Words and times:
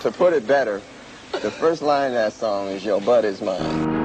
To 0.00 0.10
put 0.10 0.32
it 0.32 0.46
better, 0.46 0.80
the 1.30 1.50
first 1.50 1.82
line 1.82 2.12
of 2.12 2.14
that 2.14 2.32
song 2.32 2.68
is 2.68 2.82
Your 2.82 3.02
Butt 3.02 3.26
is 3.26 3.42
Mine. 3.42 4.00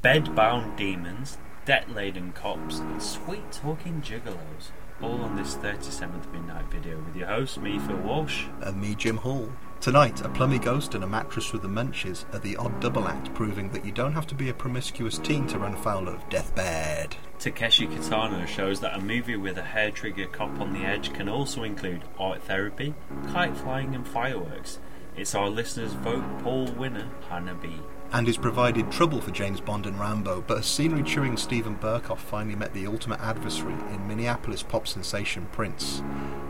Bed-bound 0.00 0.78
demons, 0.78 1.36
debt-laden 1.66 2.32
cops, 2.32 2.78
and 2.78 3.02
sweet-talking 3.02 4.00
gigolos. 4.00 4.70
All 5.00 5.22
on 5.22 5.36
this 5.36 5.54
37th 5.54 6.32
Midnight 6.32 6.64
video 6.72 6.96
with 6.98 7.14
your 7.14 7.28
host, 7.28 7.58
me, 7.58 7.78
Phil 7.78 7.96
Walsh. 7.98 8.46
And 8.62 8.80
me, 8.80 8.96
Jim 8.96 9.16
Hall. 9.18 9.48
Tonight, 9.80 10.24
a 10.24 10.28
plummy 10.28 10.58
ghost 10.58 10.96
and 10.96 11.04
a 11.04 11.06
mattress 11.06 11.52
with 11.52 11.62
the 11.62 11.68
munches 11.68 12.26
are 12.32 12.40
the 12.40 12.56
odd 12.56 12.80
double 12.80 13.06
act, 13.06 13.32
proving 13.32 13.70
that 13.70 13.84
you 13.84 13.92
don't 13.92 14.14
have 14.14 14.26
to 14.26 14.34
be 14.34 14.48
a 14.48 14.54
promiscuous 14.54 15.18
teen 15.18 15.46
to 15.46 15.58
run 15.60 15.76
foul 15.76 16.08
of 16.08 16.28
deathbed. 16.28 17.14
Takeshi 17.38 17.86
Kitano 17.86 18.44
shows 18.44 18.80
that 18.80 18.96
a 18.96 19.00
movie 19.00 19.36
with 19.36 19.56
a 19.56 19.62
hair 19.62 19.92
trigger 19.92 20.26
cop 20.26 20.58
on 20.58 20.72
the 20.72 20.80
edge 20.80 21.12
can 21.12 21.28
also 21.28 21.62
include 21.62 22.02
art 22.18 22.42
therapy, 22.42 22.92
kite 23.28 23.56
flying, 23.56 23.94
and 23.94 24.06
fireworks. 24.06 24.80
It's 25.16 25.36
our 25.36 25.48
listeners' 25.48 25.92
vote 25.92 26.24
poll 26.42 26.66
winner, 26.72 27.08
Hana-bi. 27.28 27.78
And 28.10 28.26
has 28.26 28.38
provided 28.38 28.90
trouble 28.90 29.20
for 29.20 29.30
James 29.30 29.60
Bond 29.60 29.86
and 29.86 30.00
Rambo, 30.00 30.42
but 30.46 30.58
a 30.58 30.62
scenery 30.62 31.02
chewing 31.02 31.36
Steven 31.36 31.76
Berkoff 31.76 32.18
finally 32.18 32.56
met 32.56 32.72
the 32.72 32.86
ultimate 32.86 33.20
adversary 33.20 33.74
in 33.74 34.08
Minneapolis 34.08 34.62
pop 34.62 34.88
sensation 34.88 35.46
Prince. 35.52 36.02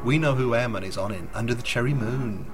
We 0.05 0.19
know 0.19 0.37
who 0.37 0.55
Airman 0.55 0.85
is 0.85 0.97
on 0.97 1.11
in 1.11 1.29
Under 1.35 1.55
the 1.55 1.63
Cherry 1.63 1.95
Moon. 1.95 2.47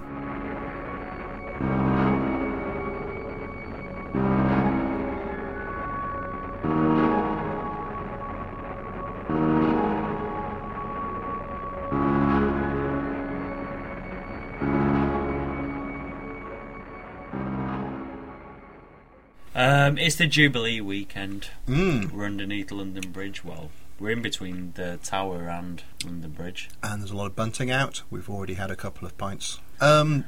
It's 20.04 20.16
the 20.16 20.26
Jubilee 20.26 20.80
weekend. 20.80 21.48
Mm. 21.66 22.12
We're 22.12 22.26
underneath 22.26 22.70
London 22.70 23.10
Bridge. 23.10 23.44
Well, 23.44 23.70
we're 23.98 24.10
in 24.10 24.22
between 24.22 24.72
the 24.76 24.98
Tower 25.02 25.48
and 25.48 25.82
London 26.04 26.30
Bridge. 26.32 26.68
And 26.82 27.00
there's 27.00 27.10
a 27.10 27.16
lot 27.16 27.26
of 27.26 27.36
bunting 27.36 27.70
out. 27.70 28.02
We've 28.10 28.28
already 28.28 28.54
had 28.54 28.70
a 28.70 28.76
couple 28.76 29.06
of 29.06 29.16
pints. 29.16 29.60
Um, 29.80 30.24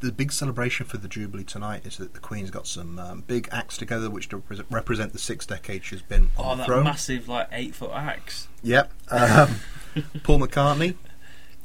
the 0.00 0.12
big 0.12 0.32
celebration 0.32 0.86
for 0.86 0.96
the 0.98 1.08
Jubilee 1.08 1.44
tonight 1.44 1.86
is 1.86 1.96
that 1.98 2.14
the 2.14 2.20
Queen's 2.20 2.50
got 2.50 2.66
some 2.66 2.98
um, 2.98 3.24
big 3.26 3.48
acts 3.52 3.76
together 3.76 4.08
which 4.10 4.28
repre- 4.30 4.64
represent 4.70 5.12
the 5.12 5.18
six 5.18 5.46
decades 5.46 5.84
she's 5.86 6.02
been 6.02 6.30
on 6.36 6.44
Oh, 6.46 6.50
the 6.52 6.56
that 6.56 6.66
throne. 6.66 6.84
massive, 6.84 7.28
like, 7.28 7.48
eight 7.52 7.74
foot 7.74 7.90
axe. 7.92 8.48
Yep. 8.62 8.92
Um, 9.10 9.56
Paul 10.22 10.40
McCartney, 10.40 10.94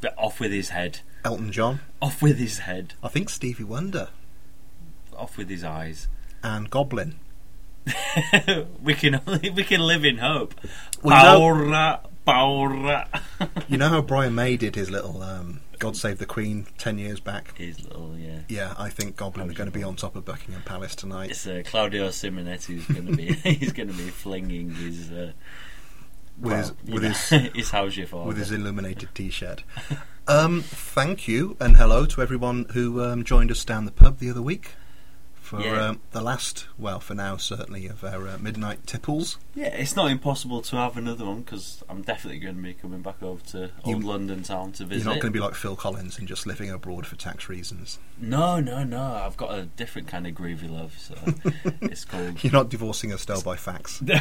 But 0.02 0.14
off 0.18 0.40
with 0.40 0.52
his 0.52 0.70
head. 0.70 1.00
Elton 1.24 1.52
John, 1.52 1.80
Off 2.02 2.22
with 2.22 2.38
his 2.38 2.60
head. 2.60 2.94
I 3.02 3.08
think 3.08 3.30
Stevie 3.30 3.64
Wonder, 3.64 4.10
Off 5.18 5.38
with 5.38 5.50
his 5.50 5.64
eyes. 5.64 6.08
and 6.44 6.70
Goblin. 6.70 7.16
we 8.82 8.94
can 8.94 9.22
only, 9.28 9.50
we 9.50 9.64
can 9.64 9.82
live 9.82 10.04
in 10.06 10.18
hope. 10.18 10.56
Well, 11.04 11.40
Paura, 11.40 12.00
Paura. 12.26 13.08
You 13.68 13.78
know 13.78 13.90
how 13.90 14.02
Brian 14.02 14.34
May 14.36 14.58
did 14.58 14.76
his 14.76 14.90
little 14.90 15.22
um, 15.22 15.60
God 15.80 15.98
Save 15.98 16.20
the 16.20 16.26
Queen 16.26 16.68
10 16.78 16.98
years 16.98 17.20
back? 17.20 17.58
His 17.58 17.84
little, 17.84 18.16
yeah. 18.18 18.40
Yeah, 18.48 18.74
I 18.78 18.90
think 18.90 19.16
Goblin 19.18 19.50
are 19.50 19.54
going 19.54 19.70
to 19.70 19.78
be 19.78 19.84
on 19.84 19.96
top 19.96 20.16
of 20.16 20.24
Buckingham 20.26 20.64
Palace 20.64 20.96
tonight. 20.96 21.32
It's 21.32 21.46
uh, 21.46 21.62
Claudio 21.66 22.10
Simonetti 22.10 22.76
who's 22.76 22.86
going 22.86 23.08
to 23.08 23.16
be 23.16 23.34
he's 23.56 23.74
going 23.74 23.90
to 23.90 23.94
be 23.96 24.10
flinging 24.10 24.72
his 24.72 25.12
uh, 25.12 25.32
With 26.40 26.54
his, 26.54 26.74
with 27.32 27.54
his 27.56 27.70
how's 27.72 27.98
your 27.98 28.08
father? 28.08 28.28
with 28.28 28.38
his 28.38 28.52
illuminated 28.52 29.10
T-shirt. 29.14 29.64
Um, 30.28 30.62
thank 30.62 31.28
you 31.28 31.56
and 31.60 31.78
hello 31.78 32.06
to 32.08 32.22
everyone 32.22 32.66
who 32.74 33.04
um, 33.04 33.24
joined 33.24 33.52
us 33.52 33.64
down 33.66 33.86
the 33.86 33.92
pub 33.92 34.18
the 34.20 34.30
other 34.30 34.42
week 34.42 34.72
for 35.46 35.62
Yeah. 35.62 35.90
um, 35.90 36.02
the 36.12 36.22
last, 36.22 36.66
well, 36.78 37.00
for 37.00 37.14
now 37.14 37.38
certainly 37.38 37.88
of 37.88 38.04
our 38.04 38.28
uh, 38.28 38.38
midnight 38.40 38.86
tipples. 38.88 39.38
yeah, 39.54 39.68
it's 39.68 39.96
not 39.96 40.10
impossible 40.12 40.62
to 40.64 40.76
have 40.76 40.98
another 40.98 41.26
one 41.26 41.42
because 41.42 41.84
I'm 41.88 42.02
definitely 42.02 42.40
going 42.40 42.56
to 42.56 42.62
be 42.62 42.74
coming 42.74 43.02
back 43.02 43.22
over 43.24 43.42
to 43.52 43.70
old 43.84 44.02
You- 44.02 44.08
London 44.08 44.44
town 44.44 44.72
to 44.74 44.86
visit. 44.86 45.04
You're 45.06 45.14
not 45.14 45.22
going 45.22 45.32
to 45.34 45.38
be 45.40 45.44
like 45.44 45.56
Phil 45.56 45.76
Collins 45.76 46.18
and 46.20 46.28
just 46.28 46.46
living 46.48 46.70
abroad 46.72 47.06
for 47.06 47.16
tax 47.16 47.48
reasons. 47.48 48.00
No, 48.18 48.60
no, 48.60 48.84
no. 48.84 49.02
I've 49.04 49.38
got 49.38 49.54
a 49.58 49.64
different 49.64 50.08
kind 50.08 50.26
of 50.28 50.34
groovy 50.34 50.70
love. 50.70 50.96
So 50.98 51.16
it's 51.82 52.04
called. 52.06 52.44
You're 52.44 52.54
not 52.54 52.70
divorcing 52.70 53.12
Estelle 53.12 53.42
by 53.42 53.56
fax. 53.56 54.02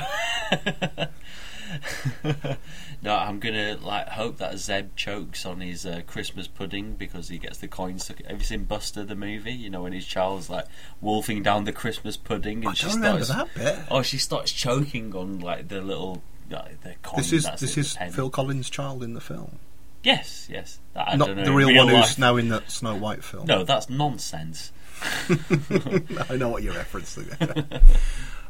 no, 3.03 3.15
I'm 3.17 3.39
gonna 3.39 3.77
like 3.81 4.09
hope 4.09 4.39
that 4.39 4.59
Zeb 4.59 4.97
chokes 4.97 5.45
on 5.47 5.61
his 5.61 5.87
uh, 5.87 6.03
Christmas 6.07 6.47
pudding 6.47 6.95
because 6.95 7.29
he 7.29 7.39
gets 7.39 7.59
the 7.59 7.69
coins. 7.69 8.05
Stuck. 8.05 8.23
Have 8.25 8.39
you 8.39 8.45
seen 8.45 8.65
Buster 8.65 9.05
the 9.05 9.15
movie? 9.15 9.53
You 9.53 9.71
know 9.71 9.83
when 9.83 9.93
his 9.93 10.07
child's 10.07 10.51
like 10.51 10.67
wolfing 11.01 11.43
down 11.43 11.65
the 11.65 11.73
Christmas 11.73 12.17
pudding 12.17 12.59
and 12.59 12.69
I 12.69 12.75
she 12.75 12.89
starts. 12.89 13.29
that 13.29 13.55
bit. 13.55 13.79
Oh, 13.91 14.03
she 14.03 14.19
starts 14.19 14.53
choking 14.53 15.15
on 15.15 15.41
like 15.41 15.69
the 15.69 15.81
little 15.81 16.23
like, 16.51 16.81
the 16.83 16.95
coin. 17.03 17.19
This 17.19 17.33
is 17.33 17.49
this 17.59 17.77
in 17.77 17.81
is. 18.09 18.15
Phil 18.15 18.31
Collins' 18.31 18.71
child 18.71 19.03
in 19.03 19.15
the 19.15 19.21
film, 19.21 19.59
Yes, 20.03 20.47
yes. 20.51 20.81
I 20.95 21.17
not 21.17 21.29
don't 21.29 21.37
know, 21.39 21.45
the 21.45 21.53
real, 21.53 21.69
real 21.69 21.85
one 21.87 21.95
life. 21.95 22.09
who's 22.09 22.19
now 22.19 22.37
in 22.37 22.49
the 22.51 22.63
Snow 22.69 22.95
White 22.95 23.25
film. 23.25 23.47
No, 23.47 23.65
that's 23.65 23.89
nonsense. 23.89 24.71
I 26.29 26.37
know 26.37 26.51
what 26.51 26.63
you're 26.63 26.75
referencing. 26.75 27.83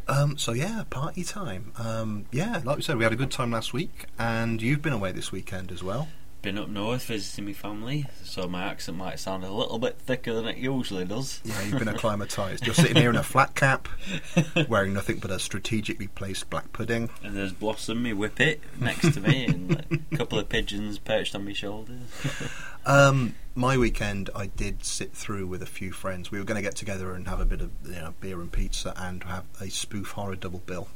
um, 0.08 0.36
so 0.36 0.52
yeah, 0.52 0.84
party 0.90 1.24
time. 1.24 1.72
Um, 1.78 2.26
yeah, 2.30 2.60
like 2.64 2.76
we 2.76 2.82
said, 2.82 2.96
we 2.96 3.04
had 3.04 3.12
a 3.12 3.16
good 3.16 3.30
time 3.30 3.50
last 3.50 3.72
week, 3.72 4.06
and 4.18 4.60
you've 4.60 4.82
been 4.82 4.92
away 4.92 5.12
this 5.12 5.32
weekend 5.32 5.72
as 5.72 5.82
well. 5.82 6.08
Been 6.42 6.58
up 6.58 6.68
north 6.68 7.06
visiting 7.06 7.46
my 7.46 7.54
family, 7.54 8.04
so 8.22 8.46
my 8.46 8.64
accent 8.64 8.98
might 8.98 9.18
sound 9.18 9.44
a 9.44 9.50
little 9.50 9.78
bit 9.78 9.98
thicker 9.98 10.34
than 10.34 10.46
it 10.46 10.58
usually 10.58 11.06
does. 11.06 11.40
Yeah, 11.42 11.62
you've 11.62 11.78
been 11.78 11.88
acclimatised. 11.88 12.66
You're 12.66 12.74
sitting 12.74 12.96
here 12.96 13.08
in 13.08 13.16
a 13.16 13.22
flat 13.22 13.54
cap, 13.54 13.88
wearing 14.68 14.92
nothing 14.92 15.20
but 15.20 15.30
a 15.30 15.38
strategically 15.38 16.08
placed 16.08 16.50
black 16.50 16.70
pudding. 16.74 17.08
And 17.22 17.34
there's 17.34 17.54
Blossom, 17.54 18.02
me 18.02 18.12
whippet, 18.12 18.60
next 18.78 19.14
to 19.14 19.20
me, 19.22 19.46
and 19.46 19.70
like, 19.70 20.00
a 20.12 20.16
couple 20.18 20.38
of 20.38 20.50
pigeons 20.50 20.98
perched 20.98 21.34
on 21.34 21.46
my 21.46 21.54
shoulders. 21.54 22.02
Um, 22.86 23.34
my 23.54 23.76
weekend, 23.78 24.30
I 24.34 24.46
did 24.46 24.84
sit 24.84 25.12
through 25.12 25.46
with 25.46 25.62
a 25.62 25.66
few 25.66 25.92
friends. 25.92 26.30
We 26.30 26.38
were 26.38 26.44
going 26.44 26.56
to 26.56 26.62
get 26.62 26.74
together 26.76 27.14
and 27.14 27.26
have 27.28 27.40
a 27.40 27.44
bit 27.44 27.60
of 27.60 27.70
you 27.84 27.92
know 27.92 28.14
beer 28.20 28.40
and 28.40 28.50
pizza 28.50 28.92
and 28.96 29.22
have 29.24 29.44
a 29.60 29.68
spoof 29.70 30.10
horror 30.12 30.36
double 30.36 30.60
bill. 30.60 30.88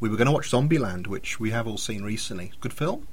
We 0.00 0.08
were 0.08 0.16
going 0.16 0.26
to 0.26 0.32
watch 0.32 0.50
Zombieland, 0.50 1.06
which 1.06 1.38
we 1.38 1.50
have 1.50 1.66
all 1.68 1.78
seen 1.78 2.02
recently. 2.02 2.52
Good 2.60 2.72
film. 2.72 3.06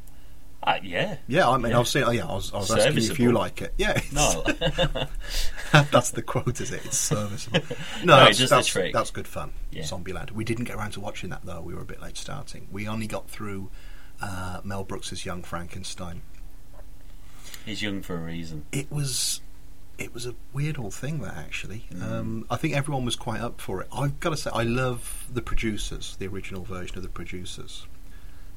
Ah, 0.63 0.77
yeah. 0.83 1.17
Yeah, 1.27 1.47
I 1.49 1.57
mean, 1.57 1.71
Yeah. 1.71 1.79
I've 1.79 1.87
seen. 1.87 2.03
oh 2.03 2.11
yeah, 2.11 2.25
I 2.27 2.33
was, 2.33 2.51
I 2.53 2.57
was 2.57 2.71
asking 2.71 3.03
you 3.03 3.11
if 3.11 3.19
you 3.19 3.31
like 3.31 3.61
it. 3.61 3.73
Yeah, 3.77 3.99
No. 4.11 4.43
that's 5.91 6.11
the 6.11 6.21
quote, 6.21 6.59
is 6.59 6.71
it? 6.73 6.83
It's 6.85 6.97
serviceable. 6.97 7.61
No, 8.03 8.17
No, 8.17 8.25
that's, 8.25 8.49
that's, 8.49 8.67
trick. 8.67 8.91
that's 8.91 9.11
good 9.11 9.27
fun. 9.27 9.53
Yeah. 9.71 9.83
Zombieland. 9.83 10.31
We 10.31 10.43
didn't 10.43 10.65
get 10.65 10.75
around 10.75 10.91
to 10.91 10.99
watching 10.99 11.29
that 11.29 11.45
though. 11.45 11.61
We 11.61 11.75
were 11.75 11.81
a 11.81 11.85
bit 11.85 12.01
late 12.01 12.17
starting. 12.17 12.67
We 12.71 12.87
only 12.87 13.07
got 13.07 13.29
through 13.29 13.69
uh, 14.21 14.59
Mel 14.65 14.83
Brooks's 14.83 15.25
Young 15.25 15.43
Frankenstein. 15.43 16.23
He's 17.69 17.81
young 17.81 18.01
for 18.01 18.15
a 18.15 18.19
reason. 18.19 18.65
It 18.71 18.91
was. 18.91 19.41
It 19.97 20.13
was 20.13 20.25
a 20.25 20.33
weird 20.53 20.79
old 20.79 20.93
thing 20.93 21.19
that 21.19 21.35
actually. 21.35 21.85
Um, 22.01 22.45
I 22.49 22.55
think 22.55 22.73
everyone 22.73 23.03
was 23.03 23.17
quite 23.17 23.41
up 23.41 23.59
for 23.59 23.81
it. 23.81 23.87
I've 23.93 24.17
got 24.21 24.29
to 24.29 24.37
say, 24.37 24.49
I 24.53 24.63
love 24.63 25.25
the 25.29 25.41
producers, 25.41 26.15
the 26.19 26.27
original 26.27 26.63
version 26.63 26.95
of 26.95 27.03
the 27.03 27.09
producers. 27.09 27.85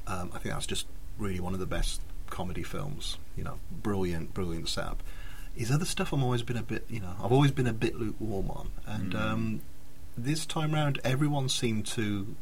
Um, 0.07 0.31
I 0.33 0.39
think 0.39 0.55
that's 0.55 0.65
just 0.65 0.87
really 1.17 1.41
one 1.41 1.53
of 1.53 1.59
the 1.59 1.65
best 1.65 1.99
comedy 2.29 2.63
films. 2.63 3.17
You 3.35 3.43
know, 3.43 3.59
brilliant, 3.71 4.33
brilliant 4.33 4.69
setup. 4.69 5.03
His 5.53 5.69
other 5.69 5.83
stuff, 5.85 6.13
I'm 6.13 6.23
always 6.23 6.43
been 6.43 6.55
a 6.57 6.63
bit, 6.63 6.85
you 6.89 7.01
know, 7.01 7.13
I've 7.21 7.33
always 7.33 7.51
been 7.51 7.67
a 7.67 7.73
bit 7.73 7.95
lukewarm 7.99 8.49
on, 8.49 8.69
and 8.87 9.11
Mm. 9.13 9.19
um, 9.21 9.61
this 10.17 10.45
time 10.45 10.73
round, 10.73 10.99
everyone 11.03 11.49
seemed 11.49 11.85
to 11.87 12.35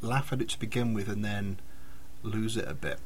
laugh 0.00 0.32
at 0.32 0.40
it 0.40 0.48
to 0.48 0.58
begin 0.58 0.94
with, 0.94 1.08
and 1.08 1.22
then 1.24 1.58
lose 2.22 2.56
it 2.56 2.66
a 2.66 2.74
bit. 2.74 2.98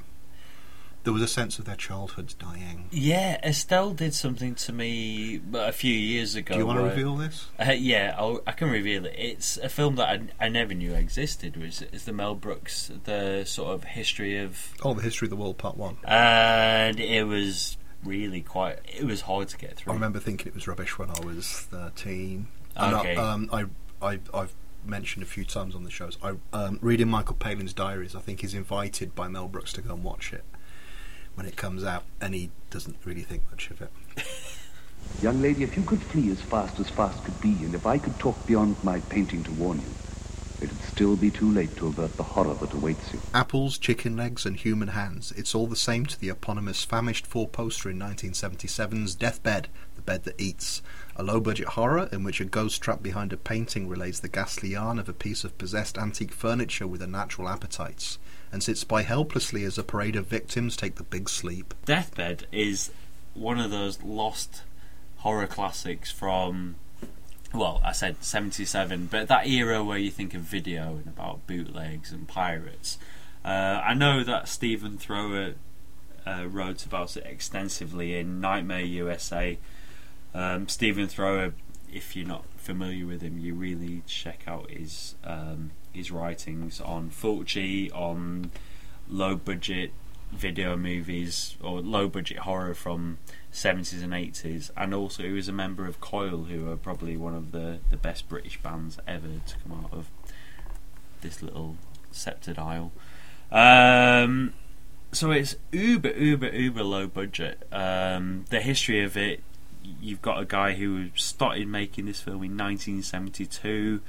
There 1.04 1.12
was 1.12 1.22
a 1.22 1.26
sense 1.28 1.58
of 1.58 1.64
their 1.64 1.74
childhoods 1.76 2.32
dying. 2.34 2.86
Yeah, 2.92 3.40
Estelle 3.44 3.92
did 3.92 4.14
something 4.14 4.54
to 4.56 4.72
me 4.72 5.40
a 5.52 5.72
few 5.72 5.92
years 5.92 6.36
ago. 6.36 6.54
Do 6.54 6.60
you 6.60 6.66
want 6.66 6.78
to 6.78 6.84
reveal 6.84 7.16
this? 7.16 7.46
Uh, 7.58 7.72
yeah, 7.72 8.14
I'll, 8.16 8.40
I 8.46 8.52
can 8.52 8.70
reveal 8.70 9.04
it. 9.06 9.14
It's 9.18 9.56
a 9.56 9.68
film 9.68 9.96
that 9.96 10.08
I, 10.08 10.46
I 10.46 10.48
never 10.48 10.74
knew 10.74 10.92
existed. 10.94 11.56
Was 11.56 11.82
it's 11.82 12.04
the 12.04 12.12
Mel 12.12 12.36
Brooks, 12.36 12.90
the 13.04 13.44
sort 13.44 13.74
of 13.74 13.84
history 13.84 14.38
of, 14.38 14.74
Oh, 14.82 14.94
the 14.94 15.02
history 15.02 15.26
of 15.26 15.30
the 15.30 15.36
world, 15.36 15.58
part 15.58 15.76
one. 15.76 15.96
and 16.04 17.00
it 17.00 17.24
was 17.26 17.76
really 18.04 18.40
quite. 18.42 18.78
It 18.86 19.04
was 19.04 19.22
hard 19.22 19.48
to 19.48 19.58
get 19.58 19.76
through. 19.76 19.92
I 19.92 19.94
remember 19.94 20.20
thinking 20.20 20.46
it 20.48 20.54
was 20.54 20.68
rubbish 20.68 20.98
when 20.98 21.10
I 21.10 21.20
was 21.24 21.48
thirteen. 21.48 22.46
I 22.76 22.92
Okay. 23.00 23.16
um, 23.16 23.50
I, 23.52 23.64
I, 24.00 24.18
I've 24.32 24.54
mentioned 24.84 25.22
a 25.22 25.26
few 25.26 25.44
times 25.44 25.74
on 25.74 25.82
the 25.84 25.90
shows. 25.90 26.16
I 26.22 26.34
um, 26.52 26.78
reading 26.80 27.08
Michael 27.08 27.36
Palin's 27.36 27.72
diaries. 27.72 28.14
I 28.14 28.20
think 28.20 28.40
he's 28.40 28.54
invited 28.54 29.14
by 29.16 29.26
Mel 29.28 29.48
Brooks 29.48 29.72
to 29.74 29.80
go 29.82 29.94
and 29.94 30.02
watch 30.04 30.32
it 30.32 30.44
when 31.34 31.46
it 31.46 31.56
comes 31.56 31.84
out, 31.84 32.04
and 32.20 32.34
he 32.34 32.50
doesn't 32.70 32.96
really 33.04 33.22
think 33.22 33.42
much 33.50 33.70
of 33.70 33.82
it. 33.82 33.90
Young 35.22 35.40
lady, 35.40 35.62
if 35.62 35.76
you 35.76 35.82
could 35.82 36.02
flee 36.02 36.30
as 36.30 36.40
fast 36.40 36.80
as 36.80 36.90
fast 36.90 37.24
could 37.24 37.40
be, 37.40 37.52
and 37.64 37.74
if 37.74 37.86
I 37.86 37.98
could 37.98 38.18
talk 38.18 38.46
beyond 38.46 38.76
my 38.82 39.00
painting 39.00 39.44
to 39.44 39.52
warn 39.52 39.78
you, 39.78 39.86
it'd 40.60 40.80
still 40.82 41.16
be 41.16 41.30
too 41.30 41.50
late 41.50 41.76
to 41.76 41.88
avert 41.88 42.16
the 42.16 42.22
horror 42.22 42.54
that 42.54 42.72
awaits 42.72 43.12
you. 43.12 43.20
Apples, 43.34 43.78
chicken 43.78 44.16
legs, 44.16 44.46
and 44.46 44.56
human 44.56 44.88
hands. 44.88 45.32
It's 45.36 45.54
all 45.54 45.66
the 45.66 45.76
same 45.76 46.06
to 46.06 46.18
the 46.18 46.28
eponymous 46.28 46.84
famished 46.84 47.26
four 47.26 47.48
poster 47.48 47.90
in 47.90 47.98
1977's 47.98 49.14
Deathbed, 49.14 49.68
The 49.96 50.02
Bed 50.02 50.24
That 50.24 50.40
Eats, 50.40 50.82
a 51.16 51.22
low 51.22 51.40
budget 51.40 51.68
horror 51.68 52.08
in 52.12 52.24
which 52.24 52.40
a 52.40 52.44
ghost 52.44 52.80
trapped 52.80 53.02
behind 53.02 53.32
a 53.32 53.36
painting 53.36 53.88
relays 53.88 54.20
the 54.20 54.28
ghastly 54.28 54.70
yarn 54.70 54.98
of 54.98 55.08
a 55.08 55.12
piece 55.12 55.44
of 55.44 55.58
possessed 55.58 55.98
antique 55.98 56.32
furniture 56.32 56.86
with 56.86 57.02
unnatural 57.02 57.48
appetites, 57.48 58.18
and 58.52 58.62
sits 58.62 58.84
by 58.84 59.02
helplessly 59.02 59.64
as 59.64 59.78
a 59.78 59.82
parade 59.82 60.14
of 60.14 60.26
victims 60.26 60.76
take 60.76 60.96
the 60.96 61.02
big 61.02 61.28
sleep. 61.28 61.74
Deathbed 61.84 62.46
is 62.52 62.90
one 63.34 63.58
of 63.58 63.70
those 63.70 64.02
lost 64.02 64.62
horror 65.18 65.46
classics 65.46 66.10
from 66.12 66.76
well, 67.54 67.82
I 67.84 67.92
said 67.92 68.24
77, 68.24 69.08
but 69.10 69.28
that 69.28 69.46
era 69.46 69.84
where 69.84 69.98
you 69.98 70.10
think 70.10 70.32
of 70.32 70.40
video 70.40 70.96
and 70.96 71.06
about 71.06 71.46
bootlegs 71.46 72.10
and 72.10 72.26
pirates. 72.26 72.98
Uh, 73.44 73.80
I 73.84 73.92
know 73.92 74.24
that 74.24 74.48
Stephen 74.48 74.96
Thrower 74.96 75.54
uh, 76.26 76.46
wrote 76.48 76.86
about 76.86 77.16
it 77.16 77.26
extensively 77.26 78.16
in 78.16 78.40
Nightmare 78.40 78.80
USA. 78.80 79.58
Um, 80.34 80.66
Stephen 80.68 81.08
Thrower, 81.08 81.52
if 81.92 82.16
you're 82.16 82.26
not 82.26 82.46
familiar 82.56 83.06
with 83.06 83.20
him, 83.20 83.38
you 83.38 83.54
really 83.54 84.02
check 84.06 84.44
out 84.46 84.70
his 84.70 85.14
um, 85.24 85.72
his 85.92 86.10
writings 86.10 86.80
on 86.80 87.10
Fulci, 87.10 87.94
on 87.94 88.50
low 89.08 89.36
budget 89.36 89.92
video 90.32 90.76
movies 90.76 91.56
or 91.62 91.80
low 91.80 92.08
budget 92.08 92.38
horror 92.38 92.74
from 92.74 93.18
70s 93.52 94.02
and 94.02 94.12
80s, 94.12 94.70
and 94.76 94.94
also 94.94 95.22
he 95.22 95.30
was 95.30 95.48
a 95.48 95.52
member 95.52 95.86
of 95.86 96.00
Coil, 96.00 96.44
who 96.44 96.70
are 96.70 96.76
probably 96.76 97.16
one 97.16 97.34
of 97.34 97.52
the, 97.52 97.78
the 97.90 97.96
best 97.96 98.28
British 98.28 98.60
bands 98.62 98.98
ever 99.06 99.28
to 99.46 99.56
come 99.58 99.84
out 99.84 99.92
of 99.92 100.08
this 101.20 101.42
little 101.42 101.76
sceptred 102.10 102.58
isle. 102.58 102.92
Um, 103.50 104.54
so 105.12 105.30
it's 105.30 105.56
uber, 105.70 106.12
uber, 106.12 106.48
uber 106.48 106.82
low 106.82 107.06
budget. 107.06 107.66
Um, 107.70 108.46
the 108.48 108.60
history 108.60 109.04
of 109.04 109.16
it, 109.16 109.42
you've 110.00 110.22
got 110.22 110.40
a 110.40 110.46
guy 110.46 110.72
who 110.72 111.10
started 111.14 111.68
making 111.68 112.06
this 112.06 112.20
film 112.20 112.36
in 112.36 112.56
1972. 112.56 114.00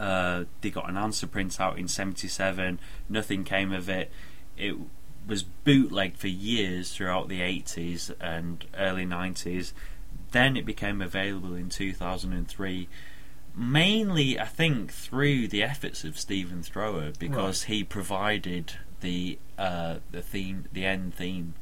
Uh, 0.00 0.44
they 0.62 0.70
got 0.70 0.88
an 0.88 0.96
answer 0.96 1.26
print 1.26 1.60
out 1.60 1.78
in 1.78 1.86
77, 1.86 2.78
nothing 3.08 3.44
came 3.44 3.70
of 3.70 3.88
it. 3.90 4.10
It 4.56 4.76
was 5.26 5.42
bootlegged 5.42 6.16
for 6.16 6.28
years 6.28 6.94
throughout 6.94 7.28
the 7.28 7.40
80s 7.40 8.10
and 8.18 8.64
early 8.78 9.04
90s. 9.04 9.72
Then 10.32 10.56
it 10.56 10.64
became 10.64 11.02
available 11.02 11.54
in 11.54 11.68
2003, 11.68 12.88
mainly, 13.54 14.38
I 14.40 14.46
think, 14.46 14.90
through 14.90 15.48
the 15.48 15.62
efforts 15.62 16.02
of 16.04 16.18
Stephen 16.18 16.62
Thrower 16.62 17.12
because 17.18 17.64
he 17.64 17.84
provided 17.84 18.74
the 19.00 19.38
uh, 19.58 19.96
the 20.10 20.22
theme, 20.22 20.64
the 20.72 20.86
end 20.86 21.14
theme, 21.14 21.54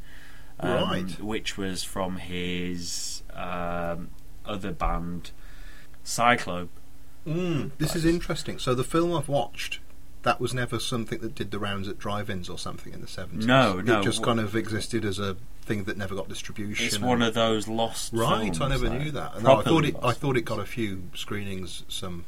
um, 0.61 0.71
Right. 0.91 1.21
which 1.21 1.57
was 1.59 1.83
from 1.83 2.19
his 2.19 3.23
um, 3.35 4.11
other 4.45 4.71
band, 4.73 5.33
Cyclobe. 6.05 6.69
Mm, 7.29 7.71
this 7.79 7.95
is 7.95 8.05
interesting. 8.05 8.59
So 8.59 8.75
the 8.75 8.85
film 8.85 9.13
I've 9.15 9.29
watched, 9.29 9.81
that 10.23 10.41
was 10.41 10.53
never 10.55 10.79
something 10.81 11.21
that 11.21 11.35
did 11.35 11.51
the 11.51 11.59
rounds 11.59 11.89
at 11.89 11.99
drive-ins 11.99 12.49
or 12.49 12.59
something 12.59 12.93
in 12.93 13.01
the 13.01 13.07
seventies. 13.09 13.47
No, 13.47 13.79
it 13.79 13.85
no. 13.85 14.01
It 14.01 14.05
just 14.05 14.23
kind 14.23 14.41
of 14.41 14.55
existed 14.57 15.05
as 15.05 15.19
a 15.19 15.37
thing 15.63 15.85
that 15.85 15.97
never 15.97 16.15
got 16.15 16.29
distribution. 16.29 16.87
It's 16.87 16.99
one 16.99 17.23
of 17.23 17.35
those 17.35 17.69
lost. 17.69 18.13
right. 18.13 18.45
films, 18.45 18.61
I 18.61 18.69
never 18.69 18.89
like, 18.89 19.01
knew 19.01 19.11
that. 19.13 19.43
No, 19.43 19.59
I 19.59 19.63
thought 19.63 19.85
it. 19.85 19.97
I 20.03 20.13
thought 20.13 20.37
it 20.37 20.43
got 20.43 20.59
a 20.59 20.67
few 20.67 21.05
screenings. 21.15 21.85
Some 21.89 22.25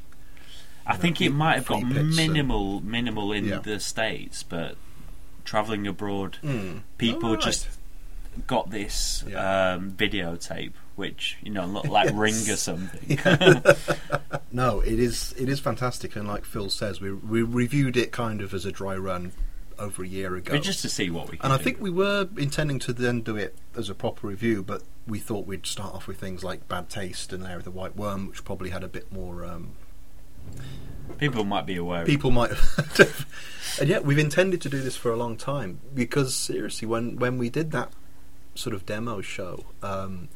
I 0.86 0.96
think 0.96 1.20
it 1.20 1.30
might 1.30 1.54
have 1.56 1.66
got 1.66 1.82
pits 1.82 1.96
and- 1.98 2.16
minimal, 2.16 2.80
minimal 2.80 3.32
in 3.32 3.44
Yeah. 3.46 3.58
the 3.58 3.78
states, 3.80 4.42
but 4.42 4.76
traveling 5.44 5.86
abroad, 5.86 6.38
Mm. 6.42 6.80
people 6.98 7.32
right. 7.34 7.40
just 7.40 7.68
got 8.46 8.70
this 8.70 9.24
Yeah. 9.28 9.72
um, 9.74 9.92
videotape, 9.92 10.72
which 11.00 11.36
you 11.42 11.50
know 11.50 11.66
looked 11.66 11.88
like 11.88 12.10
Yes. 12.10 12.14
Ring 12.14 12.34
or 12.50 12.56
something. 12.56 13.18
No, 14.52 14.80
it 14.80 14.98
is. 14.98 15.32
It 15.38 15.48
is 15.48 15.60
fantastic, 15.60 16.16
and 16.16 16.26
like 16.26 16.44
Phil 16.44 16.70
says, 16.70 17.00
we 17.00 17.12
we 17.12 17.42
reviewed 17.42 17.96
it 17.96 18.10
kind 18.12 18.40
of 18.40 18.52
as 18.52 18.64
a 18.66 18.72
dry 18.72 18.96
run 18.96 19.30
over 19.78 20.02
a 20.02 20.06
year 20.08 20.34
ago. 20.36 20.52
but 20.52 20.62
just 20.62 20.82
to 20.82 20.88
see 20.88 21.08
what 21.08 21.30
we. 21.30 21.38
And 21.40 21.52
I 21.52 21.56
do. 21.56 21.62
think 21.64 21.80
we 21.80 21.88
were 21.90 22.28
intending 22.36 22.78
to 22.80 22.92
then 22.92 23.20
do 23.22 23.36
it 23.36 23.56
as 23.76 23.88
a 23.88 23.94
proper 23.94 24.26
review, 24.26 24.62
but 24.64 24.82
we 25.06 25.18
thought 25.20 25.46
we'd 25.46 25.66
start 25.66 25.94
off 25.94 26.06
with 26.08 26.18
things 26.18 26.42
like 26.42 26.66
Bad 26.68 26.88
Taste 26.90 27.32
and 27.32 27.44
Lair 27.44 27.58
of 27.58 27.64
the 27.64 27.70
White 27.70 27.96
Worm, 27.96 28.26
which 28.28 28.44
probably 28.44 28.70
had 28.70 28.82
a 28.82 28.88
bit 28.88 29.12
more. 29.12 29.44
Um, 29.44 29.74
people 31.18 31.44
might 31.44 31.64
be 31.66 31.76
aware. 31.76 32.04
people 32.04 32.30
might 32.32 32.50
have. 32.50 33.26
and 33.80 33.88
yet, 33.88 34.04
we've 34.04 34.18
intended 34.18 34.60
to 34.62 34.68
do 34.68 34.80
this 34.80 34.96
for 34.96 35.12
a 35.12 35.16
long 35.16 35.36
time 35.36 35.80
because 35.94 36.34
seriously, 36.34 36.88
when 36.88 37.16
when 37.16 37.38
we 37.38 37.48
did 37.50 37.70
that 37.70 37.92
sort 38.56 38.74
of 38.74 38.84
demo 38.84 39.20
show, 39.20 39.66
um, 39.82 40.28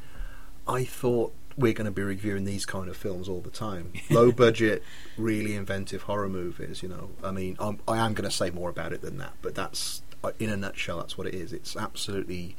I 0.66 0.84
thought 0.84 1.32
we're 1.56 1.72
going 1.72 1.86
to 1.86 1.92
be 1.92 2.02
reviewing 2.02 2.44
these 2.44 2.66
kind 2.66 2.88
of 2.88 2.96
films 2.96 3.28
all 3.28 3.40
the 3.40 3.50
time. 3.50 3.92
Low 4.10 4.32
budget, 4.44 4.82
really 5.16 5.54
inventive 5.54 6.02
horror 6.02 6.28
movies. 6.28 6.82
You 6.82 6.88
know, 6.88 7.10
I 7.22 7.30
mean, 7.30 7.56
I'm, 7.58 7.78
I 7.86 7.98
am 7.98 8.14
going 8.14 8.28
to 8.28 8.34
say 8.34 8.50
more 8.50 8.70
about 8.70 8.92
it 8.92 9.02
than 9.02 9.18
that, 9.18 9.34
but 9.42 9.54
that's 9.54 10.02
uh, 10.22 10.32
in 10.38 10.50
a 10.50 10.56
nutshell. 10.56 10.98
That's 10.98 11.16
what 11.16 11.26
it 11.26 11.34
is. 11.34 11.52
It's 11.52 11.76
absolutely. 11.76 12.56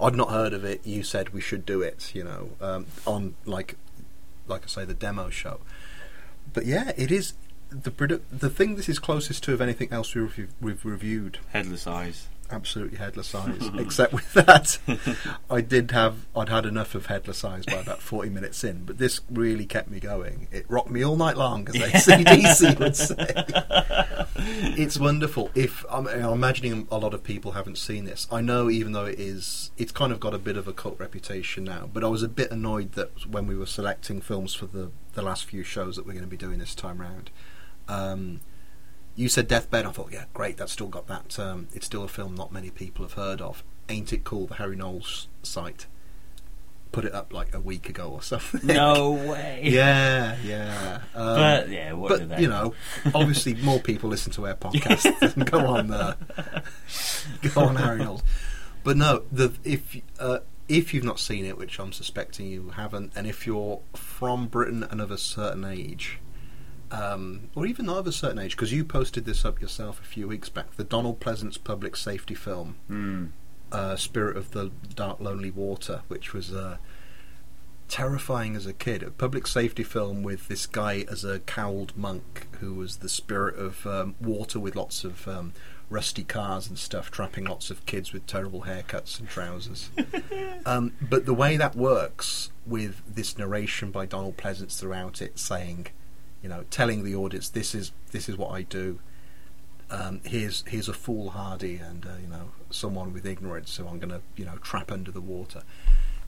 I'd 0.00 0.14
not 0.14 0.30
heard 0.30 0.54
of 0.54 0.64
it. 0.64 0.86
You 0.86 1.02
said 1.02 1.30
we 1.30 1.40
should 1.40 1.66
do 1.66 1.82
it. 1.82 2.14
You 2.14 2.24
know, 2.24 2.50
um, 2.60 2.86
on 3.06 3.34
like, 3.44 3.76
like 4.46 4.64
I 4.64 4.68
say, 4.68 4.84
the 4.84 4.94
demo 4.94 5.28
show. 5.28 5.60
But 6.52 6.66
yeah, 6.66 6.92
it 6.96 7.12
is 7.12 7.34
the 7.70 7.90
produ- 7.90 8.22
the 8.30 8.50
thing 8.50 8.76
this 8.76 8.88
is 8.88 8.98
closest 8.98 9.44
to 9.44 9.52
of 9.52 9.60
anything 9.60 9.92
else 9.92 10.14
we've, 10.14 10.48
we've 10.60 10.84
reviewed. 10.84 11.38
Headless 11.50 11.86
eyes. 11.86 12.28
Absolutely 12.50 12.98
headless 12.98 13.34
eyes. 13.34 13.70
Except 13.78 14.12
with 14.12 14.32
that, 14.34 14.78
I 15.48 15.60
did 15.60 15.92
have 15.92 16.26
I'd 16.34 16.48
had 16.48 16.66
enough 16.66 16.94
of 16.94 17.06
headless 17.06 17.44
eyes 17.44 17.64
by 17.64 17.74
about 17.74 18.00
forty 18.00 18.28
minutes 18.28 18.64
in. 18.64 18.84
But 18.84 18.98
this 18.98 19.20
really 19.30 19.66
kept 19.66 19.90
me 19.90 20.00
going. 20.00 20.48
It 20.50 20.66
rocked 20.68 20.90
me 20.90 21.04
all 21.04 21.16
night 21.16 21.36
long, 21.36 21.68
as 21.68 21.74
ACDC 21.74 22.78
would 22.80 22.96
say. 22.96 23.44
it's 24.76 24.98
wonderful. 24.98 25.50
If 25.54 25.84
I'm, 25.90 26.06
I'm 26.08 26.32
imagining 26.32 26.88
a 26.90 26.98
lot 26.98 27.14
of 27.14 27.22
people 27.22 27.52
haven't 27.52 27.78
seen 27.78 28.04
this, 28.04 28.26
I 28.32 28.40
know 28.40 28.68
even 28.68 28.92
though 28.92 29.06
it 29.06 29.20
is, 29.20 29.70
it's 29.78 29.92
kind 29.92 30.12
of 30.12 30.18
got 30.20 30.34
a 30.34 30.38
bit 30.38 30.56
of 30.56 30.66
a 30.66 30.72
cult 30.72 30.98
reputation 30.98 31.64
now. 31.64 31.88
But 31.92 32.04
I 32.04 32.08
was 32.08 32.22
a 32.22 32.28
bit 32.28 32.50
annoyed 32.50 32.92
that 32.92 33.26
when 33.26 33.46
we 33.46 33.56
were 33.56 33.66
selecting 33.66 34.20
films 34.20 34.54
for 34.54 34.66
the 34.66 34.90
the 35.12 35.22
last 35.22 35.44
few 35.44 35.62
shows 35.62 35.96
that 35.96 36.06
we're 36.06 36.12
going 36.12 36.24
to 36.24 36.30
be 36.30 36.36
doing 36.36 36.58
this 36.58 36.74
time 36.74 37.00
round. 37.00 37.30
Um, 37.88 38.40
you 39.16 39.28
said 39.28 39.48
Deathbed. 39.48 39.86
I 39.86 39.90
thought, 39.90 40.12
yeah, 40.12 40.24
great. 40.34 40.56
That's 40.56 40.72
still 40.72 40.88
got 40.88 41.06
that. 41.08 41.38
Um, 41.38 41.68
it's 41.74 41.86
still 41.86 42.04
a 42.04 42.08
film 42.08 42.34
not 42.34 42.52
many 42.52 42.70
people 42.70 43.04
have 43.04 43.14
heard 43.14 43.40
of. 43.40 43.62
Ain't 43.88 44.12
it 44.12 44.24
cool? 44.24 44.46
The 44.46 44.54
Harry 44.54 44.76
Knowles 44.76 45.28
site 45.42 45.86
put 46.92 47.04
it 47.04 47.14
up 47.14 47.32
like 47.32 47.54
a 47.54 47.60
week 47.60 47.88
ago 47.88 48.08
or 48.08 48.22
something. 48.22 48.66
No 48.66 49.10
way. 49.30 49.60
yeah, 49.64 50.36
yeah. 50.44 51.00
Um, 51.14 51.36
But 51.36 51.68
yeah, 51.68 51.92
what 51.92 52.28
but 52.28 52.40
you 52.40 52.48
know, 52.48 52.74
obviously 53.14 53.54
more 53.54 53.78
people 53.80 54.10
listen 54.10 54.32
to 54.32 54.46
our 54.46 54.54
podcast 54.54 55.18
than 55.34 55.44
go 55.44 55.66
on 55.66 55.90
uh, 55.92 56.14
go 57.54 57.62
on 57.62 57.76
Harry 57.76 57.98
Knowles. 57.98 58.22
But 58.82 58.96
no, 58.96 59.22
the 59.30 59.52
if 59.64 59.96
uh, 60.18 60.38
if 60.68 60.94
you've 60.94 61.04
not 61.04 61.20
seen 61.20 61.44
it, 61.44 61.58
which 61.58 61.78
I'm 61.78 61.92
suspecting 61.92 62.46
you 62.46 62.70
haven't, 62.70 63.12
and 63.14 63.26
if 63.26 63.46
you're 63.46 63.80
from 63.94 64.46
Britain 64.48 64.84
and 64.90 65.00
of 65.00 65.10
a 65.10 65.18
certain 65.18 65.64
age, 65.64 66.18
um, 66.90 67.50
or 67.54 67.66
even 67.66 67.88
of 67.88 68.06
a 68.06 68.12
certain 68.12 68.38
age, 68.38 68.56
because 68.56 68.72
you 68.72 68.84
posted 68.84 69.24
this 69.24 69.44
up 69.44 69.60
yourself 69.60 70.00
a 70.00 70.04
few 70.04 70.26
weeks 70.28 70.48
back, 70.48 70.76
the 70.76 70.84
Donald 70.84 71.20
Pleasence 71.20 71.62
public 71.62 71.96
safety 71.96 72.34
film, 72.34 72.76
Hmm. 72.88 73.26
uh, 73.72 73.96
Spirit 73.96 74.36
of 74.36 74.50
the 74.52 74.70
Dark 74.94 75.20
Lonely 75.20 75.50
Water, 75.50 76.02
which 76.08 76.32
was 76.32 76.52
uh, 76.52 76.78
terrifying 77.88 78.54
as 78.56 78.66
a 78.66 78.72
kid. 78.72 79.02
A 79.02 79.10
public 79.10 79.46
safety 79.46 79.82
film 79.82 80.22
with 80.22 80.48
this 80.48 80.66
guy 80.66 81.04
as 81.10 81.24
a 81.24 81.40
cowled 81.40 81.96
monk 81.96 82.46
who 82.60 82.74
was 82.74 82.96
the 82.98 83.08
spirit 83.08 83.56
of 83.58 83.86
um, 83.86 84.14
water 84.20 84.58
with 84.60 84.76
lots 84.76 85.02
of 85.04 85.26
um, 85.26 85.52
rusty 85.88 86.22
cars 86.22 86.68
and 86.68 86.78
stuff, 86.78 87.10
trapping 87.10 87.44
lots 87.46 87.70
of 87.70 87.84
kids 87.86 88.12
with 88.12 88.26
terrible 88.26 88.62
haircuts 88.62 89.18
and 89.18 89.28
trousers. 89.28 89.90
um, 90.66 90.92
but 91.00 91.26
the 91.26 91.34
way 91.34 91.56
that 91.56 91.74
works 91.74 92.50
with 92.64 93.02
this 93.12 93.36
narration 93.36 93.90
by 93.90 94.06
Donald 94.06 94.36
Pleasence 94.36 94.78
throughout 94.78 95.20
it, 95.20 95.38
saying, 95.38 95.88
you 96.42 96.48
know, 96.48 96.64
telling 96.70 97.04
the 97.04 97.14
audience, 97.14 97.48
"This 97.48 97.74
is 97.74 97.92
this 98.12 98.28
is 98.28 98.36
what 98.36 98.50
I 98.50 98.62
do." 98.62 99.00
um, 99.90 100.20
here's 100.24 100.64
here's 100.68 100.88
a 100.88 100.92
foolhardy 100.92 101.76
and 101.76 102.06
uh, 102.06 102.10
you 102.22 102.28
know 102.28 102.50
someone 102.70 103.12
with 103.12 103.26
ignorance 103.26 103.76
who 103.76 103.86
I'm 103.86 103.98
going 103.98 104.10
to 104.10 104.20
you 104.36 104.44
know 104.44 104.56
trap 104.62 104.92
under 104.92 105.10
the 105.10 105.20
water 105.20 105.62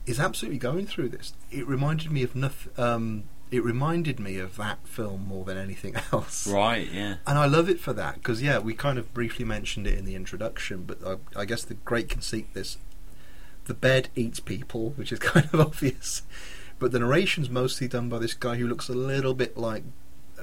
is 0.05 0.19
absolutely 0.19 0.59
going 0.59 0.85
through 0.85 1.09
this. 1.09 1.33
It 1.49 1.65
reminded 1.65 2.11
me 2.11 2.23
of 2.23 2.35
nothing. 2.35 2.73
Um, 2.77 3.23
it 3.51 3.63
reminded 3.63 4.19
me 4.19 4.37
of 4.37 4.57
that 4.57 4.85
film 4.85 5.27
more 5.27 5.45
than 5.45 5.57
anything 5.57 5.95
else. 6.11 6.45
Right. 6.45 6.89
Yeah. 6.91 7.17
And 7.25 7.37
I 7.37 7.45
love 7.45 7.69
it 7.69 7.79
for 7.79 7.93
that 7.93 8.15
because 8.15 8.41
yeah, 8.41 8.59
we 8.59 8.73
kind 8.73 8.97
of 8.97 9.13
briefly 9.13 9.45
mentioned 9.45 9.87
it 9.87 9.97
in 9.97 10.05
the 10.05 10.15
introduction, 10.15 10.83
but 10.83 10.97
I, 11.05 11.41
I 11.41 11.45
guess 11.45 11.63
the 11.63 11.75
great 11.75 12.09
conceit 12.09 12.53
this 12.53 12.77
the 13.65 13.73
bed 13.73 14.09
eats 14.13 14.41
people, 14.41 14.89
which 14.97 15.13
is 15.13 15.19
kind 15.19 15.47
of 15.53 15.59
obvious. 15.61 16.23
But 16.79 16.91
the 16.91 16.99
narration's 16.99 17.49
mostly 17.49 17.87
done 17.87 18.09
by 18.09 18.19
this 18.19 18.33
guy 18.33 18.57
who 18.57 18.67
looks 18.67 18.89
a 18.89 18.93
little 18.93 19.33
bit 19.33 19.55
like 19.55 19.83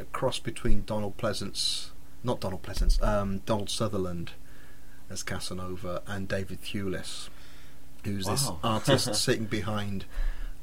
a 0.01 0.05
cross 0.05 0.39
between 0.39 0.83
Donald 0.87 1.17
Pleasence, 1.17 1.91
not 2.25 2.41
Donald 2.41 2.63
Pleasence, 2.63 3.03
um, 3.03 3.39
Donald 3.47 3.71
Sutherland 3.71 4.33
as 5.09 5.23
Casanova, 5.23 6.03
and 6.07 6.29
David 6.29 6.63
Thewlis, 6.63 7.29
who's 8.05 8.27
this 8.27 8.51
artist 8.63 9.15
sitting 9.23 9.45
behind 9.47 10.05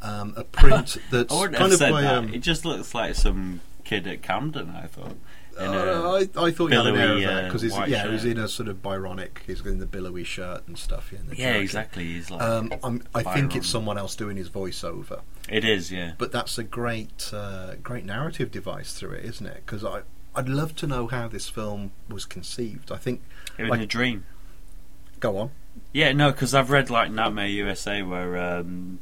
um, 0.01 0.33
a 0.37 0.43
print 0.43 0.97
that's 1.11 1.33
I 1.33 1.39
wouldn't 1.39 1.57
kind 1.57 1.71
have 1.71 1.73
of 1.73 1.77
said 1.77 1.91
by. 1.91 2.01
that. 2.01 2.13
Um, 2.15 2.33
it 2.33 2.39
just 2.39 2.65
looks 2.65 2.93
like 2.93 3.15
some 3.15 3.61
kid 3.83 4.07
at 4.07 4.21
Camden. 4.21 4.69
I 4.69 4.87
thought. 4.87 5.17
A- 5.59 5.65
Uh, 5.65 6.25
I, 6.37 6.45
I 6.45 6.51
thought 6.51 6.71
he 6.71 6.75
had 6.77 6.87
an 6.87 6.95
that 6.95 7.43
uh, 7.43 7.45
because 7.47 7.61
he's 7.61 7.75
yeah 7.87 8.09
he's 8.11 8.25
in 8.25 8.37
a 8.37 8.47
sort 8.47 8.69
of 8.69 8.81
Byronic. 8.81 9.39
He's 9.45 9.65
in 9.65 9.79
the 9.79 9.85
billowy 9.85 10.23
shirt 10.23 10.67
and 10.67 10.77
stuff. 10.77 11.11
Yeah, 11.11 11.19
yeah, 11.33 11.33
jacket. 11.53 11.61
exactly. 11.63 12.03
He's 12.05 12.29
like. 12.29 12.41
Um, 12.41 12.73
I'm, 12.83 13.03
I 13.15 13.23
think 13.23 13.55
it's 13.55 13.67
someone 13.67 13.97
else 13.97 14.15
doing 14.15 14.37
his 14.37 14.49
voiceover, 14.49 15.21
it 15.49 15.65
is, 15.65 15.91
yeah. 15.91 16.13
but 16.17 16.31
that's 16.31 16.57
a 16.57 16.63
great 16.63 17.31
uh, 17.33 17.75
great 17.81 18.05
narrative 18.05 18.51
device 18.51 18.93
through 18.93 19.13
it, 19.13 19.25
isn't 19.25 19.45
it? 19.47 19.63
Because 19.65 19.83
I 19.83 20.01
I'd 20.35 20.49
love 20.49 20.75
to 20.77 20.87
know 20.87 21.07
how 21.07 21.27
this 21.27 21.49
film 21.49 21.91
was 22.09 22.25
conceived. 22.25 22.91
I 22.91 22.97
think 22.97 23.21
It 23.57 23.63
was 23.63 23.71
like- 23.71 23.81
a 23.81 23.85
dream. 23.87 24.25
go 25.19 25.37
on. 25.37 25.51
Yeah, 25.93 26.11
no, 26.11 26.31
because 26.31 26.53
I've 26.53 26.69
read 26.71 26.89
like 26.89 27.11
Nightmare 27.11 27.47
USA 27.47 28.01
where 28.03 28.37
um, 28.37 28.99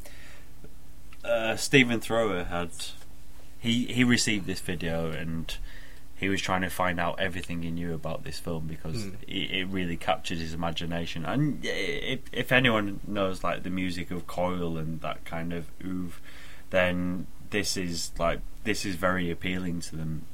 uh, 1.23 1.55
Stephen 1.55 1.99
Thrower 1.99 2.45
had 2.45 2.69
he 3.59 3.85
he 3.87 4.03
received 4.03 4.45
this 4.45 4.59
video 4.61 5.09
and 5.11 5.57
he 6.17 6.29
was 6.29 6.41
trying 6.41 6.61
to 6.61 6.69
find 6.69 6.99
out 6.99 7.19
everything 7.19 7.61
he 7.63 7.71
knew 7.71 7.93
about 7.93 8.23
this 8.23 8.39
film 8.39 8.67
because 8.67 8.95
Mm. 9.05 9.15
it, 9.27 9.51
it 9.51 9.65
really 9.67 9.97
captured 9.97 10.37
his 10.37 10.53
imagination. 10.53 11.25
And 11.25 11.59
if, 11.63 12.19
if 12.31 12.51
anyone 12.51 13.01
knows 13.05 13.43
like 13.43 13.63
the 13.63 13.69
music 13.69 14.11
of 14.11 14.25
Coil 14.25 14.77
and 14.77 15.01
that 15.01 15.25
kind 15.25 15.51
of 15.53 15.65
oeuvre, 15.83 16.19
then 16.69 17.27
this 17.49 17.75
is 17.77 18.11
like 18.17 18.39
this 18.63 18.85
is 18.85 18.95
very 18.95 19.29
appealing 19.29 19.81
to 19.81 19.95
them. 19.97 20.25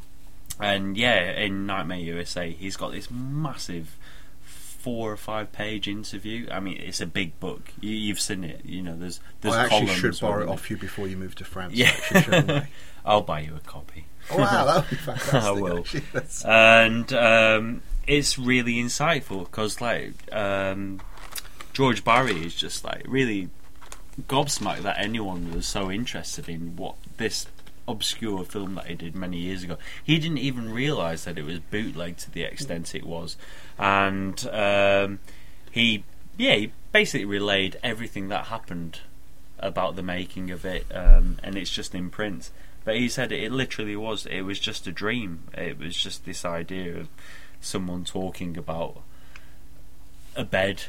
And 0.59 0.95
yeah, 0.95 1.31
in 1.31 1.65
Nightmare 1.65 1.97
USA, 1.97 2.51
he's 2.51 2.77
got 2.77 2.91
this 2.91 3.09
massive 3.09 3.97
four 4.43 5.11
or 5.11 5.17
five 5.17 5.51
page 5.51 5.87
interview. 5.87 6.47
I 6.51 6.59
mean, 6.59 6.77
it's 6.79 7.01
a 7.01 7.05
big 7.07 7.39
book. 7.39 7.71
You, 7.79 7.91
you've 7.91 8.19
seen 8.19 8.43
it. 8.43 8.61
You 8.65 8.81
know, 8.83 8.95
there's 8.95 9.19
there's 9.41 9.55
I 9.55 9.63
actually 9.65 9.79
columns 9.87 9.99
should 9.99 10.19
borrow 10.19 10.43
it 10.43 10.49
off 10.49 10.69
you 10.69 10.77
before 10.77 11.07
you 11.07 11.17
move 11.17 11.33
to 11.35 11.43
France. 11.45 11.73
Yeah. 11.73 11.91
actually. 12.11 12.67
I'll 13.05 13.21
buy 13.21 13.39
you 13.41 13.55
a 13.55 13.59
copy. 13.59 14.05
Oh, 14.31 14.37
wow, 14.37 14.65
that 14.65 14.75
would 14.77 14.89
be 14.89 14.95
fantastic. 14.97 15.33
I 15.33 15.51
will. 15.51 15.79
actually. 15.79 16.03
And 16.45 17.13
um, 17.13 17.81
it's 18.07 18.37
really 18.37 18.75
insightful 18.75 19.45
because 19.45 19.81
like 19.81 20.13
um, 20.33 21.01
George 21.73 22.03
Barry 22.03 22.45
is 22.45 22.55
just 22.55 22.83
like 22.83 23.05
really 23.07 23.49
gobsmacked 24.27 24.81
that 24.83 24.97
anyone 24.99 25.53
was 25.53 25.65
so 25.65 25.89
interested 25.91 26.49
in 26.49 26.75
what 26.75 26.95
this 27.17 27.47
obscure 27.87 28.43
film 28.43 28.75
that 28.75 28.87
he 28.87 28.95
did 28.95 29.15
many 29.15 29.37
years 29.37 29.63
ago. 29.63 29.77
He 30.03 30.19
didn't 30.19 30.39
even 30.39 30.71
realise 30.71 31.23
that 31.25 31.37
it 31.37 31.43
was 31.43 31.59
bootleg 31.59 32.17
to 32.17 32.31
the 32.31 32.43
extent 32.43 32.95
it 32.95 33.05
was, 33.05 33.37
and 33.77 34.45
um, 34.47 35.19
he 35.71 36.03
yeah 36.37 36.55
he 36.55 36.71
basically 36.91 37.25
relayed 37.25 37.77
everything 37.83 38.29
that 38.29 38.45
happened 38.47 38.99
about 39.59 39.95
the 39.95 40.03
making 40.03 40.51
of 40.51 40.65
it, 40.65 40.85
um, 40.93 41.37
and 41.43 41.55
it's 41.55 41.69
just 41.71 41.93
in 41.93 42.09
print. 42.09 42.49
But 42.83 42.95
he 42.95 43.09
said 43.09 43.31
it, 43.31 43.43
it 43.43 43.51
literally 43.51 43.95
was. 43.95 44.25
It 44.25 44.41
was 44.41 44.59
just 44.59 44.87
a 44.87 44.91
dream. 44.91 45.43
It 45.53 45.77
was 45.77 45.95
just 45.95 46.25
this 46.25 46.43
idea 46.43 46.97
of 46.97 47.09
someone 47.59 48.03
talking 48.03 48.57
about 48.57 49.01
a 50.35 50.43
bed 50.43 50.83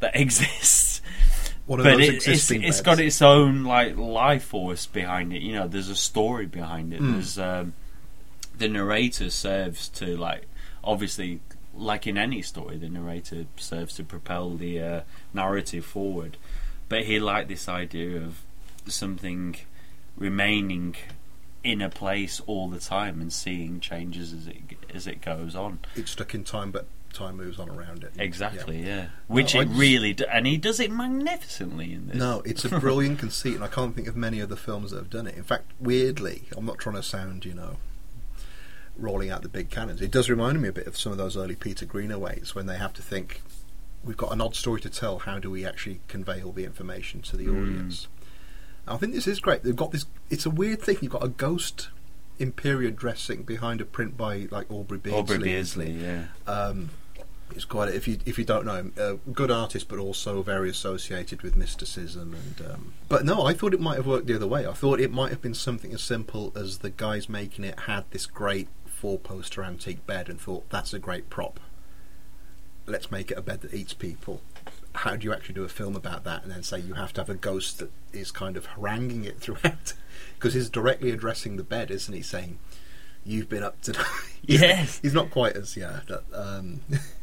that 0.00 0.14
exists. 0.20 1.02
But 1.66 2.00
it, 2.00 2.26
it's, 2.26 2.50
it's 2.50 2.80
got 2.80 2.98
its 2.98 3.22
own 3.22 3.62
like 3.62 3.96
life 3.96 4.44
force 4.44 4.86
behind 4.86 5.32
it. 5.32 5.40
You 5.40 5.52
know, 5.52 5.68
there's 5.68 5.88
a 5.88 5.94
story 5.94 6.46
behind 6.46 6.92
it. 6.92 7.00
Mm. 7.00 7.12
There's 7.12 7.38
um, 7.38 7.74
the 8.58 8.68
narrator 8.68 9.30
serves 9.30 9.88
to 9.90 10.16
like 10.16 10.46
obviously 10.82 11.40
like 11.74 12.06
in 12.06 12.18
any 12.18 12.42
story, 12.42 12.76
the 12.76 12.88
narrator 12.88 13.46
serves 13.56 13.94
to 13.94 14.04
propel 14.04 14.50
the 14.56 14.80
uh, 14.80 15.00
narrative 15.32 15.84
forward. 15.84 16.36
But 16.88 17.04
he 17.04 17.20
liked 17.20 17.48
this 17.48 17.68
idea 17.68 18.16
of 18.18 18.42
something 18.86 19.56
remaining 20.20 20.94
in 21.64 21.82
a 21.82 21.90
place 21.90 22.40
all 22.46 22.68
the 22.70 22.78
time 22.78 23.20
and 23.20 23.32
seeing 23.32 23.80
changes 23.80 24.32
as 24.32 24.46
it 24.46 24.56
as 24.94 25.06
it 25.08 25.20
goes 25.20 25.56
on. 25.56 25.80
It's 25.96 26.12
stuck 26.12 26.34
in 26.34 26.44
time, 26.44 26.70
but 26.70 26.86
time 27.12 27.36
moves 27.38 27.58
on 27.58 27.68
around 27.68 28.04
it. 28.04 28.12
Exactly, 28.18 28.78
Yeah. 28.80 28.86
yeah. 28.86 29.06
Which 29.26 29.54
No, 29.56 29.62
it 29.62 29.64
just- 29.66 29.78
really 29.78 30.12
do, 30.12 30.24
and 30.32 30.46
he 30.46 30.56
does 30.56 30.78
it 30.78 30.92
magnificently 30.92 31.92
in 31.92 32.06
this. 32.06 32.16
No, 32.16 32.40
it's 32.46 32.64
a 32.64 32.68
brilliant 32.78 33.18
conceit, 33.24 33.56
and 33.56 33.64
I 33.64 33.68
can't 33.68 33.96
think 33.96 34.06
of 34.06 34.14
many 34.16 34.40
other 34.40 34.54
films 34.56 34.92
that 34.92 34.98
have 34.98 35.10
done 35.10 35.26
it. 35.26 35.36
In 35.36 35.42
fact, 35.42 35.72
weirdly, 35.80 36.44
I'm 36.56 36.64
not 36.64 36.78
trying 36.78 36.94
to 36.96 37.02
sound, 37.02 37.44
you 37.44 37.52
know, 37.54 37.76
rolling 38.96 39.30
out 39.30 39.42
the 39.42 39.48
big 39.48 39.70
cannons. 39.70 40.00
It 40.00 40.10
does 40.10 40.30
remind 40.30 40.60
me 40.62 40.68
a 40.68 40.72
bit 40.72 40.86
of 40.86 40.96
some 40.96 41.10
of 41.12 41.18
those 41.18 41.36
early 41.36 41.56
Peter 41.56 41.84
Greenaways 41.84 42.54
when 42.54 42.66
they 42.66 42.76
have 42.76 42.92
to 42.94 43.02
think, 43.02 43.42
we've 44.04 44.16
got 44.16 44.32
an 44.32 44.40
odd 44.40 44.54
story 44.54 44.80
to 44.82 44.88
tell. 44.90 45.18
How 45.20 45.38
do 45.38 45.50
we 45.50 45.64
actually 45.66 46.00
convey 46.08 46.42
all 46.42 46.52
the 46.52 46.64
information 46.64 47.22
to 47.22 47.36
the 47.36 47.46
Mm. 47.46 47.62
audience? 47.62 48.08
I 48.86 48.96
think 48.96 49.14
this 49.14 49.26
is 49.26 49.40
great. 49.40 49.62
They've 49.62 49.76
got 49.76 49.92
this. 49.92 50.06
It's 50.30 50.46
a 50.46 50.50
weird 50.50 50.82
thing. 50.82 50.98
You've 51.00 51.12
got 51.12 51.24
a 51.24 51.28
ghost 51.28 51.90
Imperial 52.40 52.90
dressing 52.90 53.42
behind 53.42 53.82
a 53.82 53.84
print 53.84 54.16
by 54.16 54.48
like 54.50 54.70
Aubrey 54.70 54.96
Beardsley. 54.96 55.36
Aubrey 55.36 55.38
Beardsley, 55.38 55.90
yeah. 55.90 56.24
Um, 56.46 56.88
it's 57.54 57.66
quite 57.66 57.92
if 57.92 58.08
you 58.08 58.18
if 58.24 58.38
you 58.38 58.44
don't 58.44 58.64
know 58.64 58.76
him, 58.76 58.92
a 58.96 59.14
good 59.30 59.50
artist, 59.50 59.88
but 59.88 59.98
also 59.98 60.42
very 60.42 60.70
associated 60.70 61.42
with 61.42 61.54
mysticism. 61.54 62.34
And 62.34 62.66
um, 62.66 62.92
but 63.10 63.26
no, 63.26 63.44
I 63.44 63.52
thought 63.52 63.74
it 63.74 63.80
might 63.80 63.96
have 63.96 64.06
worked 64.06 64.26
the 64.26 64.36
other 64.36 64.46
way. 64.46 64.66
I 64.66 64.72
thought 64.72 65.00
it 65.00 65.12
might 65.12 65.30
have 65.30 65.42
been 65.42 65.54
something 65.54 65.92
as 65.92 66.02
simple 66.02 66.50
as 66.56 66.78
the 66.78 66.88
guys 66.88 67.28
making 67.28 67.64
it 67.64 67.80
had 67.80 68.04
this 68.10 68.24
great 68.24 68.68
four 68.86 69.18
poster 69.18 69.62
antique 69.62 70.06
bed 70.06 70.28
and 70.30 70.40
thought 70.40 70.68
that's 70.70 70.94
a 70.94 70.98
great 70.98 71.28
prop. 71.28 71.60
Let's 72.86 73.10
make 73.10 73.30
it 73.30 73.36
a 73.38 73.42
bed 73.42 73.60
that 73.60 73.74
eats 73.74 73.92
people. 73.92 74.40
How 74.94 75.16
do 75.16 75.24
you 75.24 75.32
actually 75.32 75.54
do 75.54 75.64
a 75.64 75.68
film 75.68 75.94
about 75.96 76.24
that? 76.24 76.42
And 76.42 76.50
then 76.50 76.62
say 76.62 76.78
you 76.80 76.94
have 76.94 77.12
to 77.14 77.20
have 77.20 77.30
a 77.30 77.34
ghost 77.34 77.78
that 77.78 77.90
is 78.12 78.30
kind 78.30 78.56
of 78.56 78.66
haranguing 78.66 79.24
it 79.24 79.38
throughout, 79.38 79.94
because 80.34 80.54
he's 80.54 80.68
directly 80.68 81.10
addressing 81.10 81.56
the 81.56 81.62
bed, 81.64 81.90
isn't 81.90 82.12
he? 82.12 82.22
Saying, 82.22 82.58
"You've 83.24 83.48
been 83.48 83.62
up 83.62 83.80
to." 83.82 83.94
Yes. 84.42 84.98
he's 85.02 85.12
not 85.14 85.30
quite 85.30 85.54
as 85.54 85.76
yeah. 85.76 86.00
that, 86.08 86.24
Um, 86.32 86.80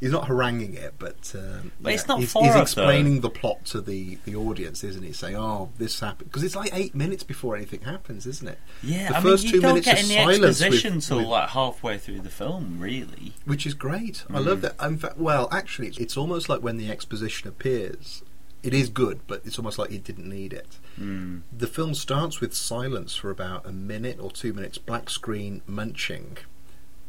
he's 0.00 0.10
not 0.10 0.26
haranguing 0.28 0.74
it, 0.74 0.94
but 0.98 1.32
um, 1.34 1.72
But 1.80 1.92
it's 1.94 2.06
not 2.08 2.20
he's, 2.20 2.32
he's 2.32 2.54
us, 2.54 2.62
explaining 2.62 3.20
the 3.20 3.30
plot 3.30 3.64
to 3.66 3.80
the 3.80 4.18
the 4.24 4.34
audience, 4.36 4.84
isn't 4.84 5.02
he? 5.02 5.12
Saying, 5.12 5.36
"Oh, 5.36 5.70
this 5.78 6.00
happened," 6.00 6.30
because 6.30 6.42
it's 6.42 6.56
like 6.56 6.70
eight 6.72 6.94
minutes 6.94 7.22
before 7.22 7.56
anything 7.56 7.80
happens, 7.82 8.26
isn't 8.26 8.48
it? 8.48 8.58
Yeah, 8.82 9.08
the 9.10 9.16
I 9.18 9.20
first 9.20 9.44
mean, 9.44 9.50
two 9.52 9.56
you 9.56 9.62
don't 9.62 9.70
minutes 9.74 9.86
get 9.86 10.02
of 10.04 10.10
any 10.10 10.14
silence 10.16 10.62
exposition 10.62 10.92
until 10.94 11.22
like 11.28 11.48
halfway 11.50 11.98
through 11.98 12.20
the 12.20 12.30
film, 12.30 12.78
really. 12.80 13.32
which 13.44 13.66
is 13.66 13.74
great. 13.74 14.24
I 14.30 14.34
Mm. 14.40 14.46
love 14.46 14.60
that. 14.62 14.74
In 14.82 14.98
fact, 14.98 15.18
well, 15.18 15.48
actually, 15.50 15.88
it's 15.98 16.16
almost 16.16 16.48
like 16.48 16.60
when 16.62 16.76
the 16.76 16.90
exposition 16.90 17.48
appears, 17.48 18.22
it 18.62 18.74
is 18.74 18.88
good, 18.88 19.20
but 19.26 19.42
it's 19.44 19.58
almost 19.58 19.78
like 19.78 19.90
you 19.90 19.98
didn't 19.98 20.28
need 20.28 20.52
it. 20.52 20.78
Mm. 21.00 21.42
The 21.56 21.66
film 21.66 21.94
starts 21.94 22.40
with 22.40 22.54
silence 22.54 23.14
for 23.14 23.30
about 23.30 23.64
a 23.66 23.72
minute 23.72 24.18
or 24.20 24.30
two 24.30 24.52
minutes, 24.52 24.76
black 24.78 25.08
screen 25.10 25.62
munching, 25.66 26.38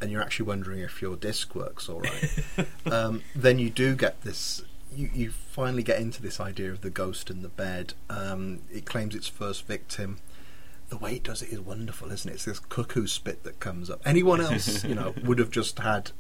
and 0.02 0.12
you're 0.12 0.22
actually 0.22 0.46
wondering 0.48 0.80
if 0.80 1.02
your 1.02 1.16
disc 1.16 1.56
works 1.56 1.90
all 1.90 2.02
right. 2.02 2.40
um, 2.92 3.24
then 3.36 3.60
you 3.60 3.70
do 3.70 3.96
get 3.96 4.22
this. 4.22 4.62
You, 4.96 5.10
you 5.14 5.32
finally 5.32 5.84
get 5.84 6.00
into 6.00 6.22
this 6.22 6.40
idea 6.40 6.72
of 6.72 6.82
the 6.82 6.90
ghost 6.90 7.30
in 7.30 7.42
the 7.42 7.50
bed. 7.50 7.94
Um, 8.10 8.62
it 8.72 8.86
claims 8.86 9.16
its 9.16 9.28
first 9.28 9.66
victim. 9.66 10.20
The 10.90 10.98
way 10.98 11.16
it 11.16 11.24
does 11.24 11.42
it 11.42 11.50
is 11.50 11.60
wonderful, 11.60 12.12
isn't 12.12 12.30
it? 12.30 12.36
It's 12.36 12.46
this 12.46 12.60
cuckoo 12.60 13.08
spit 13.08 13.44
that 13.44 13.60
comes 13.60 13.90
up. 13.90 14.02
Anyone 14.06 14.40
else, 14.40 14.84
you 14.84 14.96
know, 14.96 15.14
would 15.24 15.40
have 15.40 15.52
just 15.52 15.80
had 15.80 16.12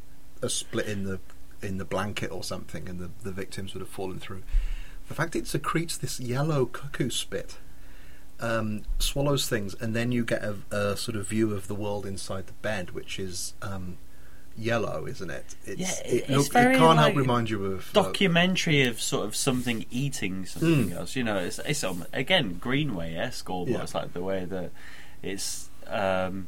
a 0.41 0.50
split 0.50 0.88
in 0.88 1.03
the 1.03 1.19
in 1.62 1.77
the 1.77 1.86
blanket 1.86 2.31
or 2.31 2.43
something, 2.43 2.88
and 2.88 3.00
the, 3.00 3.10
the 3.24 3.31
victims 3.31 3.74
would 3.74 3.79
have 3.79 3.89
fallen 3.89 4.19
through. 4.19 4.43
The 5.07 5.15
fact 5.15 5.36
it 5.36 5.48
secretes 5.48 5.98
this 5.98 6.19
yellow 6.19 6.65
cuckoo 6.65 7.10
spit 7.10 7.57
um, 8.39 8.84
swallows 9.00 9.48
things, 9.50 9.74
and 9.75 9.96
then 9.96 10.12
you 10.12 10.24
get 10.25 10.44
a, 10.44 10.56
a 10.72 10.98
sort 10.98 11.15
of 11.17 11.27
view 11.27 11.53
of 11.53 11.67
the 11.67 11.75
world 11.75 12.06
inside 12.06 12.48
the 12.48 12.53
bed, 12.53 12.91
which 12.91 13.20
is 13.20 13.53
um, 13.62 13.98
yellow, 14.58 15.06
isn't 15.08 15.29
it? 15.29 15.56
It's, 15.65 15.79
Yeah, 15.79 16.12
it, 16.12 16.25
it's 16.27 16.29
look- 16.29 16.48
it 16.48 16.51
can't 16.77 16.79
like, 16.82 16.98
help 17.00 17.15
remind 17.15 17.50
you 17.50 17.65
of 17.65 17.89
uh, 17.96 18.03
Documentary 18.03 18.84
of 18.84 19.00
sort 19.01 19.25
of 19.25 19.36
something 19.36 19.86
eating 19.91 20.46
something 20.46 20.89
Mm. 20.89 20.96
else. 20.96 21.15
You 21.15 21.24
know, 21.24 21.38
it's, 21.38 21.60
it's 21.60 21.84
um, 21.84 22.06
again 22.13 22.58
Greenaway 22.60 23.15
esque 23.15 23.50
almost 23.50 23.94
like 23.96 24.13
the 24.13 24.22
way 24.24 24.46
that 24.46 24.72
it's. 25.24 25.70
Um, 25.88 26.48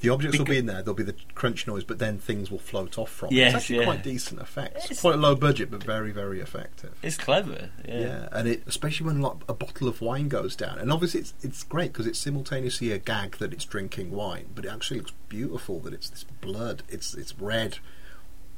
the 0.00 0.10
objects 0.10 0.38
will 0.38 0.44
be 0.44 0.58
in 0.58 0.66
there. 0.66 0.82
There'll 0.82 0.94
be 0.94 1.02
the 1.02 1.16
crunch 1.34 1.66
noise, 1.66 1.84
but 1.84 1.98
then 1.98 2.18
things 2.18 2.50
will 2.50 2.58
float 2.58 2.98
off 2.98 3.10
from. 3.10 3.28
it. 3.28 3.32
Yes, 3.34 3.48
it's 3.48 3.62
actually 3.62 3.78
yeah. 3.78 3.84
quite 3.84 4.02
decent 4.02 4.40
effects. 4.40 4.84
It's- 4.84 5.00
quite 5.00 5.18
low 5.18 5.34
budget, 5.34 5.70
but 5.70 5.82
very 5.82 6.12
very 6.12 6.40
effective. 6.40 6.94
it's 7.02 7.16
clever. 7.16 7.70
Yeah. 7.86 8.00
Yeah, 8.00 8.28
and 8.32 8.48
it 8.48 8.62
especially 8.66 9.06
when 9.06 9.20
like 9.20 9.36
a 9.48 9.54
bottle 9.54 9.88
of 9.88 10.00
wine 10.00 10.28
goes 10.28 10.56
down, 10.56 10.78
and 10.78 10.92
obviously 10.92 11.20
it's 11.20 11.34
it's 11.42 11.62
great 11.64 11.92
because 11.92 12.06
it's 12.06 12.18
simultaneously 12.18 12.92
a 12.92 12.98
gag 12.98 13.38
that 13.38 13.52
it's 13.52 13.64
drinking 13.64 14.10
wine, 14.10 14.46
but 14.54 14.64
it 14.64 14.68
actually 14.68 15.00
looks 15.00 15.12
beautiful 15.28 15.80
that 15.80 15.92
it's 15.92 16.10
this 16.10 16.24
blood. 16.24 16.82
It's 16.88 17.14
it's 17.14 17.38
red, 17.38 17.78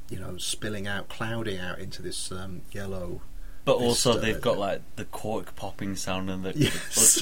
you 0.09 0.19
know, 0.19 0.37
spilling 0.37 0.87
out, 0.87 1.09
clouding 1.09 1.57
out 1.59 1.79
into 1.79 2.01
this 2.01 2.31
um, 2.31 2.61
yellow 2.71 3.21
But 3.63 3.77
also, 3.77 4.17
they've 4.17 4.41
got 4.41 4.57
like 4.57 4.81
the 4.95 5.05
cork 5.05 5.55
popping 5.55 5.95
sound 5.95 6.31
and 6.31 6.43
the. 6.43 6.53
Yes. 6.55 7.21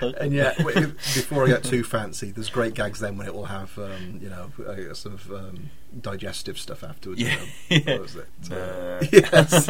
and 0.00 0.32
yeah, 0.32 0.54
before 0.56 1.44
I 1.44 1.48
get 1.48 1.64
too 1.64 1.82
fancy, 1.82 2.30
there's 2.30 2.50
great 2.50 2.74
gags 2.74 3.00
then 3.00 3.16
when 3.16 3.26
it 3.26 3.34
will 3.34 3.46
have, 3.46 3.76
um, 3.76 4.20
you 4.22 4.28
know, 4.28 4.52
sort 4.92 5.14
of 5.14 5.32
um, 5.32 5.70
digestive 6.00 6.56
stuff 6.56 6.84
afterwards. 6.84 7.20
Yeah. 7.20 7.36
You 7.68 7.84
know, 7.84 7.92
what 7.94 8.02
was 8.02 8.16
it? 8.16 8.28
Uh, 8.52 9.04
yes. 9.12 9.66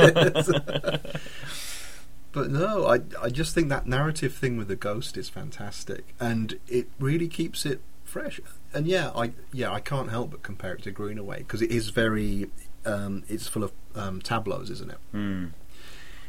but 2.33 2.51
no, 2.51 2.87
I 2.87 3.01
I 3.23 3.31
just 3.31 3.55
think 3.55 3.69
that 3.71 3.87
narrative 3.87 4.35
thing 4.35 4.57
with 4.57 4.69
the 4.69 4.77
ghost 4.77 5.17
is 5.17 5.29
fantastic, 5.29 6.15
and 6.21 6.59
it 6.69 6.89
really 6.99 7.29
keeps 7.29 7.65
it 7.65 7.81
fresh. 8.05 8.39
And 8.75 8.87
yeah, 8.87 9.11
I 9.15 9.33
yeah 9.53 9.73
I 9.73 9.81
can't 9.81 10.11
help 10.11 10.33
but 10.33 10.43
compare 10.43 10.75
it 10.75 10.83
to 10.83 10.91
Greenaway 10.91 11.39
because 11.39 11.63
it 11.63 11.71
is 11.71 11.89
very. 11.89 12.51
Um, 12.85 13.25
it's 13.29 13.47
full 13.47 13.63
of 13.63 13.73
um, 13.95 14.23
tableaus, 14.23 14.71
isn't 14.71 14.91
it? 14.91 14.99
Hmm. 15.13 15.47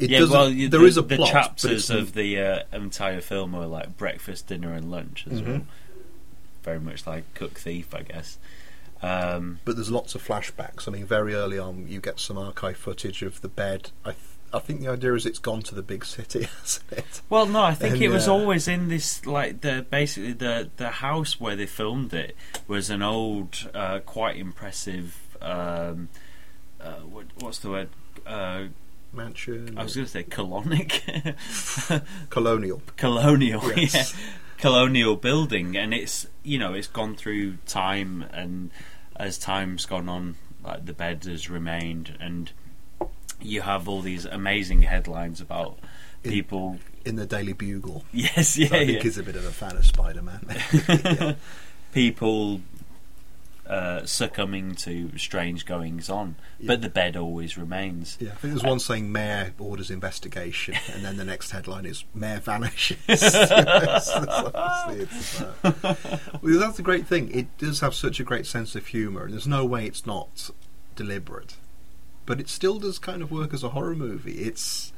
It 0.02 0.10
yeah, 0.10 0.26
well, 0.26 0.50
you, 0.50 0.68
there 0.68 0.80
the, 0.80 0.86
is 0.88 0.98
a 0.98 1.02
the 1.04 1.18
plot, 1.18 1.30
chapters 1.30 1.90
of 1.90 2.14
the 2.14 2.40
uh, 2.40 2.60
entire 2.74 3.22
film 3.22 3.54
are 3.56 3.68
like 3.68 3.98
breakfast, 3.98 4.48
dinner, 4.48 4.74
and 4.74 4.90
lunch 4.90 5.26
as 5.30 5.42
well. 5.42 5.60
Mhm. 5.60 5.66
Very 6.64 6.80
much 6.80 7.06
like 7.08 7.32
Cook 7.34 7.60
Thief, 7.60 7.94
I 7.94 8.02
guess. 8.02 8.38
Um, 9.04 9.60
but 9.66 9.76
there's 9.76 9.90
lots 9.92 10.14
of 10.16 10.26
flashbacks. 10.26 10.88
I 10.88 10.92
mean, 10.92 11.06
very 11.06 11.34
early 11.34 11.58
on, 11.58 11.88
you 11.88 12.00
get 12.00 12.20
some 12.20 12.38
archive 12.38 12.78
footage 12.78 13.24
of 13.24 13.42
the 13.42 13.48
bed. 13.48 13.90
I, 14.06 14.12
th- 14.12 14.24
I 14.54 14.60
think 14.60 14.82
the 14.82 14.90
idea 14.90 15.14
is 15.16 15.26
it's 15.26 15.40
gone 15.40 15.62
to 15.64 15.76
the 15.76 15.82
big 15.82 16.06
city, 16.06 16.44
hasn't 16.62 16.92
it? 16.92 17.22
well, 17.30 17.46
no, 17.48 17.64
I 17.64 17.74
think 17.74 17.96
And, 17.96 18.04
it 18.04 18.10
was 18.10 18.28
uh, 18.28 18.34
always 18.34 18.68
in 18.68 18.90
this 18.90 19.26
like 19.26 19.62
the 19.62 19.86
basically 19.90 20.34
the 20.34 20.70
the 20.78 20.90
house 20.90 21.40
where 21.40 21.56
they 21.56 21.66
filmed 21.66 22.14
it 22.14 22.36
was 22.68 22.90
an 22.90 23.02
old, 23.02 23.70
uh, 23.74 24.00
quite 24.00 24.38
impressive. 24.38 25.18
Um, 25.42 26.10
uh, 26.80 26.96
what, 27.02 27.26
what's 27.40 27.60
the 27.60 27.70
word? 27.70 27.90
Mansion, 29.14 29.78
I 29.78 29.84
was 29.84 29.96
going 29.96 30.06
to 30.06 30.12
say 30.12 30.24
colonic, 30.24 31.36
colonial. 32.30 32.82
colonial, 32.98 33.62
Yes. 33.76 33.94
yeah, 34.14 34.20
colonial 34.58 35.16
building, 35.16 35.76
and 35.76 35.94
it's 35.94 36.28
you 36.44 36.58
know 36.58 36.74
it's 36.74 36.88
gone 36.88 37.16
through 37.16 37.58
time, 37.68 38.24
and 38.32 38.72
as 39.18 39.38
time's 39.38 39.86
gone 39.86 40.08
on, 40.08 40.36
like 40.64 40.86
the 40.86 40.94
bed 40.94 41.26
has 41.26 41.50
remained, 41.50 42.16
and 42.20 42.52
you 43.42 43.62
have 43.62 43.90
all 43.90 44.02
these 44.02 44.26
amazing 44.26 44.84
headlines 44.84 45.42
about 45.42 45.78
In- 46.24 46.32
people. 46.32 46.80
in 47.04 47.16
the 47.16 47.26
Daily 47.26 47.54
Bugle. 47.54 48.06
Yes, 48.14 48.50
So 48.50 48.62
yeah, 48.62 48.68
I 48.68 48.70
think 48.86 48.92
yeah. 48.92 49.02
he's 49.04 49.18
a 49.18 49.24
bit 49.24 49.36
of 49.36 49.44
a 49.46 49.52
fan 49.52 49.76
of 49.76 49.86
Spider-Man. 49.86 50.46
yeah. 50.88 51.34
people 51.94 52.62
uh, 53.72 54.06
succumbing 54.06 54.76
to 54.76 55.18
strange 55.18 55.66
goings 55.66 56.10
on, 56.10 56.36
Yeah. 56.60 56.68
but 56.68 56.82
the 56.82 56.90
bed 56.90 57.16
always 57.16 57.58
remains. 57.58 58.18
Yeah, 58.20 58.32
I 58.32 58.36
think 58.36 58.54
there's 58.54 58.64
one 58.64 58.80
saying 58.80 59.10
Mayor 59.12 59.54
orders 59.58 59.90
investigation, 59.90 60.76
and 60.94 61.06
then 61.06 61.16
the 61.16 61.24
next 61.24 61.52
headline 61.52 61.86
is 61.86 62.04
Mayor 62.14 62.42
vanishes. 62.42 62.98
Honestly, 63.08 64.28
uh, 65.64 65.96
well, 66.42 66.60
that's 66.60 66.78
the 66.78 66.84
great 66.84 67.08
thing. 67.08 67.34
It 67.34 67.58
does 67.58 67.80
have 67.80 67.96
such 67.96 68.20
a 68.20 68.24
great 68.24 68.46
sense 68.46 68.76
of 68.76 68.88
humour, 68.88 69.24
and 69.24 69.34
there's 69.34 69.48
no 69.48 69.66
way 69.66 69.86
it's 69.86 70.06
not 70.06 70.50
deliberate. 70.96 71.56
But 72.26 72.40
it 72.40 72.50
still 72.50 72.78
does 72.80 73.00
kind 73.00 73.22
of 73.22 73.32
work 73.32 73.54
as 73.54 73.64
a 73.64 73.70
horror 73.70 73.96
movie. 73.96 74.40
It's 74.40 74.92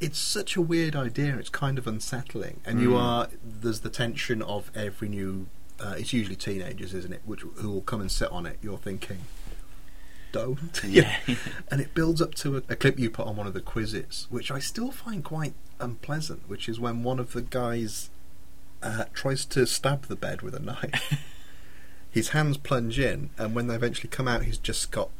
it's 0.00 0.18
such 0.18 0.54
a 0.54 0.60
weird 0.62 0.94
idea. 0.94 1.36
It's 1.38 1.48
kind 1.48 1.76
of 1.76 1.86
unsettling, 1.88 2.60
and 2.64 2.80
you 2.80 2.90
Mm. 2.90 3.00
are 3.00 3.28
there's 3.44 3.80
the 3.80 3.90
tension 3.90 4.42
of 4.42 4.70
every 4.74 5.08
new. 5.08 5.48
Uh, 5.80 5.94
it's 5.96 6.12
usually 6.12 6.36
teenagers, 6.36 6.92
isn't 6.94 7.12
it? 7.12 7.22
Which 7.24 7.42
who 7.42 7.70
will 7.70 7.82
come 7.82 8.00
and 8.00 8.10
sit 8.10 8.30
on 8.30 8.46
it. 8.46 8.58
You're 8.62 8.78
thinking, 8.78 9.18
don't. 10.32 10.80
Yeah. 10.84 11.16
and 11.70 11.80
it 11.80 11.94
builds 11.94 12.20
up 12.20 12.34
to 12.36 12.56
a, 12.56 12.62
a 12.68 12.76
clip 12.76 12.98
you 12.98 13.10
put 13.10 13.26
on 13.26 13.36
one 13.36 13.46
of 13.46 13.54
the 13.54 13.60
quizzes, 13.60 14.26
which 14.30 14.50
I 14.50 14.58
still 14.58 14.90
find 14.90 15.24
quite 15.24 15.54
unpleasant. 15.78 16.48
Which 16.48 16.68
is 16.68 16.80
when 16.80 17.02
one 17.02 17.18
of 17.18 17.32
the 17.32 17.42
guys 17.42 18.10
uh, 18.82 19.04
tries 19.12 19.44
to 19.46 19.66
stab 19.66 20.06
the 20.06 20.16
bed 20.16 20.42
with 20.42 20.54
a 20.54 20.60
knife. 20.60 21.24
His 22.10 22.30
hands 22.30 22.56
plunge 22.56 22.98
in, 22.98 23.30
and 23.36 23.54
when 23.54 23.66
they 23.66 23.74
eventually 23.74 24.08
come 24.08 24.26
out, 24.26 24.44
he's 24.44 24.56
just 24.56 24.90
got 24.90 25.10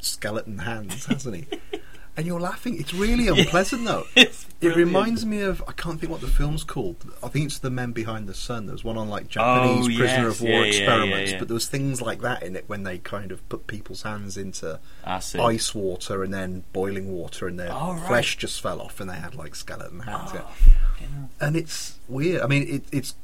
skeleton 0.00 0.60
hands, 0.60 1.04
hasn't 1.06 1.36
he? 1.36 1.46
And 2.18 2.26
you're 2.26 2.40
laughing. 2.40 2.78
It's 2.78 2.92
really 2.92 3.28
unpleasant, 3.38 3.86
though. 3.86 4.04
It's 4.16 4.44
It 4.60 4.60
brilliant. 4.60 4.86
reminds 4.88 5.24
me 5.24 5.40
of 5.40 5.62
I 5.68 5.72
can't 5.72 5.98
think 6.00 6.10
what 6.12 6.20
the 6.20 6.26
film's 6.26 6.64
called. 6.64 6.96
I 7.22 7.28
think 7.28 7.46
it's 7.46 7.58
The 7.60 7.70
Men 7.70 7.92
Behind 7.92 8.28
the 8.28 8.34
Sun. 8.34 8.66
There 8.66 8.72
was 8.74 8.84
one 8.84 8.98
on 8.98 9.08
like 9.08 9.24
oh, 9.26 9.28
Japanese 9.28 9.84
Oh, 9.84 9.98
prisoner 9.98 10.26
yes, 10.28 10.34
of 10.36 10.40
war 10.42 10.50
yeah, 10.50 10.62
experiments, 10.64 11.30
yeah, 11.30 11.34
yeah. 11.34 11.38
but 11.38 11.48
there 11.48 11.54
was 11.54 11.68
things 11.68 12.02
like 12.02 12.20
that 12.22 12.42
in 12.42 12.56
it 12.56 12.64
when 12.66 12.82
they 12.82 12.98
kind 12.98 13.30
of 13.32 13.48
put 13.48 13.66
people's 13.68 14.02
hands 14.02 14.36
into 14.36 14.80
acid. 15.04 15.40
ice 15.40 15.74
water 15.74 16.24
and 16.24 16.34
then 16.34 16.64
boiling 16.72 17.12
water, 17.12 17.46
and 17.46 17.58
their 17.58 17.72
Oh, 17.72 17.94
right. 17.94 18.06
flesh 18.08 18.36
just 18.36 18.60
fell 18.60 18.80
off, 18.82 18.98
and 19.00 19.08
they 19.08 19.14
had 19.16 19.34
like 19.36 19.54
skeleton 19.54 20.00
hands. 20.00 20.30
Oh, 20.34 20.50
yeah. 21.00 21.06
And 21.40 21.56
it's 21.56 21.98
weird. 22.08 22.42
I 22.42 22.46
mean, 22.48 22.66
it, 22.68 22.82
it's 22.90 23.14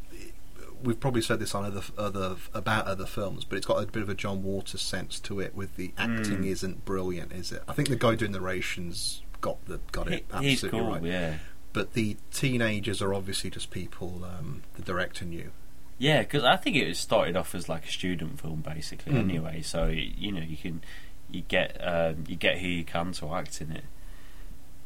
we've 0.84 1.00
probably 1.00 1.22
said 1.22 1.40
this 1.40 1.54
on 1.54 1.64
other 1.64 1.82
other 1.98 2.36
about 2.54 2.86
other 2.86 3.06
films, 3.06 3.44
but 3.44 3.56
it's 3.56 3.66
got 3.66 3.82
a 3.82 3.86
bit 3.86 4.02
of 4.02 4.08
a 4.08 4.14
John 4.14 4.42
Waters 4.42 4.80
sense 4.80 5.18
to 5.20 5.40
it. 5.40 5.54
With 5.54 5.76
the 5.76 5.92
acting 5.98 6.42
Mm. 6.42 6.46
isn't 6.46 6.84
brilliant, 6.84 7.32
is 7.32 7.50
it? 7.52 7.62
I 7.66 7.72
think 7.72 7.88
the 7.88 7.96
guy 7.96 8.14
doing 8.14 8.32
the 8.32 8.38
narrations 8.38 9.22
got 9.40 9.64
the 9.66 9.80
got 9.92 10.08
it 10.08 10.24
He- 10.30 10.50
absolutely 10.52 10.78
cool, 10.80 10.90
right. 10.92 11.02
yeah. 11.02 11.38
But 11.72 11.94
the 11.94 12.16
teenagers 12.32 13.02
are 13.02 13.12
obviously 13.12 13.50
just 13.50 13.70
people 13.70 14.24
um, 14.24 14.62
the 14.76 14.82
director 14.82 15.24
knew. 15.24 15.50
Yeah, 15.98 16.20
because 16.20 16.44
I 16.44 16.56
think 16.56 16.76
it 16.76 16.96
started 16.96 17.36
off 17.36 17.54
as 17.54 17.68
like 17.68 17.84
a 17.86 17.90
student 17.90 18.40
film, 18.40 18.60
basically. 18.60 19.12
Mm. 19.14 19.18
Anyway, 19.20 19.62
so 19.62 19.86
you 19.88 20.32
know 20.32 20.40
you 20.42 20.56
can 20.56 20.82
you 21.30 21.42
get 21.42 21.76
um, 21.80 22.24
you 22.28 22.36
get 22.36 22.58
who 22.58 22.68
you 22.68 22.84
can 22.84 23.12
to 23.12 23.34
act 23.34 23.60
in 23.60 23.72
it. 23.72 23.84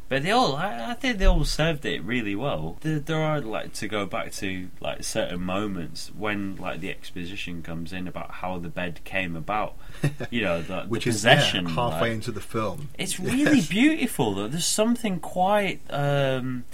But 0.08 0.22
they 0.22 0.30
all, 0.30 0.56
I, 0.56 0.92
I 0.92 0.94
think 0.94 1.18
they 1.18 1.26
all 1.26 1.44
served 1.44 1.84
it 1.84 2.02
really 2.02 2.34
well. 2.34 2.78
There, 2.80 2.98
there 2.98 3.20
are 3.22 3.42
like 3.42 3.74
to 3.74 3.88
go 3.88 4.06
back 4.06 4.32
to 4.34 4.68
like 4.80 5.04
certain 5.04 5.40
moments 5.42 6.10
when 6.16 6.56
like 6.56 6.80
the 6.80 6.88
exposition 6.90 7.62
comes 7.62 7.92
in 7.92 8.08
about 8.08 8.30
how 8.30 8.58
the 8.58 8.70
bed 8.70 9.00
came 9.04 9.36
about. 9.36 9.74
You 10.30 10.42
know, 10.42 10.62
the, 10.62 10.82
Which 10.82 11.04
the 11.04 11.10
is 11.10 11.24
yeah, 11.24 11.34
possession. 11.36 11.66
halfway 11.66 12.00
like- 12.08 12.12
into 12.12 12.32
the 12.32 12.40
film. 12.40 12.88
it's 12.98 13.20
really 13.32 13.58
Yes. 13.58 13.68
beautiful 13.68 14.34
though. 14.34 14.48
There's 14.48 14.64
something 14.66 15.20
quite. 15.20 15.80
Um, 15.90 16.64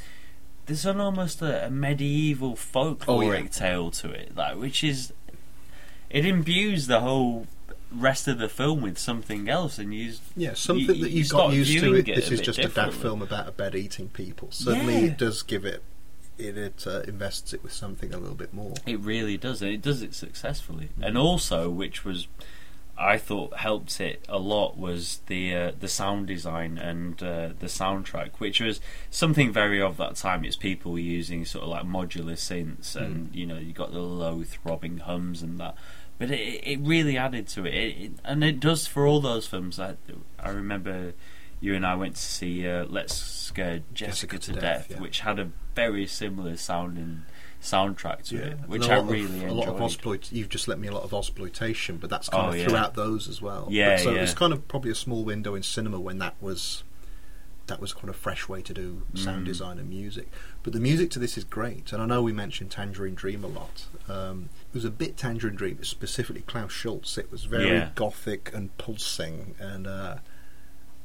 there's 0.67 0.87
an 0.87 1.01
almost 1.01 1.43
a, 1.43 1.67
a 1.67 1.71
medieval 1.71 2.55
folkloric 2.55 3.07
Oh, 3.09 3.21
yeah. 3.21 3.47
tale 3.49 3.91
to 3.91 4.11
it, 4.11 4.37
like 4.37 4.57
which 4.57 4.85
is. 4.85 5.13
It 6.09 6.25
imbues 6.25 6.87
the 6.87 7.01
whole 7.01 7.47
rest 7.97 8.29
of 8.29 8.39
the 8.39 8.49
film 8.49 8.81
with 8.83 8.99
something 8.99 9.49
else, 9.49 9.79
and 9.79 9.95
you. 9.95 10.15
Yeah, 10.37 10.55
something 10.55 10.97
you- 10.97 11.03
that 11.03 11.11
you 11.11 11.25
start 11.25 11.51
got 11.51 11.57
used 11.57 11.79
to. 11.81 11.95
It, 11.95 12.09
it 12.09 12.17
this 12.17 12.31
is 12.31 12.41
just 12.41 12.59
a 12.59 12.69
daft 12.69 12.95
film 12.95 13.23
about 13.23 13.49
a 13.49 13.53
bed 13.53 13.75
eating 13.75 14.09
people. 14.09 14.51
Suddenly, 14.51 14.95
Yeah. 14.95 15.07
it 15.07 15.19
does 15.19 15.43
give 15.43 15.65
it. 15.65 15.83
It, 16.37 16.59
it 16.59 16.85
uh, 16.87 17.01
invests 17.07 17.53
it 17.53 17.63
with 17.63 17.73
something 17.73 18.13
a 18.13 18.19
little 18.19 18.35
bit 18.35 18.53
more. 18.53 18.75
It 18.87 18.99
really 19.01 19.37
does, 19.37 19.63
and 19.63 19.71
it 19.71 19.81
does 19.83 20.03
it 20.03 20.15
successfully. 20.15 20.89
And 21.01 21.17
also, 21.17 21.71
which 21.71 22.05
was, 22.05 22.27
I 22.99 23.19
thought 23.19 23.59
helped 23.59 24.01
it 24.01 24.25
a 24.29 24.39
lot 24.39 24.77
was 24.77 25.21
the 25.29 25.55
uh, 25.55 25.73
the 25.79 25.87
sound 25.87 26.27
design 26.27 26.77
and 26.77 27.23
uh, 27.23 27.51
the 27.61 27.67
soundtrack, 27.67 28.31
which 28.39 28.61
was 28.61 28.81
something 29.11 29.53
very 29.53 29.81
of 29.81 29.97
that 29.99 30.17
time. 30.17 30.45
It's 30.45 30.57
people 30.57 30.99
using 30.99 31.45
sort 31.45 31.63
of 31.63 31.71
like 31.71 31.85
modular 31.85 32.33
synths, 32.35 32.97
and 32.97 33.33
you 33.33 33.47
know 33.47 33.59
you 33.59 33.73
got 33.73 33.93
the 33.93 34.01
low 34.01 34.43
throbbing 34.43 34.99
hums 34.99 35.41
and 35.41 35.61
that. 35.61 35.77
But 36.19 36.31
it, 36.31 36.61
it 36.65 36.79
really 36.81 37.17
added 37.19 37.49
to 37.49 37.65
it. 37.67 37.75
It, 37.75 37.97
it, 38.03 38.13
and 38.25 38.45
it 38.45 38.61
does 38.61 38.87
for 38.87 39.07
all 39.07 39.21
those 39.21 39.47
films. 39.47 39.81
I, 39.81 39.97
I 40.39 40.51
remember 40.51 41.13
you 41.61 41.75
and 41.75 41.85
I 41.85 41.95
went 41.97 42.17
to 42.17 42.23
see 42.23 42.69
uh, 42.69 42.85
Let's 42.89 43.15
Scare 43.17 43.81
Jessica, 43.93 44.39
to, 44.39 44.53
Death, 44.53 44.89
yeah. 44.91 45.01
which 45.01 45.21
had 45.21 45.39
a 45.39 45.51
very 45.75 46.07
similar 46.07 46.57
sounding 46.57 47.23
soundtrack 47.61 48.23
to 48.29 48.37
it, 48.37 48.59
which 48.67 48.89
I 48.89 48.99
really 48.99 49.45
of, 49.45 49.51
a 49.51 49.55
lot 49.55 49.69
of 49.69 49.75
enjoyed. 49.75 49.83
exploit. 49.91 50.33
You've 50.33 50.51
just 50.51 50.69
let 50.69 50.79
me 50.79 50.87
a 50.89 50.93
lot 50.93 51.03
of 51.05 51.15
exploitation, 51.15 51.97
but 51.97 52.11
that's 52.11 52.29
kind 52.29 52.47
Oh, 52.47 52.51
of 52.51 52.57
yeah. 52.59 52.69
throughout 52.69 52.95
those 52.95 53.27
as 53.29 53.41
well. 53.41 53.67
Yeah, 53.71 53.97
But 53.97 54.01
so 54.01 54.11
yeah. 54.13 54.19
it 54.19 54.21
was 54.21 54.35
kind 54.35 54.53
of 54.53 54.69
probably 54.69 54.91
a 54.91 54.95
small 54.95 55.25
window 55.25 55.55
in 55.55 55.63
cinema 55.63 55.99
when 55.99 56.19
that 56.19 56.35
was 56.41 56.85
that 57.67 57.81
was 57.81 57.95
kind 57.95 58.11
of 58.11 58.17
fresh 58.17 58.47
way 58.47 58.61
to 58.61 58.75
do 58.75 59.03
sound 59.15 59.45
Mm. 59.45 59.47
design 59.47 59.79
and 59.79 59.89
music. 59.89 60.31
But 60.63 60.75
the 60.75 60.81
music 60.81 61.11
to 61.13 61.19
this 61.19 61.39
is 61.39 61.45
great, 61.45 61.95
and 61.95 62.03
I 62.03 62.05
know 62.07 62.23
we 62.23 62.31
mentioned 62.35 62.71
Tangerine 62.71 63.15
Dream 63.15 63.43
a 63.43 63.47
lot. 63.47 63.87
Um, 64.07 64.51
was 64.75 64.85
a 64.85 64.91
bit 64.91 65.17
Tangerine 65.17 65.55
Dream, 65.57 65.77
but 65.77 65.87
specifically 65.87 66.43
Klaus 66.43 66.73
Schulze. 66.73 67.17
It 67.19 67.31
was 67.31 67.45
very 67.45 67.69
Yeah. 67.69 67.91
gothic 67.95 68.51
and 68.55 68.77
pulsing 68.79 69.55
and. 69.59 69.87
Uh, 69.87 70.17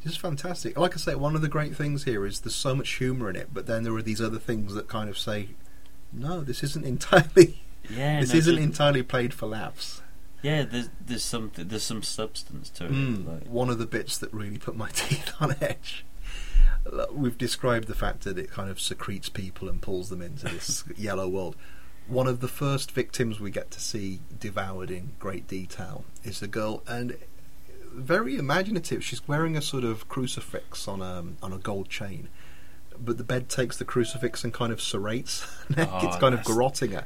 just 0.04 0.20
fantastic. 0.22 0.78
Like 0.78 0.94
I 0.94 0.98
say, 0.98 1.16
one 1.16 1.36
of 1.36 1.42
the 1.42 1.50
great 1.50 1.76
things 1.76 2.06
here 2.06 2.26
is 2.26 2.40
there's 2.40 2.56
so 2.56 2.74
much 2.74 2.90
humour 2.90 3.30
in 3.30 3.36
it, 3.36 3.50
but 3.54 3.66
then 3.66 3.84
there 3.84 3.94
are 3.96 4.02
these 4.02 4.22
other 4.22 4.40
things 4.40 4.74
that 4.74 4.88
kind 4.88 5.10
of 5.10 5.18
say, 5.18 5.50
no, 6.14 6.40
this 6.40 6.64
isn't 6.64 6.86
entirely 6.94 7.62
Yeah, 7.90 8.22
this 8.22 8.32
no, 8.32 8.38
isn't 8.40 8.58
entirely 8.60 9.04
played 9.04 9.34
for 9.34 9.48
laughs. 9.48 10.02
Yeah, 10.42 10.64
there's 10.64 10.90
there's 11.06 11.24
some 11.26 11.52
there's 11.54 11.84
some 11.84 12.02
substance 12.02 12.70
to 12.72 12.86
it. 12.86 12.92
Mm, 12.94 13.28
like- 13.28 13.48
one 13.48 13.70
of 13.70 13.78
the 13.78 13.86
bits 13.86 14.18
that 14.20 14.34
really 14.34 14.58
put 14.58 14.78
my 14.78 14.88
teeth 14.94 15.34
on 15.42 15.54
edge. 15.60 16.06
We've 17.12 17.38
described 17.38 17.88
the 17.90 17.94
fact 17.94 18.22
that 18.24 18.38
it 18.38 18.50
kind 18.50 18.70
of 18.70 18.80
secretes 18.80 19.28
people 19.28 19.68
and 19.68 19.82
pulls 19.82 20.10
them 20.10 20.22
into 20.22 20.46
this 20.46 20.86
yellow 20.98 21.28
world. 21.28 21.58
One 22.10 22.28
of 22.28 22.40
the 22.40 22.48
first 22.48 22.92
victims 22.92 23.40
we 23.40 23.52
get 23.52 23.70
to 23.72 23.80
see 23.80 24.20
devoured 24.40 24.90
in 24.92 25.12
great 25.20 25.48
detail 25.48 26.06
is 26.24 26.40
the 26.40 26.48
girl, 26.48 26.84
and 26.88 27.18
very 27.94 28.36
imaginative. 28.36 29.04
She's 29.04 29.28
wearing 29.28 29.56
a 29.56 29.62
sort 29.62 29.84
of 29.84 30.10
crucifix 30.10 30.88
on 30.88 31.02
a 31.02 31.24
on 31.44 31.54
a 31.54 31.58
gold 31.60 31.90
chain, 31.90 32.30
but 33.00 33.18
the 33.18 33.24
bed 33.24 33.48
takes 33.50 33.78
the 33.78 33.86
crucifix 33.86 34.44
and 34.44 34.54
kind 34.54 34.72
of 34.74 34.80
serrates 34.80 35.44
her 35.68 35.76
neck. 35.76 35.90
Oh, 35.92 36.08
it's 36.08 36.18
kind 36.18 36.34
of 36.34 36.42
garroting 36.42 36.92
her. 36.94 37.06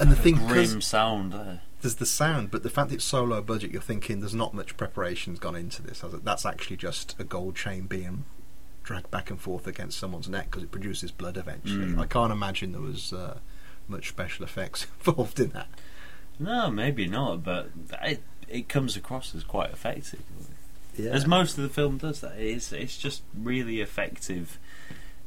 And 0.00 0.10
the 0.10 0.16
thing- 0.16 0.36
grim 0.46 0.80
sound 0.80 1.32
there. 1.32 1.60
There's 1.80 1.96
the 1.96 2.06
sound, 2.06 2.52
but 2.52 2.62
the 2.62 2.70
fact 2.70 2.92
it's 2.92 3.04
so 3.04 3.24
low 3.24 3.42
budget, 3.42 3.72
you're 3.72 3.82
thinking 3.82 4.20
there's 4.20 4.34
not 4.34 4.54
much 4.54 4.76
preparation's 4.76 5.40
gone 5.40 5.56
into 5.56 5.82
this. 5.82 6.04
That's 6.04 6.46
actually 6.46 6.76
just 6.76 7.16
a 7.18 7.24
gold 7.24 7.56
chain 7.56 7.86
being 7.86 8.24
dragged 8.84 9.10
back 9.10 9.30
and 9.30 9.40
forth 9.40 9.66
against 9.66 9.98
someone's 9.98 10.28
neck 10.28 10.46
because 10.50 10.62
it 10.62 10.70
produces 10.70 11.10
blood 11.10 11.36
eventually. 11.36 11.86
Mm. 11.86 11.98
I 11.98 12.06
can't 12.06 12.30
imagine 12.32 12.70
there 12.70 12.80
was 12.80 13.12
uh, 13.12 13.38
much 13.92 14.08
special 14.08 14.44
effects 14.44 14.86
involved 15.06 15.38
in 15.38 15.50
that. 15.50 15.68
No, 16.38 16.70
maybe 16.70 17.06
not, 17.06 17.44
but 17.44 17.70
it 18.02 18.22
it 18.48 18.68
comes 18.68 18.96
across 18.96 19.34
as 19.34 19.44
quite 19.44 19.70
effective. 19.70 20.22
Yeah. 20.96 21.10
As 21.10 21.26
most 21.26 21.56
of 21.56 21.62
the 21.62 21.70
film 21.70 21.98
does 21.98 22.20
that. 22.20 22.38
It's 22.38 22.72
it's 22.72 22.98
just 22.98 23.22
really 23.36 23.80
effective 23.80 24.58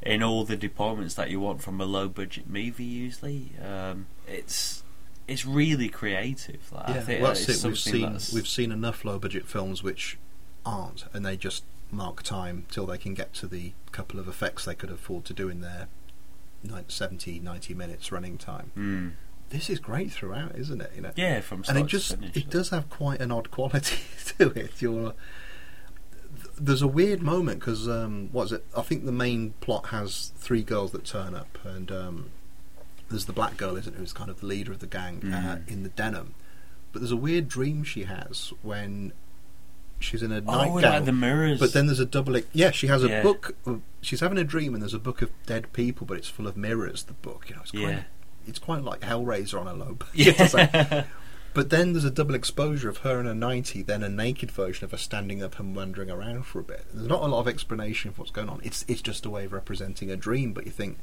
in 0.01 0.21
all 0.21 0.43
the 0.43 0.55
departments 0.55 1.15
that 1.15 1.29
you 1.31 1.39
want 1.39 1.63
from 1.63 1.81
a 1.81 1.85
low 1.85 2.07
budget 2.07 2.47
movie 2.47 2.83
usually. 2.83 3.51
Um, 3.63 4.07
it's 4.27 4.83
it's 5.27 5.45
really 5.45 5.89
creative. 5.89 6.71
Like, 6.71 6.89
I 6.89 6.99
think 7.01 7.21
well, 7.21 7.33
that's 7.33 7.49
it. 7.49 7.67
We've 7.67 7.77
seen 7.79 8.01
that's- 8.01 8.33
we've 8.33 8.47
seen 8.47 8.71
enough 8.71 9.03
low 9.05 9.17
budget 9.17 9.47
films 9.47 9.81
which 9.81 10.17
aren't, 10.65 11.05
and 11.13 11.25
they 11.25 11.37
just 11.37 11.63
mark 11.91 12.23
time 12.23 12.65
till 12.69 12.85
they 12.85 12.97
can 12.97 13.13
get 13.13 13.33
to 13.35 13.47
the 13.47 13.71
couple 13.91 14.19
of 14.19 14.27
effects 14.27 14.65
they 14.65 14.75
could 14.75 14.89
afford 14.91 15.23
to 15.25 15.33
do 15.33 15.49
in 15.49 15.61
their 15.61 15.87
70, 16.87 17.39
90 17.39 17.73
minutes 17.73 18.11
running 18.11 18.37
time. 18.37 18.71
Mm. 18.77 19.11
This 19.49 19.69
is 19.69 19.79
great 19.79 20.11
throughout, 20.11 20.55
isn't 20.57 20.81
it? 20.81 20.91
You 20.95 21.01
know, 21.03 21.11
Yeah, 21.15 21.41
from 21.41 21.63
and 21.67 21.77
it 21.77 21.85
just 21.85 22.15
finish. 22.15 22.35
it 22.35 22.49
does 22.49 22.69
have 22.69 22.89
quite 22.89 23.21
an 23.21 23.31
odd 23.31 23.51
quality 23.51 23.97
to 24.37 24.49
it. 24.51 24.81
You're 24.81 25.13
th- 26.35 26.49
there's 26.59 26.81
a 26.81 26.87
weird 26.87 27.21
moment 27.21 27.59
because 27.59 27.87
um, 27.87 28.29
what 28.31 28.45
is 28.45 28.51
it? 28.53 28.65
I 28.75 28.81
think 28.81 29.05
the 29.05 29.11
main 29.11 29.53
plot 29.61 29.87
has 29.87 30.31
three 30.37 30.63
girls 30.63 30.91
that 30.91 31.05
turn 31.05 31.35
up, 31.35 31.57
and 31.63 31.91
um, 31.91 32.29
there's 33.09 33.25
the 33.25 33.33
black 33.33 33.57
girl, 33.57 33.77
isn't 33.77 33.93
it, 33.93 33.97
who's 33.97 34.13
kind 34.13 34.29
of 34.29 34.39
the 34.39 34.47
leader 34.47 34.71
of 34.71 34.79
the 34.79 34.87
gang 34.87 35.17
uh, 35.31 35.57
Mhm. 35.63 35.67
in 35.69 35.83
the 35.83 35.89
denim. 35.89 36.33
But 36.91 36.99
there's 37.01 37.11
a 37.11 37.17
weird 37.17 37.47
dream 37.47 37.83
she 37.83 38.03
has 38.05 38.51
when 38.61 39.13
she's 39.99 40.21
in 40.23 40.31
a 40.31 40.37
Oh, 40.45 40.55
nightgown. 40.57 40.81
like 40.93 41.05
the 41.05 41.11
mirrors. 41.11 41.59
But 41.59 41.73
then 41.73 41.85
there's 41.87 41.99
a 41.99 42.05
double. 42.05 42.37
Yeah, 42.53 42.71
she 42.71 42.87
has 42.87 43.03
a 43.03 43.07
Yeah. 43.07 43.21
book. 43.23 43.55
Of, 43.65 43.81
she's 44.01 44.19
having 44.19 44.37
a 44.37 44.43
dream, 44.43 44.73
and 44.73 44.81
there's 44.83 44.93
a 44.93 44.99
book 44.99 45.21
of 45.21 45.29
dead 45.45 45.71
people, 45.73 46.05
but 46.07 46.17
it's 46.17 46.27
full 46.29 46.47
of 46.47 46.55
mirrors. 46.57 47.03
The 47.03 47.13
book, 47.13 47.45
you 47.49 47.55
know, 47.55 47.61
it's 47.61 47.71
quite. 47.71 47.81
Yeah. 47.81 48.03
It's 48.47 48.59
quite 48.59 48.83
like 48.83 48.99
Hellraiser 49.01 49.59
on 49.59 49.67
a 49.67 49.73
low 49.73 49.93
budget. 49.99 50.39
It's 50.39 50.53
like- 50.53 50.71
yeah. 50.73 51.05
but 51.55 51.69
then 51.71 51.93
there's 51.93 52.03
a 52.05 52.11
double 52.11 52.35
exposure 52.35 52.89
of 52.89 52.97
her 52.97 53.19
in 53.19 53.25
a 53.25 53.33
90, 53.33 53.81
then 53.81 54.03
a 54.03 54.09
naked 54.09 54.51
version 54.51 54.83
of 54.85 54.91
her 54.91 54.97
standing 54.97 55.41
up 55.41 55.57
and 55.59 55.75
wandering 55.75 56.11
around 56.11 56.45
for 56.45 56.59
a 56.59 56.63
bit. 56.63 56.85
There's 56.93 57.07
not 57.07 57.23
a 57.23 57.27
lot 57.27 57.39
of 57.39 57.47
explanation 57.47 58.09
of 58.09 58.19
what's 58.19 58.31
going 58.31 58.49
on. 58.49 58.59
It's 58.63 58.85
it's 58.87 59.01
just 59.01 59.25
a 59.25 59.29
way 59.29 59.45
of 59.45 59.53
representing 59.53 60.11
a 60.11 60.15
dream, 60.17 60.53
but 60.53 60.65
you 60.65 60.71
think 60.71 60.99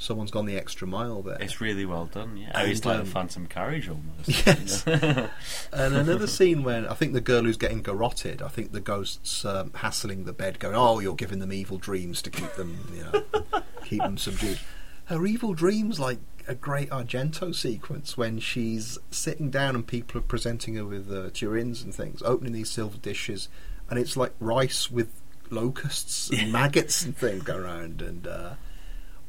someone's 0.00 0.30
gone 0.30 0.46
the 0.46 0.56
extra 0.56 0.88
mile 0.88 1.22
there. 1.22 1.36
It's 1.40 1.60
really 1.60 1.84
well 1.84 2.06
done. 2.06 2.36
Yeah, 2.36 2.50
And, 2.54 2.72
it's 2.72 2.84
like 2.84 2.96
um, 2.96 3.02
a 3.02 3.04
Phantom 3.04 3.46
Carriage 3.46 3.88
almost. 3.88 4.46
Yes. 4.46 4.84
you 4.86 4.96
know? 4.96 5.28
And 5.72 5.94
another 5.94 6.26
scene 6.26 6.64
when 6.64 6.86
I 6.86 6.94
think 6.94 7.12
the 7.12 7.20
girl 7.20 7.42
who's 7.42 7.58
getting 7.58 7.82
garroted, 7.82 8.40
I 8.42 8.48
think 8.48 8.72
the 8.72 8.80
ghost's 8.80 9.44
um, 9.44 9.72
hassling 9.74 10.24
the 10.24 10.32
bed, 10.32 10.58
going, 10.58 10.74
"Oh, 10.74 10.98
you're 10.98 11.14
giving 11.14 11.38
them 11.38 11.52
evil 11.52 11.76
dreams 11.76 12.22
to 12.22 12.30
keep 12.30 12.52
them, 12.54 12.78
you 12.94 13.04
know, 13.04 13.62
keep 13.84 14.00
them 14.00 14.16
subdued." 14.16 14.58
Her 15.04 15.26
evil 15.26 15.54
dreams, 15.54 16.00
like 16.00 16.18
a 16.48 16.54
great 16.54 16.88
Argento 16.90 17.54
sequence 17.54 18.16
when 18.16 18.38
she's 18.40 18.98
sitting 19.10 19.50
down 19.50 19.74
and 19.74 19.86
people 19.86 20.18
are 20.18 20.24
presenting 20.24 20.76
her 20.76 20.84
with 20.84 21.12
uh, 21.12 21.30
turins 21.30 21.82
and 21.82 21.94
things, 21.94 22.22
opening 22.22 22.52
these 22.52 22.70
silver 22.70 22.96
dishes, 22.96 23.48
and 23.90 23.98
it's 23.98 24.16
like 24.16 24.32
rice 24.40 24.90
with 24.90 25.12
locusts 25.50 26.30
and 26.30 26.50
maggots 26.52 27.04
and 27.04 27.16
things 27.16 27.42
go 27.42 27.56
around, 27.56 28.00
and 28.00 28.26
uh, 28.26 28.54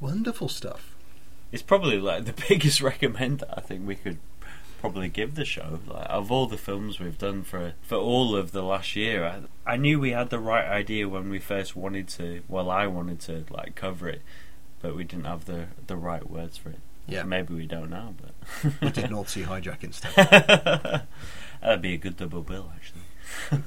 wonderful 0.02 0.50
stuff. 0.50 0.96
it's 1.52 1.62
probably 1.64 1.98
like 2.00 2.26
the 2.26 2.34
biggest 2.50 2.82
recommend 2.82 3.44
I 3.56 3.62
think 3.62 3.88
we 3.88 3.96
could 3.96 4.18
probably 4.82 5.10
give 5.10 5.36
the 5.36 5.46
show. 5.46 5.80
Like 5.88 6.08
of 6.10 6.32
all 6.32 6.48
the 6.48 6.58
films 6.58 7.00
we've 7.00 7.18
done 7.18 7.44
for 7.44 7.74
for 7.84 7.96
all 7.98 8.36
of 8.36 8.52
the 8.52 8.64
last 8.64 8.96
year, 8.96 9.24
I, 9.26 9.74
I 9.74 9.78
knew 9.78 10.00
we 10.00 10.12
had 10.12 10.30
the 10.32 10.40
right 10.40 10.66
idea 10.68 11.08
when 11.08 11.30
we 11.30 11.40
first 11.40 11.76
wanted 11.76 12.08
to. 12.10 12.42
Well, 12.50 12.70
I 12.70 12.88
wanted 12.88 13.20
to 13.22 13.46
like 13.52 13.76
cover 13.76 14.10
it, 14.10 14.22
but 14.82 14.96
we 14.96 15.04
didn't 15.04 15.26
have 15.26 15.46
the 15.46 15.68
the 15.88 15.96
right 15.96 16.28
words 16.30 16.58
for 16.58 16.70
it. 16.70 16.80
Yeah. 17.08 17.24
maybe 17.24 17.54
we 17.54 17.66
don't 17.66 17.90
now, 17.90 18.14
but 18.22 18.74
We 18.82 18.90
did 19.02 19.12
North 19.12 19.30
Sea 19.30 19.44
Hijack 19.44 19.84
instead. 19.84 20.14
that'd 21.62 21.82
be 21.82 21.94
a 21.94 21.98
good 21.98 22.16
double 22.18 22.42
bill 22.42 22.72
actually. 22.76 23.64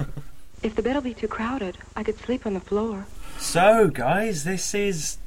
If 0.62 0.74
the 0.76 0.82
bed'll 0.82 1.02
be 1.02 1.14
too 1.14 1.28
crowded, 1.28 1.76
I 1.94 2.02
could 2.04 2.18
sleep 2.18 2.46
on 2.46 2.54
the 2.54 2.60
floor. 2.60 3.06
So, 3.38 3.88
guys, 3.88 4.44
this 4.44 4.74
is 4.74 5.18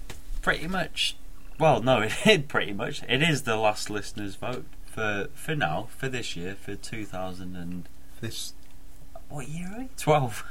pretty 0.48 0.68
much. 0.68 1.16
Well, 1.60 1.82
no, 1.82 2.02
it 2.02 2.14
is 2.26 2.42
pretty 2.48 2.74
much. 2.74 3.02
It 3.08 3.22
is 3.22 3.44
the 3.44 3.56
last 3.56 3.90
listeners' 3.90 4.36
vote 4.36 4.66
for 4.86 5.28
for 5.34 5.56
now 5.56 5.88
for 5.98 6.08
this 6.10 6.36
year 6.36 6.56
for 6.60 6.76
2000 6.76 7.56
and 7.56 7.88
This 8.22 8.54
what 9.30 9.48
year? 9.48 9.70
Are 9.74 9.80
we? 9.80 9.90
Twelve. 9.98 10.44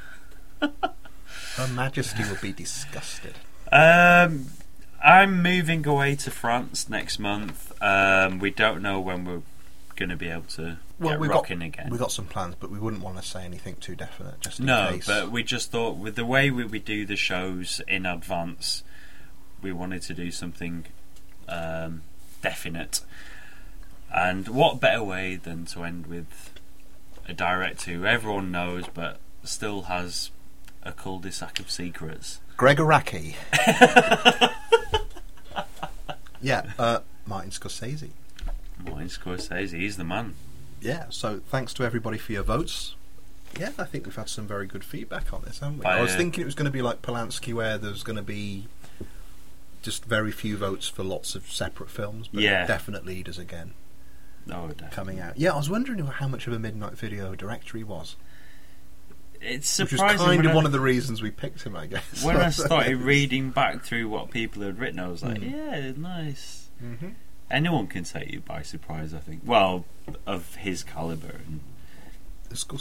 Her 0.61 1.68
Majesty 1.68 2.22
would 2.28 2.40
be 2.40 2.52
disgusted. 2.52 3.35
Um, 3.72 4.46
I'm 5.04 5.42
moving 5.42 5.87
away 5.87 6.14
to 6.16 6.30
France 6.30 6.88
next 6.88 7.18
month. 7.18 7.72
Um, 7.82 8.38
we 8.38 8.50
don't 8.50 8.82
know 8.82 9.00
when 9.00 9.24
we're 9.24 9.42
going 9.96 10.09
to 10.11 10.16
be 10.16 10.28
able 10.28 10.42
to 10.44 10.78
get 11.02 11.18
we've 11.20 11.30
rocking 11.30 11.59
got, 11.61 11.66
again. 11.66 11.88
We've 11.90 12.00
got 12.00 12.12
some 12.12 12.26
plans, 12.26 12.54
but 12.61 12.70
we 12.70 12.78
wouldn't 12.78 13.02
want 13.02 13.16
to 13.16 13.22
say 13.22 13.44
anything 13.44 13.76
too 13.76 13.94
definite, 13.96 14.40
just 14.40 14.61
in 14.61 14.66
No, 14.66 14.90
case. 14.92 15.06
but 15.06 15.30
we 15.30 15.42
just 15.42 15.70
thought 15.70 15.96
with 15.96 16.16
the 16.16 16.24
way 16.26 16.50
we, 16.50 16.64
we 16.64 16.78
do 16.78 17.04
the 17.06 17.16
shows 17.16 17.80
in 17.88 18.06
advance, 18.06 18.82
we 19.62 19.72
wanted 19.72 20.02
to 20.02 20.14
do 20.14 20.30
something 20.30 20.86
um, 21.48 22.02
definite. 22.42 23.00
And 24.14 24.48
what 24.48 24.80
better 24.80 25.02
way 25.02 25.36
than 25.36 25.66
to 25.66 25.84
end 25.84 26.06
with 26.06 26.52
a 27.28 27.32
director 27.32 27.92
who 27.92 28.04
everyone 28.04 28.52
knows 28.52 28.84
but 28.92 29.18
still 29.44 29.82
has 29.82 30.30
a 30.82 30.92
cul-de-sac 30.92 31.58
of 31.60 31.70
secrets? 31.70 32.40
Gregg 32.56 32.78
Araki. 32.78 33.34
yeah, 36.40 36.72
uh, 36.78 37.00
Martin 37.26 37.50
Scorsese. 37.50 38.10
Martin 38.84 39.08
Scorsese, 39.08 39.78
he's 39.78 39.96
the 39.96 40.04
man. 40.04 40.34
Yeah, 40.80 41.06
so 41.10 41.40
thanks 41.48 41.74
to 41.74 41.84
everybody 41.84 42.18
for 42.18 42.32
your 42.32 42.42
votes. 42.42 42.94
Yeah, 43.58 43.70
I 43.78 43.84
think 43.84 44.04
we've 44.04 44.16
had 44.16 44.28
some 44.28 44.46
very 44.46 44.66
good 44.66 44.84
feedback 44.84 45.32
on 45.32 45.42
this, 45.42 45.60
haven't 45.60 45.78
we? 45.78 45.84
By, 45.84 45.98
I 45.98 46.02
was 46.02 46.12
uh, 46.12 46.18
thinking 46.18 46.42
it 46.42 46.44
was 46.44 46.54
going 46.54 46.66
to 46.66 46.70
be 46.70 46.82
like 46.82 47.02
Polanski, 47.02 47.54
where 47.54 47.78
there's 47.78 48.02
going 48.02 48.16
to 48.16 48.22
be 48.22 48.66
just 49.82 50.04
very 50.04 50.32
few 50.32 50.56
votes 50.56 50.88
for 50.88 51.02
lots 51.04 51.34
of 51.34 51.50
separate 51.50 51.90
films, 51.90 52.28
but 52.32 52.42
Yeah. 52.42 52.66
definitely 52.66 53.22
does 53.22 53.38
again 53.38 53.72
Oh, 54.50 54.68
definitely. 54.68 54.88
coming 54.90 55.20
out. 55.20 55.38
Yeah, 55.38 55.52
I 55.52 55.56
was 55.56 55.70
wondering 55.70 56.04
how 56.06 56.28
much 56.28 56.46
of 56.46 56.52
a 56.52 56.58
midnight 56.58 56.96
video 56.98 57.34
director 57.34 57.78
he 57.78 57.84
was. 57.84 58.16
It's 59.40 59.78
Which 59.78 59.92
was 59.92 60.00
surprising. 60.00 60.26
kind 60.26 60.46
of 60.46 60.52
I- 60.52 60.54
one 60.54 60.66
of 60.66 60.72
the 60.72 60.80
reasons 60.80 61.20
we 61.22 61.30
picked 61.30 61.62
him, 61.62 61.76
I 61.76 61.86
guess. 61.86 62.24
when 62.24 62.36
I 62.36 62.50
started 62.50 62.96
reading 63.02 63.50
back 63.50 63.84
through 63.84 64.08
what 64.08 64.30
people 64.30 64.62
had 64.62 64.78
written, 64.78 64.98
I 64.98 65.08
was 65.08 65.22
like, 65.22 65.38
Mm. 65.40 65.50
yeah, 65.52 65.92
nice. 65.96 66.68
hmm 66.80 67.08
Anyone 67.48 67.86
can 67.86 68.02
take 68.02 68.32
you 68.32 68.40
by 68.40 68.62
surprise, 68.62 69.14
I 69.14 69.18
think. 69.18 69.42
Well, 69.44 69.84
of 70.26 70.56
his 70.56 70.82
caliber. 70.82 71.40
And 71.46 71.60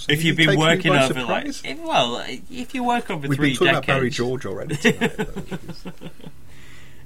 if 0.09 0.23
you've 0.23 0.37
been 0.37 0.47
taking 0.47 0.59
working 0.59 0.91
over 0.95 1.23
like, 1.23 1.45
if, 1.63 1.79
well, 1.81 2.23
if 2.49 2.73
you 2.73 2.83
work 2.83 3.11
over 3.11 3.27
We've 3.27 3.37
three 3.37 3.49
been 3.49 3.57
talking 3.57 3.69
about 3.69 3.85
Barry 3.85 4.09
George 4.09 4.45
already 4.45 4.75
tonight. 4.75 5.17
though. 5.17 5.25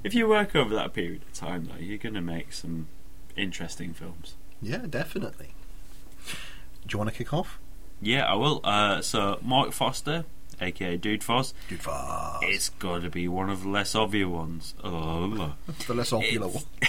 if 0.04 0.14
you 0.14 0.28
work 0.28 0.54
over 0.56 0.74
that 0.74 0.92
period 0.92 1.22
of 1.22 1.32
time, 1.32 1.66
though, 1.70 1.78
you're 1.78 1.98
going 1.98 2.14
to 2.14 2.20
make 2.20 2.52
some 2.52 2.88
interesting 3.36 3.92
films. 3.94 4.34
yeah, 4.62 4.84
definitely. 4.88 5.54
Do 6.86 6.94
you 6.94 6.98
want 6.98 7.10
to 7.10 7.16
kick 7.16 7.32
off? 7.32 7.58
Yeah, 8.00 8.24
I 8.24 8.34
will. 8.34 8.60
Uh, 8.64 9.02
so, 9.02 9.38
Mark 9.42 9.72
Foster, 9.72 10.24
aka 10.60 10.96
Dude 10.96 11.22
Foss, 11.22 11.52
Dude, 11.68 11.80
fast. 11.82 12.42
it's 12.42 12.68
got 12.70 13.02
to 13.02 13.10
be 13.10 13.28
one 13.28 13.50
of 13.50 13.62
the 13.62 13.68
less 13.68 13.94
obvious 13.94 14.26
ones. 14.28 14.74
Oh, 14.82 15.54
the 15.86 15.94
less 15.94 16.12
It's- 16.12 16.38
one. 16.40 16.62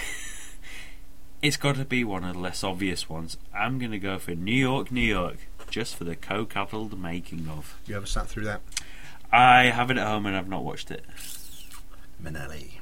It's 1.42 1.56
got 1.56 1.74
to 1.74 1.84
be 1.84 2.04
one 2.04 2.22
of 2.22 2.34
the 2.34 2.38
less 2.38 2.62
obvious 2.62 3.08
ones. 3.08 3.36
I'm 3.52 3.80
going 3.80 3.90
to 3.90 3.98
go 3.98 4.16
for 4.20 4.30
New 4.30 4.54
York, 4.54 4.92
New 4.92 5.00
York, 5.00 5.38
just 5.70 5.96
for 5.96 6.04
the 6.04 6.14
co-capital 6.14 6.96
making 6.96 7.48
of. 7.48 7.76
You 7.84 7.96
ever 7.96 8.06
sat 8.06 8.28
through 8.28 8.44
that? 8.44 8.60
I 9.32 9.64
have 9.64 9.90
it 9.90 9.98
at 9.98 10.06
home 10.06 10.24
and 10.26 10.36
I've 10.36 10.46
not 10.48 10.62
watched 10.62 10.92
it. 10.92 11.04
Minnelli. 12.22 12.74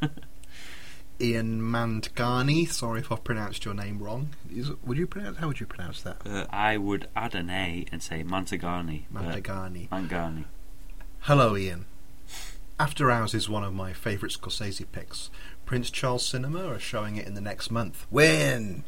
Ian 1.20 1.60
Mandgani. 1.60 2.66
Sorry 2.68 3.00
if 3.00 3.12
I've 3.12 3.24
pronounced 3.24 3.64
your 3.64 3.74
name 3.74 3.98
wrong. 3.98 4.30
Is, 4.50 4.70
would 4.84 4.96
you 4.96 5.06
pronounce? 5.06 5.36
How 5.38 5.48
would 5.48 5.60
you 5.60 5.66
pronounce 5.66 6.00
that? 6.02 6.16
Uh, 6.26 6.46
I 6.50 6.76
would 6.78 7.08
add 7.14 7.34
an 7.34 7.50
A 7.50 7.84
and 7.92 8.02
say 8.02 8.22
Mantagani. 8.24 9.04
but- 9.10 9.22
Mandgani. 9.24 10.44
Hello, 11.20 11.56
Ian. 11.56 11.84
After 12.78 13.10
Hours 13.10 13.34
is 13.34 13.46
one 13.48 13.62
of 13.62 13.74
my 13.74 13.92
favourite 13.92 14.32
Scorsese 14.34 14.86
picks. 14.90 15.28
Prince 15.66 15.90
Charles 15.90 16.24
Cinema 16.26 16.64
are 16.66 16.78
showing 16.78 17.16
it 17.16 17.26
in 17.26 17.34
the 17.34 17.42
next 17.42 17.70
month. 17.70 18.06
Win. 18.10 18.84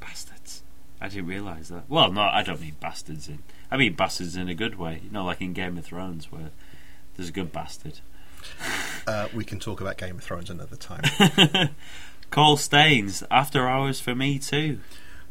Bastards. 0.00 0.64
I 1.00 1.08
didn't 1.08 1.28
realise 1.28 1.68
that. 1.68 1.84
Well, 1.88 2.10
no, 2.10 2.22
I 2.22 2.42
don't 2.42 2.60
mean 2.60 2.76
bastards 2.80 3.28
in. 3.28 3.44
I 3.70 3.76
mean 3.76 3.94
bastards 3.94 4.34
in 4.34 4.48
a 4.48 4.54
good 4.54 4.74
way. 4.76 5.00
You 5.04 5.10
know, 5.10 5.24
like 5.24 5.40
in 5.40 5.52
Game 5.52 5.78
of 5.78 5.84
Thrones, 5.84 6.32
where 6.32 6.50
there's 7.16 7.28
a 7.28 7.32
good 7.32 7.52
bastard. 7.52 8.00
Uh, 9.06 9.28
we 9.34 9.44
can 9.44 9.58
talk 9.58 9.80
about 9.80 9.96
Game 9.96 10.16
of 10.16 10.24
Thrones 10.24 10.50
another 10.50 10.76
time. 10.76 11.02
Cole 12.30 12.56
Staines, 12.56 13.22
After 13.30 13.68
Hours 13.68 14.00
for 14.00 14.14
me 14.14 14.38
too. 14.38 14.80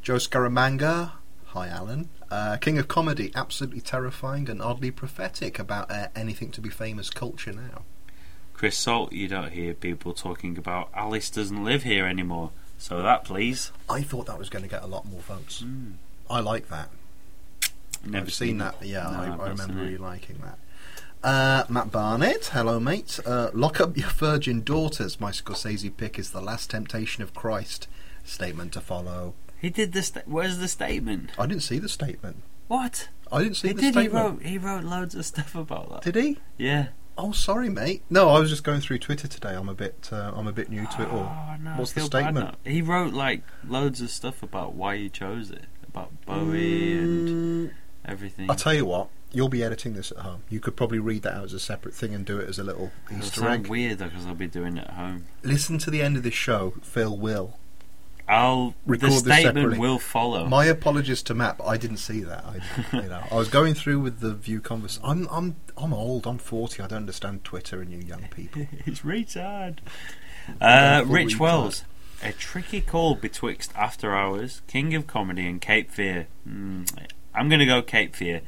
Joe 0.02 0.15
Scaramanga, 0.15 1.12
hi 1.45 1.67
Alan. 1.67 2.10
Uh, 2.30 2.58
King 2.58 2.78
of 2.78 2.88
Comedy, 2.88 3.32
absolutely 3.36 3.82
terrifying 3.82 4.50
and 4.50 4.62
oddly 4.62 4.91
prophetic 4.91 5.60
about 5.60 5.91
uh, 5.91 6.08
anything 6.15 6.52
to 6.52 6.62
be 6.62 6.69
famous 6.69 7.10
culture 7.10 7.52
now. 7.54 7.84
Chris 8.54 8.78
Salt, 8.78 9.12
you 9.12 9.28
don't 9.28 9.52
hear 9.52 9.74
people 9.74 10.13
talking 10.13 10.58
about 10.58 10.89
Alice 10.93 11.30
doesn't 11.30 11.63
live 11.63 11.84
here 11.84 12.06
anymore. 12.06 12.52
So 12.78 13.02
that, 13.02 13.24
please. 13.24 13.71
I 13.89 14.02
thought 14.02 14.28
that 14.28 14.38
was 14.39 14.50
going 14.50 14.63
to 14.63 14.69
get 14.69 14.84
a 14.84 14.88
lot 14.88 15.06
more 15.06 15.21
votes. 15.21 15.62
Mm. 15.62 15.93
I 16.30 16.39
like 16.39 16.69
that. 16.69 16.89
Never 18.06 18.26
I've 18.26 18.34
seen 18.34 18.58
that. 18.60 18.76
Yeah, 18.82 19.04
No, 19.04 19.19
I, 19.19 19.45
I 19.45 19.50
remember 19.50 19.63
seen 19.63 19.76
really 19.76 19.97
liking 19.97 20.38
that. 20.43 20.58
Uh, 21.24 21.64
Matt 21.70 21.92
Barnett, 21.92 22.46
hello 22.48 22.80
mate. 22.80 23.20
Uh, 23.26 23.52
Lock 23.54 23.80
up 23.80 23.96
your 23.96 24.10
virgin 24.10 24.64
daughters. 24.64 25.20
My 25.20 25.30
Scorsese 25.32 25.96
pick 25.96 26.18
is 26.18 26.32
the 26.32 26.42
Last 26.42 26.72
Temptation 26.72 27.22
of 27.22 27.34
Christ. 27.36 27.88
Statement 28.24 28.72
to 28.74 28.82
follow. 28.82 29.36
He 29.60 29.70
did 29.70 29.94
the. 29.94 30.02
Sta- 30.02 30.22
Where's 30.26 30.58
the 30.58 30.68
statement? 30.68 31.32
I 31.38 31.46
didn't 31.46 31.62
see 31.64 31.78
the 31.78 31.90
statement. 31.90 32.38
What? 32.68 33.10
I 33.32 33.44
didn't 33.44 33.58
see 33.58 33.68
He 33.70 33.74
the 33.76 33.82
did. 33.82 33.96
He 33.96 34.08
wrote. 34.08 34.42
He 34.42 34.58
wrote 34.58 34.84
loads 34.84 35.14
of 35.14 35.26
stuff 35.26 35.54
about 35.54 35.90
that. 35.92 36.02
Did 36.02 36.16
he? 36.24 36.40
Yeah. 36.58 36.88
Oh, 37.18 37.32
sorry, 37.34 37.70
mate. 37.70 38.02
No, 38.10 38.30
I 38.30 38.40
was 38.40 38.50
just 38.50 38.64
going 38.64 38.82
through 38.82 38.98
Twitter 39.00 39.28
today. 39.28 39.54
I'm 39.54 39.70
a 39.70 39.76
bit. 39.76 40.10
Uh, 40.12 40.32
I'm 40.36 40.48
a 40.48 40.52
bit 40.52 40.70
new 40.70 40.86
to 40.88 41.02
it 41.04 41.10
all. 41.10 41.32
Oh 41.32 41.56
no! 41.62 41.72
What's 41.72 41.94
the 41.94 42.02
statement? 42.02 42.56
He 42.66 42.82
wrote 42.82 43.14
like 43.14 43.44
loads 43.68 44.02
of 44.02 44.10
stuff 44.10 44.42
about 44.42 44.74
why 44.74 44.98
he 44.98 45.10
chose 45.10 45.52
it, 45.52 45.66
about 45.88 46.10
Bowie 46.26 46.98
and 46.98 47.30
Mm, 47.70 47.74
everything. 48.06 48.50
I'll 48.50 48.56
tell 48.56 48.74
you 48.74 48.86
what. 48.86 49.10
You'll 49.34 49.50
be 49.50 49.63
editing 49.63 49.94
this 49.94 50.12
at 50.12 50.17
home. 50.20 50.44
You 50.50 50.60
could 50.60 50.76
probably 50.76 51.00
read 51.00 51.24
that 51.24 51.34
out 51.36 51.46
as 51.46 51.54
a 51.54 51.60
separate 51.60 51.94
thing 51.94 52.13
and 52.13 52.26
do 52.26 52.39
it 52.39 52.50
as 52.50 52.60
a 52.60 52.63
little 52.63 52.91
It'll 53.10 53.20
Easter 53.24 53.39
sound 53.41 53.65
egg. 53.65 53.67
weird 53.67 53.98
though 54.00 54.10
because 54.10 54.26
I'll 54.26 54.36
be 54.36 54.48
doing 54.48 54.78
it 54.78 54.88
at 54.88 54.94
home. 54.94 55.26
Listen 55.44 55.78
to 55.80 55.89
the 55.89 56.02
end 56.02 56.17
of 56.17 56.24
this 56.24 56.34
show. 56.34 56.74
Phil 56.82 57.17
will. 57.17 57.58
I'll 58.28 58.76
Record 58.86 59.02
the 59.02 59.08
this 59.08 59.20
statement 59.20 59.56
separately. 59.58 59.80
will 59.80 60.00
follow. 60.00 60.46
My 60.48 60.65
apologies 60.65 61.22
to 61.24 61.34
Matt, 61.34 61.58
but 61.58 61.65
I 61.65 61.76
didn't 61.78 61.98
see 61.98 62.22
that. 62.22 62.46
I, 62.46 62.96
you 62.96 63.10
know, 63.10 63.24
I 63.30 63.36
was 63.36 63.50
going 63.50 63.74
through 63.74 64.00
with 64.00 64.20
the 64.22 64.34
view 64.34 64.62
convers. 64.62 65.00
I'm, 65.04 65.28
I'm, 65.30 65.56
I'm 65.76 65.94
old. 65.94 66.26
I'm 66.28 66.38
40. 66.38 66.82
I 66.82 66.88
don't 66.88 66.98
understand 66.98 67.44
Twitter 67.44 67.82
and 67.82 67.91
you 67.91 68.00
young 68.00 68.28
people. 68.30 68.67
it's 68.86 69.02
retard. 69.02 69.78
Uh, 70.60 71.04
Rich 71.06 71.36
retard. 71.36 71.39
Wells. 71.39 71.84
A 72.24 72.32
tricky 72.32 72.82
call 72.82 73.13
betwixt 73.13 73.72
After 73.76 74.15
Hours, 74.15 74.63
King 74.67 74.96
of 74.96 75.06
Comedy, 75.06 75.46
and 75.46 75.62
Cape 75.62 75.91
Fear. 75.91 76.28
Hmm, 76.46 76.84
I'm 77.36 77.48
going 77.48 77.60
to 77.60 77.65
go 77.67 77.84
Cape 77.84 78.15
Fear. 78.15 78.41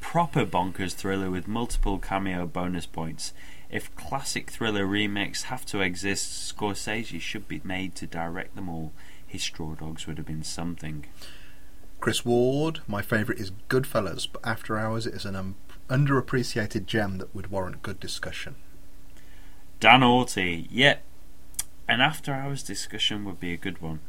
Proper 0.00 0.44
bonkers 0.44 0.92
thriller 0.92 1.30
with 1.30 1.46
multiple 1.46 1.98
cameo 1.98 2.46
bonus 2.46 2.86
points. 2.86 3.32
If 3.70 3.94
classic 3.94 4.50
thriller 4.50 4.84
remakes 4.84 5.44
have 5.44 5.64
to 5.66 5.80
exist, 5.80 6.56
Scorsese 6.56 7.20
should 7.20 7.46
be 7.46 7.60
made 7.62 7.94
to 7.96 8.06
direct 8.06 8.56
them 8.56 8.68
all. 8.68 8.92
His 9.24 9.42
Straw 9.42 9.74
Dogs 9.74 10.06
would 10.06 10.16
have 10.18 10.26
been 10.26 10.42
something. 10.42 11.06
Chris 12.00 12.24
Ward. 12.24 12.80
My 12.88 13.02
favourite 13.02 13.40
is 13.40 13.52
Goodfellas, 13.68 14.26
but 14.32 14.44
After 14.44 14.78
Hours 14.78 15.06
is 15.06 15.24
an 15.24 15.36
um, 15.36 15.54
underappreciated 15.88 16.86
gem 16.86 17.18
that 17.18 17.32
would 17.34 17.50
warrant 17.50 17.82
good 17.82 18.00
discussion. 18.00 18.56
Dan 19.78 20.00
Orty. 20.00 20.66
Yep. 20.70 21.02
An 21.86 22.00
After 22.00 22.32
Hours 22.32 22.62
discussion 22.62 23.24
would 23.24 23.38
be 23.38 23.52
a 23.52 23.58
good 23.58 23.80
one. 23.80 24.00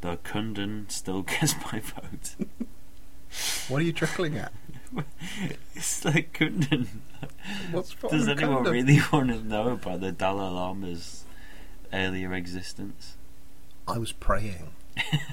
Though 0.00 0.16
Kundun 0.16 0.90
still 0.90 1.22
gets 1.22 1.54
my 1.72 1.80
vote. 1.80 2.34
What 3.68 3.80
are 3.80 3.84
you 3.84 3.92
chuckling 3.92 4.36
at? 4.36 4.52
It's 5.74 6.04
like 6.04 6.36
wrong 6.40 6.86
Does 7.72 8.28
anyone 8.28 8.64
Kundun? 8.64 8.72
really 8.72 9.00
want 9.12 9.28
to 9.30 9.42
know 9.46 9.70
about 9.70 10.00
the 10.00 10.12
Dalai 10.12 10.50
Lama's 10.50 11.24
earlier 11.92 12.32
existence? 12.34 13.16
I 13.88 13.98
was 13.98 14.12
praying 14.12 14.70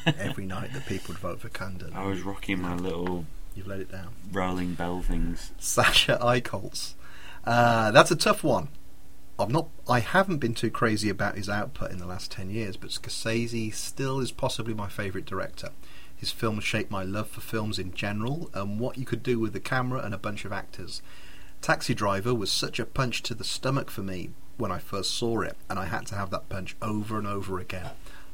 every 0.06 0.46
night 0.46 0.74
that 0.74 0.86
people 0.86 1.14
would 1.14 1.20
vote 1.22 1.42
for 1.42 1.50
Kundun. 1.50 1.94
I 1.94 2.06
was 2.06 2.22
rocking 2.22 2.62
my 2.62 2.76
little 2.76 3.26
You've 3.56 3.68
let 3.68 3.80
it 3.80 3.92
down. 3.92 4.10
rolling 4.32 4.74
bell 4.76 5.02
things. 5.02 5.52
Sasha 5.60 6.18
Eichholz. 6.22 6.94
Uh, 7.44 7.92
that's 7.92 8.12
a 8.12 8.16
tough 8.16 8.44
one. 8.44 8.70
I've 9.38 9.50
not, 9.50 9.70
I 9.88 10.00
haven't 10.02 10.40
been 10.40 10.54
too 10.54 10.70
crazy 10.70 11.10
about 11.10 11.36
his 11.38 11.48
output 11.50 11.92
in 11.92 11.98
the 11.98 12.06
last 12.06 12.32
ten 12.32 12.50
years, 12.50 12.76
but 12.76 12.90
Scorsese 12.90 13.74
still 13.74 14.20
is 14.20 14.32
possibly 14.32 14.74
my 14.74 14.90
favourite 14.90 15.26
director. 15.26 15.70
His 16.20 16.32
films 16.32 16.66
shaped 16.66 16.92
my 16.92 17.04
love 17.04 17.30
for 17.30 17.40
films 17.40 17.80
in 17.80 17.94
general 17.94 18.50
and 18.54 18.78
what 18.78 18.98
you 18.98 19.06
could 19.06 19.24
do 19.24 19.40
with 19.40 19.56
a 19.56 19.62
camera 19.62 20.02
and 20.02 20.14
a 20.14 20.18
bunch 20.18 20.44
of 20.44 20.52
actors. 20.52 21.02
Taxi 21.62 21.94
Driver 21.94 22.36
was 22.36 22.52
such 22.52 22.78
a 22.78 22.86
punch 22.86 23.24
to 23.24 23.34
the 23.34 23.46
stomach 23.46 23.90
for 23.90 24.02
me 24.02 24.32
when 24.58 24.72
I 24.72 24.80
first 24.80 25.12
saw 25.12 25.40
it, 25.40 25.56
and 25.70 25.80
I 25.80 25.86
had 25.86 26.06
to 26.08 26.16
have 26.16 26.30
that 26.32 26.50
punch 26.50 26.76
over 26.82 27.18
and 27.18 27.26
over 27.26 27.58
again. 27.58 27.92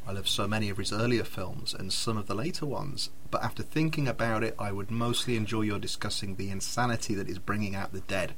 I 0.08 0.14
love 0.14 0.28
so 0.28 0.48
many 0.48 0.70
of 0.70 0.78
his 0.78 0.92
earlier 0.92 1.24
films 1.24 1.76
and 1.76 1.94
some 1.94 2.18
of 2.18 2.26
the 2.26 2.34
later 2.34 2.66
ones, 2.66 3.12
but 3.30 3.44
after 3.44 3.62
thinking 3.62 4.08
about 4.08 4.44
it, 4.44 4.56
I 4.58 4.72
would 4.72 4.90
mostly 4.90 5.36
enjoy 5.36 5.62
your 5.62 5.80
discussing 5.80 6.36
the 6.36 6.50
insanity 6.50 7.14
that 7.14 7.30
is 7.30 7.38
bringing 7.38 7.76
out 7.76 7.94
the 7.94 8.02
dead. 8.02 8.34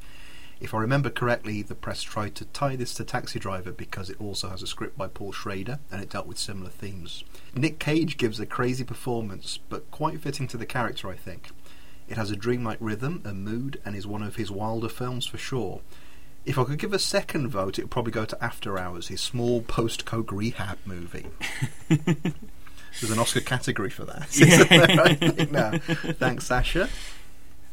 If 0.59 0.73
I 0.73 0.79
remember 0.79 1.09
correctly, 1.09 1.61
the 1.61 1.75
press 1.75 2.01
tried 2.01 2.33
to 2.35 2.45
tie 2.45 2.75
this 2.75 2.93
to 2.95 3.03
Taxi 3.03 3.39
Driver 3.39 3.71
because 3.71 4.09
it 4.09 4.19
also 4.19 4.49
has 4.49 4.63
a 4.63 4.67
script 4.67 4.97
by 4.97 5.07
Paul 5.07 5.31
Schrader 5.31 5.79
and 5.91 6.01
it 6.01 6.09
dealt 6.09 6.25
with 6.25 6.39
similar 6.39 6.69
themes. 6.69 7.23
Nick 7.55 7.77
Cage 7.79 8.17
gives 8.17 8.39
a 8.39 8.45
crazy 8.45 8.83
performance, 8.83 9.59
but 9.69 9.89
quite 9.91 10.19
fitting 10.19 10.47
to 10.47 10.57
the 10.57 10.65
character, 10.65 11.09
I 11.09 11.15
think. 11.15 11.49
It 12.09 12.17
has 12.17 12.31
a 12.31 12.35
dreamlike 12.35 12.77
rhythm 12.79 13.21
and 13.23 13.43
mood 13.43 13.79
and 13.85 13.95
is 13.95 14.07
one 14.07 14.23
of 14.23 14.37
his 14.37 14.49
wilder 14.49 14.89
films 14.89 15.27
for 15.27 15.37
sure. 15.37 15.81
If 16.45 16.57
I 16.57 16.63
could 16.63 16.79
give 16.79 16.93
a 16.93 16.99
second 16.99 17.49
vote, 17.49 17.77
it 17.77 17.83
would 17.83 17.91
probably 17.91 18.13
go 18.13 18.25
to 18.25 18.43
After 18.43 18.79
Hours, 18.79 19.09
his 19.09 19.19
small 19.21 19.61
post 19.61 20.05
coke 20.05 20.31
rehab 20.31 20.77
movie. 20.85 21.27
There's 21.89 23.11
an 23.11 23.19
Oscar 23.19 23.41
category 23.41 23.89
for 23.89 24.05
that. 24.05 24.29
isn't 24.41 24.69
there, 24.69 25.01
I 25.01 25.13
think 25.15 25.51
now. 25.51 25.77
Thanks, 25.77 26.45
Sasha. 26.47 26.89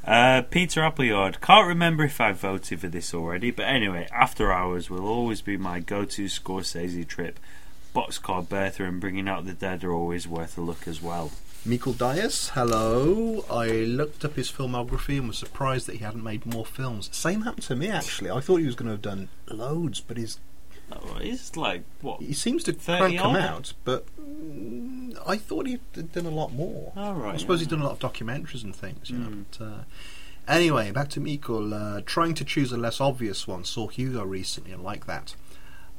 Uh, 0.06 0.42
Peter 0.42 0.82
Appleyard. 0.82 1.40
Can't 1.40 1.66
remember 1.66 2.04
if 2.04 2.20
I 2.20 2.32
voted 2.32 2.80
for 2.80 2.88
this 2.88 3.14
already, 3.14 3.50
but 3.50 3.64
anyway, 3.64 4.06
After 4.12 4.52
Hours 4.52 4.90
will 4.90 5.06
always 5.06 5.40
be 5.40 5.56
my 5.56 5.80
go-to 5.80 6.26
Scorsese 6.26 7.08
trip. 7.08 7.40
Boxcar 7.94 8.46
Bertha 8.46 8.84
and 8.84 9.00
Bringing 9.00 9.28
Out 9.28 9.46
the 9.46 9.54
Dead 9.54 9.82
are 9.82 9.92
always 9.92 10.28
worth 10.28 10.58
a 10.58 10.60
look 10.60 10.86
as 10.86 11.00
well. 11.00 11.30
Mikkel 11.66 11.96
Dias, 11.96 12.50
hello. 12.50 13.46
I 13.50 13.68
looked 13.68 14.22
up 14.26 14.34
his 14.36 14.52
filmography 14.52 15.16
and 15.16 15.28
was 15.28 15.38
surprised 15.38 15.86
that 15.86 15.96
he 15.96 16.04
hadn't 16.04 16.22
made 16.22 16.44
more 16.44 16.66
films. 16.66 17.08
Same 17.10 17.42
happened 17.42 17.62
to 17.64 17.76
me 17.76 17.88
actually. 17.88 18.30
I 18.30 18.40
thought 18.40 18.58
he 18.58 18.66
was 18.66 18.74
going 18.74 18.88
to 18.88 18.92
have 18.92 19.00
done 19.00 19.30
loads, 19.48 20.00
but 20.00 20.18
he's 20.18 20.38
Oh, 20.92 21.16
it's 21.20 21.56
like 21.56 21.82
what? 22.02 22.20
he 22.20 22.32
seems 22.32 22.62
to 22.64 22.72
30 22.72 22.98
crank 22.98 23.18
them 23.18 23.36
out. 23.36 23.72
But 23.84 24.06
mm, 24.20 25.16
I 25.26 25.36
thought 25.36 25.66
he'd 25.66 26.12
done 26.12 26.26
a 26.26 26.30
lot 26.30 26.52
more. 26.52 26.92
All 26.96 27.14
right. 27.14 27.34
I 27.34 27.36
suppose 27.38 27.60
yeah. 27.60 27.64
he's 27.64 27.70
done 27.70 27.80
a 27.80 27.84
lot 27.84 28.02
of 28.02 28.12
documentaries 28.12 28.64
and 28.64 28.74
things. 28.74 29.10
You 29.10 29.18
know. 29.18 29.28
Mm. 29.28 29.44
But, 29.58 29.64
uh, 29.64 29.78
anyway, 30.46 30.90
back 30.90 31.08
to 31.10 31.20
Mikkel. 31.20 31.72
Uh, 31.72 32.02
trying 32.04 32.34
to 32.34 32.44
choose 32.44 32.72
a 32.72 32.76
less 32.76 33.00
obvious 33.00 33.48
one. 33.48 33.64
Saw 33.64 33.88
Hugo 33.88 34.24
recently 34.24 34.72
and 34.72 34.82
like 34.82 35.06
that. 35.06 35.34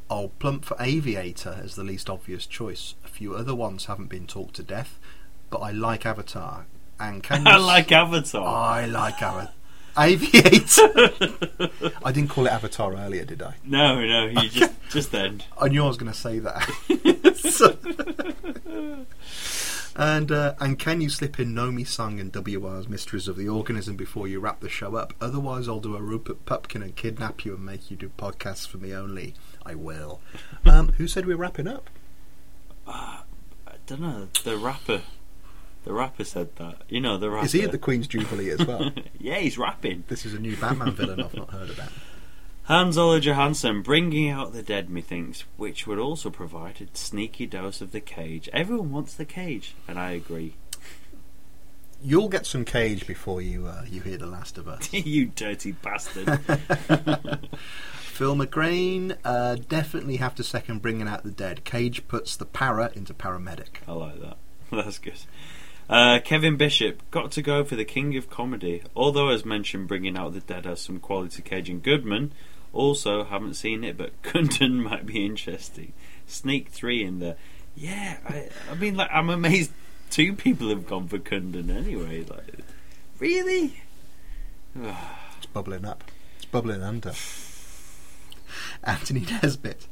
I'll 0.10 0.30
plump 0.30 0.66
for 0.66 0.78
Aviator 0.80 1.62
as 1.64 1.76
the 1.76 1.84
least 1.84 2.10
obvious 2.10 2.46
choice. 2.46 2.94
A 3.04 3.08
few 3.08 3.34
other 3.36 3.56
ones 3.56 3.86
haven't 3.86 4.08
been 4.08 4.28
talked 4.28 4.56
to 4.56 4.64
death, 4.64 5.00
but 5.50 5.60
I 5.60 5.72
like 5.72 6.06
Avatar. 6.06 6.68
And 7.00 7.24
can 7.24 7.48
I 7.48 7.58
like 7.58 7.92
Avatar. 7.92 8.46
I 8.46 8.86
like 8.86 9.22
Avatar. 9.22 9.52
Aviator. 9.98 11.12
I 12.06 12.12
didn't 12.12 12.30
call 12.30 12.46
it 12.48 12.52
Avatar 12.52 12.96
earlier, 12.96 13.26
did 13.26 13.42
I? 13.42 13.56
no, 13.66 14.04
no, 14.06 14.26
you 14.28 14.50
just 14.50 14.74
just 14.90 15.12
then. 15.12 15.42
I 15.60 15.68
knew 15.70 15.84
I 15.84 15.88
was 15.88 15.98
going 15.98 16.12
to 16.12 16.18
say 16.18 16.40
that. 16.40 16.68
So- 17.46 17.78
and 19.98 20.30
uh, 20.30 20.56
and 20.60 20.78
can 20.78 21.00
you 21.00 21.10
slip 21.10 21.40
in 21.40 21.54
Nomi 21.56 21.88
Sung 21.88 22.20
and 22.20 22.30
WR's 22.34 22.90
Mysteries 22.90 23.30
of 23.30 23.38
the 23.38 23.48
Organism 23.48 23.96
before 23.96 24.28
you 24.28 24.42
wrap 24.42 24.60
the 24.60 24.68
show 24.68 24.96
up? 24.96 25.14
Otherwise, 25.22 25.70
I'll 25.70 25.80
do 25.80 25.96
a 25.96 26.02
Rupert 26.02 26.46
Pupkin 26.46 26.82
and 26.82 26.96
kidnap 26.96 27.46
you 27.46 27.54
and 27.56 27.66
make 27.66 27.90
you 27.90 27.96
do 27.96 28.10
podcasts 28.18 28.68
for 28.68 28.78
me 28.78 28.94
only. 28.94 29.36
I 29.66 29.76
will. 29.76 30.20
Um, 30.66 30.90
who 30.98 31.08
said 31.08 31.26
we're 31.26 31.38
wrapping 31.38 31.68
up? 31.68 31.90
Uh, 32.86 33.22
I 33.66 33.74
don't 33.86 34.02
know. 34.02 34.28
The 34.44 34.58
rapper, 34.58 35.02
the 35.86 35.94
rapper 35.94 36.24
said 36.24 36.56
that. 36.58 36.82
You 36.90 37.00
know 37.00 37.18
the 37.18 37.30
rapper. 37.30 37.46
Is 37.46 37.54
he 37.54 37.62
at 37.64 37.72
the 37.72 37.78
Queen's 37.78 38.08
Jubilee 38.08 38.50
as 38.50 38.66
well? 38.66 38.92
yeah, 39.20 39.38
he's 39.38 39.58
rapping. 39.58 40.04
this 40.08 40.26
is 40.26 40.34
a 40.34 40.40
new 40.40 40.58
Batman 40.58 40.92
villain 40.92 41.22
I've 41.22 41.34
not 41.34 41.52
heard 41.52 41.70
about. 41.70 41.90
Hans 42.64 42.98
Ola 42.98 43.20
Johansson, 43.20 43.84
bringing 43.84 44.30
out 44.30 44.52
the 44.52 44.64
dead, 44.64 44.90
methinks, 44.90 45.44
which 45.56 45.86
would 45.86 46.00
also 46.00 46.32
provide 46.32 46.82
a 46.82 46.98
sneaky 46.98 47.46
dose 47.46 47.80
of 47.80 47.92
the 47.92 48.02
cage. 48.02 48.50
Everyone 48.52 48.92
wants 48.92 49.14
the 49.14 49.26
cage, 49.26 49.76
and 49.88 50.00
I 50.00 50.12
agree. 50.12 50.56
You'll 52.04 52.30
get 52.30 52.48
some 52.48 52.66
cage 52.66 53.06
before 53.06 53.42
you 53.42 53.68
uh, 53.68 53.84
you 53.88 54.02
hear 54.02 54.18
the 54.18 54.26
last 54.26 54.58
of 54.58 54.68
us. 54.68 54.92
you 54.94 55.28
dirty 55.28 55.74
bastard. 55.74 56.40
Phil 58.16 58.36
McGrain, 58.36 59.18
uh, 59.24 59.56
definitely 59.56 60.18
have 60.18 60.34
to 60.36 60.44
second 60.44 60.82
bringing 60.82 61.08
out 61.08 61.24
the 61.24 61.32
dead. 61.32 61.66
Cage 61.66 62.08
puts 62.08 62.36
the 62.36 62.46
para 62.46 62.92
into 62.96 63.14
paramedic. 63.14 63.82
I 63.88 63.92
like 63.92 64.22
that. 64.22 64.38
That's 64.72 64.98
good. 64.98 65.20
Uh, 65.90 66.20
Kevin 66.24 66.58
Bishop 66.58 67.02
got 67.12 67.32
to 67.32 67.42
go 67.42 67.64
for 67.64 67.76
the 67.76 67.86
king 67.86 68.18
of 68.18 68.30
comedy. 68.30 68.82
Although, 68.96 69.30
as 69.30 69.46
mentioned, 69.46 69.88
bringing 69.88 70.18
out 70.18 70.34
the 70.34 70.40
dead 70.40 70.66
has 70.66 70.82
some 70.82 71.00
quality. 71.00 71.42
Cage 71.42 71.70
and 71.70 71.84
Goodman. 71.84 72.32
Also, 72.74 73.24
haven't 73.24 73.54
seen 73.54 73.84
it, 73.84 73.98
but 73.98 74.22
Kundun 74.24 74.84
might 74.84 75.06
be 75.06 75.26
interesting. 75.26 75.94
Sneak 76.28 76.70
three 76.70 77.04
in 77.04 77.20
there. 77.20 77.36
Yeah, 77.76 78.18
I, 78.28 78.50
I 78.72 78.76
mean, 78.76 78.96
like, 78.96 79.10
I'm 79.12 79.30
amazed 79.30 79.72
two 80.10 80.34
people 80.34 80.70
have 80.70 80.88
gone 80.88 81.08
for 81.08 81.20
Kundun 81.20 81.70
anyway. 81.70 82.24
Like, 82.24 82.60
really? 83.20 83.82
It's 84.76 85.46
bubbling 85.54 85.86
up. 85.86 86.04
It's 86.38 86.46
bubbling 86.46 86.82
under. 86.82 87.14
Anthony 88.84 89.26
Nesbitt. 89.30 89.88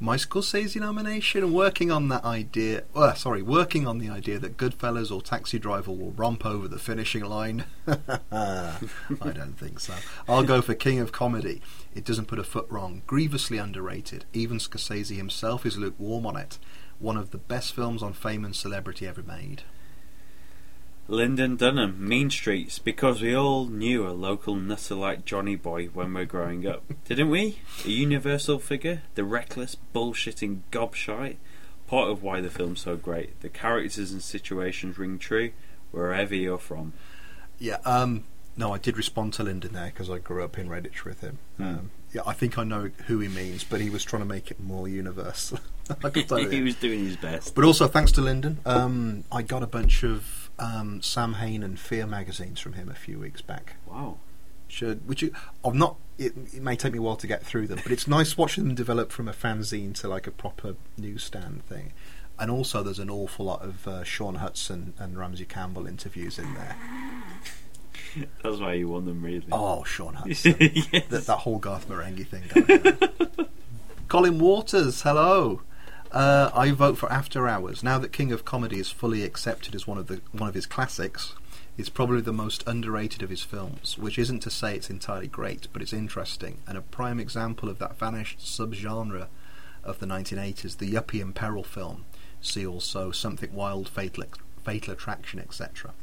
My 0.00 0.16
Scorsese 0.16 0.80
nomination, 0.80 1.52
working 1.52 1.90
on 1.90 2.08
that 2.08 2.24
idea. 2.24 2.84
Uh, 2.94 3.14
sorry, 3.14 3.42
working 3.42 3.86
on 3.86 3.98
the 3.98 4.10
idea 4.10 4.38
that 4.38 4.56
Goodfellas 4.56 5.14
or 5.14 5.22
Taxi 5.22 5.58
Driver 5.58 5.92
will 5.92 6.10
romp 6.12 6.44
over 6.44 6.66
the 6.66 6.78
finishing 6.78 7.24
line. 7.24 7.64
I 7.86 8.78
don't 9.20 9.56
think 9.58 9.80
so. 9.80 9.94
I'll 10.28 10.42
go 10.42 10.60
for 10.60 10.74
King 10.74 10.98
of 10.98 11.12
Comedy. 11.12 11.62
It 11.94 12.04
doesn't 12.04 12.26
put 12.26 12.38
a 12.38 12.44
foot 12.44 12.66
wrong. 12.68 13.02
Grievously 13.06 13.58
underrated. 13.58 14.24
Even 14.32 14.58
Scorsese 14.58 15.16
himself 15.16 15.64
is 15.64 15.78
lukewarm 15.78 16.26
on 16.26 16.36
it. 16.36 16.58
One 16.98 17.16
of 17.16 17.30
the 17.30 17.38
best 17.38 17.72
films 17.74 18.02
on 18.02 18.12
fame 18.12 18.44
and 18.44 18.54
celebrity 18.54 19.06
ever 19.06 19.22
made. 19.22 19.62
Lyndon 21.06 21.56
Dunham, 21.56 21.96
Mean 22.08 22.30
Streets, 22.30 22.78
because 22.78 23.20
we 23.20 23.36
all 23.36 23.66
knew 23.66 24.08
a 24.08 24.10
local 24.10 24.54
nutter 24.54 24.94
like 24.94 25.26
Johnny 25.26 25.54
Boy 25.54 25.86
when 25.86 26.14
we 26.14 26.22
were 26.22 26.24
growing 26.24 26.66
up, 26.66 26.82
didn't 27.04 27.28
we? 27.28 27.58
A 27.84 27.90
universal 27.90 28.58
figure, 28.58 29.02
the 29.14 29.24
reckless, 29.24 29.76
bullshitting 29.94 30.60
gobshite. 30.70 31.36
Part 31.86 32.10
of 32.10 32.22
why 32.22 32.40
the 32.40 32.48
film's 32.48 32.80
so 32.80 32.96
great. 32.96 33.38
The 33.42 33.50
characters 33.50 34.12
and 34.12 34.22
situations 34.22 34.96
ring 34.96 35.18
true 35.18 35.52
wherever 35.90 36.34
you're 36.34 36.56
from. 36.56 36.94
Yeah, 37.58 37.76
um, 37.84 38.24
no, 38.56 38.72
I 38.72 38.78
did 38.78 38.96
respond 38.96 39.34
to 39.34 39.42
Lyndon 39.42 39.74
there 39.74 39.86
because 39.86 40.08
I 40.08 40.18
grew 40.18 40.42
up 40.42 40.58
in 40.58 40.68
Redditch 40.68 41.04
with 41.04 41.20
him. 41.20 41.38
Hmm. 41.58 41.62
Um, 41.62 41.90
yeah, 42.12 42.22
I 42.26 42.32
think 42.32 42.56
I 42.56 42.64
know 42.64 42.90
who 43.06 43.18
he 43.18 43.28
means, 43.28 43.64
but 43.64 43.80
he 43.80 43.90
was 43.90 44.04
trying 44.04 44.22
to 44.22 44.28
make 44.28 44.50
it 44.50 44.60
more 44.60 44.88
universal. 44.88 45.58
I 46.04 46.08
could 46.08 46.28
tell 46.28 46.38
he 46.50 46.62
was 46.62 46.76
doing 46.76 47.04
his 47.04 47.16
best. 47.16 47.54
But 47.54 47.64
also, 47.64 47.88
thanks 47.88 48.12
to 48.12 48.22
Lyndon, 48.22 48.60
um, 48.64 49.24
I 49.30 49.42
got 49.42 49.62
a 49.62 49.66
bunch 49.66 50.02
of 50.04 50.43
um, 50.58 51.00
Samhain 51.02 51.62
and 51.62 51.78
Fear 51.78 52.06
magazines 52.06 52.60
from 52.60 52.74
him 52.74 52.88
a 52.88 52.94
few 52.94 53.18
weeks 53.18 53.40
back. 53.40 53.76
Wow. 53.86 54.18
Should, 54.68 55.06
which 55.06 55.22
you, 55.22 55.32
I'm 55.64 55.78
not. 55.78 55.96
It, 56.16 56.32
it 56.52 56.62
may 56.62 56.76
take 56.76 56.92
me 56.92 56.98
a 56.98 57.02
while 57.02 57.16
to 57.16 57.26
get 57.26 57.44
through 57.44 57.66
them, 57.66 57.80
but 57.82 57.90
it's 57.92 58.06
nice 58.06 58.36
watching 58.38 58.64
them 58.64 58.74
develop 58.74 59.10
from 59.12 59.28
a 59.28 59.32
fanzine 59.32 59.94
to 60.00 60.08
like 60.08 60.26
a 60.26 60.30
proper 60.30 60.76
newsstand 60.96 61.64
thing. 61.64 61.92
And 62.38 62.50
also, 62.50 62.82
there's 62.82 62.98
an 62.98 63.10
awful 63.10 63.46
lot 63.46 63.62
of 63.62 63.86
uh, 63.86 64.02
Shaun 64.04 64.38
Hutson 64.38 64.92
and 64.98 65.16
Ramsey 65.18 65.44
Campbell 65.44 65.86
interviews 65.86 66.38
in 66.38 66.52
there. 66.54 66.76
That's 68.42 68.58
why 68.58 68.74
you 68.74 68.88
won 68.88 69.04
them, 69.04 69.22
really. 69.22 69.44
Oh, 69.52 69.84
Shaun 69.84 70.14
Hutson. 70.16 70.56
yes. 70.92 71.06
that, 71.10 71.26
that 71.26 71.38
whole 71.38 71.58
Garth 71.58 71.88
Marenghi 71.88 72.26
thing. 72.26 73.46
Colin 74.08 74.38
Waters, 74.38 75.02
hello. 75.02 75.62
Uh, 76.14 76.48
I 76.54 76.70
vote 76.70 76.96
for 76.96 77.10
After 77.10 77.48
Hours. 77.48 77.82
Now 77.82 77.98
that 77.98 78.12
King 78.12 78.30
of 78.30 78.44
Comedy 78.44 78.78
is 78.78 78.88
fully 78.88 79.24
accepted 79.24 79.74
as 79.74 79.88
one 79.88 79.98
of 79.98 80.06
the 80.06 80.20
one 80.30 80.48
of 80.48 80.54
his 80.54 80.64
classics, 80.64 81.34
it's 81.76 81.88
probably 81.88 82.20
the 82.20 82.32
most 82.32 82.62
underrated 82.68 83.20
of 83.24 83.30
his 83.30 83.42
films. 83.42 83.98
Which 83.98 84.16
isn't 84.16 84.38
to 84.44 84.50
say 84.50 84.76
it's 84.76 84.88
entirely 84.88 85.26
great, 85.26 85.66
but 85.72 85.82
it's 85.82 85.92
interesting 85.92 86.58
and 86.68 86.78
a 86.78 86.82
prime 86.82 87.18
example 87.18 87.68
of 87.68 87.80
that 87.80 87.98
vanished 87.98 88.38
subgenre 88.38 89.26
of 89.82 89.98
the 89.98 90.06
1980s, 90.06 90.78
the 90.78 90.92
yuppie 90.92 91.20
and 91.20 91.34
peril 91.34 91.64
film. 91.64 92.04
See 92.40 92.64
also 92.64 93.10
Something 93.10 93.52
Wild, 93.52 93.88
Fatal, 93.88 94.22
Fatal 94.64 94.92
Attraction, 94.92 95.40
etc. 95.40 95.94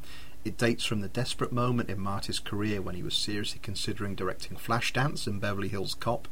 It 0.44 0.58
dates 0.58 0.84
from 0.84 1.00
the 1.00 1.08
desperate 1.08 1.54
moment 1.54 1.90
in 1.90 2.02
Marty's 2.02 2.40
career 2.40 2.82
when 2.82 2.96
he 2.96 3.04
was 3.04 3.16
seriously 3.16 3.62
considering 3.64 4.16
directing 4.16 4.58
Flashdance 4.58 5.26
and 5.26 5.40
Beverly 5.40 5.70
Hills 5.70 5.94
Cop 5.94 6.28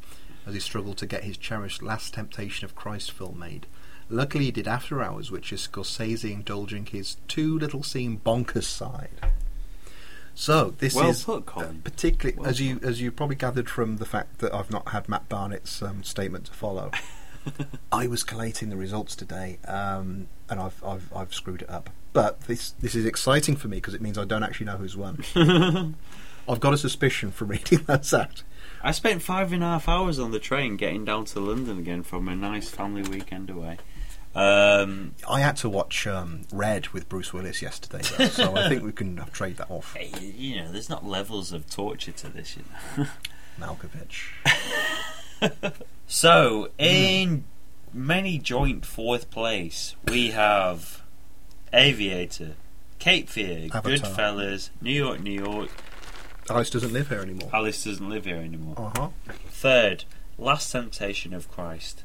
as 0.49 0.55
he 0.55 0.59
struggled 0.59 0.97
to 0.97 1.05
get 1.05 1.23
his 1.23 1.37
cherished 1.37 1.81
Last 1.81 2.13
Temptation 2.13 2.65
of 2.65 2.75
Christ 2.75 3.11
film 3.11 3.39
made. 3.39 3.67
Luckily, 4.09 4.45
he 4.45 4.51
did 4.51 4.67
After 4.67 5.01
Hours, 5.01 5.29
which 5.29 5.53
is 5.53 5.67
Scorsese 5.67 6.31
indulging 6.31 6.87
his 6.87 7.17
too 7.27 7.57
little 7.57 7.83
seen 7.83 8.19
bonkers 8.25 8.63
side. 8.63 9.11
So 10.33 10.73
this 10.79 10.95
Well 10.95 11.09
is 11.09 11.23
put, 11.23 11.45
Colin. 11.45 11.67
uh, 11.67 11.73
particularly 11.83 12.39
Well 12.39 12.49
as 12.49 12.59
you 12.59 12.79
as 12.81 13.01
you 13.01 13.11
probably 13.11 13.35
gathered 13.35 13.69
from 13.69 13.97
the 13.97 14.05
fact 14.05 14.39
that 14.39 14.53
I've 14.53 14.71
not 14.71 14.89
had 14.89 15.07
Matt 15.09 15.27
Barnett's 15.29 15.81
um, 15.81 16.01
statement 16.03 16.45
to 16.45 16.53
follow. 16.53 16.91
I 17.91 18.07
was 18.07 18.23
collating 18.23 18.69
the 18.69 18.77
results 18.77 19.15
today, 19.15 19.59
um, 19.67 20.27
and 20.49 20.59
I've, 20.59 20.81
I've 20.83 21.13
I've 21.13 21.33
screwed 21.33 21.61
it 21.63 21.69
up. 21.69 21.89
But 22.13 22.41
this 22.41 22.71
this 22.71 22.95
is 22.95 23.05
exciting 23.05 23.55
for 23.57 23.67
me 23.67 23.77
because 23.77 23.93
it 23.93 24.01
means 24.01 24.17
I 24.17 24.25
don't 24.25 24.43
actually 24.43 24.67
know 24.67 24.77
who's 24.77 24.97
won. 24.97 25.23
I've 26.47 26.59
got 26.59 26.73
a 26.73 26.77
suspicion 26.77 27.31
from 27.31 27.47
reading 27.49 27.83
that 27.87 28.11
out. 28.13 28.43
I 28.81 28.91
spent 28.91 29.21
five 29.21 29.51
and 29.53 29.63
a 29.63 29.67
half 29.67 29.89
hours 29.89 30.19
on 30.19 30.31
the 30.31 30.39
train 30.39 30.77
getting 30.77 31.05
down 31.05 31.25
to 31.25 31.39
London 31.39 31.79
again 31.79 32.03
from 32.03 32.27
a 32.27 32.35
nice 32.35 32.69
family 32.69 33.01
weekend 33.03 33.49
away. 33.49 33.77
Um, 34.35 35.15
I 35.27 35.41
had 35.41 35.57
to 35.57 35.69
watch 35.69 36.05
um, 36.05 36.41
Red 36.51 36.89
with 36.89 37.09
Bruce 37.09 37.33
Willis 37.33 37.61
yesterday, 37.61 38.01
though, 38.17 38.27
so 38.27 38.55
I 38.55 38.69
think 38.69 38.83
we 38.83 38.91
can 38.91 39.17
trade 39.33 39.57
that 39.57 39.69
off. 39.69 39.97
you 40.21 40.57
know, 40.57 40.71
there's 40.71 40.89
not 40.89 41.05
levels 41.05 41.51
of 41.51 41.69
torture 41.69 42.11
to 42.11 42.29
this, 42.29 42.55
you 42.55 42.63
know. 42.97 43.07
Malkovich. 43.59 44.31
So, 46.07 46.69
in 46.79 47.43
many 47.93 48.39
joint 48.39 48.83
fourth 48.85 49.29
place, 49.29 49.95
we 50.07 50.31
have 50.31 51.03
Aviator, 51.71 52.55
Cape 52.97 53.29
Fear, 53.29 53.69
Avatar. 53.71 53.81
Goodfellas, 53.81 54.69
New 54.81 54.91
York, 54.91 55.19
New 55.21 55.39
York. 55.39 55.69
Alice 56.49 56.69
doesn't 56.69 56.93
live 56.93 57.09
here 57.09 57.19
anymore. 57.19 57.49
Alice 57.53 57.83
doesn't 57.83 58.09
live 58.09 58.25
here 58.25 58.37
anymore. 58.37 58.75
Uh 58.77 58.91
huh. 58.95 59.09
Third, 59.49 60.05
Last 60.37 60.71
Temptation 60.71 61.33
of 61.33 61.49
Christ, 61.51 62.03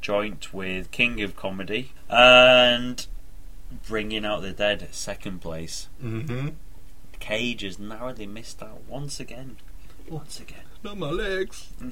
joint 0.00 0.52
with 0.52 0.90
King 0.90 1.22
of 1.22 1.36
Comedy, 1.36 1.92
and 2.08 3.06
Bringing 3.88 4.24
Out 4.24 4.42
the 4.42 4.52
Dead, 4.52 4.88
second 4.92 5.40
place. 5.40 5.88
Mm-hmm. 6.02 6.48
Cage 7.18 7.62
has 7.62 7.78
narrowly 7.78 8.26
missed 8.26 8.62
out 8.62 8.82
once 8.88 9.18
again. 9.18 9.56
Once 10.08 10.38
again. 10.40 10.64
Not 10.82 10.98
my 10.98 11.10
legs. 11.10 11.68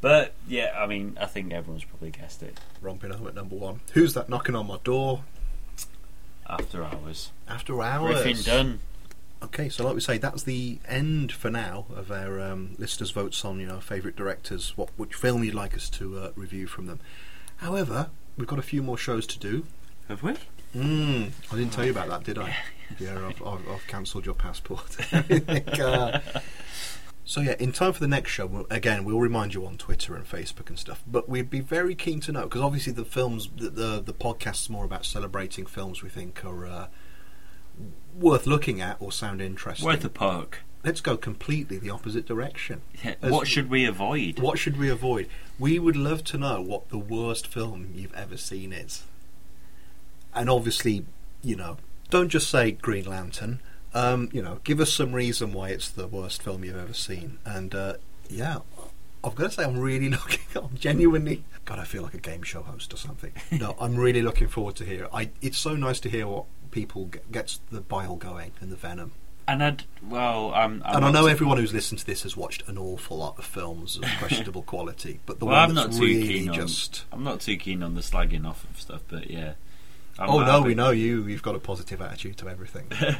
But, 0.00 0.32
yeah, 0.48 0.74
I 0.78 0.86
mean, 0.86 1.18
I 1.20 1.26
think 1.26 1.52
everyone's 1.52 1.84
probably 1.84 2.10
guessed 2.10 2.42
it. 2.42 2.58
Romping 2.80 3.10
home 3.10 3.26
at 3.26 3.34
number 3.34 3.56
one. 3.56 3.80
Who's 3.92 4.14
that 4.14 4.28
knocking 4.30 4.54
on 4.54 4.66
my 4.66 4.78
door? 4.82 5.24
After 6.48 6.82
hours. 6.82 7.30
After 7.46 7.82
hours. 7.82 8.22
Griffin 8.22 8.42
Dunne. 8.42 8.80
Okay, 9.42 9.70
so 9.70 9.84
like 9.84 9.94
we 9.94 10.00
say, 10.00 10.18
that's 10.18 10.42
the 10.42 10.78
end 10.86 11.32
for 11.32 11.50
now 11.50 11.86
of 11.96 12.10
our 12.10 12.40
um, 12.40 12.74
listeners' 12.78 13.10
votes 13.10 13.44
on 13.44 13.58
you 13.58 13.66
know 13.66 13.80
favourite 13.80 14.16
directors, 14.16 14.76
what 14.76 14.90
which 14.96 15.14
film 15.14 15.42
you'd 15.42 15.54
like 15.54 15.74
us 15.74 15.88
to 15.90 16.18
uh, 16.18 16.30
review 16.36 16.66
from 16.66 16.86
them. 16.86 17.00
However, 17.56 18.10
we've 18.36 18.46
got 18.46 18.58
a 18.58 18.62
few 18.62 18.82
more 18.82 18.98
shows 18.98 19.26
to 19.28 19.38
do. 19.38 19.66
Have 20.08 20.22
we? 20.22 20.34
Mm, 20.74 21.30
I 21.50 21.56
didn't 21.56 21.72
tell 21.72 21.84
you 21.84 21.90
about 21.90 22.08
that, 22.08 22.24
did 22.24 22.38
I? 22.38 22.54
Yeah, 22.98 23.28
I've, 23.28 23.42
I've, 23.46 23.68
I've 23.68 23.86
cancelled 23.86 24.26
your 24.26 24.34
passport. 24.34 24.96
Uh, 25.12 26.20
so 27.24 27.40
yeah, 27.40 27.56
in 27.58 27.72
time 27.72 27.94
for 27.94 28.00
the 28.00 28.08
next 28.08 28.30
show, 28.30 28.46
we'll, 28.46 28.66
again, 28.70 29.04
we'll 29.04 29.20
remind 29.20 29.54
you 29.54 29.64
on 29.64 29.78
Twitter 29.78 30.14
and 30.14 30.26
Facebook 30.26 30.68
and 30.68 30.78
stuff. 30.78 31.02
But 31.06 31.28
we'd 31.30 31.50
be 31.50 31.60
very 31.60 31.94
keen 31.94 32.20
to 32.20 32.32
know 32.32 32.42
because 32.42 32.60
obviously 32.60 32.92
the 32.92 33.04
films, 33.06 33.48
the, 33.56 33.70
the 33.70 34.02
the 34.04 34.14
podcast's 34.14 34.68
more 34.68 34.84
about 34.84 35.06
celebrating 35.06 35.64
films 35.64 36.02
we 36.02 36.10
think 36.10 36.44
are 36.44 36.66
uh, 36.66 36.86
worth 38.14 38.46
looking 38.46 38.80
at 38.80 38.96
or 39.00 39.12
sound 39.12 39.40
interesting. 39.40 39.86
Worth 39.86 40.04
a 40.04 40.08
poke. 40.08 40.58
Let's 40.84 41.00
go 41.00 41.16
completely 41.16 41.78
the 41.78 41.90
opposite 41.90 42.26
direction. 42.26 42.80
Yeah, 43.04 43.14
what 43.20 43.46
should 43.46 43.68
we 43.68 43.84
avoid? 43.84 44.38
What 44.38 44.58
should 44.58 44.78
we 44.78 44.88
avoid? 44.88 45.28
We 45.58 45.78
would 45.78 45.96
love 45.96 46.24
to 46.24 46.38
know 46.38 46.62
what 46.62 46.88
the 46.88 46.98
worst 46.98 47.46
film 47.46 47.90
you've 47.94 48.14
ever 48.14 48.38
seen 48.38 48.72
is. 48.72 49.04
And 50.34 50.48
obviously, 50.48 51.04
you 51.42 51.56
know, 51.56 51.76
don't 52.08 52.28
just 52.28 52.48
say 52.48 52.72
Green 52.72 53.04
Lantern. 53.04 53.60
Um, 53.92 54.30
you 54.32 54.40
know, 54.40 54.60
give 54.64 54.80
us 54.80 54.92
some 54.92 55.12
reason 55.12 55.52
why 55.52 55.70
it's 55.70 55.88
the 55.90 56.06
worst 56.06 56.42
film 56.42 56.64
you've 56.64 56.78
ever 56.78 56.94
seen. 56.94 57.38
And 57.44 57.74
uh, 57.74 57.94
yeah, 58.28 58.60
I've 59.22 59.34
got 59.34 59.44
to 59.44 59.50
say, 59.50 59.64
I'm 59.64 59.78
really 59.78 60.08
looking. 60.10 60.40
I'm 60.56 60.76
genuinely. 60.76 61.44
God, 61.64 61.78
I 61.78 61.84
feel 61.84 62.02
like 62.02 62.14
a 62.14 62.18
game 62.18 62.42
show 62.42 62.62
host 62.62 62.94
or 62.94 62.96
something. 62.96 63.32
No, 63.50 63.76
I'm 63.78 63.96
really 63.96 64.22
looking 64.22 64.48
forward 64.48 64.76
to 64.76 64.84
hear. 64.84 65.08
I. 65.12 65.30
It's 65.42 65.58
so 65.58 65.74
nice 65.76 66.00
to 66.00 66.08
hear 66.08 66.26
what 66.26 66.46
people 66.70 67.06
get, 67.06 67.30
gets 67.32 67.60
the 67.70 67.80
bile 67.80 68.16
going 68.16 68.52
and 68.60 68.70
the 68.70 68.76
venom. 68.76 69.12
And 69.48 69.64
I'd, 69.64 69.84
well, 70.06 70.52
I'm, 70.54 70.80
I'm 70.84 70.96
and 70.96 71.04
I 71.06 71.10
know 71.10 71.26
everyone 71.26 71.56
who's 71.58 71.72
listened 71.72 71.98
to 72.00 72.06
this 72.06 72.22
has 72.22 72.36
watched 72.36 72.68
an 72.68 72.78
awful 72.78 73.16
lot 73.18 73.36
of 73.38 73.44
films 73.44 73.96
of 73.96 74.04
questionable 74.18 74.62
quality, 74.62 75.18
but 75.26 75.40
the 75.40 75.46
Well, 75.46 75.56
one 75.56 75.70
I'm 75.70 75.74
that's 75.74 75.88
not 75.96 75.96
too 76.00 76.04
really 76.06 76.28
keen 76.28 76.48
on. 76.50 76.54
just. 76.54 77.04
I'm 77.10 77.24
not 77.24 77.40
too 77.40 77.56
keen 77.56 77.82
on 77.82 77.94
the 77.94 78.00
slagging 78.00 78.46
off 78.46 78.64
of 78.70 78.80
stuff, 78.80 79.00
but 79.08 79.28
yeah. 79.30 79.54
I'm 80.18 80.30
oh 80.30 80.38
no, 80.40 80.44
happy- 80.44 80.64
we 80.68 80.74
know 80.74 80.90
you. 80.90 81.26
You've 81.26 81.42
got 81.42 81.56
a 81.56 81.58
positive 81.58 82.00
attitude 82.00 82.36
to 82.38 82.48
everything. 82.48 82.86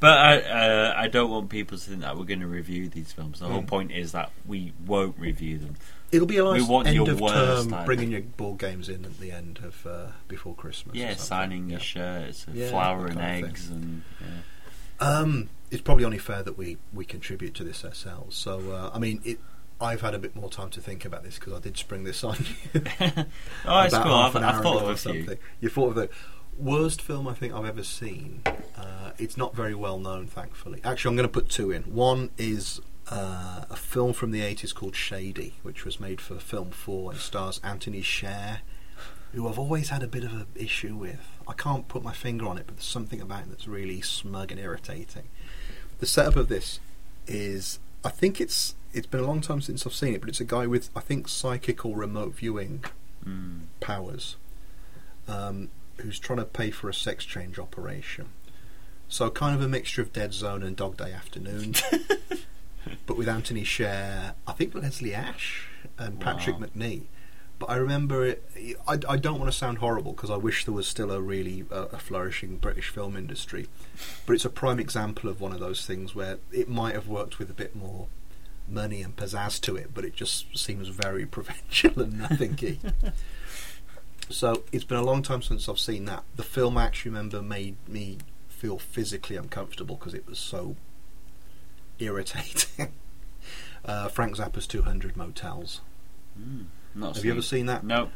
But 0.00 0.16
I, 0.16 0.38
uh, 0.42 0.94
I 0.96 1.08
don't 1.08 1.28
want 1.28 1.48
people 1.50 1.76
to 1.76 1.82
think 1.90 2.02
that 2.02 2.16
we're 2.16 2.24
going 2.24 2.38
to 2.38 2.46
review 2.46 2.88
these 2.88 3.10
films. 3.12 3.40
The 3.40 3.48
whole 3.48 3.62
Mm. 3.62 3.66
point 3.66 3.90
is 3.90 4.12
that 4.12 4.30
we 4.46 4.72
won't 4.86 5.18
review 5.18 5.58
them. 5.58 5.74
It'll 6.10 6.26
be 6.26 6.38
a 6.38 6.44
nice 6.44 6.68
end 6.86 7.08
of 7.08 7.18
term, 7.20 7.84
bringing 7.84 8.10
your 8.10 8.22
board 8.22 8.58
games 8.58 8.88
in 8.88 9.04
at 9.04 9.18
the 9.20 9.30
end 9.30 9.60
of 9.62 9.86
uh, 9.86 10.06
before 10.26 10.54
Christmas. 10.54 10.96
Yeah, 10.96 11.14
signing 11.16 11.64
Yeah. 11.66 11.72
your 11.72 11.80
shirts, 11.80 12.46
of 12.46 12.54
Yeah, 12.56 12.70
flour 12.70 13.06
and 13.06 13.18
eggs, 13.20 13.68
and 13.68 14.02
yeah. 14.20 14.26
Um, 15.00 15.50
it's 15.70 15.82
probably 15.82 16.04
only 16.04 16.18
fair 16.18 16.42
that 16.42 16.56
we, 16.58 16.78
we 16.92 17.04
contribute 17.04 17.54
to 17.54 17.64
this 17.64 17.84
ourselves. 17.84 18.36
So, 18.36 18.70
uh, 18.72 18.90
I 18.92 18.98
mean, 18.98 19.20
it. 19.24 19.38
I've 19.80 20.00
had 20.00 20.12
a 20.12 20.18
bit 20.18 20.34
more 20.34 20.50
time 20.50 20.70
to 20.70 20.80
think 20.80 21.04
about 21.04 21.22
this 21.22 21.38
because 21.38 21.52
I 21.52 21.60
did 21.60 21.76
spring 21.76 22.02
this 22.02 22.24
on 22.24 22.36
you. 22.74 22.82
oh, 23.64 23.80
it's 23.82 23.92
about 23.94 24.02
cool. 24.02 24.16
half 24.16 24.30
I've, 24.30 24.36
an 24.36 24.42
I've 24.44 24.54
hour 24.56 24.62
thought 24.62 24.82
of 24.82 24.88
or 24.88 24.92
a 24.92 24.96
few. 24.96 25.12
something. 25.20 25.38
You 25.60 25.68
thought 25.68 25.88
of 25.90 25.94
the 25.94 26.08
worst 26.58 27.00
film 27.00 27.28
I 27.28 27.34
think 27.34 27.54
I've 27.54 27.64
ever 27.64 27.84
seen. 27.84 28.42
Uh, 28.76 29.12
it's 29.18 29.36
not 29.36 29.54
very 29.54 29.76
well 29.76 30.00
known, 30.00 30.26
thankfully. 30.26 30.80
Actually, 30.82 31.10
I'm 31.10 31.16
going 31.16 31.28
to 31.28 31.32
put 31.32 31.48
two 31.48 31.70
in. 31.70 31.82
One 31.84 32.30
is 32.36 32.80
uh, 33.10 33.64
a 33.70 33.76
film 33.76 34.12
from 34.12 34.30
the 34.30 34.40
80s 34.40 34.74
called 34.74 34.94
Shady, 34.96 35.54
which 35.62 35.84
was 35.84 35.98
made 36.00 36.20
for 36.20 36.36
Film 36.36 36.70
4 36.70 37.12
and 37.12 37.20
stars 37.20 37.60
Antony 37.64 38.02
Sher, 38.02 38.60
who 39.32 39.48
I've 39.48 39.58
always 39.58 39.88
had 39.90 40.02
a 40.02 40.06
bit 40.08 40.24
of 40.24 40.32
an 40.32 40.46
issue 40.54 40.94
with. 40.96 41.20
I 41.46 41.52
can't 41.54 41.88
put 41.88 42.02
my 42.02 42.12
finger 42.12 42.46
on 42.46 42.58
it, 42.58 42.64
but 42.66 42.76
there's 42.76 42.86
something 42.86 43.20
about 43.20 43.42
it 43.44 43.50
that's 43.50 43.68
really 43.68 44.00
smug 44.00 44.50
and 44.50 44.60
irritating. 44.60 45.24
The 46.00 46.06
setup 46.06 46.36
of 46.36 46.48
this 46.48 46.80
is, 47.26 47.78
I 48.04 48.10
think 48.10 48.40
it's 48.40 48.74
it's 48.94 49.06
been 49.06 49.20
a 49.20 49.26
long 49.26 49.42
time 49.42 49.60
since 49.60 49.86
I've 49.86 49.92
seen 49.94 50.14
it, 50.14 50.20
but 50.20 50.28
it's 50.30 50.40
a 50.40 50.44
guy 50.44 50.66
with 50.66 50.88
I 50.96 51.00
think 51.00 51.28
psychic 51.28 51.84
or 51.84 51.96
remote 51.96 52.34
viewing 52.34 52.84
Mm. 53.26 53.62
powers, 53.80 54.36
um, 55.26 55.68
who's 55.96 56.18
trying 56.20 56.38
to 56.38 56.44
pay 56.44 56.70
for 56.70 56.88
a 56.88 56.94
sex 56.94 57.24
change 57.24 57.58
operation. 57.58 58.26
So 59.08 59.28
kind 59.28 59.54
of 59.56 59.60
a 59.60 59.68
mixture 59.68 60.00
of 60.00 60.12
Dead 60.12 60.32
Zone 60.32 60.62
and 60.62 60.76
Dog 60.76 60.96
Day 60.96 61.12
Afternoon, 61.12 61.74
but 63.06 63.16
with 63.16 63.28
Antony 63.28 63.64
Sher, 63.64 64.34
I 64.46 64.52
think 64.52 64.74
Leslie 64.74 65.14
Ash 65.14 65.66
and 65.98 66.20
Patrick 66.20 66.58
Wow. 66.58 66.66
Macnee. 66.66 67.02
But 67.58 67.70
I 67.70 67.76
remember 67.76 68.24
it. 68.24 68.48
I, 68.86 69.00
I 69.08 69.16
don't 69.16 69.38
want 69.40 69.50
to 69.50 69.56
sound 69.56 69.78
horrible 69.78 70.12
because 70.12 70.30
I 70.30 70.36
wish 70.36 70.64
there 70.64 70.74
was 70.74 70.86
still 70.86 71.10
a 71.10 71.20
really 71.20 71.64
uh, 71.72 71.86
a 71.92 71.98
flourishing 71.98 72.56
British 72.58 72.88
film 72.90 73.16
industry. 73.16 73.66
But 74.26 74.34
it's 74.34 74.44
a 74.44 74.50
prime 74.50 74.78
example 74.78 75.28
of 75.28 75.40
one 75.40 75.52
of 75.52 75.58
those 75.58 75.84
things 75.84 76.14
where 76.14 76.38
it 76.52 76.68
might 76.68 76.94
have 76.94 77.08
worked 77.08 77.40
with 77.40 77.50
a 77.50 77.54
bit 77.54 77.74
more 77.74 78.06
money 78.68 79.02
and 79.02 79.16
pizzazz 79.16 79.60
to 79.62 79.74
it, 79.76 79.90
but 79.92 80.04
it 80.04 80.14
just 80.14 80.56
seems 80.56 80.88
very 80.88 81.26
provincial 81.36 82.00
and 82.00 82.18
nothingy. 82.18 82.78
so 84.30 84.62
it's 84.70 84.84
been 84.84 84.98
a 84.98 85.02
long 85.04 85.22
time 85.22 85.42
since 85.42 85.68
I've 85.68 85.80
seen 85.80 86.04
that. 86.04 86.22
The 86.36 86.42
film 86.44 86.78
I 86.78 86.84
actually 86.84 87.10
remember 87.10 87.42
made 87.42 87.76
me 87.88 88.18
feel 88.48 88.78
physically 88.78 89.36
uncomfortable 89.36 89.96
because 89.96 90.14
it 90.14 90.26
was 90.28 90.38
so 90.38 90.76
irritating. 91.98 92.92
uh, 93.84 94.08
Frank 94.08 94.36
Zappa's 94.36 94.66
200 94.66 95.16
Motels. 95.16 95.80
Mm. 96.38 96.66
Have 97.02 97.24
you 97.24 97.32
ever 97.32 97.42
seen 97.42 97.66
that? 97.66 97.84
No. 97.84 98.10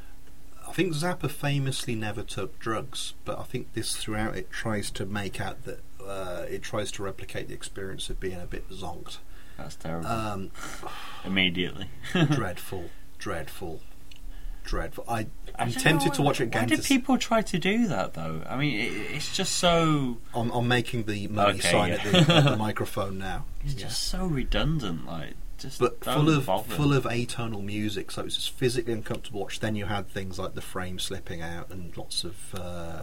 I 0.66 0.72
think 0.72 0.94
Zappa 0.94 1.30
famously 1.30 1.94
never 1.94 2.22
took 2.22 2.58
drugs, 2.58 3.14
but 3.24 3.38
I 3.38 3.42
think 3.42 3.74
this 3.74 3.96
throughout 3.96 4.36
it 4.36 4.50
tries 4.50 4.90
to 4.92 5.04
make 5.04 5.40
out 5.40 5.64
that 5.64 5.80
uh, 6.04 6.46
it 6.48 6.62
tries 6.62 6.90
to 6.92 7.02
replicate 7.02 7.48
the 7.48 7.54
experience 7.54 8.08
of 8.10 8.20
being 8.20 8.40
a 8.40 8.46
bit 8.46 8.68
zonked. 8.70 9.18
That's 9.58 9.76
terrible. 9.76 10.06
Um, 10.06 10.50
Immediately. 11.24 11.90
dreadful, 12.12 12.90
dreadful, 13.18 13.80
dreadful. 14.64 15.04
I, 15.08 15.18
I 15.20 15.26
I'm 15.58 15.70
don't 15.70 15.80
tempted 15.82 16.08
know, 16.08 16.14
to 16.14 16.22
watch 16.22 16.40
it 16.40 16.44
Why 16.54 16.60
again 16.60 16.68
do 16.68 16.76
to 16.76 16.82
s- 16.82 16.88
people 16.88 17.18
try 17.18 17.42
to 17.42 17.58
do 17.58 17.86
that 17.88 18.14
though? 18.14 18.42
I 18.48 18.56
mean, 18.56 18.78
it, 18.78 18.92
it's 19.14 19.34
just 19.36 19.56
so. 19.56 20.18
I'm, 20.34 20.50
I'm 20.50 20.68
making 20.68 21.04
the 21.04 21.28
money 21.28 21.58
Okay, 21.58 21.70
sign 21.70 21.88
yeah. 21.90 21.94
at, 21.96 22.26
the, 22.26 22.34
at 22.34 22.44
the 22.50 22.56
microphone 22.56 23.18
now. 23.18 23.44
It's 23.64 23.74
Yeah. 23.74 23.80
just 23.86 24.04
so 24.04 24.26
redundant. 24.26 25.06
Like, 25.06 25.34
just 25.58 25.78
but 25.78 26.02
full 26.04 26.28
of 26.30 26.46
bother. 26.46 26.74
full 26.74 26.92
of 26.92 27.04
atonal 27.04 27.62
music, 27.64 28.10
so 28.10 28.22
it's 28.24 28.34
just 28.36 28.50
physically 28.50 28.92
uncomfortable 28.92 29.40
to 29.40 29.42
watch. 29.44 29.60
Then 29.60 29.76
you 29.76 29.86
had 29.86 30.08
things 30.08 30.38
like 30.38 30.54
the 30.54 30.60
frame 30.62 30.98
slipping 30.98 31.40
out 31.42 31.70
and 31.70 31.96
lots 31.96 32.24
of 32.24 32.36
uh, 32.54 33.02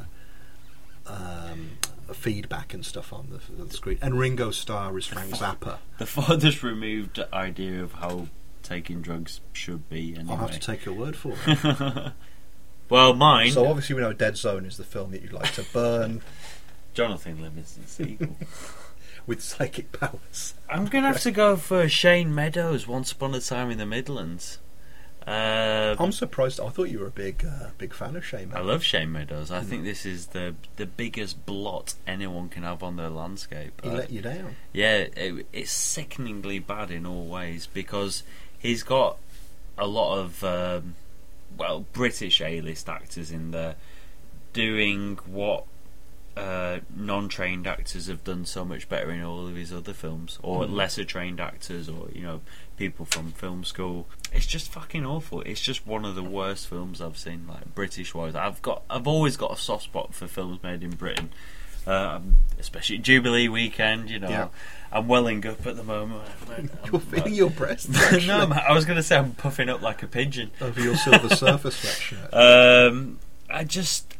um, 1.07 1.71
feedback 2.13 2.73
and 2.73 2.85
stuff 2.85 3.13
on 3.13 3.29
the, 3.29 3.63
the 3.63 3.73
screen. 3.73 3.97
And 4.01 4.17
Ringo 4.19 4.51
Starr 4.51 4.97
is 4.97 5.05
Frank 5.07 5.31
Zappa. 5.35 5.77
the 5.97 6.05
farthest 6.05 6.63
removed 6.63 7.19
idea 7.33 7.81
of 7.83 7.93
how 7.93 8.27
taking 8.69 9.01
drugs 9.01 9.41
should 9.51 9.89
be. 9.89 10.15
Anyway. 10.15 10.31
I'll 10.31 10.37
have 10.37 10.51
to 10.51 10.59
take 10.59 10.85
your 10.85 10.95
word 10.95 11.15
for 11.15 11.33
it. 11.47 12.13
well, 12.89 13.13
mine. 13.13 13.51
so 13.51 13.65
obviously 13.65 13.95
we 13.95 14.01
know 14.01 14.13
Dead 14.13 14.37
Zone 14.37 14.65
is 14.65 14.77
the 14.77 14.83
film 14.83 15.11
that 15.11 15.21
you'd 15.21 15.33
like 15.33 15.51
to 15.53 15.63
burn 15.73 16.21
Jonathan 16.93 17.41
Livingston 17.41 17.87
sequel. 17.87 18.35
with 19.25 19.41
psychic 19.43 19.91
powers. 19.91 20.55
I'm 20.69 20.85
gonna 20.85 21.07
have 21.07 21.21
to 21.21 21.31
go 21.31 21.55
for 21.55 21.87
Shane 21.89 22.33
Meadows. 22.33 22.87
Once 22.87 23.11
upon 23.11 23.35
a 23.35 23.41
time 23.41 23.69
in 23.69 23.77
the 23.77 23.85
Midlands. 23.85 24.59
Uh, 25.27 25.95
I'm 25.99 26.11
surprised. 26.11 26.59
I 26.59 26.69
thought 26.69 26.89
you 26.89 26.99
were 26.99 27.07
a 27.07 27.11
big 27.11 27.45
uh, 27.45 27.69
big 27.77 27.93
fan 27.93 28.15
of 28.15 28.25
Shane. 28.25 28.51
I 28.55 28.61
love 28.61 28.83
Shane 28.83 29.11
Meadows. 29.11 29.51
I 29.51 29.61
think 29.61 29.83
this 29.83 30.03
is 30.05 30.27
the 30.27 30.55
the 30.77 30.87
biggest 30.87 31.45
blot 31.45 31.93
anyone 32.07 32.49
can 32.49 32.63
have 32.63 32.81
on 32.81 32.95
their 32.95 33.09
landscape. 33.09 33.79
He 33.83 33.89
Uh, 33.89 33.93
let 33.93 34.11
you 34.11 34.21
down. 34.21 34.55
Yeah, 34.73 35.05
it, 35.15 35.45
it's 35.53 35.71
sickeningly 35.71 36.57
bad 36.57 36.89
in 36.89 37.05
all 37.05 37.27
ways 37.27 37.67
because 37.71 38.23
he's 38.59 38.83
got 38.83 39.17
a 39.77 39.87
lot 39.87 40.17
of 40.19 40.43
um, 40.43 40.95
well 41.57 41.85
British 41.93 42.41
A-list 42.41 42.87
actors 42.89 43.31
in 43.31 43.51
there 43.51 43.75
doing 44.53 45.17
what 45.25 45.65
uh, 46.37 46.79
non-trained 46.95 47.67
actors 47.67 48.07
have 48.07 48.23
done 48.23 48.45
so 48.45 48.63
much 48.63 48.87
better 48.87 49.11
in 49.11 49.21
all 49.21 49.45
of 49.47 49.55
his 49.55 49.73
other 49.73 49.91
films, 49.93 50.39
or 50.41 50.63
Mm. 50.63 50.71
lesser 50.73 51.03
trained 51.03 51.39
actors, 51.41 51.89
or 51.89 52.07
you 52.13 52.21
know 52.21 52.39
people 52.77 53.05
from 53.05 53.31
film 53.33 53.63
school. 53.65 54.07
It's 54.31 54.45
just 54.45 54.71
fucking 54.71 55.05
awful. 55.05 55.41
It's 55.41 55.59
just 55.59 55.85
one 55.85 56.05
of 56.05 56.15
the 56.15 56.23
worst 56.23 56.67
films 56.67 57.01
I've 57.01 57.17
seen, 57.17 57.45
like 57.47 57.75
British 57.75 58.13
wise. 58.13 58.35
I've 58.35 58.61
got, 58.61 58.83
I've 58.89 59.07
always 59.07 59.35
got 59.35 59.51
a 59.51 59.57
soft 59.57 59.83
spot 59.85 60.13
for 60.13 60.27
films 60.27 60.63
made 60.63 60.81
in 60.81 60.91
Britain, 60.91 61.29
um, 61.85 62.37
especially 62.57 62.99
Jubilee 62.99 63.49
weekend. 63.49 64.09
You 64.09 64.19
know, 64.19 64.29
Yeah. 64.29 64.47
I'm 64.91 65.07
welling 65.07 65.45
up 65.45 65.65
at 65.67 65.75
the 65.75 65.83
moment. 65.83 66.23
You're 66.91 66.99
feeling 66.99 67.33
your 67.35 67.49
breast 67.49 67.89
no, 68.27 68.39
I'm- 68.39 68.73
was 68.75 68.85
going 68.85 68.97
to 68.97 69.03
say 69.03 69.17
I'm 69.17 69.33
puffing 69.33 69.69
up 69.69 69.81
like 69.81 70.01
a 70.03 70.07
pigeon. 70.07 70.51
over 70.61 70.79
your 70.81 70.95
Silver 70.95 71.29
Surfer 71.35 71.69
sweatshirt. 71.69 72.33
Um, 72.33 73.19
I 73.49 73.63
just, 73.63 74.15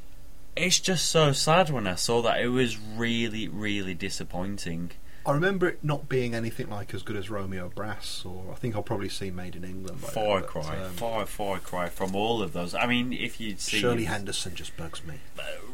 it's 0.56 0.80
just 0.80 1.08
so 1.08 1.32
sad 1.32 1.70
when 1.70 1.88
I 1.88 1.96
saw 1.96 2.22
that. 2.22 2.40
It 2.42 2.50
was 2.50 2.78
really, 2.78 3.48
really 3.48 3.94
disappointing. 3.96 4.92
I 5.26 5.32
remember 5.34 5.68
it 5.68 5.80
not 5.84 6.08
being 6.10 6.34
anything 6.34 6.70
like 6.70 6.94
as 6.94 7.04
good 7.04 7.16
as 7.18 7.30
Romeo 7.30 7.70
Brass, 7.76 8.24
or 8.26 8.46
I 8.52 8.56
think 8.56 8.76
I'll 8.76 8.82
probably 8.82 9.10
see 9.10 9.30
Made 9.30 9.56
in 9.56 9.64
England. 9.64 10.00
Far 10.00 10.40
but, 10.42 10.48
cry, 10.50 10.78
um, 10.78 10.92
far, 10.94 11.26
far 11.26 11.60
cry 11.60 11.90
from 11.90 12.16
all 12.16 12.42
of 12.42 12.54
those. 12.54 12.74
I 12.74 12.88
mean, 12.88 13.12
if 13.14 13.40
you'd 13.40 13.60
see 13.60 13.80
Shirley 13.80 14.06
Henderson 14.06 14.56
just 14.56 14.76
bugs 14.78 15.04
me. 15.04 15.16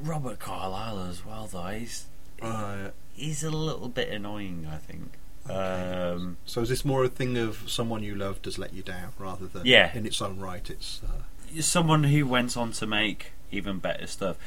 Robert 0.01 0.39
Carlyle 0.39 0.99
as 1.09 1.25
well, 1.25 1.47
though, 1.47 1.67
he's 1.67 2.05
Uh, 2.41 2.89
he's 3.13 3.43
a 3.43 3.49
little 3.51 3.89
bit 3.89 4.09
annoying. 4.09 4.67
I 4.71 4.77
think. 4.77 5.13
Um, 5.49 6.37
so 6.45 6.61
is 6.61 6.69
this 6.69 6.83
more 6.83 7.03
a 7.03 7.07
thing 7.09 7.37
of 7.37 7.63
someone 7.69 8.01
you 8.03 8.15
love 8.15 8.41
does 8.41 8.57
let 8.57 8.73
you 8.73 8.81
down, 8.81 9.13
rather 9.19 9.45
than 9.47 9.65
Yeah. 9.65 9.95
in 9.95 10.05
its 10.05 10.21
own 10.21 10.39
right? 10.39 10.67
It's 10.69 11.01
uh, 11.03 11.61
someone 11.61 12.05
who 12.05 12.25
went 12.25 12.57
on 12.57 12.71
to 12.73 12.87
make 12.87 13.31
even 13.51 13.77
better 13.79 14.07
stuff. 14.07 14.37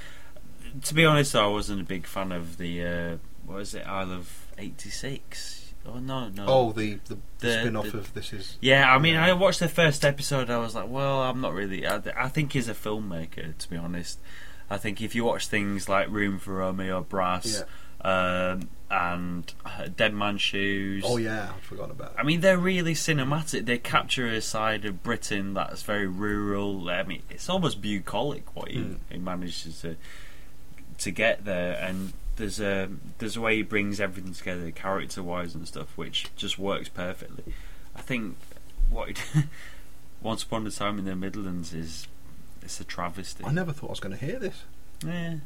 To 0.83 0.95
be 0.95 1.05
honest, 1.05 1.35
I 1.37 1.47
wasn't 1.47 1.81
a 1.83 1.85
big 1.85 2.07
fan 2.07 2.33
of 2.33 2.59
the 2.59 2.85
uh, 2.85 3.17
what 3.47 3.61
is 3.63 3.75
it, 3.75 3.87
Isle 3.87 4.13
of 4.13 4.47
'86. 4.59 5.73
Oh 5.87 5.99
no, 6.01 6.29
no. 6.29 6.45
oh 6.47 6.73
the 6.73 6.99
the, 7.07 7.17
The- 7.39 7.61
spin-off 7.61 7.93
the- 7.93 7.99
of 7.99 8.13
this 8.15 8.33
is 8.33 8.57
Yeah, 8.61 8.93
I 8.93 8.99
mean, 8.99 9.17
I 9.17 9.33
watched 9.33 9.61
the 9.61 9.69
first 9.69 10.05
episode. 10.05 10.51
I 10.51 10.59
was 10.59 10.75
like, 10.75 10.89
well, 10.89 11.23
I'm 11.23 11.41
not 11.41 11.55
really. 11.55 11.87
I, 11.87 12.01
I 12.17 12.29
think 12.29 12.53
he's 12.53 12.69
a 12.69 12.75
filmmaker, 12.75 13.57
to 13.57 13.71
be 13.71 13.77
honest. 13.77 14.19
I 14.69 14.77
think 14.77 15.01
if 15.01 15.15
you 15.15 15.25
watch 15.25 15.47
things 15.47 15.89
like 15.89 16.11
Room 16.11 16.39
for 16.39 16.55
Romeo 16.55 17.01
Brass 17.03 17.65
um, 18.03 18.69
and 18.91 19.53
uh, 19.67 19.89
Dead 19.95 20.15
Man 20.15 20.39
Shoes, 20.39 21.05
oh 21.07 21.17
yeah, 21.19 21.51
I 21.57 21.61
forgot 21.61 21.91
about. 21.91 22.15
I 22.19 22.23
mean, 22.23 22.41
they're 22.41 22.57
really 22.59 22.95
cinematic. 22.95 23.67
They 23.67 23.79
capture 23.79 24.27
a 24.29 24.41
side 24.41 24.85
of 24.85 25.03
Britain 25.03 25.55
that's 25.55 25.83
very 25.83 26.07
rural. 26.07 26.89
I 26.89 27.03
mean, 27.03 27.23
it's 27.29 27.49
almost 27.49 27.83
bucolic 27.83 28.55
what 28.57 28.71
he, 28.71 28.81
Hmm. 28.81 28.95
he 29.11 29.19
manages 29.19 29.81
to 29.83 29.97
to 30.99 31.11
get 31.11 31.45
there. 31.45 31.75
And 31.81 32.13
there's 32.37 32.61
a 32.61 32.89
there's 33.19 33.37
a 33.37 33.41
way 33.41 33.57
he 33.57 33.63
brings 33.63 34.01
everything 34.01 34.33
together, 34.33 34.71
character 34.71 35.23
wise 35.23 35.55
and 35.55 35.67
stuff, 35.69 35.89
which 35.97 36.27
just 36.37 36.59
works 36.59 36.89
perfectly. 36.89 37.53
I 37.97 38.01
think 38.01 38.37
what 38.91 39.11
Once 40.23 40.43
Upon 40.45 40.67
a 40.67 40.71
Time 40.71 40.99
in 40.99 41.05
the 41.05 41.15
Midlands 41.15 41.75
is 41.75 42.07
it's 42.63 42.81
a 42.81 42.85
travesty. 42.85 43.45
I 43.45 43.53
never 43.53 43.73
thought 43.73 43.89
I 43.89 43.91
was 43.91 44.01
going 44.01 44.17
to 44.19 44.25
hear 44.25 44.39
this. 44.39 44.63
Yeah, 45.05 45.37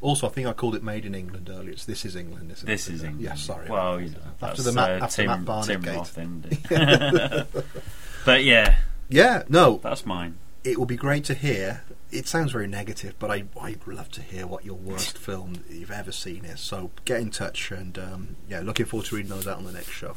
Also, 0.00 0.26
I 0.28 0.30
think 0.30 0.46
I 0.46 0.52
called 0.52 0.74
it 0.76 0.82
Made 0.82 1.04
in 1.04 1.14
England 1.14 1.50
earlier. 1.52 1.70
It's 1.72 1.84
This 1.84 2.04
is 2.04 2.14
England, 2.14 2.52
isn't 2.52 2.66
this 2.66 2.88
is 2.88 3.02
England. 3.02 3.20
Yeah, 3.24 3.34
sorry. 3.34 3.68
Well, 3.68 4.00
you 4.00 4.10
know, 4.10 4.18
After 4.40 4.62
that's, 4.62 4.64
the 4.64 4.72
Matt- 4.72 4.90
uh, 5.02 5.04
after 5.04 5.16
Tim, 5.22 5.26
Matt 5.26 5.44
Barnett. 5.44 5.86
Roth 5.86 6.14
but 8.24 8.44
yeah, 8.44 8.76
yeah, 9.08 9.42
no, 9.48 9.80
that's 9.82 10.06
mine. 10.06 10.36
it 10.64 10.78
will 10.78 10.86
be 10.86 10.96
great 10.96 11.24
to 11.24 11.34
hear. 11.34 11.82
It 12.10 12.26
sounds 12.26 12.52
very 12.52 12.66
negative, 12.68 13.14
but 13.18 13.30
I, 13.30 13.44
I'd 13.60 13.86
love 13.86 14.10
to 14.12 14.22
hear 14.22 14.46
what 14.46 14.64
your 14.64 14.76
worst 14.76 15.18
film 15.26 15.64
you've 15.68 15.90
ever 15.90 16.12
seen 16.12 16.44
is. 16.44 16.60
So 16.60 16.90
get 17.04 17.20
in 17.20 17.30
touch, 17.30 17.70
and 17.70 17.98
um, 17.98 18.36
yeah, 18.48 18.60
looking 18.60 18.86
forward 18.86 19.06
to 19.06 19.16
reading 19.16 19.30
those 19.30 19.46
out 19.48 19.58
on 19.58 19.64
the 19.64 19.72
next 19.72 19.90
show. 19.90 20.14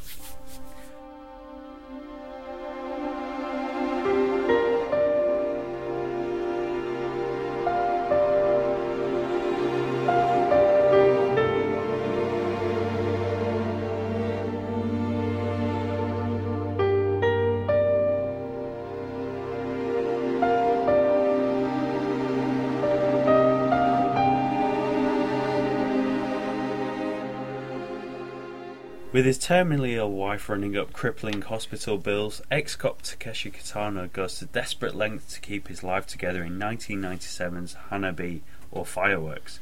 With 29.22 29.28
his 29.28 29.38
terminally 29.38 29.92
ill 29.92 30.10
wife 30.10 30.48
running 30.48 30.76
up 30.76 30.92
crippling 30.92 31.42
hospital 31.42 31.96
bills, 31.96 32.42
ex-cop 32.50 33.02
Takeshi 33.02 33.52
Kitano 33.52 34.12
goes 34.12 34.40
to 34.40 34.46
desperate 34.46 34.96
lengths 34.96 35.34
to 35.34 35.40
keep 35.40 35.68
his 35.68 35.84
life 35.84 36.08
together 36.08 36.42
in 36.42 36.58
1997's 36.58 37.76
Hana-bi 37.88 38.40
or 38.72 38.84
Fireworks. 38.84 39.60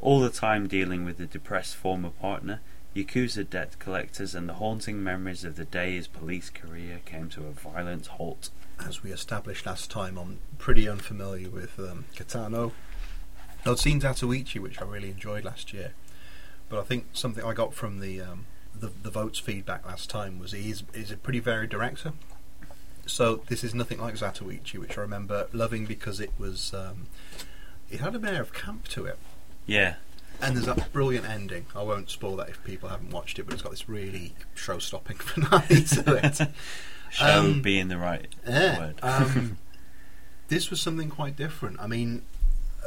All 0.00 0.20
the 0.20 0.30
time 0.30 0.66
dealing 0.66 1.04
with 1.04 1.20
a 1.20 1.26
depressed 1.26 1.76
former 1.76 2.08
partner, 2.08 2.60
Yakuza 2.94 3.44
debt 3.50 3.78
collectors, 3.78 4.34
and 4.34 4.48
the 4.48 4.54
haunting 4.54 5.04
memories 5.04 5.44
of 5.44 5.56
the 5.56 5.66
day 5.66 5.94
his 5.94 6.08
police 6.08 6.48
career 6.48 7.02
came 7.04 7.28
to 7.28 7.44
a 7.44 7.50
violent 7.50 8.06
halt. 8.06 8.48
As 8.80 9.02
we 9.02 9.12
established 9.12 9.66
last 9.66 9.90
time, 9.90 10.16
I'm 10.16 10.38
pretty 10.56 10.88
unfamiliar 10.88 11.50
with 11.50 11.78
um, 11.78 12.06
Kitano. 12.16 12.72
I'd 13.66 13.78
seen 13.78 14.00
Zatoichi, 14.00 14.58
which 14.58 14.80
I 14.80 14.86
really 14.86 15.10
enjoyed 15.10 15.44
last 15.44 15.74
year, 15.74 15.92
but 16.70 16.80
I 16.80 16.82
think 16.82 17.08
something 17.12 17.44
I 17.44 17.52
got 17.52 17.74
from 17.74 18.00
the 18.00 18.22
um, 18.22 18.46
the, 18.80 18.90
the 19.02 19.10
votes 19.10 19.38
feedback 19.38 19.86
last 19.86 20.08
time 20.10 20.38
was 20.38 20.52
he's 20.52 20.84
is 20.94 21.10
a 21.10 21.16
pretty 21.16 21.40
varied 21.40 21.70
director. 21.70 22.12
So 23.06 23.36
this 23.46 23.62
is 23.62 23.74
nothing 23.74 23.98
like 24.00 24.14
Zatoichi, 24.14 24.78
which 24.78 24.98
I 24.98 25.00
remember 25.00 25.46
loving 25.52 25.86
because 25.86 26.18
it 26.20 26.32
was 26.38 26.74
um, 26.74 27.06
it 27.90 28.00
had 28.00 28.14
a 28.16 28.28
air 28.28 28.40
of 28.40 28.52
camp 28.52 28.88
to 28.88 29.06
it, 29.06 29.18
Yeah, 29.64 29.94
and 30.42 30.56
there's 30.56 30.66
that 30.66 30.92
brilliant 30.92 31.28
ending. 31.28 31.66
I 31.74 31.82
won't 31.84 32.10
spoil 32.10 32.34
that 32.36 32.48
if 32.48 32.62
people 32.64 32.88
haven't 32.88 33.10
watched 33.10 33.38
it, 33.38 33.44
but 33.44 33.54
it's 33.54 33.62
got 33.62 33.70
this 33.70 33.88
really 33.88 34.34
show-stopping 34.56 35.16
finale 35.20 35.84
to 35.84 36.14
it. 36.16 36.40
show 37.10 37.24
Um, 37.40 37.62
being 37.62 37.86
the 37.88 37.96
right 37.98 38.26
Yeah. 38.46 38.78
word. 38.78 38.98
Um, 39.02 39.58
this 40.48 40.70
was 40.70 40.80
something 40.80 41.08
quite 41.08 41.36
different. 41.36 41.78
I 41.80 41.86
mean, 41.86 42.22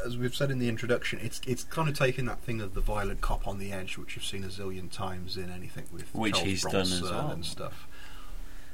as 0.05 0.17
we've 0.17 0.35
said 0.35 0.51
in 0.51 0.59
the 0.59 0.69
introduction, 0.69 1.19
it's 1.21 1.41
it's 1.47 1.63
kind 1.63 1.87
of 1.89 1.97
taking 1.97 2.25
that 2.25 2.39
thing 2.41 2.61
of 2.61 2.73
the 2.73 2.81
violent 2.81 3.21
cop 3.21 3.47
on 3.47 3.59
the 3.59 3.71
edge, 3.71 3.97
which 3.97 4.15
you've 4.15 4.25
seen 4.25 4.43
a 4.43 4.47
zillion 4.47 4.91
times 4.91 5.37
in 5.37 5.49
anything 5.49 5.85
with 5.91 6.13
Which 6.13 6.33
Charles 6.35 6.47
he's 6.47 6.63
done 6.63 6.81
as 6.81 7.01
well. 7.01 7.29
and 7.31 7.45
stuff. 7.45 7.87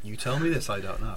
You 0.03 0.15
tell 0.15 0.39
me 0.39 0.49
this, 0.49 0.69
I 0.69 0.79
don't 0.79 1.01
know. 1.01 1.15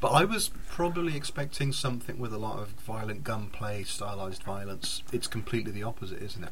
But 0.00 0.08
I 0.08 0.24
was 0.24 0.50
probably 0.68 1.16
expecting 1.16 1.72
something 1.72 2.18
with 2.18 2.32
a 2.32 2.38
lot 2.38 2.58
of 2.58 2.68
violent 2.70 3.24
gunplay, 3.24 3.82
stylized 3.84 4.42
violence. 4.42 5.02
It's 5.12 5.26
completely 5.26 5.72
the 5.72 5.84
opposite, 5.84 6.20
isn't 6.22 6.44
it? 6.44 6.50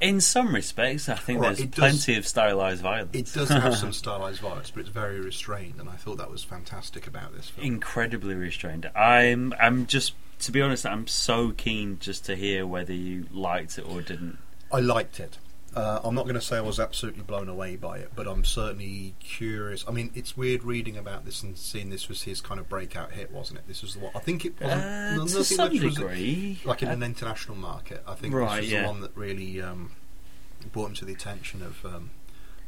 In 0.00 0.20
some 0.20 0.52
respects, 0.52 1.08
I 1.08 1.14
think 1.14 1.40
Right, 1.40 1.48
there's 1.50 1.60
it 1.60 1.70
does- 1.70 1.78
plenty 1.78 2.16
of 2.16 2.26
stylized 2.26 2.82
violence. 2.82 3.10
It 3.16 3.32
does 3.32 3.48
have 3.50 3.76
some 3.76 3.92
stylized 4.02 4.40
violence, 4.40 4.72
but 4.72 4.80
it's 4.80 4.88
very 4.88 5.20
restrained, 5.20 5.78
and 5.78 5.88
I 5.88 5.94
thought 5.94 6.18
that 6.18 6.28
was 6.30 6.42
fantastic 6.42 7.06
about 7.06 7.34
this 7.36 7.48
film. 7.50 7.64
incredibly 7.66 8.34
restrained. 8.34 8.90
I'm 8.96 9.54
I'm 9.60 9.86
just 9.86 10.14
to 10.42 10.52
be 10.52 10.60
honest, 10.62 10.84
I'm 10.86 11.06
so 11.06 11.50
keen 11.52 11.98
just 11.98 12.24
to 12.26 12.36
hear 12.36 12.66
whether 12.66 12.92
you 12.92 13.26
liked 13.32 13.78
it 13.78 13.82
or 13.88 14.02
didn't. 14.02 14.38
I 14.72 14.80
liked 14.80 15.20
it. 15.20 15.38
Uh, 15.74 16.00
I'm 16.04 16.14
not 16.14 16.24
going 16.24 16.34
to 16.34 16.40
say 16.42 16.58
I 16.58 16.60
was 16.60 16.78
absolutely 16.78 17.22
blown 17.22 17.48
away 17.48 17.76
by 17.76 17.96
it, 17.98 18.12
but 18.14 18.26
I'm 18.26 18.44
certainly 18.44 19.14
curious. 19.20 19.84
I 19.88 19.90
mean, 19.90 20.10
it's 20.14 20.36
weird 20.36 20.64
reading 20.64 20.98
about 20.98 21.24
this 21.24 21.42
and 21.42 21.56
seeing 21.56 21.88
this 21.88 22.08
was 22.10 22.24
his 22.24 22.42
kind 22.42 22.60
of 22.60 22.68
breakout 22.68 23.12
hit, 23.12 23.30
wasn't 23.32 23.60
it? 23.60 23.66
This 23.66 23.80
was 23.80 23.94
the 23.94 24.00
one. 24.00 24.12
I 24.14 24.18
think 24.18 24.44
it 24.44 24.60
wasn't. 24.60 24.82
Uh, 24.82 25.14
no- 25.16 25.26
to 25.26 25.44
some 25.44 25.70
degree, 25.72 26.60
like 26.66 26.82
in 26.82 26.88
Uh, 26.88 26.92
an 26.92 27.02
international 27.02 27.56
market. 27.56 28.02
I 28.06 28.14
think 28.14 28.34
Right, 28.34 28.56
this 28.56 28.64
was 28.66 28.72
yeah. 28.72 28.82
the 28.82 28.88
one 28.88 29.00
that 29.00 29.16
really 29.16 29.62
um, 29.62 29.92
brought 30.72 30.88
him 30.88 30.94
to 30.96 31.06
the 31.06 31.14
attention 31.14 31.62
of 31.62 31.82
um, 31.86 32.10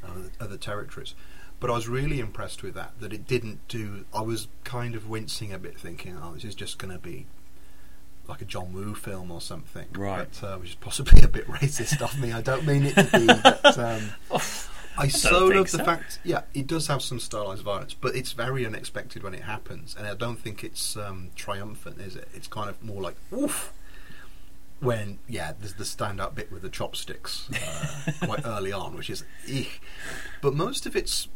other, 0.03 0.31
other 0.41 0.57
territories. 0.57 1.15
But 1.61 1.69
I 1.71 1.75
was 1.75 1.87
really 1.89 2.21
impressed 2.21 2.63
with 2.63 2.73
that. 2.75 2.93
That 3.01 3.13
it 3.13 3.27
didn't 3.27 3.69
do. 3.69 4.07
I 4.15 4.23
was 4.23 4.49
kind 4.65 4.95
of 4.95 5.09
wincing 5.11 5.53
a 5.53 5.59
bit, 5.59 5.79
thinking, 5.79 6.17
"Oh, 6.23 6.33
this 6.35 6.45
is 6.45 6.55
just 6.55 6.79
going 6.79 6.93
to 6.93 6.99
be." 6.99 7.27
Like 8.27 8.41
a 8.41 8.45
John 8.47 8.73
Woo 8.73 8.95
film 8.95 9.31
or 9.31 9.41
something, 9.41 9.87
Right. 9.93 10.27
But, 10.41 10.47
uh, 10.47 10.57
which 10.59 10.71
is 10.71 10.75
possibly 10.77 11.21
a 11.25 11.29
bit 11.29 11.47
racist 11.47 12.01
of 12.01 12.19
me. 12.19 12.33
I 12.33 12.41
don't 12.41 12.67
mean 12.67 12.87
it 12.87 12.95
to 12.95 13.05
be. 13.05 13.27
But, 13.43 13.79
um, 13.79 14.11
I 14.97 15.09
so 15.09 15.49
think 15.49 15.55
love 15.57 15.71
the 15.73 15.79
so. 15.79 15.85
fact, 15.85 16.21
yeah, 16.25 16.43
it 16.55 16.67
does 16.67 16.87
have 16.87 17.03
some 17.03 17.19
stylized 17.21 17.63
violence, 17.65 17.95
but 17.95 18.15
it's 18.15 18.33
very 18.33 18.65
unexpected 18.65 19.23
when 19.25 19.35
it 19.35 19.43
happens, 19.43 19.95
and 19.99 20.07
I 20.07 20.15
don't 20.15 20.37
think 20.39 20.63
it's 20.63 20.97
um, 20.97 21.31
triumphant, 21.35 22.01
is 22.01 22.15
it? 22.17 22.29
It's 22.33 22.47
kind 22.47 22.71
of 22.71 22.83
more 22.83 23.03
like 23.03 23.17
oof. 23.33 23.73
When 24.81 25.19
yeah, 25.29 25.53
there's 25.59 25.75
the 25.75 25.85
stand-up 25.85 26.35
bit 26.35 26.53
with 26.53 26.63
the 26.63 26.69
chopsticks 26.69 27.49
uh, 27.53 28.13
quite 28.27 28.45
early 28.47 28.73
on, 28.73 28.97
which 28.97 29.11
is, 29.11 29.25
eh. 29.51 29.65
but 30.41 30.55
most 30.55 30.87
of 30.87 30.95
it's 30.95 31.29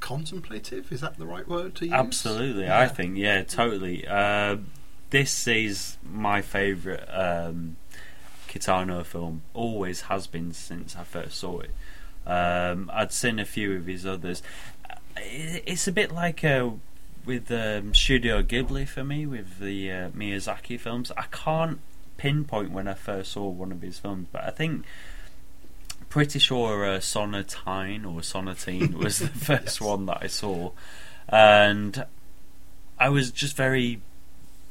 contemplative. 0.00 0.90
Is 0.92 1.00
that 1.02 1.18
the 1.18 1.26
right 1.26 1.46
word 1.48 1.74
to 1.76 1.84
use? 1.86 1.94
Absolutely, 1.94 2.64
Yeah. 2.64 2.80
I 2.80 2.88
think 2.88 3.16
yeah, 3.16 3.42
totally. 3.42 4.06
Uh, 4.06 4.56
this 5.10 5.46
is 5.46 5.96
my 6.02 6.42
favourite 6.42 7.04
um, 7.08 7.76
Kitano 8.48 9.04
film. 9.04 9.42
Always 9.54 10.02
has 10.02 10.26
been 10.26 10.52
since 10.52 10.96
I 10.96 11.04
first 11.04 11.38
saw 11.38 11.60
it. 11.60 11.70
Um, 12.26 12.90
I'd 12.92 13.12
seen 13.12 13.38
a 13.38 13.44
few 13.44 13.74
of 13.76 13.86
his 13.86 14.04
others. 14.04 14.42
It's 15.16 15.86
a 15.86 15.92
bit 15.92 16.12
like 16.12 16.42
uh, 16.44 16.70
with 17.24 17.50
um, 17.50 17.94
Studio 17.94 18.42
Ghibli 18.42 18.86
for 18.86 19.04
me, 19.04 19.26
with 19.26 19.58
the 19.58 19.90
uh, 19.90 20.10
Miyazaki 20.10 20.78
films. 20.78 21.12
I 21.16 21.24
can't 21.30 21.80
pinpoint 22.16 22.70
when 22.72 22.88
I 22.88 22.94
first 22.94 23.32
saw 23.32 23.46
one 23.48 23.72
of 23.72 23.82
his 23.82 23.98
films, 23.98 24.26
but 24.32 24.44
I 24.44 24.50
think 24.50 24.84
pretty 26.08 26.38
sure 26.38 26.84
uh, 26.84 26.98
Sonatine 26.98 28.04
or 28.04 28.20
Sonatine 28.20 28.94
was 29.02 29.18
the 29.18 29.28
first 29.28 29.64
Yes. 29.64 29.80
one 29.80 30.06
that 30.06 30.18
I 30.22 30.26
saw, 30.26 30.72
and 31.28 32.04
I 32.98 33.08
was 33.08 33.30
just 33.30 33.56
very 33.56 34.00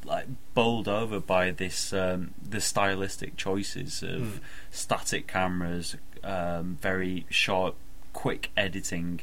like 0.05 0.27
bowled 0.53 0.87
over 0.87 1.19
by 1.19 1.51
this 1.51 1.91
um, 1.93 2.33
the 2.41 2.61
stylistic 2.61 3.35
choices 3.37 4.01
of 4.03 4.21
Mm. 4.21 4.39
static 4.71 5.27
cameras, 5.27 5.95
um, 6.23 6.77
very 6.81 7.25
sharp, 7.29 7.75
quick 8.13 8.51
editing, 8.55 9.21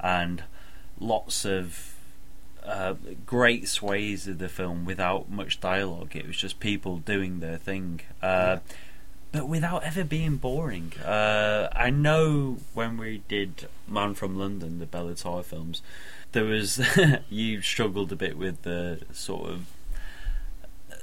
and 0.00 0.42
lots 0.98 1.44
of 1.44 1.94
uh, 2.64 2.94
great 3.26 3.68
sways 3.68 4.26
of 4.26 4.38
the 4.38 4.48
film 4.48 4.84
without 4.84 5.30
much 5.30 5.60
dialogue. 5.60 6.16
It 6.16 6.26
was 6.26 6.36
just 6.36 6.60
people 6.60 6.98
doing 6.98 7.40
their 7.40 7.58
thing. 7.58 8.00
Uh, 8.22 8.58
but 9.32 9.48
without 9.48 9.82
ever 9.82 10.04
being 10.04 10.36
boring. 10.36 10.92
Uh, 11.04 11.68
I 11.74 11.90
know 11.90 12.58
when 12.72 12.96
we 12.96 13.22
did 13.28 13.68
Man 13.88 14.14
from 14.14 14.38
London, 14.38 14.78
the 14.78 14.86
Béla 14.86 15.20
Tarr 15.20 15.42
films, 15.42 15.82
there 16.32 16.44
was 16.44 16.80
you 17.28 17.60
struggled 17.60 18.12
a 18.12 18.16
bit 18.16 18.38
with 18.38 18.62
the 18.62 19.00
sort 19.12 19.50
of 19.50 19.66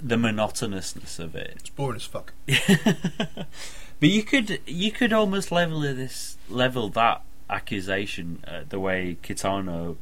the 0.01 0.15
monotonousness 0.15 1.19
of 1.19 1.35
it. 1.35 1.53
It's 1.57 1.69
boring 1.69 1.97
as 1.97 2.05
fuck. 2.05 2.33
but 2.47 4.09
you 4.09 4.23
could 4.23 4.59
you 4.65 4.91
could 4.91 5.13
almost 5.13 5.51
level 5.51 5.81
this 5.81 6.37
level 6.49 6.89
that 6.89 7.21
accusation 7.49 8.43
uh, 8.47 8.61
the 8.67 8.79
way 8.79 9.17
Kitano 9.21 9.97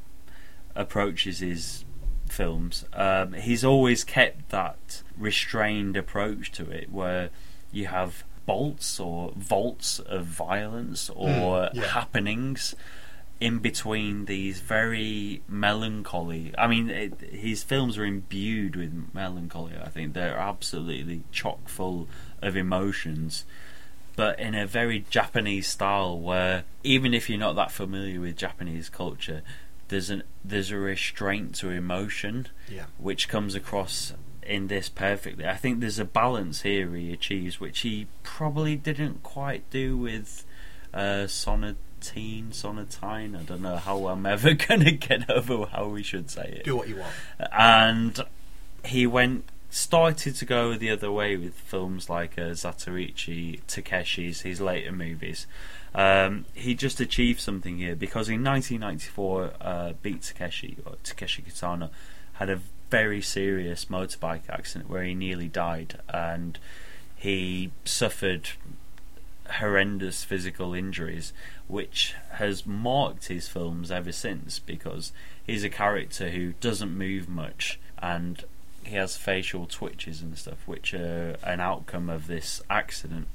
approaches 0.75 1.39
his 1.39 1.83
films. 2.29 2.85
Um, 2.93 3.33
he's 3.33 3.65
always 3.65 4.03
kept 4.03 4.49
that 4.49 5.03
restrained 5.17 5.97
approach 5.97 6.51
to 6.53 6.69
it, 6.69 6.91
where 6.91 7.29
you 7.71 7.87
have 7.87 8.23
bolts 8.45 8.99
or 8.99 9.31
vaults 9.35 9.99
of 9.99 10.25
violence 10.25 11.09
or 11.15 11.27
Mm, 11.29 11.73
yeah. 11.73 11.87
happenings 11.87 12.75
in 13.39 13.59
between 13.59 14.25
these 14.25 14.59
very 14.59 15.41
melancholy. 15.47 16.53
I 16.57 16.67
mean, 16.67 16.89
it, 16.89 17.19
his 17.21 17.63
films 17.63 17.97
are 17.97 18.03
imbued 18.05 18.75
with 18.75 19.09
melancholy. 19.13 19.73
I 19.81 19.89
think 19.89 20.13
they're 20.13 20.37
absolutely 20.37 21.23
chock 21.31 21.69
full 21.69 22.07
of 22.41 22.57
emotions, 22.57 23.45
but 24.17 24.37
in 24.39 24.55
a 24.55 24.67
very 24.67 25.05
Japanese 25.09 25.67
style, 25.67 26.19
where 26.19 26.63
even 26.83 27.13
if 27.13 27.29
you're 27.29 27.39
not 27.39 27.55
that 27.55 27.71
familiar 27.71 28.19
with 28.19 28.35
Japanese 28.35 28.89
culture, 28.89 29.41
there's 29.87 30.09
an 30.09 30.23
there's 30.43 30.71
a 30.71 30.77
restraint 30.77 31.55
to 31.55 31.69
emotion 31.69 32.47
Yeah. 32.69 32.85
which 32.97 33.27
comes 33.29 33.55
across 33.55 34.13
in 34.43 34.67
this 34.67 34.89
perfectly. 34.89 35.45
I 35.47 35.55
think 35.55 35.79
there's 35.79 35.99
a 35.99 36.05
balance 36.05 36.61
here 36.61 36.93
he 36.93 37.13
achieves, 37.13 37.59
which 37.59 37.79
he 37.79 38.07
probably 38.23 38.75
didn't 38.75 39.23
quite 39.23 39.69
do 39.69 39.97
with 39.97 40.43
uh, 40.93 41.27
Sonatine, 41.99 42.49
Sonatine. 42.49 43.39
I 43.39 43.43
don't 43.43 43.61
know 43.61 43.77
how 43.77 44.07
I'm 44.07 44.25
ever 44.25 44.53
going 44.67 44.81
to 44.81 44.91
get 44.91 45.29
over 45.29 45.65
how 45.65 45.87
we 45.87 46.03
should 46.03 46.29
say 46.29 46.59
it. 46.59 46.63
Do 46.63 46.75
what 46.75 46.87
you 46.87 46.97
want. 46.97 47.13
And 47.51 48.19
he 48.85 49.05
went 49.07 49.45
started 49.69 50.35
to 50.35 50.45
go 50.45 50.75
the 50.75 50.89
other 50.89 51.11
way 51.11 51.37
with 51.37 51.53
films 51.53 52.09
like 52.09 52.37
uh, 52.37 52.51
Zatoichi, 52.51 53.61
Takeshi's, 53.67 54.41
his 54.41 54.59
later 54.59 54.91
movies. 54.91 55.45
Um, 55.93 56.45
he 56.53 56.75
just 56.75 56.99
achieved 56.99 57.39
something 57.39 57.77
here 57.77 57.95
because 57.95 58.29
in 58.29 58.43
1994, 58.43 59.53
uh, 59.61 59.93
Beat 60.01 60.23
Takeshi 60.23 60.77
or 60.85 60.95
Takeshi 61.03 61.43
Kitano 61.43 61.89
had 62.33 62.49
a 62.49 62.61
very 62.89 63.21
serious 63.21 63.85
motorbike 63.85 64.49
accident 64.49 64.89
where 64.89 65.03
he 65.03 65.13
nearly 65.13 65.47
died, 65.47 65.99
and 66.09 66.57
he 67.15 67.71
suffered 67.85 68.49
horrendous 69.49 70.23
physical 70.23 70.73
injuries, 70.73 71.33
which 71.67 72.15
has 72.33 72.65
marked 72.65 73.27
his 73.27 73.47
films 73.47 73.91
ever 73.91 74.11
since 74.11 74.59
because 74.59 75.11
he's 75.45 75.63
a 75.63 75.69
character 75.69 76.29
who 76.29 76.53
doesn't 76.61 76.95
move 76.97 77.27
much 77.27 77.79
and 78.01 78.43
he 78.83 78.95
has 78.95 79.17
facial 79.17 79.65
twitches 79.65 80.21
and 80.21 80.37
stuff, 80.37 80.67
which 80.67 80.93
are 80.93 81.35
an 81.43 81.59
outcome 81.59 82.09
of 82.09 82.27
this 82.27 82.61
accident. 82.69 83.27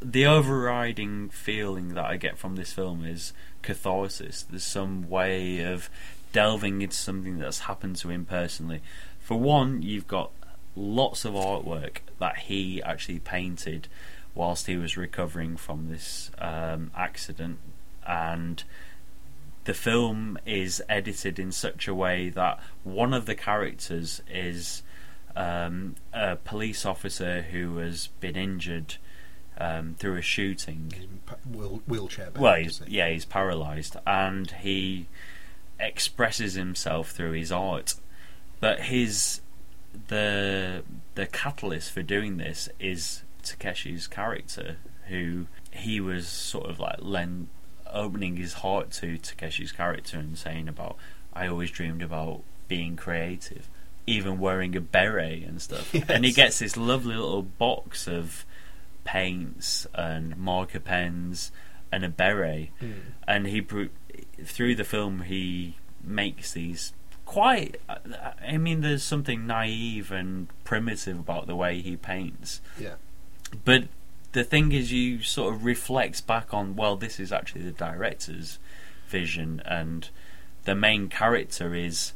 the 0.00 0.26
overriding 0.26 1.28
feeling 1.30 1.94
that 1.94 2.04
I 2.04 2.16
get 2.18 2.36
from 2.36 2.56
this 2.56 2.72
film 2.72 3.04
is 3.04 3.32
catharsis. 3.62 4.42
There's 4.42 4.62
some 4.62 5.08
way 5.08 5.60
of 5.60 5.88
delving 6.32 6.82
into 6.82 6.94
something 6.94 7.38
that's 7.38 7.60
happened 7.60 7.96
to 7.96 8.10
him 8.10 8.26
personally. 8.26 8.82
For 9.20 9.38
one, 9.38 9.82
you've 9.82 10.06
got 10.06 10.30
lots 10.76 11.24
of 11.24 11.32
artwork 11.32 11.98
that 12.18 12.36
he 12.40 12.82
actually 12.82 13.20
painted 13.20 13.88
whilst 14.36 14.66
he 14.66 14.76
was 14.76 14.96
recovering 14.96 15.56
from 15.56 15.88
this 15.88 16.30
um, 16.38 16.92
accident, 16.94 17.58
and 18.06 18.62
the 19.64 19.74
film 19.74 20.38
is 20.46 20.80
edited 20.88 21.40
in 21.40 21.50
such 21.50 21.88
a 21.88 21.94
way 21.94 22.28
that 22.28 22.60
one 22.84 23.12
of 23.12 23.26
the 23.26 23.34
characters 23.34 24.22
is 24.30 24.82
um, 25.34 25.96
a 26.12 26.36
police 26.36 26.86
officer 26.86 27.42
who 27.42 27.78
has 27.78 28.08
been 28.20 28.36
injured 28.36 28.96
um, 29.58 29.96
through 29.98 30.16
a 30.16 30.22
shooting. 30.22 30.92
He's 30.94 31.08
wheel, 31.52 31.82
wheelchair 31.86 32.26
bound. 32.26 32.42
Well, 32.42 32.54
he's, 32.56 32.78
he? 32.86 32.98
yeah, 32.98 33.10
he's 33.10 33.24
paralysed, 33.24 33.96
and 34.06 34.50
he 34.50 35.08
expresses 35.80 36.54
himself 36.54 37.10
through 37.10 37.32
his 37.32 37.50
art. 37.50 37.94
But 38.60 38.80
his 38.82 39.40
the 40.08 40.82
the 41.14 41.26
catalyst 41.26 41.90
for 41.90 42.02
doing 42.02 42.36
this 42.36 42.68
is 42.78 43.22
Takeshi's 43.46 44.06
character, 44.06 44.76
who 45.08 45.46
he 45.70 46.00
was 46.00 46.26
sort 46.26 46.68
of 46.68 46.80
like 46.80 46.96
len- 47.00 47.48
opening 47.92 48.36
his 48.36 48.54
heart 48.54 48.90
to 48.92 49.18
Takeshi's 49.18 49.72
character 49.72 50.18
and 50.18 50.36
saying 50.36 50.68
about, 50.68 50.96
"I 51.32 51.46
always 51.46 51.70
dreamed 51.70 52.02
about 52.02 52.42
being 52.68 52.96
creative." 52.96 53.68
Even 54.08 54.38
wearing 54.38 54.76
a 54.76 54.80
beret 54.80 55.42
and 55.44 55.60
stuff, 55.60 55.92
and 56.08 56.24
he 56.24 56.32
gets 56.32 56.60
this 56.60 56.76
lovely 56.76 57.16
little 57.16 57.42
box 57.42 58.06
of 58.06 58.44
paints 59.04 59.86
and 59.94 60.36
marker 60.36 60.80
pens 60.80 61.52
and 61.92 62.04
a 62.04 62.08
beret, 62.08 62.70
Hmm. 62.80 62.92
and 63.26 63.46
he 63.46 63.60
through 64.44 64.74
the 64.74 64.84
film 64.84 65.22
he 65.22 65.76
makes 66.02 66.52
these 66.52 66.92
quite. 67.24 67.80
I 67.88 68.56
mean, 68.58 68.80
there's 68.82 69.02
something 69.02 69.46
naive 69.46 70.12
and 70.12 70.48
primitive 70.64 71.18
about 71.18 71.46
the 71.48 71.56
way 71.56 71.80
he 71.80 71.96
paints, 71.96 72.60
Yeah. 72.78 72.94
But 73.64 73.84
the 74.32 74.44
thing 74.44 74.72
is, 74.72 74.92
you 74.92 75.22
sort 75.22 75.54
of 75.54 75.64
reflect 75.64 76.26
back 76.26 76.52
on 76.52 76.76
well, 76.76 76.96
this 76.96 77.18
is 77.18 77.32
actually 77.32 77.62
the 77.62 77.72
director's 77.72 78.58
vision, 79.08 79.62
and 79.64 80.08
the 80.64 80.74
main 80.74 81.08
character 81.08 81.74
is. 81.74 82.12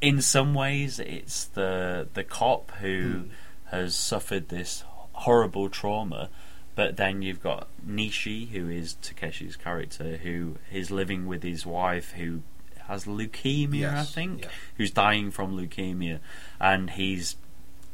In 0.00 0.20
some 0.20 0.52
ways, 0.52 0.98
it's 0.98 1.44
the 1.44 2.08
the 2.14 2.24
cop 2.24 2.72
who 2.80 3.12
hmm. 3.12 3.28
has 3.70 3.94
suffered 3.94 4.48
this 4.48 4.84
horrible 5.12 5.68
trauma, 5.68 6.28
but 6.74 6.96
then 6.96 7.22
you've 7.22 7.42
got 7.42 7.68
Nishi, 7.86 8.50
who 8.50 8.68
is 8.68 8.96
Takeshi's 9.02 9.56
character, 9.56 10.16
who 10.16 10.56
is 10.72 10.90
living 10.90 11.26
with 11.26 11.42
his 11.42 11.64
wife, 11.66 12.12
who 12.12 12.42
has 12.88 13.04
leukemia, 13.04 13.94
I 13.94 14.04
think, 14.04 14.42
yeah. 14.42 14.48
who's 14.76 14.90
dying 14.90 15.30
from 15.30 15.56
leukemia, 15.56 16.20
and 16.60 16.90
he's, 16.90 17.36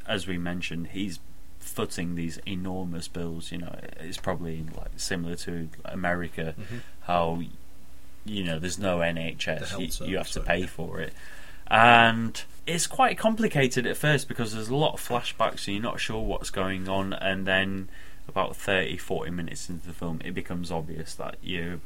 as 0.06 0.26
we 0.26 0.38
mentioned, 0.38 0.88
he's 0.88 1.20
footing 1.68 2.14
these 2.14 2.38
enormous 2.46 3.06
bills. 3.08 3.52
You 3.52 3.58
know, 3.58 3.78
it's 4.00 4.18
probably 4.18 4.64
like 4.76 4.90
similar 4.96 5.36
to 5.36 5.68
America, 5.84 6.54
Mhm. 6.58 6.80
how 7.02 7.42
you 8.24 8.44
know 8.44 8.58
there's 8.58 8.78
no 8.78 8.98
NHS, 9.00 9.78
you, 10.00 10.06
you 10.08 10.16
have 10.18 10.26
to 10.28 10.32
so, 10.34 10.42
pay 10.42 10.60
yeah. 10.60 10.66
for 10.66 11.00
it, 11.00 11.12
and 11.68 12.42
it's 12.66 12.86
quite 12.86 13.16
complicated 13.16 13.86
at 13.86 13.96
first 13.96 14.28
because 14.28 14.52
there's 14.52 14.68
a 14.68 14.76
lot 14.76 14.94
of 14.94 15.00
flashbacks, 15.00 15.60
so 15.60 15.70
you're 15.70 15.82
not 15.82 16.00
sure 16.00 16.22
what's 16.22 16.50
going 16.50 16.88
on, 16.88 17.12
and 17.14 17.46
then 17.46 17.88
about 18.26 18.54
30, 18.56 18.98
40 18.98 19.30
minutes 19.30 19.70
into 19.70 19.86
the 19.86 19.92
film, 19.94 20.20
it 20.24 20.34
becomes 20.34 20.70
obvious 20.70 21.14
that 21.14 21.36
you 21.42 21.80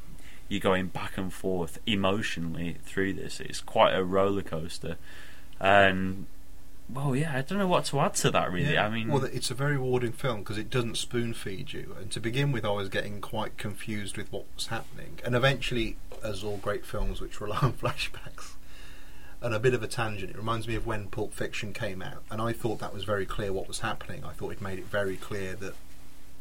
you're 0.48 0.60
going 0.60 0.86
back 0.88 1.16
and 1.16 1.32
forth 1.32 1.78
emotionally 1.86 2.76
through 2.84 3.12
this. 3.14 3.40
It's 3.40 3.60
quite 3.60 3.94
a 3.94 4.02
roller 4.04 4.42
coaster, 4.42 4.96
and 5.60 6.26
well, 6.92 7.16
yeah, 7.16 7.36
I 7.36 7.42
don't 7.42 7.58
know 7.58 7.66
what 7.66 7.86
to 7.86 8.00
add 8.00 8.14
to 8.16 8.30
that. 8.30 8.52
Really, 8.52 8.74
Yeah. 8.74 8.86
I 8.86 8.90
mean, 8.90 9.08
well, 9.08 9.24
it's 9.24 9.50
a 9.50 9.54
very 9.54 9.72
rewarding 9.76 10.12
film 10.12 10.40
because 10.40 10.58
it 10.58 10.70
doesn't 10.70 10.96
spoon 10.96 11.34
feed 11.34 11.72
you. 11.72 11.94
And 11.98 12.10
to 12.12 12.20
begin 12.20 12.52
with, 12.52 12.64
I 12.64 12.70
was 12.70 12.88
getting 12.88 13.20
quite 13.20 13.56
confused 13.56 14.16
with 14.16 14.30
what 14.32 14.44
was 14.54 14.66
happening. 14.68 15.18
And 15.24 15.34
eventually, 15.34 15.96
as 16.22 16.44
all 16.44 16.58
great 16.58 16.84
films 16.86 17.20
which 17.20 17.40
rely 17.40 17.58
on 17.58 17.72
flashbacks, 17.82 18.52
and 19.40 19.52
a 19.54 19.58
bit 19.58 19.74
of 19.74 19.82
a 19.82 19.88
tangent, 19.88 20.30
it 20.30 20.36
reminds 20.36 20.68
me 20.68 20.76
of 20.76 20.86
when 20.86 21.08
Pulp 21.08 21.34
Fiction 21.34 21.72
came 21.72 22.00
out. 22.00 22.22
And 22.30 22.40
I 22.40 22.52
thought 22.52 22.78
that 22.78 22.94
was 22.94 23.04
very 23.04 23.26
clear 23.26 23.52
what 23.52 23.66
was 23.66 23.80
happening. 23.80 24.24
I 24.24 24.32
thought 24.32 24.52
it 24.52 24.60
made 24.60 24.78
it 24.78 24.86
very 24.86 25.16
clear 25.16 25.54
that 25.56 25.74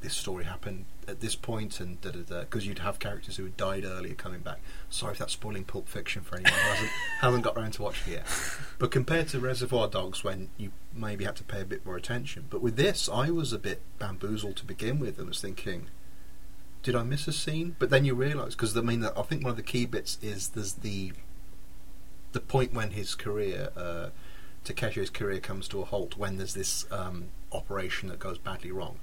this 0.01 0.15
story 0.15 0.43
happened 0.43 0.85
at 1.07 1.19
this 1.21 1.35
point 1.35 1.79
and 1.79 1.99
da 2.01 2.11
da 2.11 2.19
da. 2.19 2.39
Because 2.41 2.65
you'd 2.65 2.79
have 2.79 2.99
characters 2.99 3.37
who 3.37 3.43
had 3.43 3.57
died 3.57 3.85
earlier 3.85 4.13
coming 4.13 4.41
back. 4.41 4.59
Sorry 4.89 5.13
if 5.13 5.19
that's 5.19 5.33
spoiling 5.33 5.63
Pulp 5.63 5.87
Fiction 5.87 6.23
for 6.23 6.35
anyone 6.35 6.53
who 6.53 6.69
hasn't, 6.69 6.91
hasn't 7.21 7.43
got 7.43 7.57
around 7.57 7.71
to 7.73 7.83
watching 7.83 8.13
it 8.13 8.17
yet. 8.17 8.27
But 8.79 8.91
compared 8.91 9.27
to 9.29 9.39
Reservoir 9.39 9.87
Dogs, 9.87 10.23
when 10.23 10.49
you 10.57 10.71
maybe 10.93 11.25
had 11.25 11.35
to 11.37 11.43
pay 11.43 11.61
a 11.61 11.65
bit 11.65 11.85
more 11.85 11.95
attention, 11.95 12.45
but 12.49 12.61
with 12.61 12.75
this, 12.75 13.07
I 13.11 13.29
was 13.29 13.53
a 13.53 13.59
bit 13.59 13.81
bamboozled 13.99 14.57
to 14.57 14.65
begin 14.65 14.99
with, 14.99 15.19
and 15.19 15.27
was 15.27 15.41
thinking, 15.41 15.87
did 16.83 16.95
I 16.95 17.03
miss 17.03 17.27
a 17.27 17.33
scene? 17.33 17.75
But 17.79 17.89
then 17.89 18.05
you 18.05 18.15
realise, 18.15 18.55
because 18.55 18.75
I 18.75 18.81
mean, 18.81 19.03
I 19.05 19.21
think 19.21 19.43
one 19.43 19.51
of 19.51 19.57
the 19.57 19.63
key 19.63 19.85
bits 19.85 20.17
is 20.21 20.49
there's 20.49 20.73
the 20.73 21.13
the 22.31 22.39
point 22.39 22.73
when 22.73 22.91
his 22.91 23.13
career, 23.13 23.69
uh, 23.75 24.09
Takeshi's 24.63 25.09
career, 25.09 25.39
comes 25.39 25.67
to 25.67 25.81
a 25.81 25.85
halt 25.85 26.17
when 26.17 26.37
there's 26.37 26.53
this 26.53 26.85
um, 26.91 27.25
operation 27.51 28.09
that 28.09 28.19
goes 28.19 28.37
badly 28.37 28.71
wrong. 28.71 28.99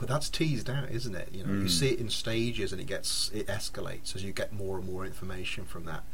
But 0.00 0.08
that's 0.08 0.30
teased 0.30 0.70
out, 0.70 0.90
isn't 0.90 1.14
it? 1.14 1.28
You 1.30 1.44
know, 1.44 1.52
you 1.52 1.66
Mm. 1.66 1.70
see 1.70 1.90
it 1.90 2.00
in 2.00 2.08
stages, 2.08 2.72
and 2.72 2.80
it 2.80 2.86
gets 2.86 3.30
it 3.34 3.46
escalates 3.48 4.16
as 4.16 4.24
you 4.24 4.32
get 4.32 4.50
more 4.50 4.78
and 4.78 4.86
more 4.86 5.04
information 5.04 5.66
from 5.66 5.84
that. 5.84 6.04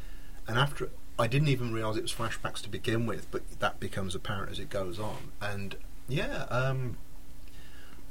And 0.49 0.59
after, 0.59 0.91
I 1.17 1.29
didn't 1.29 1.49
even 1.49 1.73
realise 1.73 1.97
it 1.97 2.03
was 2.03 2.13
flashbacks 2.13 2.61
to 2.63 2.69
begin 2.69 3.07
with, 3.07 3.31
but 3.31 3.43
that 3.61 3.79
becomes 3.79 4.17
apparent 4.17 4.51
as 4.51 4.59
it 4.59 4.71
goes 4.71 4.99
on. 4.99 5.31
And 5.41 5.77
yeah, 6.09 6.47
um, 6.51 6.97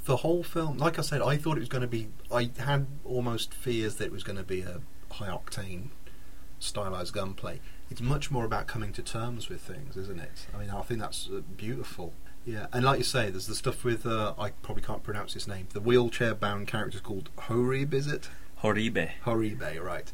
the 0.05 0.17
whole 0.17 0.43
film, 0.43 0.77
like 0.77 0.97
I 0.97 1.01
said, 1.01 1.21
I 1.21 1.35
thought 1.35 1.57
it 1.57 1.61
was 1.61 1.69
going 1.69 1.81
to 1.81 1.87
be. 1.87 2.07
I 2.31 2.51
had 2.57 2.87
almost 3.03 3.53
fears 3.53 3.95
that 3.95 4.05
it 4.05 4.11
was 4.13 4.23
going 4.23 4.37
to 4.37 4.43
be 4.43 4.61
a 4.61 4.79
high 5.11 5.27
octane, 5.27 5.89
stylized 6.57 7.13
gunplay. 7.13 7.59
It's 7.91 8.01
much 8.01 8.31
more 8.31 8.45
about 8.45 8.65
coming 8.67 8.93
to 8.93 9.01
terms 9.01 9.49
with 9.49 9.59
things, 9.61 9.97
isn't 9.97 10.19
it? 10.21 10.47
I 10.55 10.57
mean, 10.57 10.69
I 10.69 10.81
think 10.83 11.01
that's 11.01 11.27
uh, 11.29 11.41
beautiful. 11.57 12.13
Yeah, 12.45 12.67
and 12.71 12.85
like 12.85 12.99
you 12.99 13.03
say, 13.03 13.29
there's 13.31 13.47
the 13.47 13.55
stuff 13.55 13.83
with 13.83 14.05
uh, 14.05 14.33
I 14.37 14.51
probably 14.61 14.83
can't 14.83 15.03
pronounce 15.03 15.33
his 15.33 15.47
name. 15.47 15.67
The 15.73 15.81
wheelchair-bound 15.81 16.67
character 16.67 16.97
is 16.97 17.01
called 17.01 17.29
Horib, 17.37 17.93
is 17.93 18.07
it? 18.07 18.29
Horibe. 18.63 19.09
Horibe, 19.25 19.81
right? 19.83 20.11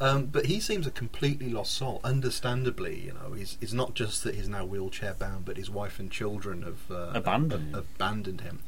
Um, 0.00 0.26
but 0.26 0.46
he 0.46 0.60
seems 0.60 0.86
a 0.86 0.90
completely 0.90 1.50
lost 1.50 1.74
soul. 1.74 2.00
Understandably, 2.02 3.00
you 3.00 3.12
know, 3.12 3.32
he's 3.32 3.58
it's 3.60 3.72
not 3.72 3.94
just 3.94 4.24
that 4.24 4.34
he's 4.34 4.48
now 4.48 4.64
wheelchair-bound, 4.64 5.44
but 5.44 5.56
his 5.56 5.70
wife 5.70 5.98
and 5.98 6.10
children 6.10 6.62
have 6.62 6.90
uh, 6.90 7.10
Abandoned 7.14 7.74
abandoned 7.74 8.40
him. 8.42 8.60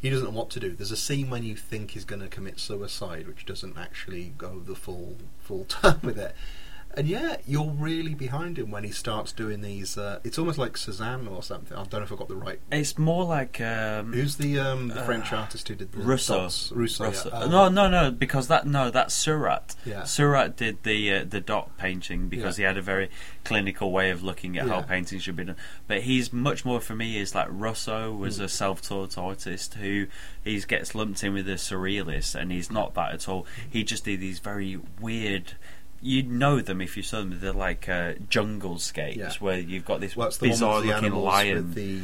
He 0.00 0.08
doesn't 0.08 0.24
know 0.24 0.38
what 0.38 0.48
to 0.50 0.60
do. 0.60 0.74
There's 0.74 0.90
a 0.90 0.96
scene 0.96 1.28
when 1.28 1.44
you 1.44 1.56
think 1.56 1.90
he's 1.90 2.06
going 2.06 2.22
to 2.22 2.28
commit 2.28 2.58
suicide, 2.58 3.26
which 3.26 3.44
doesn't 3.44 3.76
actually 3.76 4.32
go 4.38 4.60
the 4.60 4.74
full 4.74 5.16
full 5.38 5.64
term 5.68 6.00
with 6.02 6.18
it. 6.18 6.34
And 7.00 7.08
yeah, 7.08 7.36
you're 7.46 7.70
really 7.70 8.14
behind 8.14 8.58
him 8.58 8.70
when 8.70 8.84
he 8.84 8.90
starts 8.90 9.32
doing 9.32 9.62
these. 9.62 9.96
Uh, 9.96 10.20
it's 10.22 10.38
almost 10.38 10.58
like 10.58 10.74
Cézanne 10.74 11.30
or 11.30 11.42
something. 11.42 11.74
I 11.74 11.82
don't 11.84 11.94
know 11.94 12.02
if 12.02 12.12
I 12.12 12.16
got 12.16 12.28
the 12.28 12.36
right. 12.36 12.60
It's 12.70 12.98
more 12.98 13.24
like 13.24 13.58
um, 13.58 14.12
Who's 14.12 14.36
the 14.36 14.58
um, 14.60 14.88
the 14.88 15.00
Uh, 15.00 15.04
French 15.06 15.32
artist 15.32 15.66
who 15.68 15.74
did 15.76 15.92
the 15.92 15.98
Rousseau. 16.00 16.40
dots? 16.42 16.70
Rousseau. 16.72 17.04
Rousseau. 17.06 17.30
yeah. 17.32 17.38
Uh, 17.38 17.46
no, 17.46 17.68
no, 17.70 17.88
no, 17.88 18.10
because 18.10 18.48
that 18.48 18.66
no, 18.66 18.90
that's 18.90 19.14
Seurat. 19.14 19.74
Yeah. 19.86 20.04
Seurat 20.04 20.58
did 20.58 20.82
the 20.82 21.10
uh, 21.14 21.24
the 21.26 21.40
dot 21.40 21.74
painting 21.78 22.28
because 22.28 22.58
Yeah. 22.58 22.64
he 22.64 22.66
had 22.66 22.76
a 22.76 22.82
very 22.82 23.08
clinical 23.44 23.90
way 23.92 24.10
of 24.10 24.22
looking 24.22 24.58
at 24.58 24.68
how 24.68 24.82
painting 24.82 25.20
should 25.20 25.36
be 25.36 25.44
done. 25.44 25.56
But 25.88 26.02
he's 26.02 26.34
much 26.34 26.66
more 26.66 26.80
for 26.82 26.94
me 26.94 27.16
is 27.18 27.34
like 27.34 27.48
Russo 27.50 28.12
was 28.12 28.38
Mm. 28.38 28.44
a 28.44 28.48
self-taught 28.50 29.16
artist 29.16 29.72
who 29.74 30.06
he 30.44 30.60
gets 30.60 30.94
lumped 30.94 31.24
in 31.24 31.32
with 31.32 31.46
the 31.46 31.54
surrealists, 31.54 32.34
and 32.38 32.52
he's 32.52 32.70
not 32.70 32.92
that 32.92 33.14
at 33.14 33.26
all. 33.26 33.46
He 33.70 33.84
just 33.84 34.04
did 34.04 34.20
these 34.20 34.38
very 34.38 34.78
weird. 35.00 35.52
You'd 36.02 36.30
know 36.30 36.60
them 36.60 36.80
if 36.80 36.96
you 36.96 37.02
saw 37.02 37.18
them. 37.18 37.38
They're 37.40 37.52
like 37.52 37.88
uh, 37.88 38.14
jungle 38.28 38.78
scapes 38.78 39.16
Yeah. 39.18 39.32
where 39.40 39.58
you've 39.58 39.84
got 39.84 40.00
this 40.00 40.16
Well, 40.16 40.30
the 40.30 40.38
one 40.46 40.50
bizarre 40.50 40.74
with 40.76 40.82
the 40.84 40.88
looking 40.92 41.04
animals 41.04 41.24
lion. 41.24 41.54
with 41.56 41.74
the 41.74 42.00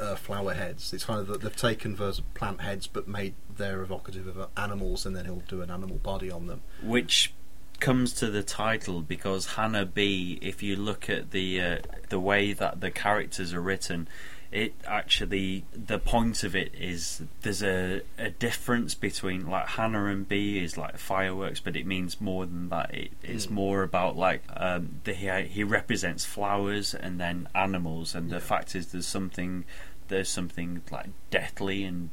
uh, 0.00 0.14
flower 0.16 0.54
heads. 0.54 0.92
It's 0.92 1.04
kind 1.04 1.20
of 1.20 1.26
that 1.28 1.40
they've 1.40 1.56
taken 1.56 1.96
those 1.96 2.20
plant 2.34 2.60
heads 2.60 2.86
but 2.86 3.08
made 3.08 3.34
they're 3.56 3.80
evocative 3.82 4.26
of 4.36 4.48
animals, 4.56 5.04
and 5.06 5.16
then 5.16 5.24
he'll 5.24 5.42
do 5.48 5.62
an 5.62 5.70
animal 5.70 5.96
body 5.96 6.30
on 6.30 6.46
them. 6.46 6.60
which 6.82 7.32
comes 7.80 8.12
to 8.12 8.28
the 8.28 8.42
title 8.42 9.00
because 9.02 9.54
Hana-bi. 9.54 10.38
If 10.42 10.62
you 10.64 10.74
look 10.76 11.08
at 11.08 11.30
the 11.30 11.60
uh, 11.60 11.76
the 12.08 12.18
way 12.20 12.52
that 12.52 12.80
the 12.80 12.90
characters 12.90 13.54
are 13.54 13.60
written, 13.60 14.08
it 14.50 14.74
actually 14.86 15.64
the 15.72 15.98
point 15.98 16.42
of 16.42 16.56
it 16.56 16.72
is 16.74 17.22
there's 17.42 17.62
a, 17.62 18.00
a 18.18 18.30
difference 18.30 18.94
between 18.94 19.46
like 19.46 19.68
Hannah 19.68 20.06
and 20.06 20.26
B 20.26 20.58
is 20.58 20.78
like 20.78 20.96
fireworks, 20.98 21.60
but 21.60 21.76
it 21.76 21.86
means 21.86 22.20
more 22.20 22.46
than 22.46 22.68
that. 22.70 22.94
It, 22.94 23.10
it's 23.22 23.46
Mm. 23.46 23.50
more 23.50 23.82
about 23.82 24.16
like 24.16 24.42
um, 24.56 25.00
the, 25.04 25.12
he 25.12 25.28
he 25.48 25.64
represents 25.64 26.24
flowers 26.24 26.94
and 26.94 27.20
then 27.20 27.48
animals, 27.54 28.14
and 28.14 28.28
Yeah. 28.30 28.36
the 28.38 28.40
fact 28.40 28.74
is 28.74 28.86
there's 28.92 29.06
something 29.06 29.64
there's 30.08 30.30
something 30.30 30.80
like 30.90 31.08
deathly 31.30 31.84
and 31.84 32.08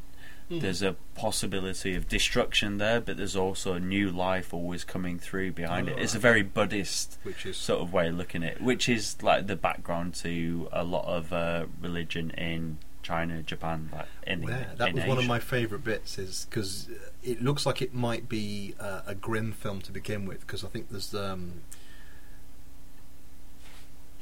There's 0.49 0.81
a 0.81 0.95
possibility 1.15 1.95
of 1.95 2.07
destruction 2.07 2.77
there, 2.77 3.01
but 3.01 3.17
there's 3.17 3.35
also 3.35 3.73
a 3.73 3.79
new 3.79 4.11
life 4.11 4.53
always 4.53 4.83
coming 4.83 5.17
through 5.17 5.53
behind 5.53 5.89
it. 5.89 5.97
It's 5.97 6.13
a 6.13 6.19
very 6.19 6.43
Buddhist 6.43 7.17
Which 7.23 7.45
is 7.45 7.57
sort 7.57 7.81
of 7.81 7.93
way 7.93 8.09
of 8.09 8.15
looking 8.15 8.43
at 8.43 8.53
it, 8.53 8.61
which 8.61 8.87
is 8.87 9.21
like 9.23 9.47
the 9.47 9.55
background 9.55 10.13
to 10.15 10.67
a 10.71 10.83
lot 10.83 11.05
of 11.05 11.33
uh, 11.33 11.65
religion 11.81 12.29
in 12.31 12.77
China, 13.01 13.43
Japan, 13.43 13.89
like 13.93 14.07
in, 14.25 14.43
Yeah, 14.43 14.65
that 14.77 14.89
in 14.89 14.95
was 14.95 15.05
one 15.05 15.17
of 15.17 15.27
my 15.27 15.39
favourite 15.39 15.83
bits, 15.83 16.17
is 16.17 16.47
because 16.49 16.89
it 17.23 17.41
looks 17.41 17.65
like 17.65 17.81
it 17.81 17.93
might 17.93 18.27
be 18.27 18.73
uh, 18.79 19.01
a 19.05 19.13
grim 19.13 19.51
film 19.51 19.81
to 19.81 19.91
begin 19.91 20.25
with. 20.25 20.41
Because 20.41 20.63
I 20.63 20.67
think 20.67 20.89
there's 20.89 21.13
um, 21.13 21.61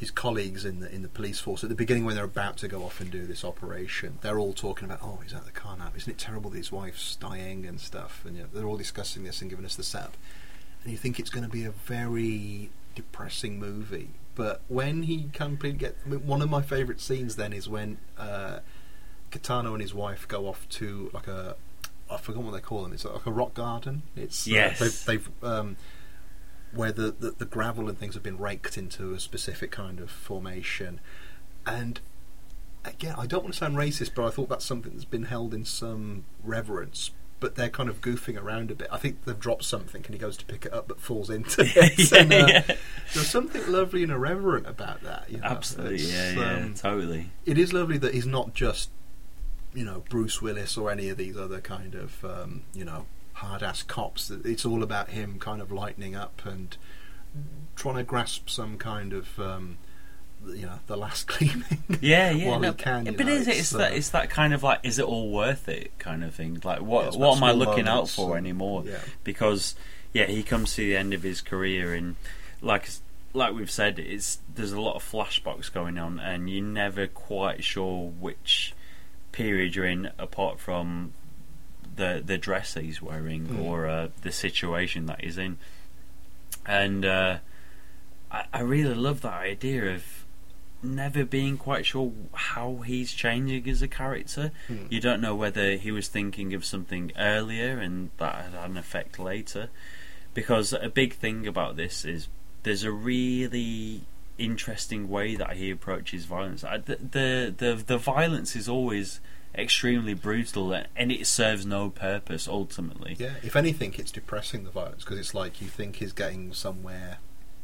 his 0.04 0.12
colleagues 0.12 0.66
in 0.66 0.82
the 0.82 0.94
in 0.94 1.02
the 1.02 1.08
police 1.08 1.40
force 1.40 1.64
at 1.64 1.70
the 1.70 1.76
beginning 1.76 2.04
when 2.04 2.16
they're 2.16 2.26
about 2.26 2.58
to 2.58 2.68
go 2.68 2.84
off 2.84 3.00
and 3.00 3.10
do 3.10 3.26
this 3.26 3.44
operation. 3.46 4.20
They're 4.22 4.38
all 4.38 4.52
talking 4.52 4.86
about, 4.86 5.00
oh, 5.02 5.20
he's 5.24 5.34
out 5.34 5.42
of 5.42 5.46
the 5.46 5.52
car 5.54 5.78
now. 5.78 5.92
Isn't 5.96 6.12
it 6.12 6.18
terrible 6.18 6.50
that 6.52 6.58
his 6.58 6.72
wife's 6.72 7.16
dying 7.16 7.66
and 7.66 7.80
stuff? 7.80 8.22
And 8.26 8.36
you 8.36 8.44
know, 8.44 8.50
they're 8.54 8.66
all 8.66 8.76
discussing 8.78 9.24
this 9.24 9.40
and 9.42 9.50
giving 9.50 9.64
us 9.66 9.76
the 9.76 9.84
setup. 9.84 10.18
And 10.84 10.92
you 10.92 10.98
think 10.98 11.20
it's 11.20 11.30
going 11.30 11.46
to 11.46 11.50
be 11.50 11.64
a 11.64 11.72
very 11.72 12.70
depressing 12.96 13.58
movie. 13.60 14.10
But 14.36 14.62
when 14.68 15.04
he 15.04 15.30
completely 15.32 15.80
get 15.80 15.96
I 16.06 16.10
mean, 16.10 16.28
one 16.28 16.42
of 16.42 16.50
my 16.50 16.62
favourite 16.62 17.00
scenes 17.00 17.38
then 17.38 17.54
is 17.54 17.70
when 17.70 17.98
uh, 18.18 18.60
Kitano 19.32 19.72
and 19.72 19.82
his 19.82 19.94
wife 19.94 20.28
go 20.28 20.48
off 20.48 20.68
to 20.80 21.10
like 21.14 21.28
a 21.28 21.56
I 22.12 22.18
forgot 22.18 22.44
what 22.44 22.52
they 22.52 22.60
call 22.60 22.84
them. 22.84 22.92
It's 22.94 23.06
like 23.06 23.26
a 23.26 23.32
rock 23.32 23.54
garden. 23.54 24.04
It's 24.16 24.46
uh, 24.48 24.52
Yes. 24.52 24.80
they've, 24.80 25.06
they've 25.06 25.30
um, 25.44 25.78
where 26.74 26.92
the, 26.92 27.12
the 27.12 27.32
the 27.32 27.46
gravel 27.46 27.88
and 27.90 27.98
things 27.98 28.14
have 28.16 28.24
been 28.24 28.38
raked 28.38 28.78
into 28.78 29.14
a 29.14 29.20
specific 29.20 29.72
kind 29.72 30.00
of 30.00 30.10
formation, 30.10 31.00
and 31.66 32.00
again, 32.86 33.16
I 33.18 33.26
don't 33.26 33.44
want 33.44 33.54
to 33.54 33.60
sound 33.60 33.76
racist, 33.76 34.12
but 34.16 34.26
I 34.26 34.30
thought 34.30 34.50
that's 34.50 34.66
something 34.66 34.92
that's 34.94 35.06
been 35.06 35.24
held 35.24 35.54
in 35.54 35.66
some 35.66 36.26
reverence. 36.44 37.12
But 37.40 37.56
they're 37.56 37.70
kind 37.70 37.90
of 37.90 38.00
goofing 38.00 38.42
around 38.42 38.72
a 38.72 38.76
bit. 38.76 38.88
I 38.90 38.98
think 38.98 39.26
they've 39.26 39.38
dropped 39.38 39.66
something, 39.66 40.02
and 40.06 40.16
he 40.16 40.18
goes 40.18 40.38
to 40.38 40.46
pick 40.46 40.66
it 40.66 40.72
up, 40.74 40.88
but 40.88 41.02
falls 41.02 41.30
into 41.30 41.62
it. 41.76 42.12
Yeah, 42.12 42.18
And, 42.20 42.34
uh, 42.34 42.46
yeah. 42.48 42.64
There's 43.14 43.28
something 43.28 43.70
lovely 43.70 44.02
and 44.04 44.14
irreverent 44.14 44.66
about 44.66 45.02
that. 45.04 45.30
You 45.30 45.40
know? 45.40 45.44
Absolutely, 45.48 45.96
It's, 45.96 46.14
yeah, 46.14 46.32
yeah, 46.40 46.54
um, 46.64 46.74
totally. 46.74 47.32
it 47.46 47.58
is 47.58 47.74
lovely 47.74 47.98
that 47.98 48.14
he's 48.14 48.26
not 48.26 48.54
just, 48.54 48.92
you 49.74 49.84
know, 49.84 50.04
Bruce 50.08 50.42
Willis 50.42 50.78
or 50.78 50.90
any 50.90 51.10
of 51.10 51.18
these 51.18 51.36
other 51.36 51.60
kind 51.60 51.96
of, 51.96 52.24
um, 52.24 52.62
you 52.74 52.86
know, 52.86 53.08
hard 53.44 53.64
ass 53.64 53.84
cops. 53.84 54.28
That 54.28 54.46
It's 54.46 54.66
all 54.66 54.84
about 54.84 55.10
him 55.10 55.38
kind 55.40 55.62
of 55.62 55.72
lightening 55.72 56.16
up 56.16 56.42
and 56.46 56.76
trying 57.76 57.96
to 57.96 58.04
grasp 58.04 58.50
some 58.50 58.78
kind 58.78 59.14
of, 59.14 59.40
um, 59.40 59.78
you 60.48 60.66
know, 60.66 60.80
the 60.88 60.98
last 60.98 61.28
gleaming. 61.28 61.84
Yeah, 62.02 62.32
yeah, 62.32 62.58
no, 62.58 62.74
can. 62.74 63.06
but 63.06 63.26
know, 63.26 63.34
is 63.34 63.48
it? 63.48 63.58
It's, 63.58 63.70
that 63.72 63.92
uh, 63.92 63.96
it's 63.96 64.10
that 64.10 64.30
kind 64.30 64.54
of 64.54 64.64
like, 64.64 64.80
is 64.84 65.00
it 65.00 65.06
all 65.06 65.30
worth 65.30 65.68
it 65.70 65.98
kind 66.00 66.24
of 66.24 66.34
thing? 66.34 66.60
Like, 66.64 66.82
what 66.82 67.08
it's 67.08 67.18
what 67.18 67.38
am 67.38 67.44
I 67.44 67.52
looking 67.52 67.88
out 67.88 68.10
for 68.10 68.38
and- 68.38 68.46
anymore? 68.46 68.84
yeah. 68.86 69.00
Because 69.24 69.76
yeah, 70.14 70.26
he 70.26 70.44
comes 70.44 70.76
to 70.76 70.82
the 70.82 70.96
end 70.96 71.14
of 71.14 71.24
his 71.24 71.42
career, 71.42 71.94
and 71.94 72.16
like 72.62 72.90
like 73.34 73.54
we've 73.54 73.72
said, 73.72 74.00
it's 74.00 74.40
there's 74.54 74.72
a 74.72 74.82
lot 74.82 74.96
of 74.96 75.04
flashbacks 75.04 75.72
going 75.74 75.98
on, 75.98 76.20
and 76.20 76.50
you're 76.50 76.64
never 76.64 77.08
quite 77.08 77.64
sure 77.64 78.10
which 78.10 78.74
period 79.32 79.76
you're 79.76 79.86
in, 79.86 80.12
apart 80.20 80.60
from 80.60 81.14
the 81.96 82.22
the 82.26 82.38
dress 82.38 82.74
that 82.74 82.84
he's 82.84 83.02
wearing 83.02 83.48
Mm. 83.48 83.64
or 83.64 83.88
uh, 83.88 84.08
the 84.22 84.32
situation 84.32 85.06
that 85.08 85.22
he's 85.24 85.38
in, 85.38 85.58
and 86.66 87.06
uh, 87.06 87.38
I, 88.32 88.46
I 88.54 88.60
really 88.62 88.96
love 88.96 89.22
that 89.22 89.34
idea 89.34 89.94
of 89.96 90.04
never 90.82 91.24
being 91.24 91.58
quite 91.58 91.86
sure 91.86 92.12
how 92.34 92.78
he's 92.86 93.14
changing 93.14 93.70
as 93.70 93.82
a 93.82 93.88
character. 93.88 94.52
Mm. 94.70 94.92
You 94.92 95.00
don't 95.00 95.22
know 95.22 95.36
whether 95.36 95.76
he 95.78 95.92
was 95.92 96.08
thinking 96.10 96.54
of 96.54 96.66
something 96.66 97.12
earlier 97.18 97.80
and 97.80 98.10
that 98.18 98.36
had 98.52 98.54
an 98.70 98.78
effect 98.78 99.18
later. 99.18 99.70
Because 100.34 100.74
a 100.74 100.90
big 100.90 101.14
thing 101.14 101.48
about 101.48 101.78
this 101.78 102.04
is 102.04 102.28
there's 102.64 102.84
a 102.84 102.92
really 102.92 104.02
interesting 104.38 105.08
way 105.10 105.36
that 105.36 105.56
he 105.58 105.70
approaches 105.70 106.26
violence. 106.26 106.64
I- 106.64 106.78
The 106.80 106.96
the 106.98 107.54
the, 107.58 107.84
the 107.86 107.98
violence 107.98 108.56
is 108.56 108.68
always 108.68 109.20
extremely 109.56 110.14
brutal 110.14 110.74
and 110.96 111.12
it 111.12 111.28
serves 111.28 111.66
no 111.66 111.90
purpose 111.90 112.48
ultimately. 112.48 113.16
Yeah, 113.20 113.34
if 113.44 113.56
anything, 113.56 113.94
it's 113.98 114.12
depressing 114.12 114.64
the 114.64 114.72
violence 114.72 115.04
because 115.04 115.20
it's 115.20 115.34
like 115.34 115.62
you 115.62 115.68
think 115.68 115.98
he's 115.98 116.14
getting 116.14 116.54
somewhere 116.54 117.18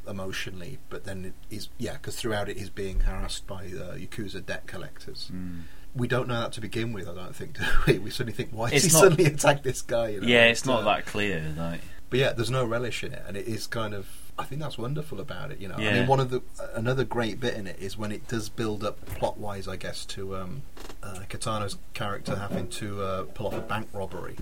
emotionally, 0.08 0.80
but 0.90 1.04
then 1.06 1.26
it 1.26 1.34
is 1.56 1.70
yeah, 1.78 1.94
because 1.94 2.16
throughout 2.16 2.50
it 2.50 2.58
he's 2.58 2.70
being 2.70 3.02
harassed 3.02 3.46
by 3.48 3.66
uh, 3.66 3.96
yakuza 3.96 4.46
debt 4.46 4.66
collectors. 4.68 5.30
Mm. 5.34 5.62
We 5.96 6.08
don't 6.08 6.28
know 6.28 6.40
that 6.42 6.52
to 6.54 6.62
begin 6.62 6.94
with. 6.94 7.08
I 7.10 7.16
don't 7.16 7.36
think. 7.36 7.54
Do 7.58 7.64
we? 7.88 8.00
We 8.00 8.10
suddenly 8.12 8.34
think, 8.34 8.52
why 8.52 8.70
has 8.70 8.84
he 8.84 8.92
not- 8.92 9.00
suddenly 9.02 9.26
attacked 9.26 9.64
this 9.64 9.82
guy? 9.82 10.10
You 10.10 10.22
know? 10.22 10.28
Yeah, 10.28 10.46
it's 10.46 10.66
not 10.66 10.82
Uh, 10.82 10.86
that 10.96 11.06
clear. 11.08 11.54
Like 11.58 11.82
But 12.10 12.20
yeah, 12.20 12.34
there's 12.34 12.52
no 12.52 12.66
relish 12.66 13.04
in 13.04 13.14
it, 13.14 13.24
and 13.28 13.36
it 13.38 13.48
is 13.48 13.68
kind 13.68 13.94
of. 13.94 14.08
I 14.40 14.46
think 14.46 14.62
that's 14.62 14.78
wonderful 14.78 15.20
about 15.20 15.52
it. 15.52 15.60
You 15.60 15.68
know, 15.68 15.76
I 15.76 15.94
mean, 15.94 16.08
one 16.08 16.22
of 16.22 16.30
the 16.30 16.42
another 16.74 17.04
great 17.04 17.42
bit 17.42 17.56
in 17.56 17.68
it 17.68 17.78
is 17.80 17.98
when 17.98 18.12
it 18.12 18.28
does 18.30 18.48
build 18.48 18.86
up 18.86 19.06
plot 19.06 19.38
wise, 19.38 19.68
I 19.68 19.76
guess, 19.76 20.06
to 20.08 20.38
um, 20.38 20.62
uh, 21.04 21.20
Kitano's 21.30 21.78
character 21.94 22.38
having 22.38 22.70
to 22.70 23.02
uh, 23.02 23.24
pull 23.34 23.48
off 23.48 23.56
a 23.56 23.62
bank 23.62 23.90
robbery. 23.92 24.38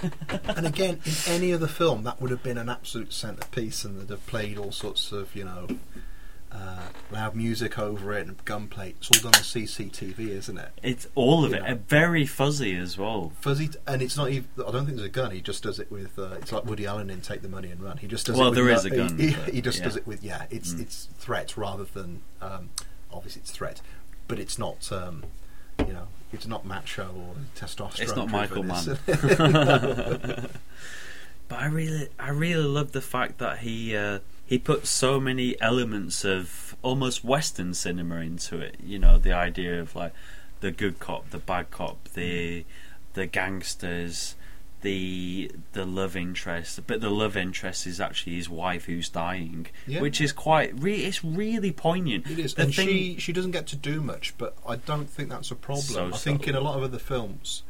and 0.44 0.66
again, 0.66 1.00
in 1.04 1.14
any 1.26 1.52
other 1.52 1.66
film, 1.66 2.04
that 2.04 2.20
would 2.20 2.30
have 2.30 2.44
been 2.44 2.58
an 2.58 2.68
absolute 2.68 3.12
centerpiece, 3.12 3.84
and 3.84 4.00
they'd 4.00 4.10
have 4.10 4.24
played 4.26 4.56
all 4.56 4.70
sorts 4.70 5.10
of, 5.10 5.34
you 5.34 5.44
know, 5.44 5.66
uh, 6.52 6.80
loud 7.12 7.34
music 7.36 7.78
over 7.78 8.12
it 8.12 8.26
and 8.26 8.44
gunplay. 8.44 8.90
It's 8.90 9.10
all 9.10 9.30
done 9.30 9.34
on 9.38 9.42
CCTV, 9.42 10.18
isn't 10.30 10.58
it? 10.58 10.70
it's 10.82 11.06
all 11.14 11.44
of 11.44 11.50
You 11.52 11.58
it. 11.58 11.62
know. 11.62 11.78
Very 11.88 12.26
fuzzy 12.26 12.76
as 12.76 12.98
well. 12.98 13.32
Fuzzy, 13.40 13.68
t- 13.68 13.78
and 13.86 14.02
it's 14.02 14.16
not 14.16 14.30
even. 14.30 14.48
I 14.58 14.70
don't 14.72 14.84
think 14.86 14.96
there's 14.96 15.02
a 15.02 15.08
gun. 15.08 15.30
He 15.30 15.40
just 15.40 15.62
does 15.62 15.78
it 15.78 15.90
with. 15.92 16.18
Uh, 16.18 16.34
it's 16.40 16.50
like 16.52 16.64
Woody 16.64 16.86
Allen 16.86 17.08
in 17.10 17.20
Take 17.20 17.42
the 17.42 17.48
Money 17.48 17.70
and 17.70 17.80
Run. 17.82 17.98
He 17.98 18.06
just 18.06 18.26
does. 18.26 18.36
Well, 18.36 18.48
it 18.48 18.50
with 18.50 18.58
there 18.58 18.68
is 18.70 18.84
a 18.84 18.90
gun, 18.90 19.18
He, 19.18 19.34
but, 19.34 19.48
he 19.54 19.60
just 19.60 19.78
yeah. 19.78 19.84
does 19.84 19.96
it 19.96 20.06
with. 20.06 20.22
Yeah, 20.24 20.46
it's 20.50 20.74
Mm. 20.74 20.80
it's 20.82 21.08
threat 21.18 21.56
rather 21.56 21.84
than. 21.84 22.22
Um, 22.42 22.70
obviously, 23.12 23.40
it's 23.42 23.50
threat, 23.52 23.80
but 24.28 24.38
it's 24.38 24.58
not. 24.58 24.90
Um, 24.92 25.24
you 25.86 25.92
know, 25.94 26.08
it's 26.32 26.46
not 26.46 26.66
macho 26.66 27.04
or 27.16 27.34
testosterone. 27.56 28.00
It's 28.00 28.16
not 28.16 28.28
Michael 28.30 28.62
Mann. 28.64 28.98
But 31.48 31.58
I 31.58 31.66
really, 31.66 32.08
I 32.16 32.30
really 32.30 32.62
love 32.62 32.92
the 32.92 33.00
fact 33.00 33.38
that 33.38 33.58
he 33.58 33.96
uh, 33.96 34.20
he 34.50 34.58
put 34.58 34.84
so 34.84 35.20
many 35.20 35.58
elements 35.60 36.24
of 36.24 36.74
almost 36.82 37.24
Western 37.24 37.72
cinema 37.72 38.16
into 38.16 38.58
it. 38.58 38.74
You 38.84 38.98
know, 38.98 39.16
the 39.16 39.32
idea 39.32 39.80
of 39.80 39.94
like 39.94 40.12
the 40.58 40.72
good 40.72 40.98
cop, 40.98 41.30
the 41.30 41.38
bad 41.38 41.70
cop, 41.70 42.08
the 42.14 42.64
the 43.14 43.26
gangsters, 43.26 44.34
the 44.82 45.52
the 45.72 45.84
love 45.86 46.16
interest. 46.16 46.80
But 46.88 47.00
the 47.00 47.10
love 47.10 47.36
interest 47.36 47.86
is 47.86 48.00
actually 48.00 48.34
his 48.34 48.48
wife 48.48 48.86
who's 48.86 49.08
dying, 49.08 49.68
Yeah. 49.86 50.00
which 50.00 50.20
is 50.20 50.32
quite. 50.32 50.70
Re- 50.82 51.04
it's 51.04 51.22
really 51.24 51.70
poignant. 51.70 52.26
It 52.28 52.40
is, 52.40 52.54
The 52.54 52.62
and 52.64 52.74
thing- 52.74 52.88
she 52.88 53.16
she 53.20 53.32
doesn't 53.32 53.52
get 53.52 53.68
to 53.68 53.76
do 53.76 54.00
much, 54.02 54.34
but 54.36 54.56
I 54.66 54.76
don't 54.76 55.08
think 55.08 55.28
that's 55.30 55.52
a 55.52 55.56
problem. 55.56 55.84
So 55.84 56.08
I 56.08 56.16
think 56.16 56.48
in 56.48 56.56
a 56.56 56.60
lot 56.60 56.76
of 56.76 56.82
other 56.82 56.98
films, 56.98 57.62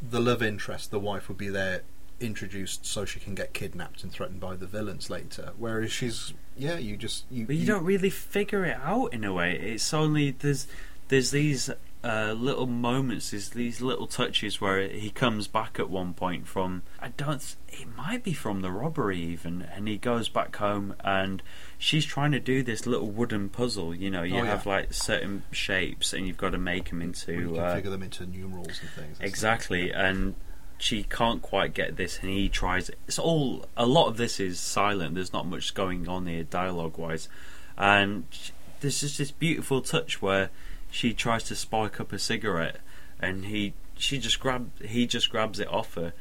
the 0.00 0.20
love 0.20 0.42
interest, 0.42 0.90
the 0.90 0.98
wife, 1.00 1.28
would 1.28 1.36
be 1.38 1.48
there 1.50 1.82
introduced 2.20 2.84
so 2.86 3.04
she 3.04 3.20
can 3.20 3.34
get 3.34 3.52
kidnapped 3.52 4.02
and 4.02 4.10
threatened 4.12 4.40
by 4.40 4.56
the 4.56 4.66
villains 4.66 5.08
later. 5.10 5.52
Whereas 5.56 5.92
she's 5.92 6.32
yeah, 6.56 6.76
you 6.78 6.96
just 6.96 7.24
you, 7.30 7.46
But 7.46 7.56
you 7.56 7.66
don't 7.66 7.84
really 7.84 8.10
figure 8.10 8.64
it 8.64 8.76
out 8.82 9.12
in 9.12 9.24
a 9.24 9.32
way. 9.32 9.56
It's 9.58 9.92
only 9.94 10.32
there's 10.32 10.66
there's 11.08 11.30
these 11.30 11.70
uh, 12.04 12.32
little 12.32 12.66
moments, 12.66 13.30
there's 13.32 13.50
these 13.50 13.80
little 13.80 14.06
touches 14.06 14.60
where 14.60 14.86
he 14.88 15.10
comes 15.10 15.48
back 15.48 15.80
at 15.80 15.90
one 15.90 16.14
point 16.14 16.46
from 16.46 16.82
I 17.00 17.08
don't. 17.08 17.56
It 17.68 17.88
might 17.96 18.22
be 18.24 18.32
from 18.32 18.62
the 18.62 18.70
robbery 18.70 19.18
even, 19.20 19.62
and 19.62 19.88
he 19.88 19.96
goes 19.98 20.28
back 20.28 20.54
home 20.56 20.94
and 21.04 21.42
she's 21.76 22.04
trying 22.04 22.32
to 22.32 22.40
do 22.40 22.62
this 22.62 22.86
little 22.86 23.10
wooden 23.10 23.48
puzzle. 23.48 23.94
You 23.94 24.10
know, 24.10 24.22
you 24.22 24.36
Oh, 24.38 24.42
yeah. 24.44 24.50
have 24.50 24.66
like 24.66 24.92
certain 24.92 25.42
shapes 25.52 26.12
and 26.12 26.26
you've 26.26 26.36
got 26.36 26.50
to 26.50 26.58
make 26.58 26.90
them 26.90 27.00
you 27.00 27.06
into 27.08 27.52
can 27.54 27.58
uh, 27.58 27.74
figure 27.74 27.90
them 27.90 28.02
into 28.02 28.26
numerals 28.26 28.80
and 28.80 28.90
things. 28.90 29.16
Exactly, 29.20 29.90
and 29.92 30.34
she 30.78 31.02
can't 31.02 31.42
quite 31.42 31.74
get 31.74 31.96
this, 31.96 32.20
and 32.20 32.30
he 32.30 32.48
tries. 32.48 32.90
It's 33.06 33.18
all 33.18 33.66
a 33.76 33.86
lot 33.86 34.06
of 34.06 34.16
this 34.16 34.40
is 34.40 34.60
silent. 34.60 35.14
There's 35.14 35.32
not 35.32 35.46
much 35.46 35.74
going 35.74 36.08
on 36.08 36.26
here 36.26 36.44
dialogue 36.44 36.96
wise, 36.96 37.28
and 37.76 38.24
there's 38.80 39.00
just 39.00 39.18
this 39.18 39.32
beautiful 39.32 39.82
touch 39.82 40.22
where 40.22 40.50
she 40.90 41.12
tries 41.12 41.44
to 41.44 41.56
spike 41.56 42.00
up 42.00 42.12
a 42.12 42.18
cigarette, 42.18 42.78
and 43.20 43.46
he 43.46 43.74
she 43.96 44.18
just 44.18 44.38
grab 44.40 44.70
he 44.80 45.06
just 45.06 45.30
grabs 45.30 45.58
it 45.58 45.68
off 45.68 45.94
her. 45.94 46.12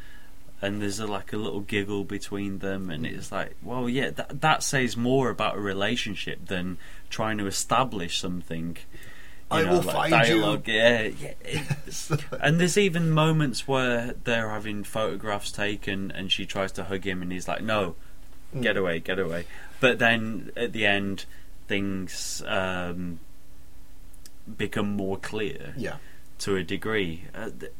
And 0.59 0.81
there's 0.81 0.99
a, 0.99 1.05
like 1.05 1.33
a 1.33 1.37
little 1.37 1.59
giggle 1.59 2.03
between 2.03 2.59
them, 2.59 2.89
and 2.89 3.05
it's 3.05 3.31
like, 3.31 3.55
well, 3.61 3.87
yeah, 3.87 4.09
that 4.09 4.41
that 4.41 4.63
says 4.63 4.97
more 4.97 5.29
about 5.29 5.55
a 5.55 5.59
relationship 5.59 6.47
than 6.47 6.79
trying 7.11 7.37
to 7.37 7.45
establish 7.45 8.19
something. 8.19 8.77
I 9.49 9.63
know, 9.63 9.71
will 9.73 9.81
like 9.81 9.95
find 9.95 10.11
dialogue. 10.11 10.67
you. 10.67 10.73
Yeah, 10.73 11.09
yeah. 11.47 11.63
and 12.41 12.59
there's 12.59 12.77
even 12.77 13.09
moments 13.11 13.67
where 13.67 14.13
they're 14.23 14.49
having 14.49 14.83
photographs 14.83 15.51
taken 15.51 16.11
and 16.11 16.31
she 16.31 16.45
tries 16.45 16.71
to 16.73 16.83
hug 16.85 17.05
him 17.05 17.21
and 17.21 17.31
he's 17.31 17.47
like, 17.47 17.61
no, 17.61 17.95
Mm. 18.55 18.61
get 18.61 18.77
away, 18.77 18.99
get 19.01 19.19
away. 19.19 19.45
But 19.81 19.99
then 19.99 20.51
at 20.55 20.71
the 20.71 20.85
end, 20.85 21.25
things 21.67 22.41
um, 22.47 23.19
become 24.57 24.95
more 24.95 25.17
clear 25.17 25.73
yeah, 25.77 25.97
to 26.39 26.55
a 26.55 26.63
degree. 26.63 27.25
Uh, 27.35 27.49
th- 27.59 27.73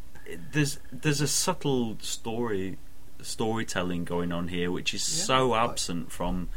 there's 0.51 0.79
there's 0.91 1.21
a 1.21 1.27
subtle 1.27 1.97
story 2.01 2.77
storytelling 3.21 4.03
going 4.03 4.31
on 4.33 4.49
here, 4.49 4.71
which 4.71 4.93
is 4.93 5.07
Yeah. 5.19 5.23
so 5.23 5.55
absent 5.55 6.11
from 6.11 6.49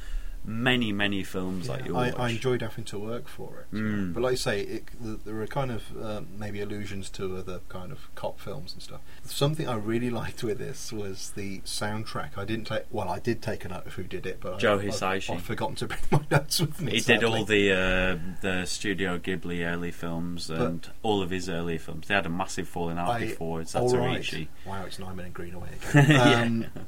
many 0.44 0.92
many 0.92 1.22
films 1.22 1.66
that 1.66 1.86
you 1.86 1.96
I. 1.96 2.10
I 2.10 2.30
enjoyed 2.30 2.62
having 2.62 2.84
to 2.84 2.98
work 2.98 3.28
for 3.28 3.60
it. 3.60 3.76
Mm. 3.76 4.14
But 4.14 4.22
like 4.22 4.32
I 4.32 4.36
say, 4.36 4.60
it, 4.60 4.84
th 5.02 5.18
there 5.24 5.40
are 5.40 5.46
kind 5.46 5.70
of 5.70 5.82
um, 6.02 6.28
maybe 6.38 6.60
allusions 6.60 7.10
to 7.10 7.36
other 7.36 7.60
kind 7.68 7.92
of 7.92 8.14
cop 8.14 8.40
films 8.40 8.72
and 8.72 8.82
stuff. 8.82 9.00
Something 9.24 9.68
I 9.68 9.76
really 9.76 10.10
liked 10.22 10.42
with 10.42 10.58
this 10.58 10.92
was 10.92 11.32
the 11.36 11.60
soundtrack. 11.60 12.36
I 12.36 12.44
didn't 12.44 12.66
take 12.66 12.84
well, 12.90 13.08
I 13.08 13.18
did 13.18 13.42
take 13.42 13.64
a 13.64 13.68
note 13.68 13.86
of 13.86 13.94
who 13.94 14.04
did 14.04 14.26
it, 14.26 14.38
but 14.40 14.58
Joe 14.58 14.78
I, 14.78 14.86
Hisaishi. 14.86 15.34
I've 15.34 15.42
forgotten 15.42 15.76
to 15.76 15.86
bring 15.92 16.00
my 16.10 16.22
notes 16.30 16.60
with 16.60 16.80
me. 16.80 16.92
He 16.92 17.00
did 17.00 17.24
all 17.24 17.44
the 17.44 17.72
uh, 17.72 18.18
the 18.40 18.64
Studio 18.64 19.18
Ghibli 19.18 19.64
early 19.64 19.90
films 19.90 20.50
and 20.50 20.88
all 21.02 21.22
of 21.22 21.30
his 21.30 21.48
early 21.48 21.78
films. 21.78 22.08
They 22.08 22.14
had 22.14 22.26
a 22.26 22.30
massive 22.30 22.68
falling 22.68 22.98
out 22.98 23.10
I- 23.10 23.20
before 23.20 23.62
all 23.74 23.96
right. 23.96 24.48
Wow, 24.64 24.84
it's 24.86 24.98
Nyman 24.98 25.24
and 25.24 25.34
Greenaway 25.34 25.70
again. 25.94 26.70
Yeah. 26.74 26.82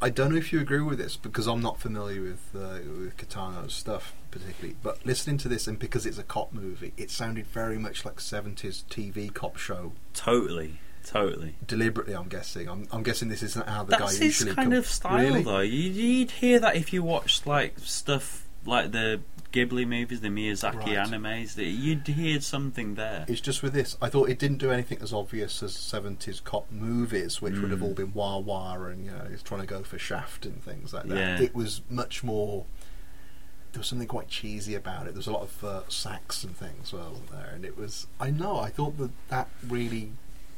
I 0.00 0.10
don't 0.10 0.30
know 0.30 0.36
if 0.38 0.52
you 0.52 0.60
agree 0.60 0.80
with 0.80 0.98
this 0.98 1.16
because 1.16 1.46
I'm 1.46 1.60
not 1.60 1.80
familiar 1.80 2.22
with 2.22 2.50
uh, 2.54 2.78
with 2.98 3.16
Kitano's 3.16 3.74
stuff 3.74 4.14
particularly, 4.30 4.76
but 4.82 5.04
listening 5.04 5.38
to 5.38 5.48
this 5.48 5.66
and 5.66 5.78
because 5.78 6.06
it's 6.06 6.18
a 6.18 6.22
cop 6.22 6.52
movie, 6.52 6.92
it 6.96 7.10
sounded 7.10 7.46
very 7.46 7.78
much 7.78 8.04
like 8.04 8.16
70s 8.16 8.84
TV 8.84 9.32
cop 9.32 9.56
show. 9.56 9.92
Totally, 10.14 10.78
totally. 11.04 11.56
Deliberately, 11.66 12.14
I'm 12.14 12.28
guessing. 12.28 12.68
I'm, 12.68 12.86
I'm 12.92 13.02
guessing 13.02 13.28
this 13.28 13.42
isn't 13.42 13.66
how 13.68 13.84
the 13.84 13.90
That's 13.96 14.02
guy 14.02 14.10
his 14.10 14.20
usually 14.40 14.54
kind 14.54 14.70
com- 14.70 14.78
of 14.78 14.86
style, 14.86 15.18
Really? 15.18 15.42
though. 15.42 15.60
You'd 15.60 16.30
hear 16.30 16.60
that 16.60 16.76
if 16.76 16.92
you 16.92 17.02
watched 17.02 17.46
like 17.46 17.78
stuff 17.80 18.46
like 18.68 18.92
the 18.92 19.20
Ghibli 19.52 19.86
movies, 19.88 20.20
the 20.20 20.28
Miyazaki 20.28 20.74
Right. 20.96 20.98
animes. 20.98 21.54
That 21.54 21.64
you'd 21.64 22.06
hear 22.06 22.40
something 22.40 22.94
there. 22.96 23.24
It's 23.28 23.40
just 23.40 23.62
with 23.62 23.72
this. 23.72 23.96
I 24.02 24.08
thought 24.10 24.28
it 24.28 24.38
didn't 24.38 24.58
do 24.58 24.70
anything 24.70 24.98
as 25.00 25.12
obvious 25.12 25.62
as 25.62 25.74
70s 25.74 26.40
cop 26.40 26.70
movies, 26.70 27.40
which 27.40 27.54
would 27.54 27.70
have 27.70 27.80
Mm. 27.80 27.84
all 27.84 27.94
been 27.94 28.12
wah 28.12 28.36
wah 28.38 28.74
and 28.84 29.04
you 29.06 29.10
know, 29.10 29.26
it's 29.32 29.42
trying 29.42 29.62
to 29.62 29.66
go 29.66 29.82
for 29.82 29.98
Shaft 29.98 30.44
and 30.44 30.62
things 30.62 30.92
like 30.92 31.04
that. 31.04 31.16
Yeah. 31.16 31.40
It 31.40 31.54
was 31.54 31.80
much 31.88 32.22
more. 32.22 32.66
There 33.72 33.80
was 33.80 33.86
something 33.86 34.08
quite 34.08 34.28
cheesy 34.28 34.74
about 34.74 35.02
it. 35.06 35.10
There 35.14 35.18
was 35.18 35.26
a 35.26 35.32
lot 35.32 35.42
of 35.42 35.64
uh, 35.64 35.82
sax 35.88 36.42
and 36.44 36.56
things, 36.56 36.92
wasn't 36.92 37.30
there? 37.30 37.50
And 37.54 37.64
it 37.64 37.76
was. 37.76 38.06
I 38.20 38.30
know. 38.30 38.58
I 38.58 38.70
thought 38.70 38.96
that 38.98 39.10
that 39.28 39.48
really, 39.66 40.12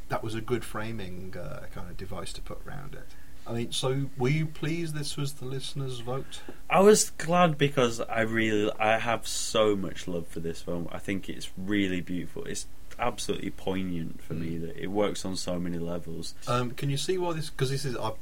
that 0.09 0.23
was 0.23 0.35
a 0.35 0.41
good 0.41 0.65
framing 0.65 1.35
uh, 1.37 1.67
kind 1.75 1.89
of 1.91 1.97
device 1.97 2.33
to 2.35 2.41
put 2.41 2.61
around 2.67 2.95
it. 2.95 3.07
I 3.47 3.53
mean, 3.55 3.73
so 3.73 4.07
were 4.17 4.29
you 4.29 4.47
pleased 4.47 4.95
this 4.95 5.17
was 5.17 5.35
the 5.35 5.45
listeners' 5.45 6.01
vote? 6.01 6.41
I 6.69 6.81
was 6.81 7.11
glad 7.11 7.59
because 7.59 8.01
I 8.01 8.21
really 8.21 8.71
I 8.79 8.99
have 8.99 9.27
so 9.27 9.75
much 9.75 10.07
love 10.07 10.27
for 10.29 10.41
this 10.41 10.63
film. 10.63 10.89
I 10.93 10.99
think 10.99 11.29
it's 11.29 11.51
really 11.57 12.01
beautiful. 12.01 12.45
It's 12.45 12.67
absolutely 12.99 13.51
poignant 13.51 14.23
for 14.23 14.35
me 14.35 14.57
Mm. 14.57 14.61
that 14.67 14.77
it 14.77 14.89
works 14.89 15.25
on 15.25 15.35
so 15.37 15.59
many 15.59 15.79
levels. 15.79 16.35
Um, 16.47 16.73
can 16.73 16.91
you 16.91 16.97
see 16.99 17.17
why 17.19 17.33
this? 17.33 17.51
Because 17.51 17.71
this 17.71 17.85
is 17.85 17.97
I've 17.97 18.15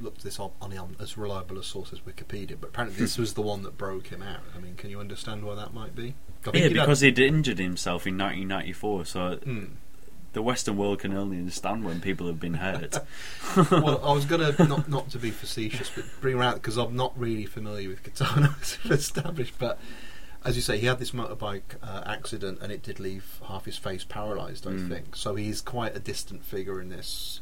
looked 0.00 0.22
this 0.24 0.38
up 0.40 0.52
on, 0.60 0.76
on 0.76 0.96
as 1.00 1.16
reliable 1.16 1.58
a 1.58 1.62
source 1.64 1.92
as 1.92 2.00
Wikipedia, 2.00 2.56
but 2.60 2.68
apparently 2.70 2.98
this 2.98 3.16
was 3.22 3.34
the 3.34 3.42
one 3.42 3.62
that 3.62 3.78
broke 3.78 4.08
him 4.08 4.22
out. 4.22 4.40
I 4.54 4.60
mean, 4.60 4.74
can 4.76 4.90
you 4.90 5.00
understand 5.00 5.42
why 5.44 5.54
that 5.54 5.72
might 5.72 5.94
be? 5.96 6.14
Yeah, 6.46 6.52
he'd 6.52 6.62
had- 6.62 6.72
because 6.74 7.00
he'd 7.00 7.18
injured 7.18 7.58
himself 7.58 8.06
in 8.06 8.16
1994, 8.18 9.04
so 9.06 9.36
Hmm. 9.42 9.64
The 10.32 10.42
Western 10.42 10.76
world 10.76 11.00
can 11.00 11.12
only 11.16 11.38
understand 11.38 11.84
when 11.84 12.00
people 12.00 12.26
have 12.28 12.38
been 12.38 12.54
hurt. 12.54 12.98
well, 13.72 14.00
I 14.04 14.12
was 14.12 14.24
going 14.24 14.40
to 14.56 14.64
not 14.66 14.88
not 14.88 15.10
to 15.10 15.18
be 15.18 15.30
facetious, 15.30 15.90
but 15.94 16.04
bring 16.20 16.36
her 16.36 16.42
out 16.42 16.54
because 16.54 16.76
I'm 16.76 16.94
not 16.96 17.18
really 17.18 17.46
familiar 17.46 17.88
with 17.88 18.02
Kitano 18.04 18.54
as 18.62 18.78
established. 18.98 19.54
But 19.58 19.78
as 20.44 20.54
you 20.56 20.62
say, 20.62 20.78
he 20.78 20.86
had 20.86 20.98
this 21.00 21.10
motorbike 21.10 21.76
uh, 21.82 22.02
accident, 22.06 22.60
and 22.62 22.70
it 22.70 22.82
did 22.82 23.00
leave 23.00 23.40
half 23.48 23.64
his 23.64 23.76
face 23.76 24.04
paralysed. 24.04 24.66
I 24.66 24.70
Mm. 24.70 24.88
think 24.88 25.16
so. 25.16 25.34
He's 25.34 25.60
quite 25.60 25.96
a 25.96 26.00
distant 26.00 26.44
figure 26.44 26.80
in 26.80 26.88
this. 26.90 27.40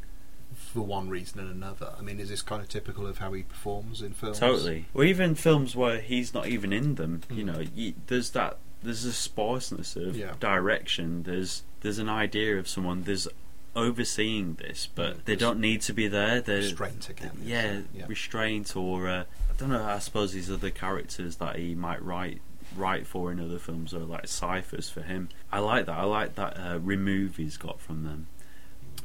For 0.57 0.81
one 0.81 1.09
reason 1.11 1.41
and 1.41 1.51
another. 1.51 1.93
I 1.99 2.03
mean, 2.03 2.19
is 2.19 2.31
this 2.31 2.41
kind 2.43 2.63
of 2.63 2.69
typical 2.69 3.07
of 3.07 3.19
how 3.19 3.33
he 3.35 3.43
performs 3.43 4.01
in 4.03 4.13
films? 4.13 4.39
Totally. 4.39 4.87
Or 4.95 5.05
even 5.05 5.35
films 5.35 5.77
where 5.77 6.01
he's 6.01 6.33
not 6.35 6.47
even 6.47 6.73
in 6.73 6.95
them. 6.97 7.21
You 7.31 7.45
Mm. 7.45 7.47
know, 7.47 7.65
you, 7.75 7.95
there's 8.07 8.31
that. 8.31 8.57
There's 8.83 9.05
a 9.05 9.13
sparseness 9.13 9.97
of 9.97 10.17
Yeah. 10.17 10.35
direction. 10.41 11.25
There's 11.25 11.63
there's 11.81 11.99
an 11.99 12.09
idea 12.09 12.59
of 12.59 12.67
someone. 12.69 13.05
There's 13.05 13.29
overseeing 13.77 14.55
this, 14.55 14.89
but 14.95 15.19
Mm. 15.19 15.25
they 15.25 15.37
don't 15.37 15.61
need 15.61 15.81
to 15.83 15.93
be 15.93 16.09
there. 16.09 16.41
They're 16.41 16.59
Restraint 16.59 17.09
again. 17.09 17.41
yeah, 17.45 17.81
yeah. 17.95 18.07
restraint 18.09 18.75
or 18.77 19.09
uh, 19.09 19.21
I 19.23 19.53
don't 19.57 19.69
know. 19.71 19.85
I 19.85 19.99
suppose 19.99 20.33
these 20.33 20.51
other 20.51 20.71
characters 20.71 21.37
that 21.37 21.57
he 21.57 21.75
might 21.75 22.03
write 22.03 22.41
write 22.77 23.07
for 23.07 23.33
in 23.33 23.41
other 23.41 23.59
films 23.59 23.95
are 23.95 24.01
like 24.01 24.27
ciphers 24.29 24.91
for 24.91 25.01
him. 25.03 25.29
I 25.51 25.61
like 25.61 25.87
that. 25.87 25.97
I 25.99 26.05
like 26.05 26.35
that 26.35 26.57
uh, 26.59 26.79
remove 26.81 27.37
he's 27.37 27.57
got 27.57 27.81
from 27.81 28.05
them. 28.05 28.27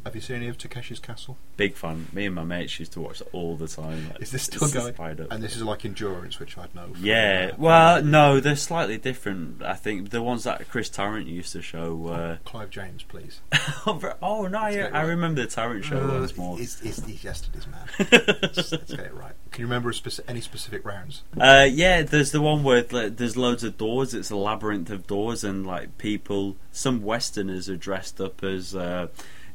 Have 0.05 0.15
you 0.15 0.21
seen 0.21 0.35
any 0.35 0.49
of 0.49 0.57
Takeshi's 0.57 0.99
Castle? 0.99 1.37
Big 1.55 1.75
fan. 1.75 2.07
Me 2.11 2.25
and 2.25 2.35
my 2.35 2.43
mates 2.43 2.77
used 2.77 2.91
to 2.91 2.99
watch 2.99 3.19
that 3.19 3.29
all 3.31 3.55
the 3.55 3.69
time. 3.69 4.09
Like, 4.09 4.21
Is 4.21 4.31
this 4.31 4.43
still 4.43 4.63
it's 4.65 4.73
going? 4.73 4.93
fired 4.93 5.21
up. 5.21 5.31
And 5.31 5.41
this 5.41 5.55
is 5.55 5.61
like 5.63 5.85
Endurance, 5.85 6.39
which 6.39 6.57
I'd 6.57 6.75
know. 6.75 6.87
From, 6.93 7.05
Yeah, 7.05 7.51
uh, 7.53 7.55
well, 7.57 8.03
no, 8.03 8.41
they're 8.41 8.57
slightly 8.57 8.97
different. 8.97 9.63
I 9.63 9.75
think 9.75 10.09
the 10.09 10.21
ones 10.21 10.43
that 10.43 10.67
Chris 10.67 10.89
Tarrant 10.89 11.27
used 11.27 11.53
to 11.53 11.61
show 11.61 11.95
were. 11.95 12.39
Clive 12.43 12.69
James, 12.69 13.03
please. 13.03 13.39
oh 13.87 14.47
no, 14.51 14.59
Let's 14.61 14.93
I, 14.93 14.99
I 14.99 15.01
remember 15.03 15.41
the 15.41 15.47
Tarrant 15.47 15.85
show 15.85 16.01
Uh, 16.09 16.19
once 16.19 16.35
more. 16.35 16.57
He's, 16.57 16.79
he's, 16.81 17.03
he's 17.05 17.23
yesterday's 17.23 17.67
man. 17.67 17.87
let's, 18.41 18.71
let's 18.73 18.91
get 18.91 18.99
it 19.05 19.13
right. 19.13 19.33
Can 19.51 19.61
you 19.61 19.67
remember 19.67 19.89
a 19.89 19.93
speci- 19.93 20.19
any 20.27 20.41
specific 20.41 20.83
rounds? 20.83 21.23
Uh, 21.39 21.65
yeah, 21.71 22.01
there's 22.01 22.31
the 22.31 22.41
one 22.41 22.63
where 22.63 22.85
like, 22.91 23.15
there's 23.15 23.37
loads 23.37 23.63
of 23.63 23.77
doors. 23.77 24.13
It's 24.13 24.31
a 24.31 24.35
labyrinth 24.35 24.89
of 24.89 25.07
doors, 25.07 25.45
and 25.45 25.65
like 25.65 25.97
people, 25.97 26.57
some 26.73 27.03
Westerners 27.03 27.69
are 27.69 27.77
dressed 27.77 28.19
up 28.19 28.43
as 28.43 28.75
uh, 28.75 29.07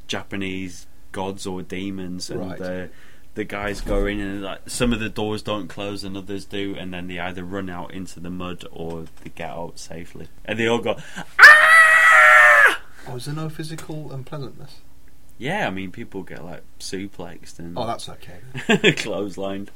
Japanese 0.08 0.86
gods 1.12 1.46
or 1.46 1.62
demons, 1.62 2.28
and 2.30 2.40
Right. 2.40 2.58
the 2.58 2.90
the 3.34 3.44
guys 3.44 3.80
go 3.80 4.04
in 4.06 4.18
and 4.18 4.42
like 4.42 4.68
some 4.68 4.92
of 4.92 4.98
the 4.98 5.08
doors 5.08 5.42
don't 5.42 5.68
close 5.68 6.02
and 6.02 6.16
others 6.16 6.44
do, 6.44 6.74
and 6.76 6.92
then 6.92 7.06
they 7.06 7.20
either 7.20 7.44
run 7.44 7.70
out 7.70 7.92
into 7.94 8.18
the 8.18 8.30
mud 8.30 8.64
or 8.72 9.04
they 9.22 9.30
get 9.30 9.50
out 9.50 9.78
safely, 9.78 10.26
and 10.44 10.58
they 10.58 10.66
all 10.66 10.80
go. 10.80 10.96
Ah! 11.38 12.80
Oh, 13.06 13.16
is 13.16 13.26
there 13.26 13.34
no 13.34 13.48
physical 13.48 14.10
unpleasantness? 14.12 14.80
Yeah, 15.38 15.68
I 15.68 15.70
mean 15.70 15.92
people 15.92 16.24
get 16.24 16.44
like 16.44 16.62
suplexed 16.80 17.60
and 17.60 17.78
Oh, 17.78 17.86
that's 17.86 18.08
okay. 18.08 18.40
clotheslined. 18.58 19.68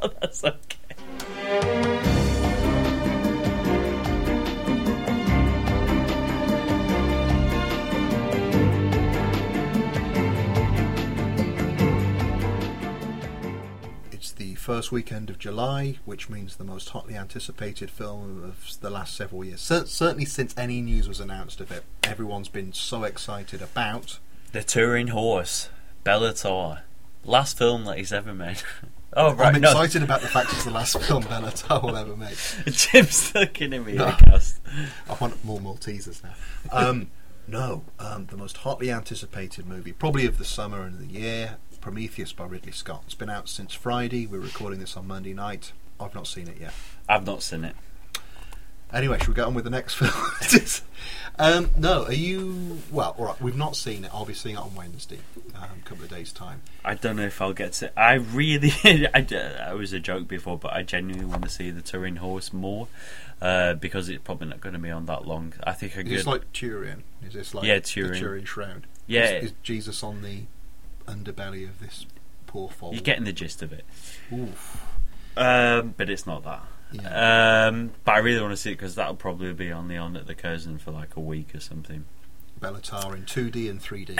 oh, 0.00 0.08
that's 0.20 0.44
okay. 0.44 2.14
First 14.68 14.92
weekend 14.92 15.30
of 15.30 15.38
July, 15.38 15.96
which 16.04 16.28
means 16.28 16.56
the 16.56 16.62
most 16.62 16.90
hotly 16.90 17.16
anticipated 17.16 17.90
film 17.90 18.44
of 18.44 18.78
the 18.82 18.90
last 18.90 19.16
several 19.16 19.42
years. 19.42 19.62
Cer- 19.62 19.86
certainly 19.86 20.26
since 20.26 20.54
any 20.58 20.82
news 20.82 21.08
was 21.08 21.20
announced 21.20 21.62
of 21.62 21.72
it, 21.72 21.84
everyone's 22.04 22.50
been 22.50 22.74
so 22.74 23.04
excited 23.04 23.62
about. 23.62 24.18
The 24.52 24.62
Turin 24.62 25.08
Horse, 25.08 25.70
Béla 26.04 26.38
Tarr, 26.38 26.82
last 27.24 27.56
film 27.56 27.86
that 27.86 27.96
he's 27.96 28.12
ever 28.12 28.34
made. 28.34 28.60
oh 29.14 29.32
right, 29.32 29.54
I'm 29.54 29.62
no, 29.62 29.70
excited 29.70 30.02
about 30.02 30.20
the 30.20 30.28
fact 30.28 30.52
it's 30.52 30.64
the 30.64 30.70
last 30.70 30.98
film 31.02 31.22
Béla 31.22 31.66
Tarr 31.66 31.80
will 31.80 31.96
ever 31.96 32.14
make. 32.14 32.36
Jim's 32.66 33.34
looking 33.34 33.72
at 33.72 33.86
me. 33.86 33.94
No. 33.94 34.14
I 34.18 35.16
want 35.18 35.42
more 35.46 35.60
Maltesers 35.60 36.22
now. 36.22 36.34
Um, 36.70 37.10
no, 37.46 37.84
um, 37.98 38.26
the 38.26 38.36
most 38.36 38.58
hotly 38.58 38.90
anticipated 38.90 39.66
movie, 39.66 39.92
probably 39.92 40.26
of 40.26 40.36
the 40.36 40.44
summer 40.44 40.82
and 40.82 40.98
the 40.98 41.06
year, 41.06 41.56
Prometheus 41.88 42.34
by 42.34 42.44
Ridley 42.44 42.72
Scott. 42.72 43.02
It's 43.06 43.14
been 43.14 43.30
out 43.30 43.48
since 43.48 43.72
Friday. 43.72 44.26
We're 44.26 44.40
recording 44.40 44.78
this 44.78 44.94
on 44.94 45.06
Monday 45.06 45.32
night. 45.32 45.72
I've 45.98 46.14
not 46.14 46.26
seen 46.26 46.46
it 46.46 46.58
yet. 46.60 46.74
I've 47.08 47.24
not 47.24 47.42
seen 47.42 47.64
it. 47.64 47.74
Anyway, 48.92 49.16
should 49.20 49.28
we 49.28 49.34
get 49.34 49.46
on 49.46 49.54
with 49.54 49.64
the 49.64 49.70
next 49.70 49.94
film? 49.94 50.12
um, 51.38 51.70
no, 51.78 52.04
are 52.04 52.12
you? 52.12 52.80
Well, 52.90 53.16
all 53.16 53.24
right. 53.24 53.40
We've 53.40 53.56
not 53.56 53.74
seen 53.74 54.04
it. 54.04 54.10
I'll 54.12 54.26
be 54.26 54.34
seeing 54.34 54.56
it 54.56 54.58
on 54.58 54.74
Wednesday, 54.74 55.20
um, 55.54 55.64
a 55.82 55.88
couple 55.88 56.04
of 56.04 56.10
days' 56.10 56.30
time. 56.30 56.60
I 56.84 56.92
don't 56.92 57.16
know 57.16 57.24
if 57.24 57.40
I'll 57.40 57.54
get 57.54 57.72
to. 57.74 57.86
It. 57.86 57.94
I 57.96 58.16
really, 58.16 58.70
I 59.14 59.72
was 59.72 59.94
a 59.94 59.98
joke 59.98 60.28
before, 60.28 60.58
but 60.58 60.74
I 60.74 60.82
genuinely 60.82 61.24
want 61.24 61.44
to 61.44 61.48
see 61.48 61.70
the 61.70 61.80
Turin 61.80 62.16
Horse 62.16 62.52
more 62.52 62.88
uh, 63.40 63.72
because 63.72 64.10
it's 64.10 64.22
probably 64.22 64.48
not 64.48 64.60
going 64.60 64.74
to 64.74 64.78
be 64.78 64.90
on 64.90 65.06
that 65.06 65.26
long. 65.26 65.54
I 65.64 65.72
think 65.72 65.96
a 65.96 66.00
Is 66.00 66.08
this 66.10 66.26
like 66.26 66.52
Turin? 66.52 67.02
Is 67.26 67.32
this 67.32 67.54
like 67.54 67.64
Yeah, 67.64 67.76
the 67.76 67.80
Turin. 67.80 68.20
Turin 68.20 68.44
shroud? 68.44 68.86
Yeah. 69.06 69.30
Is, 69.30 69.44
is 69.44 69.52
Jesus 69.62 70.02
on 70.02 70.20
the 70.20 70.42
underbelly 71.08 71.68
of 71.68 71.80
this 71.80 72.06
poor 72.46 72.68
foal? 72.68 72.92
You're 72.92 73.02
getting 73.02 73.24
the 73.24 73.32
gist 73.32 73.62
of 73.62 73.72
it, 73.72 73.84
Oof. 74.32 74.84
um, 75.36 75.94
but 75.96 76.08
it's 76.10 76.26
not 76.26 76.44
that. 76.44 76.62
Yeah. 76.92 77.66
Um, 77.68 77.90
but 78.04 78.12
I 78.14 78.18
really 78.18 78.40
want 78.40 78.52
to 78.52 78.56
see 78.56 78.70
it 78.70 78.74
because 78.74 78.94
that'll 78.94 79.14
probably 79.16 79.52
be 79.52 79.70
on 79.70 79.88
the 79.88 79.96
on 79.98 80.16
at 80.16 80.26
the 80.26 80.34
Curzon 80.34 80.78
for 80.78 80.90
like 80.90 81.16
a 81.16 81.20
week 81.20 81.54
or 81.54 81.60
something. 81.60 82.04
Béla 82.60 82.80
Tarr 82.82 83.14
in 83.14 83.22
2D 83.24 83.68
and 83.70 83.80
3D. 83.80 84.16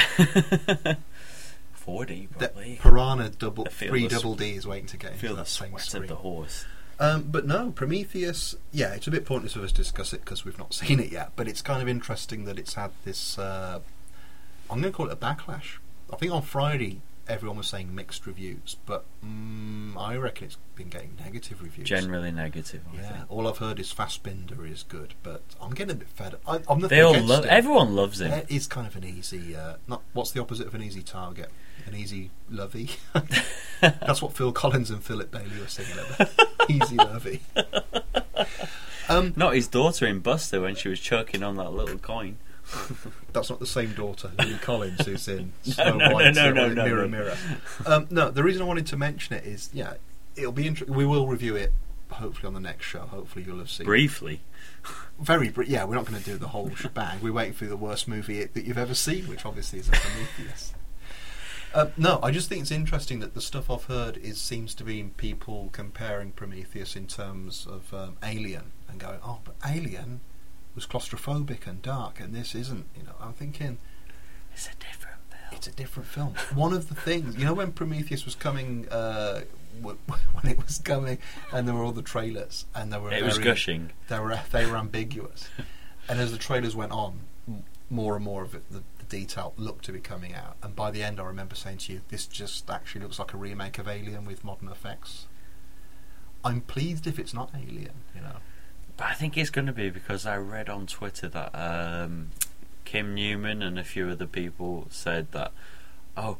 4D 1.85 2.29
That 2.39 2.53
probably. 2.55 2.79
Piranha 2.81 3.31
double 3.31 3.65
three 3.67 4.07
the 4.07 4.15
double 4.15 4.35
D 4.35 4.55
is 4.55 4.67
waiting 4.67 4.87
to 4.89 4.97
get 4.97 5.13
into 5.13 5.21
Feel 5.21 5.31
the 5.37 5.43
that 5.43 5.49
same 5.49 5.71
sweat 5.71 5.83
screen. 5.83 6.03
of 6.05 6.09
the 6.11 6.15
horse. 6.17 6.67
Um, 7.01 7.23
but 7.31 7.47
no, 7.47 7.71
Prometheus. 7.71 8.55
Yeah, 8.73 8.93
it's 8.95 9.07
a 9.07 9.11
bit 9.11 9.25
pointless 9.25 9.55
for 9.55 9.61
us 9.63 9.71
to 9.73 9.77
discuss 9.79 10.13
it 10.13 10.21
because 10.25 10.45
we've 10.45 10.59
not 10.59 10.75
seen 10.75 11.01
it 11.01 11.11
yet. 11.11 11.33
But 11.37 11.49
it's 11.49 11.63
kind 11.63 11.81
of 11.81 11.89
interesting 11.89 12.45
that 12.45 12.59
it's 12.59 12.75
had 12.75 12.91
this 13.05 13.39
uh, 13.39 13.81
I'm 14.71 14.81
going 14.81 14.93
to 14.93 14.97
call 14.97 15.07
it 15.07 15.13
a 15.13 15.17
backlash. 15.17 15.79
I 16.13 16.17
think 16.17 16.33
on 16.33 16.43
Friday 16.43 17.01
everyone 17.29 17.59
was 17.59 17.67
saying 17.67 17.95
mixed 17.95 18.27
reviews, 18.27 18.77
but 18.87 19.05
mm, 19.25 19.95
I 19.99 20.17
reckon 20.17 20.47
it's 20.47 20.57
been 20.75 20.89
getting 20.89 21.15
negative 21.23 21.61
reviews. 21.63 21.87
Generally 21.89 22.33
negative. 22.33 22.81
I 22.93 22.97
Yeah, 22.97 23.09
think. 23.13 23.25
all 23.29 23.47
I've 23.47 23.59
heard 23.59 23.79
is 23.79 23.93
Fassbinder 23.93 24.71
is 24.71 24.83
good, 24.89 25.13
but 25.23 25.43
I'm 25.61 25.75
getting 25.75 25.93
a 25.93 25.99
bit 25.99 26.09
fed 26.09 26.35
up. 26.35 26.41
I, 26.47 26.55
I'm 26.73 26.79
nothing 26.81 26.89
They 26.97 27.03
all 27.03 27.21
love. 27.21 27.45
it. 27.45 27.49
Everyone 27.51 27.95
loves 27.95 28.21
him. 28.23 28.33
It 28.33 28.47
is 28.49 28.67
kind 28.67 28.87
of 28.87 28.97
an 28.97 29.05
easy. 29.05 29.55
Uh, 29.55 29.75
not 29.87 30.03
what's 30.15 30.31
the 30.31 30.41
opposite 30.41 30.67
of 30.67 30.75
an 30.75 30.83
easy 30.83 31.03
target? 31.03 31.51
An 31.87 31.95
easy 31.95 32.31
lovey. 32.51 32.91
That's 33.81 34.21
what 34.23 34.33
Phil 34.33 34.53
Collins 34.53 34.91
and 34.91 35.03
Philip 35.05 35.31
Bailey 35.31 35.61
were 35.61 35.67
singing 35.69 35.93
about. 36.17 36.31
easy 36.69 36.97
lovey. 36.97 37.43
Um, 39.11 39.33
Not 39.37 39.55
his 39.55 39.67
daughter 39.69 40.07
in 40.07 40.19
Buster 40.21 40.61
when 40.61 40.75
she 40.75 40.91
was 40.91 41.01
choking 41.01 41.43
on 41.43 41.57
that 41.57 41.73
little 41.73 41.97
coin. 41.97 42.37
that's 43.33 43.51
not 43.51 43.61
the 43.61 43.67
same 43.67 43.93
daughter, 43.93 44.31
Lily 44.39 44.59
Collins, 44.63 45.05
who's 45.07 45.29
in 45.29 45.53
Snow 45.63 45.97
no, 45.97 46.11
White, 46.13 46.35
no, 46.35 46.49
uh, 46.49 46.51
no, 46.51 46.69
no, 46.69 46.85
Mirror. 46.85 47.09
Mirror. 47.09 47.37
Um, 47.87 48.07
no, 48.11 48.31
the 48.31 48.43
reason 48.43 48.63
I 48.63 48.65
wanted 48.65 48.87
to 48.89 48.97
mention 48.97 49.37
it 49.37 49.45
is, 49.45 49.71
yeah, 49.73 49.95
it'll 50.37 50.53
be 50.53 50.67
interesting. 50.67 50.97
We 50.97 51.07
will 51.07 51.27
review 51.27 51.57
it. 51.57 51.73
Hopefully 52.11 52.47
on 52.49 52.55
the 52.55 52.61
next 52.61 52.87
show. 52.87 53.01
Hopefully 53.01 53.45
you'll 53.47 53.59
have 53.59 53.69
seen. 53.71 53.85
it. 53.85 53.87
Briefly. 53.87 54.41
Very, 55.21 55.51
br- 55.51 55.65
yeah. 55.65 55.85
We're 55.85 55.97
not 55.97 56.07
going 56.07 56.19
to 56.19 56.25
do 56.25 56.39
the 56.39 56.49
whole 56.49 56.75
shebang. 56.75 57.21
We're 57.21 57.35
waiting 57.35 57.53
for 57.53 57.67
the 57.67 57.77
worst 57.77 58.09
movie 58.09 58.45
that 58.45 58.65
you've 58.65 58.79
ever 58.79 58.95
seen, 58.95 59.29
which 59.29 59.45
obviously 59.45 59.81
is 59.81 59.89
a 59.89 59.93
Prometheus. 59.93 60.73
Um, 61.75 61.93
no, 61.99 62.19
I 62.23 62.31
just 62.31 62.49
think 62.49 62.63
it's 62.63 62.71
interesting 62.71 63.21
that 63.21 63.35
the 63.35 63.43
stuff 63.43 63.71
I've 63.71 63.85
heard 63.85 64.17
is 64.17 64.41
seems 64.41 64.75
to 64.77 64.85
be 64.85 65.03
people 65.19 65.69
comparing 65.73 66.33
Prometheus 66.33 66.97
in 66.97 67.07
terms 67.07 67.67
of 67.67 67.93
um, 67.93 68.17
Alien 68.23 68.73
and 68.89 68.99
going, 68.99 69.19
oh, 69.23 69.41
but 69.45 69.55
Alien 69.67 70.21
was 70.79 70.87
claustrophobic 70.87 71.67
and 71.67 71.83
dark, 71.83 72.21
and 72.21 72.35
this 72.35 72.55
isn't. 72.55 72.87
You 72.97 73.03
know, 73.05 73.15
I'm 73.21 73.33
thinking 73.33 73.79
It's 74.53 74.67
a 74.69 74.77
different 74.77 75.19
film. 75.31 75.43
it's 75.53 75.67
a 75.67 75.73
different 75.73 76.09
film. 76.09 76.35
One 76.55 76.73
of 76.73 76.89
the 76.89 76.95
things, 76.95 77.37
you 77.37 77.45
know, 77.45 77.55
when 77.55 77.73
Prometheus 77.73 78.25
was 78.25 78.35
coming, 78.37 78.89
uh, 78.91 79.41
w- 79.81 79.99
when 80.35 80.53
it 80.53 80.59
was 80.65 80.79
coming, 80.79 81.19
and 81.53 81.67
there 81.67 81.75
were 81.75 81.83
all 81.83 81.93
the 81.93 82.03
trailers, 82.03 82.65
and 82.75 82.93
there 82.93 83.01
were 83.01 83.13
It 83.13 83.25
was 83.25 83.35
very- 83.39 83.45
gushing. 83.45 83.91
they 84.09 84.19
were 84.21 84.39
they 84.53 84.67
were 84.67 84.77
ambiguous, 84.77 85.49
and 86.09 86.21
as 86.21 86.31
the 86.33 86.39
trailers 86.39 86.77
went 86.77 86.93
on, 86.93 87.21
more 87.91 88.15
and 88.17 88.25
more 88.25 88.43
of 88.45 88.55
it, 88.55 88.71
the, 88.71 88.83
the 88.99 89.05
detail 89.09 89.55
looked 89.57 89.85
to 89.87 89.93
be 89.93 89.99
coming 90.01 90.35
out. 90.35 90.57
And 90.63 90.77
by 90.77 90.91
the 90.91 91.03
end, 91.03 91.19
I 91.19 91.25
remember 91.25 91.55
saying 91.55 91.79
to 91.79 91.93
you, 91.95 92.03
"This 92.09 92.27
just 92.27 92.71
actually 92.71 93.01
looks 93.03 93.19
like 93.19 93.33
a 93.35 93.37
remake 93.39 93.79
of 93.79 93.89
Alien 93.89 94.25
with 94.27 94.45
modern 94.45 94.69
effects." 94.69 95.27
I'm 96.45 96.61
pleased 96.61 97.07
if 97.09 97.19
it's 97.19 97.35
not 97.35 97.51
Alien, 97.55 97.97
you 98.15 98.21
know. 98.21 98.37
But 98.99 99.07
I 99.07 99.15
think 99.15 99.39
it's 99.39 99.49
going 99.49 99.67
to 99.67 99.73
be 99.73 99.89
because 99.89 100.27
I 100.27 100.37
read 100.37 100.69
on 100.69 100.87
Twitter 100.87 101.29
that 101.29 101.55
um, 101.55 102.31
Kim 102.85 103.15
Newman 103.15 103.63
and 103.63 103.79
a 103.79 103.85
few 103.85 104.09
other 104.09 104.27
people 104.27 104.89
said 104.91 105.31
that, 105.31 105.53
oh, 106.17 106.37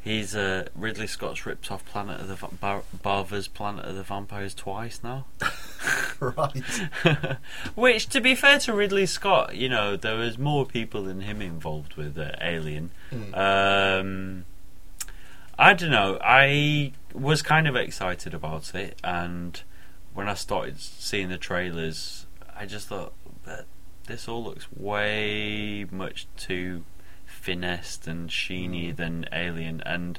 he's 0.00 0.34
uh, 0.34 0.68
Ridley 0.74 1.06
Scott's 1.06 1.44
ripped 1.44 1.70
off 1.70 1.84
Planet 1.84 2.18
of 2.22 2.28
the 2.28 2.34
Va- 2.34 2.48
Bar- 2.58 2.84
Bava's 3.02 3.46
Planet 3.46 3.84
of 3.84 3.94
the 3.94 4.02
Vampires 4.02 4.54
twice 4.54 5.00
now. 5.04 5.26
right? 6.20 6.62
Which, 7.74 8.08
to 8.08 8.22
be 8.22 8.34
fair 8.34 8.58
to 8.60 8.72
Ridley 8.72 9.04
Scott, 9.04 9.54
you 9.54 9.68
know, 9.68 9.94
there 9.94 10.16
was 10.16 10.38
more 10.38 10.64
people 10.64 11.02
than 11.02 11.20
him 11.20 11.42
involved 11.42 11.96
with 11.96 12.18
uh, 12.18 12.32
Alien. 12.40 12.90
Mm. 13.12 13.36
Um, 14.00 14.44
I 15.58 15.74
don't 15.74 15.90
know. 15.90 16.18
I 16.22 16.92
was 17.12 17.42
kind 17.42 17.68
of 17.68 17.76
excited 17.76 18.32
about 18.32 18.74
it, 18.74 18.98
and 19.04 19.60
when 20.18 20.28
I 20.28 20.34
started 20.34 20.80
seeing 20.80 21.28
the 21.28 21.38
trailers, 21.38 22.26
I 22.56 22.66
just 22.66 22.88
thought 22.88 23.12
that 23.44 23.66
this 24.08 24.26
all 24.26 24.42
looks 24.42 24.66
way 24.72 25.86
much 25.92 26.26
too 26.36 26.82
finessed 27.24 28.08
and 28.08 28.28
sheeny 28.28 28.90
Mm. 28.92 28.96
than 28.96 29.26
Alien, 29.32 29.80
and 29.86 30.18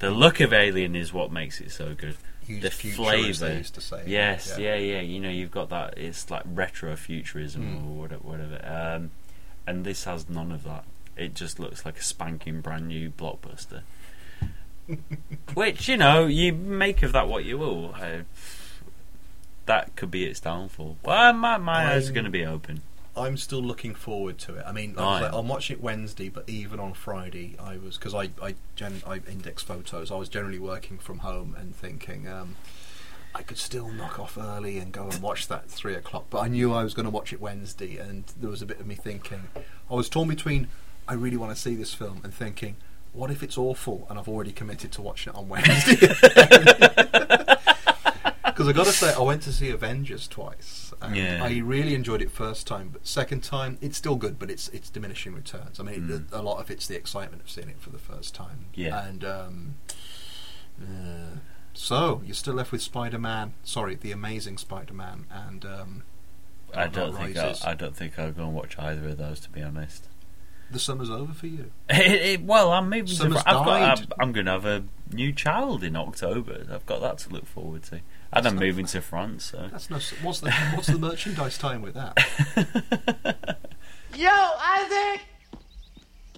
the 0.00 0.10
look 0.10 0.40
of 0.40 0.52
Alien 0.52 0.96
is 0.96 1.12
what 1.12 1.30
makes 1.30 1.60
it 1.60 1.70
so 1.70 1.94
good. 1.94 2.16
Used 2.48 2.62
the 2.62 2.70
future, 2.70 2.96
flavour. 2.96 3.54
used 3.54 3.74
to 3.74 3.80
say. 3.80 4.02
Yes, 4.04 4.56
yeah. 4.58 4.74
yeah, 4.74 5.00
You 5.00 5.20
know, 5.20 5.30
you've 5.30 5.52
got 5.52 5.68
that. 5.70 5.96
It's 5.96 6.28
like 6.28 6.42
retro 6.44 6.96
futurism 6.96 7.62
Mm. 7.62 7.84
or 7.86 8.00
whatever. 8.00 8.22
whatever. 8.26 8.60
Um, 8.66 9.10
and 9.64 9.84
this 9.84 10.02
has 10.04 10.28
none 10.28 10.50
of 10.50 10.64
that. 10.64 10.84
It 11.16 11.34
just 11.34 11.60
looks 11.60 11.84
like 11.84 11.98
a 11.98 12.02
spanking 12.02 12.62
brand 12.62 12.88
new 12.88 13.10
blockbuster. 13.10 13.82
Which 15.54 15.86
you 15.88 15.96
know, 15.96 16.26
you 16.26 16.52
make 16.52 17.02
of 17.04 17.12
that 17.12 17.28
what 17.28 17.44
you 17.44 17.58
will. 17.58 17.94
Uh, 17.94 18.22
that 19.68 19.94
could 19.96 20.10
be 20.10 20.24
its 20.24 20.40
downfall. 20.40 20.96
Well, 21.04 21.32
my 21.34 21.56
my 21.58 21.92
eyes 21.92 22.08
are 22.08 22.12
going 22.12 22.24
to 22.24 22.30
be 22.30 22.44
open. 22.44 22.80
I'm 23.16 23.36
still 23.36 23.60
looking 23.62 23.94
forward 23.94 24.38
to 24.38 24.54
it. 24.56 24.64
I 24.66 24.72
mean, 24.72 24.94
like 24.94 25.04
I 25.04 25.10
I 25.10 25.20
say, 25.20 25.26
am. 25.26 25.34
I'm 25.34 25.48
watching 25.48 25.76
it 25.76 25.82
Wednesday, 25.82 26.28
but 26.28 26.48
even 26.48 26.80
on 26.80 26.94
Friday, 26.94 27.56
I 27.60 27.76
was 27.76 27.96
because 27.98 28.14
I 28.14 28.30
I, 28.42 28.54
gen, 28.76 29.02
I 29.06 29.20
index 29.28 29.62
photos. 29.62 30.10
I 30.10 30.16
was 30.16 30.28
generally 30.28 30.58
working 30.58 30.98
from 30.98 31.18
home 31.18 31.54
and 31.58 31.74
thinking 31.76 32.26
um, 32.28 32.56
I 33.34 33.42
could 33.42 33.58
still 33.58 33.88
knock 33.88 34.18
off 34.18 34.38
early 34.38 34.78
and 34.78 34.90
go 34.92 35.08
and 35.08 35.20
watch 35.20 35.48
that 35.48 35.64
at 35.64 35.70
three 35.70 35.94
o'clock. 35.94 36.26
But 36.30 36.40
I 36.40 36.48
knew 36.48 36.72
I 36.72 36.82
was 36.82 36.94
going 36.94 37.04
to 37.04 37.10
watch 37.10 37.32
it 37.32 37.40
Wednesday, 37.40 37.98
and 37.98 38.24
there 38.40 38.50
was 38.50 38.62
a 38.62 38.66
bit 38.66 38.80
of 38.80 38.86
me 38.86 38.94
thinking 38.94 39.48
I 39.90 39.94
was 39.94 40.08
torn 40.08 40.28
between 40.28 40.68
I 41.06 41.14
really 41.14 41.36
want 41.36 41.54
to 41.54 41.60
see 41.60 41.74
this 41.74 41.92
film 41.94 42.20
and 42.24 42.32
thinking. 42.32 42.76
What 43.14 43.30
if 43.30 43.42
it's 43.42 43.56
awful 43.58 44.06
and 44.10 44.18
I've 44.18 44.28
already 44.28 44.52
committed 44.52 44.92
to 44.92 45.02
watching 45.02 45.32
it 45.32 45.36
on 45.36 45.48
Wednesday? 45.52 45.96
Because 48.58 48.68
I 48.68 48.72
got 48.72 48.86
to 48.86 48.92
say, 48.92 49.14
I 49.14 49.20
went 49.20 49.42
to 49.42 49.52
see 49.52 49.70
Avengers 49.70 50.26
twice. 50.26 50.92
And 51.00 51.14
Yeah. 51.14 51.44
I 51.44 51.58
really 51.58 51.94
enjoyed 51.94 52.20
it 52.20 52.28
first 52.28 52.66
time, 52.66 52.88
but 52.92 53.06
second 53.06 53.44
time 53.44 53.78
it's 53.80 53.96
still 53.96 54.16
good, 54.16 54.36
but 54.36 54.50
it's 54.50 54.66
it's 54.70 54.90
diminishing 54.90 55.32
returns. 55.32 55.78
I 55.78 55.84
mean, 55.84 56.08
Mm. 56.08 56.32
a, 56.32 56.40
a 56.40 56.42
lot 56.42 56.58
of 56.58 56.68
it's 56.68 56.88
the 56.88 56.96
excitement 56.96 57.40
of 57.42 57.48
seeing 57.48 57.68
it 57.68 57.80
for 57.80 57.90
the 57.90 57.98
first 57.98 58.34
time. 58.34 58.66
Yeah. 58.74 59.06
And 59.06 59.24
um, 59.24 59.74
uh, 60.82 61.36
so 61.72 62.20
you're 62.24 62.34
still 62.34 62.54
left 62.54 62.72
with 62.72 62.82
Spider-Man. 62.82 63.54
Sorry, 63.62 63.94
the 63.94 64.10
Amazing 64.12 64.58
Spider-Man, 64.58 65.26
and 65.30 65.64
um, 65.64 66.02
I 66.74 66.88
don't 66.88 67.14
think 67.14 67.36
I'll, 67.36 67.46
Rises. 67.48 67.64
I 67.64 67.74
don't 67.74 67.94
think 67.96 68.18
I'll 68.18 68.32
go 68.32 68.42
and 68.44 68.54
watch 68.54 68.76
either 68.78 69.08
of 69.10 69.18
those. 69.18 69.40
To 69.40 69.50
be 69.50 69.62
honest. 69.62 70.08
the 70.70 70.78
summer's 70.80 71.10
over 71.10 71.32
for 71.32 71.46
you. 71.46 71.70
It, 71.90 72.22
it, 72.40 72.42
well, 72.44 72.72
I'm 72.72 72.90
Fr- 72.90 73.24
I've 73.38 73.44
got, 73.44 73.64
died. 73.66 73.98
I'm, 74.00 74.06
I'm 74.20 74.32
going 74.32 74.46
to 74.46 74.52
have 74.52 74.64
a 74.66 74.84
new 75.12 75.32
child 75.32 75.82
in 75.84 75.94
October. 75.96 76.66
I've 76.70 76.84
got 76.86 77.00
that 77.00 77.18
to 77.18 77.30
look 77.30 77.46
forward 77.46 77.84
to, 77.84 78.00
and 78.32 78.46
I'm 78.46 78.56
moving 78.56 78.86
to 78.86 79.00
France. 79.00 79.44
So 79.46 79.68
That's 79.70 79.90
no. 79.90 79.98
What's 80.22 80.40
the 80.40 80.50
what's 80.74 80.88
the 80.88 80.98
merchandise 80.98 81.58
time 81.58 81.82
with 81.82 81.94
that? 81.94 82.16
Yo, 84.16 84.28
Isaac! 84.28 85.22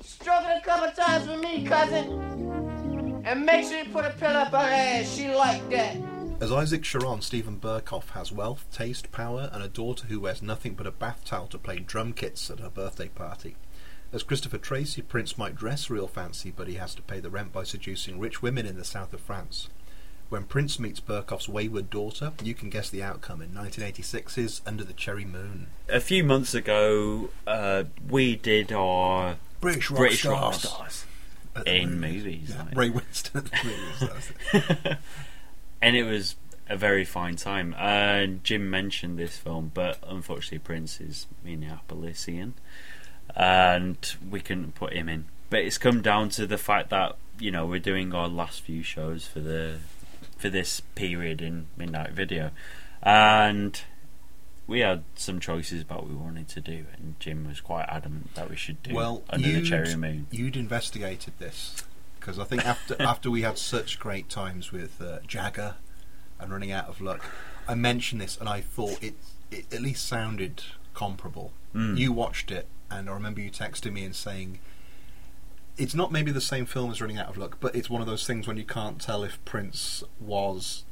Stroke 0.03 0.45
it 0.45 0.63
a 0.63 0.65
couple 0.65 0.91
times 0.93 1.29
with 1.29 1.41
me, 1.41 1.65
cousin. 1.65 3.23
And 3.25 3.45
make 3.45 3.67
sure 3.67 3.79
you 3.79 3.91
put 3.91 4.05
a 4.05 4.11
pill 4.11 4.37
up 4.37 4.51
her 4.51 4.57
ass. 4.57 5.15
She 5.15 5.29
like 5.29 5.69
that. 5.71 5.97
As 6.41 6.51
Isaac 6.51 6.85
Sharon, 6.85 7.21
Steven 7.21 7.59
Berkoff 7.59 8.11
has 8.11 8.33
wealth, 8.33 8.67
taste, 8.73 9.13
power, 9.13 9.51
and 9.53 9.63
a 9.63 9.69
daughter 9.69 10.07
who 10.07 10.21
wears 10.21 10.41
nothing 10.41 10.75
but 10.75 10.87
a 10.87 10.91
bath 10.91 11.23
towel 11.25 11.47
to 11.49 11.59
play 11.59 11.79
drum 11.79 12.15
kits 12.15 12.51
at 12.51 12.61
her 12.61 12.71
birthday 12.71 13.09
party. 13.09 13.57
As 14.13 14.23
Christopher 14.23 14.59
Tracy, 14.59 15.03
Prince 15.03 15.37
might 15.37 15.55
dress 15.55 15.91
real 15.91 16.09
fancy, 16.09 16.51
but 16.51 16.67
he 16.67 16.75
has 16.75 16.95
to 16.95 17.03
pay 17.03 17.21
the 17.21 17.31
rent 17.31 17.53
by 17.53 17.63
seducing 17.65 18.19
rich 18.19 18.41
women 18.43 18.67
in 18.67 18.77
the 18.77 18.85
south 18.85 19.13
of 19.13 19.21
France. 19.21 19.69
When 20.31 20.45
Prince 20.45 20.79
meets 20.79 21.01
Berkoff's 21.01 21.49
wayward 21.49 21.91
daughter, 21.91 22.33
you 22.43 22.55
can 22.55 22.71
guess 22.71 22.89
the 22.89 23.03
outcome 23.03 23.43
in 23.43 23.51
1986's 23.51 24.63
Under 24.65 24.85
the 24.85 24.93
Cherry 24.93 25.25
Moon. 25.25 25.67
a 25.89 25.99
few 26.01 26.23
months 26.23 26.55
ago, 26.55 27.31
uh, 27.49 27.85
we 28.09 28.37
did 28.37 28.73
our 28.73 29.37
British 29.61 29.91
rock 29.91 29.99
British 29.99 30.25
rock 30.25 30.55
stars. 30.55 30.73
stars, 30.75 31.05
At 31.57 31.65
the 31.65 31.77
in 31.77 32.01
movies. 32.01 32.55
Yeah. 32.55 32.65
Ray 32.75 32.91
Winstone 32.91 33.51
movies. 33.65 34.31
it. 34.53 34.99
and 35.83 35.97
it 35.97 36.05
was 36.05 36.37
a 36.69 36.77
very 36.77 37.05
fine 37.05 37.35
time. 37.35 37.75
And 37.77 38.45
Jim 38.45 38.71
mentioned 38.71 39.19
this 39.19 39.37
film, 39.37 39.73
but 39.75 39.99
unfortunately, 40.07 40.61
Prince 40.61 41.01
is 41.01 41.27
Minneapolisian, 41.45 42.53
and 43.35 44.15
we 44.31 44.39
couldn't 44.41 44.77
put 44.77 44.93
him 44.93 45.09
in. 45.09 45.25
But 45.51 45.61
it's 45.65 45.79
come 45.79 46.03
down 46.03 46.29
to 46.31 46.47
the 46.47 46.57
fact 46.59 46.91
that 46.91 47.17
you 47.41 47.51
know 47.51 47.67
we're 47.67 47.81
doing 47.81 48.15
our 48.15 48.29
last 48.29 48.61
few 48.61 48.85
shows 48.85 49.27
for 49.27 49.41
the 49.41 49.79
for 50.41 50.49
this 50.49 50.81
period 50.95 51.41
in 51.43 51.67
Midnight 51.77 52.13
Video, 52.13 52.51
and 53.03 53.81
we 54.67 54.81
had 54.81 55.03
some 55.15 55.41
choices 55.41 55.83
about 55.83 56.03
what 56.03 56.09
we 56.11 56.15
wanted 56.17 56.49
to 56.49 56.61
do, 56.61 56.87
and 56.97 57.19
Jim 57.21 57.47
was 57.47 57.61
quite 57.61 57.87
adamant 57.89 58.35
that 58.35 58.49
we 58.49 58.57
should 58.57 58.83
do 58.83 58.95
Well, 58.95 59.23
Under 59.31 59.47
the 59.49 59.55
you'd- 59.55 59.69
Cherry 59.69 59.95
Moon. 59.97 60.27
You'd 60.31 60.57
investigated 60.57 61.35
this 61.39 61.83
because 62.19 62.39
I 62.39 62.45
think 62.45 62.65
after 62.67 62.97
after 63.01 63.31
we 63.31 63.43
had 63.43 63.59
such 63.59 63.99
great 63.99 64.29
times 64.29 64.73
with 64.73 65.01
uh, 65.01 65.19
Jagger 65.27 65.77
and 66.39 66.51
running 66.53 66.73
out 66.73 66.89
of 66.89 67.01
luck, 67.01 67.25
I 67.69 67.75
mentioned 67.75 68.21
this 68.21 68.37
and 68.39 68.49
I 68.49 68.61
thought 68.61 69.03
it 69.03 69.15
it 69.51 69.73
at 69.73 69.83
least 69.83 70.07
sounded 70.07 70.63
comparable. 70.95 71.53
Mm. 71.75 71.99
You 71.99 72.13
watched 72.13 72.51
it, 72.51 72.67
and 72.91 73.09
I 73.11 73.13
remember 73.13 73.41
you 73.41 73.51
texting 73.51 73.93
me 73.93 74.05
and 74.05 74.15
saying. 74.17 74.59
It's 75.77 75.95
not 75.95 76.13
maybe 76.13 76.31
the 76.31 76.41
same 76.41 76.67
film 76.67 76.91
as 76.91 77.01
Running 77.01 77.19
Out 77.19 77.29
of 77.29 77.37
Luck, 77.39 77.57
but 77.61 77.75
it's 77.75 77.89
one 77.89 78.01
of 78.01 78.07
those 78.07 78.27
things 78.27 78.47
when 78.47 78.57
you 78.57 78.65
can't 78.65 79.01
tell 79.01 79.23
if 79.25 79.43
Prince 79.45 80.05
was 80.21 80.85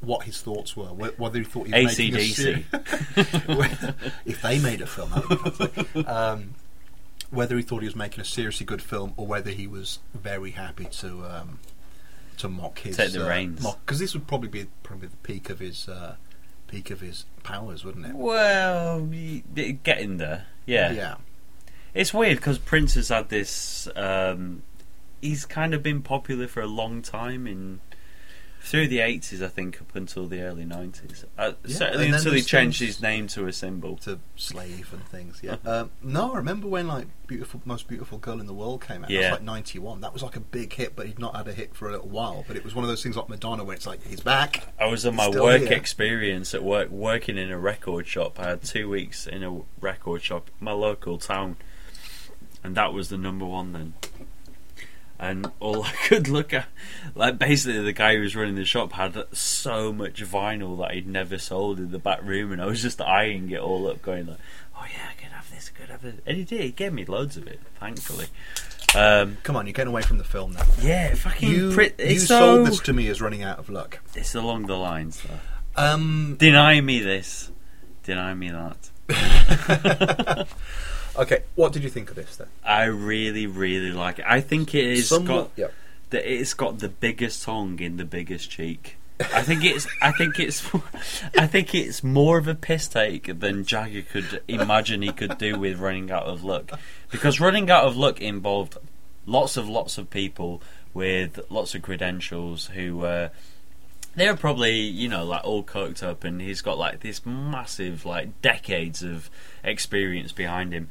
what 0.00 0.24
his 0.24 0.40
thoughts 0.40 0.76
were, 0.76 0.86
whether 0.86 1.38
he 1.38 1.44
thought 1.44 1.66
he 1.66 1.84
was 1.84 1.98
making 1.98 2.64
a 2.72 3.94
if 4.24 4.42
they 4.42 4.58
made 4.58 4.80
a 4.80 4.86
film, 4.86 5.10
that 5.10 5.28
would 5.28 5.92
be 5.92 6.06
um, 6.06 6.54
whether 7.30 7.56
he 7.56 7.62
thought 7.62 7.80
he 7.80 7.86
was 7.86 7.96
making 7.96 8.20
a 8.20 8.24
seriously 8.24 8.66
good 8.66 8.82
film 8.82 9.14
or 9.16 9.26
whether 9.26 9.50
he 9.50 9.66
was 9.66 10.00
very 10.14 10.52
happy 10.52 10.86
to 10.86 11.24
um, 11.26 11.60
to 12.38 12.48
mock 12.48 12.80
his 12.80 12.96
Take 12.96 13.12
the 13.12 13.24
uh, 13.24 13.28
reins. 13.28 13.64
because 13.84 13.98
this 13.98 14.14
would 14.14 14.26
probably 14.26 14.48
be 14.48 14.66
probably 14.82 15.08
the 15.08 15.16
peak 15.18 15.50
of 15.50 15.58
his 15.58 15.88
uh, 15.88 16.16
peak 16.66 16.90
of 16.90 17.00
his 17.00 17.26
powers, 17.42 17.84
wouldn't 17.84 18.06
it? 18.06 18.14
Well, 18.14 19.06
getting 19.82 20.16
there. 20.16 20.46
Yeah. 20.66 20.92
yeah. 20.92 21.14
It's 21.94 22.14
weird 22.14 22.36
because 22.38 22.58
Prince 22.58 22.94
has 22.94 23.08
had 23.08 23.28
this. 23.28 23.88
Um, 23.96 24.62
he's 25.20 25.44
kind 25.46 25.74
of 25.74 25.82
been 25.82 26.02
popular 26.02 26.46
for 26.46 26.60
a 26.60 26.66
long 26.66 27.02
time 27.02 27.46
in 27.46 27.80
through 28.62 28.86
the 28.88 29.00
eighties, 29.00 29.40
I 29.42 29.48
think, 29.48 29.80
up 29.80 29.96
until 29.96 30.26
the 30.26 30.42
early 30.42 30.66
nineties. 30.66 31.24
Uh, 31.38 31.52
Yeah, 31.64 31.76
certainly 31.76 32.08
until 32.10 32.34
he 32.34 32.42
changed 32.42 32.78
his 32.80 33.00
name 33.00 33.26
to 33.28 33.46
a 33.46 33.52
symbol. 33.54 33.96
to 33.98 34.18
slave 34.36 34.90
and 34.92 35.02
things. 35.06 35.40
Yeah. 35.42 35.56
um, 35.64 35.90
no, 36.02 36.34
I 36.34 36.36
remember 36.36 36.68
when 36.68 36.86
like 36.86 37.06
beautiful, 37.26 37.62
most 37.64 37.88
beautiful 37.88 38.18
girl 38.18 38.38
in 38.38 38.46
the 38.46 38.52
world 38.52 38.82
came 38.86 39.02
out. 39.02 39.10
It 39.10 39.14
Yeah. 39.14 39.30
was 39.30 39.38
like 39.38 39.42
ninety 39.44 39.78
one. 39.78 40.02
That 40.02 40.12
was 40.12 40.22
like 40.22 40.36
a 40.36 40.40
big 40.40 40.74
hit, 40.74 40.94
but 40.94 41.06
he'd 41.06 41.18
not 41.18 41.34
had 41.34 41.48
a 41.48 41.54
hit 41.54 41.74
for 41.74 41.88
a 41.88 41.92
little 41.92 42.08
while. 42.10 42.44
But 42.46 42.56
it 42.58 42.62
was 42.62 42.74
one 42.74 42.84
of 42.84 42.88
those 42.90 43.02
things 43.02 43.16
like 43.16 43.30
Madonna, 43.30 43.64
where 43.64 43.74
it's 43.74 43.86
like 43.86 44.06
he's 44.06 44.20
back. 44.20 44.66
I 44.78 44.86
was 44.86 45.06
on 45.06 45.16
my 45.16 45.28
work 45.30 45.62
here. 45.62 45.72
experience 45.72 46.52
at 46.54 46.62
work, 46.62 46.90
working 46.90 47.38
in 47.38 47.50
a 47.50 47.58
record 47.58 48.06
shop. 48.06 48.38
I 48.38 48.50
had 48.50 48.62
two 48.62 48.90
weeks 48.90 49.26
in 49.26 49.42
a 49.42 49.62
record 49.80 50.22
shop, 50.22 50.50
my 50.60 50.72
local 50.72 51.16
town, 51.16 51.56
and 52.62 52.74
that 52.74 52.92
was 52.92 53.08
the 53.08 53.18
number 53.18 53.44
one 53.44 53.72
then. 53.72 53.94
And 55.18 55.50
all 55.60 55.82
I 55.84 55.92
could 56.08 56.28
look 56.28 56.52
at, 56.54 56.66
like 57.14 57.38
basically, 57.38 57.80
the 57.82 57.92
guy 57.92 58.14
who 58.16 58.22
was 58.22 58.34
running 58.34 58.54
the 58.54 58.64
shop 58.64 58.92
had 58.92 59.22
so 59.32 59.92
much 59.92 60.22
vinyl 60.24 60.78
that 60.78 60.92
he'd 60.94 61.06
never 61.06 61.36
sold 61.38 61.78
in 61.78 61.90
the 61.90 61.98
back 61.98 62.22
room, 62.22 62.52
and 62.52 62.62
I 62.62 62.66
was 62.66 62.80
just 62.82 63.00
eyeing 63.00 63.50
it 63.50 63.60
all 63.60 63.86
up, 63.88 64.00
going 64.02 64.26
like, 64.26 64.38
"Oh 64.76 64.84
yeah, 64.90 65.08
I 65.10 65.14
could 65.14 65.32
have 65.32 65.50
this, 65.50 65.70
I 65.74 65.78
could 65.78 65.90
have 65.90 66.02
this," 66.02 66.14
and 66.24 66.36
he 66.38 66.44
did. 66.44 66.60
He 66.62 66.70
gave 66.70 66.92
me 66.92 67.04
loads 67.04 67.36
of 67.36 67.46
it, 67.46 67.60
thankfully. 67.78 68.26
Um, 68.96 69.36
Come 69.44 69.54
on, 69.56 69.66
you're 69.66 69.72
getting 69.72 69.92
away 69.92 70.02
from 70.02 70.18
the 70.18 70.24
film 70.24 70.52
now. 70.52 70.64
yeah, 70.80 71.14
fucking. 71.14 71.48
You, 71.48 71.70
pri- 71.72 71.84
you 71.84 71.92
it's 71.98 72.26
sold 72.26 72.66
this 72.66 72.80
to 72.80 72.92
me 72.92 73.06
as 73.08 73.20
running 73.20 73.42
out 73.42 73.58
of 73.58 73.68
luck. 73.68 74.00
It's 74.14 74.34
along 74.34 74.66
the 74.66 74.74
lines, 74.76 75.22
though. 75.22 75.38
Um, 75.80 76.36
Deny 76.38 76.80
me 76.80 77.00
this. 77.00 77.52
Deny 78.02 78.34
me 78.34 78.50
that. 78.50 80.48
okay, 81.16 81.42
what 81.54 81.72
did 81.72 81.82
you 81.82 81.90
think 81.90 82.10
of 82.10 82.16
this 82.16 82.36
then? 82.36 82.48
I 82.64 82.84
really, 82.84 83.46
really 83.46 83.92
like 83.92 84.18
it. 84.18 84.24
I 84.28 84.40
think 84.40 84.74
it 84.74 84.84
is 84.84 85.08
Somewhat- 85.08 85.26
got 85.26 85.50
yeah. 85.56 85.66
the, 86.10 86.32
it's 86.40 86.54
got 86.54 86.78
the 86.78 86.88
biggest 86.88 87.42
tongue 87.42 87.78
in 87.80 87.96
the 87.96 88.04
biggest 88.04 88.50
cheek. 88.50 88.96
I 89.34 89.42
think 89.42 89.64
it's 89.64 89.86
I 90.00 90.12
think 90.12 90.40
it's 90.40 90.66
I 91.36 91.46
think 91.46 91.74
it's 91.74 92.02
more 92.02 92.38
of 92.38 92.48
a 92.48 92.54
piss 92.54 92.88
take 92.88 93.38
than 93.40 93.64
Jagger 93.66 94.00
could 94.00 94.40
imagine 94.48 95.02
he 95.02 95.12
could 95.12 95.36
do 95.36 95.58
with 95.58 95.78
running 95.78 96.10
out 96.10 96.22
of 96.22 96.42
luck. 96.42 96.70
Because 97.10 97.38
running 97.38 97.70
out 97.70 97.84
of 97.84 97.98
luck 97.98 98.20
involved 98.22 98.78
lots 99.26 99.58
of 99.58 99.68
lots 99.68 99.98
of 99.98 100.08
people 100.08 100.62
with 100.94 101.38
lots 101.50 101.74
of 101.74 101.82
credentials 101.82 102.68
who 102.68 103.04
uh, 103.04 103.28
they're 104.16 104.36
probably 104.36 104.78
you 104.80 105.08
know 105.08 105.24
like 105.24 105.44
all 105.44 105.62
coked 105.62 106.02
up 106.02 106.24
and 106.24 106.40
he's 106.40 106.62
got 106.62 106.78
like 106.78 107.00
this 107.00 107.24
massive 107.26 108.06
like 108.06 108.40
decades 108.40 109.02
of 109.02 109.28
experience 109.62 110.32
behind 110.32 110.72
him 110.72 110.88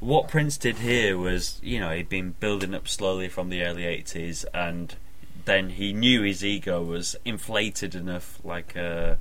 what 0.00 0.28
Prince 0.28 0.58
did 0.58 0.78
here 0.78 1.16
was, 1.16 1.58
you 1.62 1.80
know, 1.80 1.90
he'd 1.90 2.08
been 2.08 2.32
building 2.38 2.74
up 2.74 2.86
slowly 2.86 3.28
from 3.28 3.48
the 3.48 3.62
early 3.62 3.82
80s, 3.82 4.44
and 4.52 4.94
then 5.44 5.70
he 5.70 5.92
knew 5.92 6.22
his 6.22 6.44
ego 6.44 6.82
was 6.82 7.16
inflated 7.24 7.94
enough, 7.94 8.38
like 8.44 8.76
a, 8.76 9.18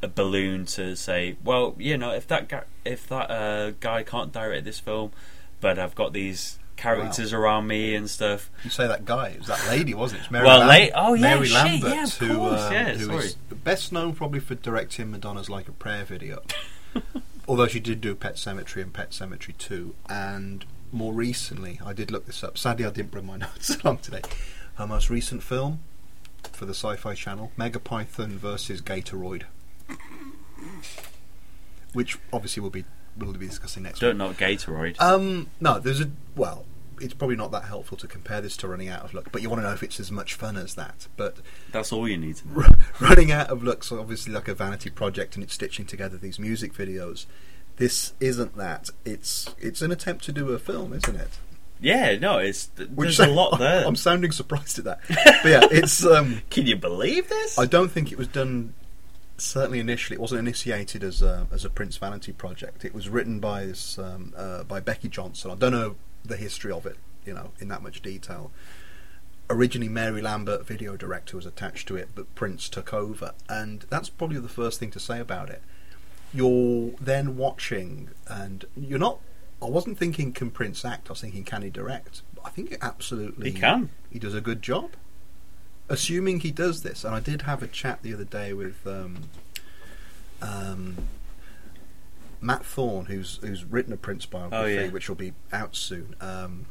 a 0.00 0.08
balloon, 0.08 0.66
to 0.66 0.94
say, 0.94 1.36
well, 1.42 1.74
you 1.78 1.96
know, 1.96 2.12
if 2.12 2.26
that 2.28 2.48
guy, 2.48 2.62
if 2.84 3.06
that 3.08 3.30
uh, 3.30 3.70
guy 3.80 4.02
can't 4.02 4.32
direct 4.32 4.64
this 4.64 4.78
film, 4.78 5.12
but 5.60 5.78
I've 5.78 5.94
got 5.94 6.12
these 6.12 6.58
characters 6.76 7.32
around 7.32 7.66
me 7.66 7.94
and 7.94 8.08
stuff. 8.08 8.50
You 8.64 8.70
say 8.70 8.86
that 8.86 9.04
guy, 9.04 9.28
it 9.30 9.38
was 9.40 9.48
that 9.48 9.66
lady, 9.68 9.92
wasn't 9.92 10.20
it? 10.20 10.22
It's 10.24 10.30
Mary 10.30 10.46
Well, 10.46 10.60
Lam- 10.60 10.90
la- 10.92 11.08
oh, 11.08 11.14
yeah, 11.14 11.20
Mary 11.20 11.48
Lambert, 11.48 11.90
yeah, 11.90 12.06
who, 12.06 12.36
course, 12.36 12.60
um, 12.62 12.72
yeah, 12.72 12.94
who 12.94 13.18
is 13.18 13.34
best 13.64 13.92
known 13.92 14.14
probably 14.14 14.40
for 14.40 14.54
directing 14.54 15.10
Madonna's 15.10 15.50
Like 15.50 15.68
a 15.68 15.72
Prayer 15.72 16.04
video. 16.04 16.42
Although 17.48 17.66
she 17.66 17.80
did 17.80 18.00
do 18.00 18.14
Pet 18.14 18.36
Sematary 18.36 18.82
and 18.82 18.92
Pet 18.92 19.10
Sematary 19.10 19.56
2, 19.58 19.94
and 20.08 20.64
more 20.92 21.12
recently, 21.12 21.80
I 21.84 21.92
did 21.92 22.10
look 22.10 22.26
this 22.26 22.44
up. 22.44 22.56
Sadly, 22.56 22.84
I 22.84 22.90
didn't 22.90 23.10
bring 23.10 23.26
my 23.26 23.36
notes 23.38 23.76
along 23.82 23.98
today. 23.98 24.22
Her 24.76 24.86
most 24.86 25.10
recent 25.10 25.42
film 25.42 25.80
for 26.52 26.64
the 26.66 26.74
Sci 26.74 26.96
Fi 26.96 27.14
Channel 27.14 27.52
Megapython 27.58 28.32
versus 28.32 28.80
Gatoroid. 28.80 29.44
Which 31.92 32.18
obviously 32.32 32.60
we'll 32.60 32.70
be, 32.70 32.84
we'll 33.18 33.32
be 33.32 33.46
discussing 33.46 33.82
next 33.82 34.00
week. 34.00 34.10
Don't 34.10 34.18
knock 34.18 34.36
Gatoroid. 34.36 35.00
Um, 35.00 35.50
no, 35.60 35.78
there's 35.78 36.00
a 36.00 36.10
well. 36.36 36.64
It's 37.02 37.14
probably 37.14 37.36
not 37.36 37.50
that 37.52 37.64
helpful 37.64 37.96
to 37.98 38.06
compare 38.06 38.40
this 38.40 38.56
to 38.58 38.68
Running 38.68 38.88
Out 38.88 39.02
of 39.04 39.12
Luck, 39.14 39.28
but 39.32 39.42
you 39.42 39.50
want 39.50 39.60
to 39.62 39.66
know 39.68 39.74
if 39.74 39.82
it's 39.82 39.98
as 40.00 40.10
much 40.12 40.34
fun 40.34 40.56
as 40.56 40.74
that. 40.76 41.08
But 41.16 41.36
That's 41.72 41.92
all 41.92 42.08
you 42.08 42.16
need 42.16 42.36
to 42.36 42.48
know. 42.48 42.62
r- 42.64 42.76
Running 43.08 43.32
Out 43.32 43.48
of 43.50 43.62
Luck's 43.62 43.90
obviously 43.92 44.32
like 44.32 44.48
a 44.48 44.54
vanity 44.54 44.90
project, 44.90 45.34
and 45.34 45.42
it's 45.44 45.54
stitching 45.54 45.84
together 45.86 46.16
these 46.16 46.38
music 46.38 46.72
videos. 46.72 47.26
This 47.76 48.12
isn't 48.20 48.56
that. 48.56 48.90
It's 49.04 49.54
it's 49.58 49.82
an 49.82 49.90
attempt 49.90 50.24
to 50.26 50.32
do 50.32 50.50
a 50.50 50.58
film, 50.58 50.92
isn't 50.92 51.16
it? 51.16 51.30
Yeah, 51.80 52.16
no, 52.16 52.38
it's 52.38 52.66
th- 52.66 52.90
Which 52.90 53.16
there's 53.16 53.28
a 53.30 53.32
lot 53.34 53.58
there. 53.58 53.84
I'm 53.86 53.96
sounding 53.96 54.30
surprised 54.30 54.78
at 54.78 54.84
that. 54.84 55.00
But 55.42 55.48
yeah, 55.48 55.66
it's. 55.70 56.04
Um, 56.06 56.42
Can 56.50 56.66
you 56.66 56.76
believe 56.76 57.28
this? 57.28 57.58
I 57.58 57.66
don't 57.66 57.90
think 57.90 58.12
it 58.12 58.18
was 58.18 58.28
done. 58.28 58.74
Certainly, 59.38 59.80
initially, 59.80 60.14
it 60.14 60.20
wasn't 60.20 60.38
initiated 60.40 61.02
as 61.02 61.22
a 61.22 61.48
as 61.50 61.64
a 61.64 61.70
Prince 61.70 61.96
Vanity 61.96 62.30
project. 62.32 62.84
It 62.84 62.94
was 62.94 63.08
written 63.08 63.40
by 63.40 63.64
this 63.66 63.98
um, 63.98 64.32
uh, 64.36 64.62
by 64.62 64.78
Becky 64.78 65.08
Johnson. 65.08 65.50
I 65.50 65.54
don't 65.56 65.72
know 65.72 65.96
the 66.24 66.36
history 66.36 66.72
of 66.72 66.86
it, 66.86 66.96
you 67.24 67.34
know, 67.34 67.52
in 67.58 67.68
that 67.68 67.82
much 67.82 68.02
detail. 68.02 68.50
Originally, 69.50 69.88
Mary 69.88 70.22
Lambert, 70.22 70.66
video 70.66 70.96
director, 70.96 71.36
was 71.36 71.46
attached 71.46 71.88
to 71.88 71.96
it, 71.96 72.10
but 72.14 72.32
Prince 72.34 72.68
took 72.68 72.94
over, 72.94 73.32
and 73.48 73.84
that's 73.90 74.08
probably 74.08 74.38
the 74.38 74.48
first 74.48 74.80
thing 74.80 74.90
to 74.92 75.00
say 75.00 75.20
about 75.20 75.50
it. 75.50 75.62
You're 76.32 76.92
then 77.00 77.36
watching, 77.36 78.10
and 78.26 78.64
you're 78.76 78.98
not. 78.98 79.18
I 79.60 79.66
wasn't 79.66 79.98
thinking 79.98 80.32
can 80.32 80.50
Prince 80.50 80.84
act. 80.84 81.08
I 81.08 81.12
was 81.12 81.20
thinking 81.20 81.44
can 81.44 81.62
he 81.62 81.70
direct. 81.70 82.22
I 82.44 82.50
think 82.50 82.72
it 82.72 82.78
absolutely 82.80 83.50
He 83.50 83.60
can. 83.60 83.90
He 84.10 84.18
does 84.18 84.34
a 84.34 84.40
good 84.40 84.62
job 84.62 84.92
assuming 85.88 86.40
he 86.40 86.50
does 86.50 86.82
this, 86.82 87.04
and 87.04 87.14
I 87.14 87.20
did 87.20 87.42
have 87.42 87.62
a 87.62 87.66
chat 87.66 88.02
the 88.02 88.14
other 88.14 88.24
day 88.24 88.52
with 88.54 88.86
um, 88.86 89.24
um, 90.40 90.96
Matt 92.42 92.64
Thorne, 92.66 93.06
who's 93.06 93.38
who's 93.40 93.64
written 93.64 93.92
a 93.92 93.96
Prince 93.96 94.26
biography, 94.26 94.56
Oh, 94.78 94.82
yeah. 94.84 94.88
which 94.90 95.08
will 95.08 95.16
be 95.16 95.32
out 95.52 95.74
soon. 95.76 96.14
Um, 96.20 96.66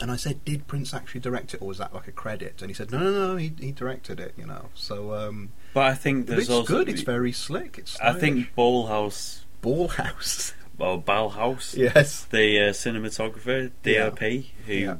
and 0.00 0.10
I 0.10 0.16
said, 0.16 0.44
"Did 0.44 0.66
Prince 0.66 0.92
actually 0.92 1.20
direct 1.20 1.54
it, 1.54 1.62
or 1.62 1.68
was 1.68 1.78
that 1.78 1.94
like 1.94 2.06
a 2.08 2.12
credit?" 2.12 2.60
And 2.60 2.68
he 2.70 2.74
said, 2.74 2.90
"No, 2.92 2.98
no, 2.98 3.28
no, 3.28 3.36
he, 3.36 3.52
he 3.58 3.72
directed 3.72 4.20
it." 4.20 4.34
You 4.36 4.44
know, 4.46 4.66
so 4.74 5.14
um, 5.14 5.50
but 5.72 5.84
I 5.86 5.94
think 5.94 6.26
there's 6.26 6.40
it's 6.42 6.50
also 6.50 6.66
good. 6.66 6.88
It's 6.88 7.00
very 7.02 7.32
slick. 7.32 7.78
It's 7.78 7.94
I 7.96 8.10
stylish. 8.12 8.20
think 8.20 8.54
Ballhaus 8.56 9.40
Ball 9.62 9.88
House. 9.88 10.52
or 10.78 11.00
Ballhaus, 11.02 11.76
yes, 11.76 12.24
the 12.24 12.60
uh, 12.60 12.72
cinematographer 12.72 13.70
Yeah. 13.84 14.10
DOP, 14.10 14.18
who 14.66 14.98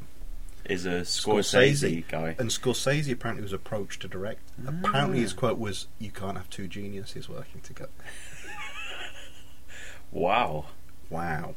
is 0.65 0.85
Yeah. 0.87 0.93
a 0.93 1.01
Scorsese, 1.03 2.07
guy. 2.09 2.37
And 2.39 2.49
Scorsese 2.51 3.13
apparently 3.13 3.43
was 3.43 3.53
approached 3.53 4.01
to 4.03 4.09
direct. 4.09 4.41
Apparently, 4.67 5.21
his 5.21 5.33
quote 5.35 5.59
was, 5.59 5.89
"You 5.99 6.11
can't 6.11 6.37
have 6.39 6.49
two 6.49 6.69
geniuses 6.69 7.29
working 7.29 7.61
together." 7.61 7.91
Wow, 10.15 10.67
Wow. 11.11 11.55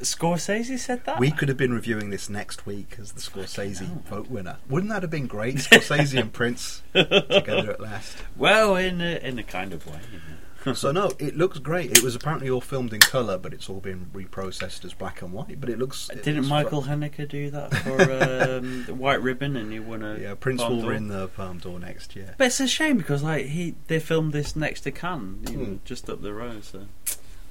Scorsese 0.00 0.78
said 0.78 1.04
that. 1.04 1.18
We 1.20 1.30
could 1.30 1.48
have 1.48 1.58
been 1.58 1.74
reviewing 1.74 2.08
this 2.08 2.30
next 2.30 2.64
week 2.64 2.96
as 2.98 3.12
the 3.12 3.20
Scorsese 3.20 3.86
vote 4.04 4.28
winner. 4.30 4.56
Wouldn't 4.68 4.90
that 4.90 5.02
have 5.02 5.10
been 5.10 5.26
great? 5.26 5.56
Scorsese 5.56 6.18
and 6.18 6.32
Prince 6.32 6.82
together 6.94 7.72
at 7.72 7.80
last. 7.80 8.16
well, 8.36 8.76
in 8.76 9.02
a, 9.02 9.16
in 9.22 9.38
a 9.38 9.42
kind 9.42 9.74
of 9.74 9.86
way. 9.86 10.00
you 10.10 10.18
know. 10.18 10.72
So 10.74 10.90
no, 10.92 11.10
it 11.18 11.36
looks 11.36 11.58
great. 11.58 11.90
It 11.92 12.02
was 12.02 12.14
apparently 12.14 12.48
all 12.48 12.60
filmed 12.62 12.94
in 12.94 13.00
colour, 13.00 13.36
but 13.36 13.52
it's 13.52 13.68
all 13.68 13.80
been 13.80 14.06
reprocessed 14.14 14.84
as 14.86 14.94
black 14.94 15.20
and 15.20 15.32
white. 15.34 15.60
But 15.60 15.68
it 15.68 15.78
looks. 15.78 16.08
it 16.10 16.22
Didn't 16.22 16.36
looks 16.42 16.48
Michael 16.50 16.80
fun. 16.82 17.00
Haneke 17.02 17.28
do 17.28 17.50
that 17.50 17.74
for 17.84 18.00
um, 18.02 18.84
the 18.86 18.94
White 18.94 19.20
Ribbon, 19.22 19.56
and 19.56 19.70
he 19.72 19.80
won 19.80 20.02
a 20.02 20.18
Yeah, 20.18 20.34
Prince 20.34 20.62
will 20.62 20.84
win 20.86 21.08
the 21.08 21.28
Palme 21.28 21.58
d'Or 21.58 21.78
next 21.78 22.14
year. 22.16 22.34
But 22.38 22.48
it's 22.48 22.60
a 22.60 22.68
shame 22.68 22.96
because 22.98 23.22
like 23.22 23.46
he 23.46 23.74
they 23.88 23.98
filmed 23.98 24.32
this 24.32 24.54
next 24.56 24.82
to 24.82 24.90
Cannes, 24.90 25.44
you 25.50 25.56
know, 25.58 25.64
Hmm. 25.64 25.76
just 25.84 26.08
up 26.10 26.20
the 26.22 26.32
road. 26.34 26.64
So 26.64 26.86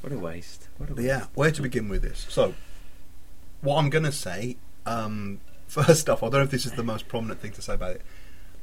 what 0.02 0.14
a 0.14 0.18
waste. 0.18 0.68
What 0.78 0.90
a 0.90 0.94
waste. 0.94 1.06
yeah, 1.06 1.26
where 1.34 1.52
to 1.52 1.62
begin 1.62 1.90
with 1.90 2.02
this? 2.02 2.26
So, 2.30 2.54
what 3.62 3.78
I'm 3.78 3.90
going 3.90 4.06
to 4.06 4.12
say, 4.12 4.58
um, 4.86 5.40
first 5.68 6.10
off, 6.10 6.24
I 6.24 6.28
don't 6.28 6.34
know 6.34 6.42
if 6.44 6.52
this 6.52 6.66
is 6.66 6.74
the 6.74 6.84
most 6.84 7.08
prominent 7.08 7.42
thing 7.42 7.52
to 7.52 7.62
say 7.62 7.74
about 7.74 7.96
it. 7.96 8.02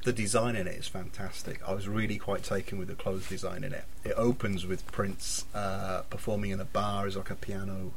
The 0.05 0.13
design 0.13 0.55
in 0.55 0.69
it 0.69 0.77
is 0.77 0.87
fantastic. 0.87 1.61
I 1.67 1.75
was 1.75 1.89
really 1.89 2.17
quite 2.17 2.45
taken 2.45 2.79
with 2.79 2.87
the 2.89 2.95
clothes 2.95 3.29
design 3.29 3.65
in 3.65 3.73
it. 3.73 3.85
It 4.05 4.15
opens 4.17 4.65
with 4.65 4.87
Prince 4.93 5.47
uh, 5.53 6.03
performing 6.11 6.53
in 6.53 6.61
a 6.61 6.65
bar 6.65 7.07
as 7.07 7.17
like 7.17 7.31
a 7.31 7.35
piano 7.35 7.93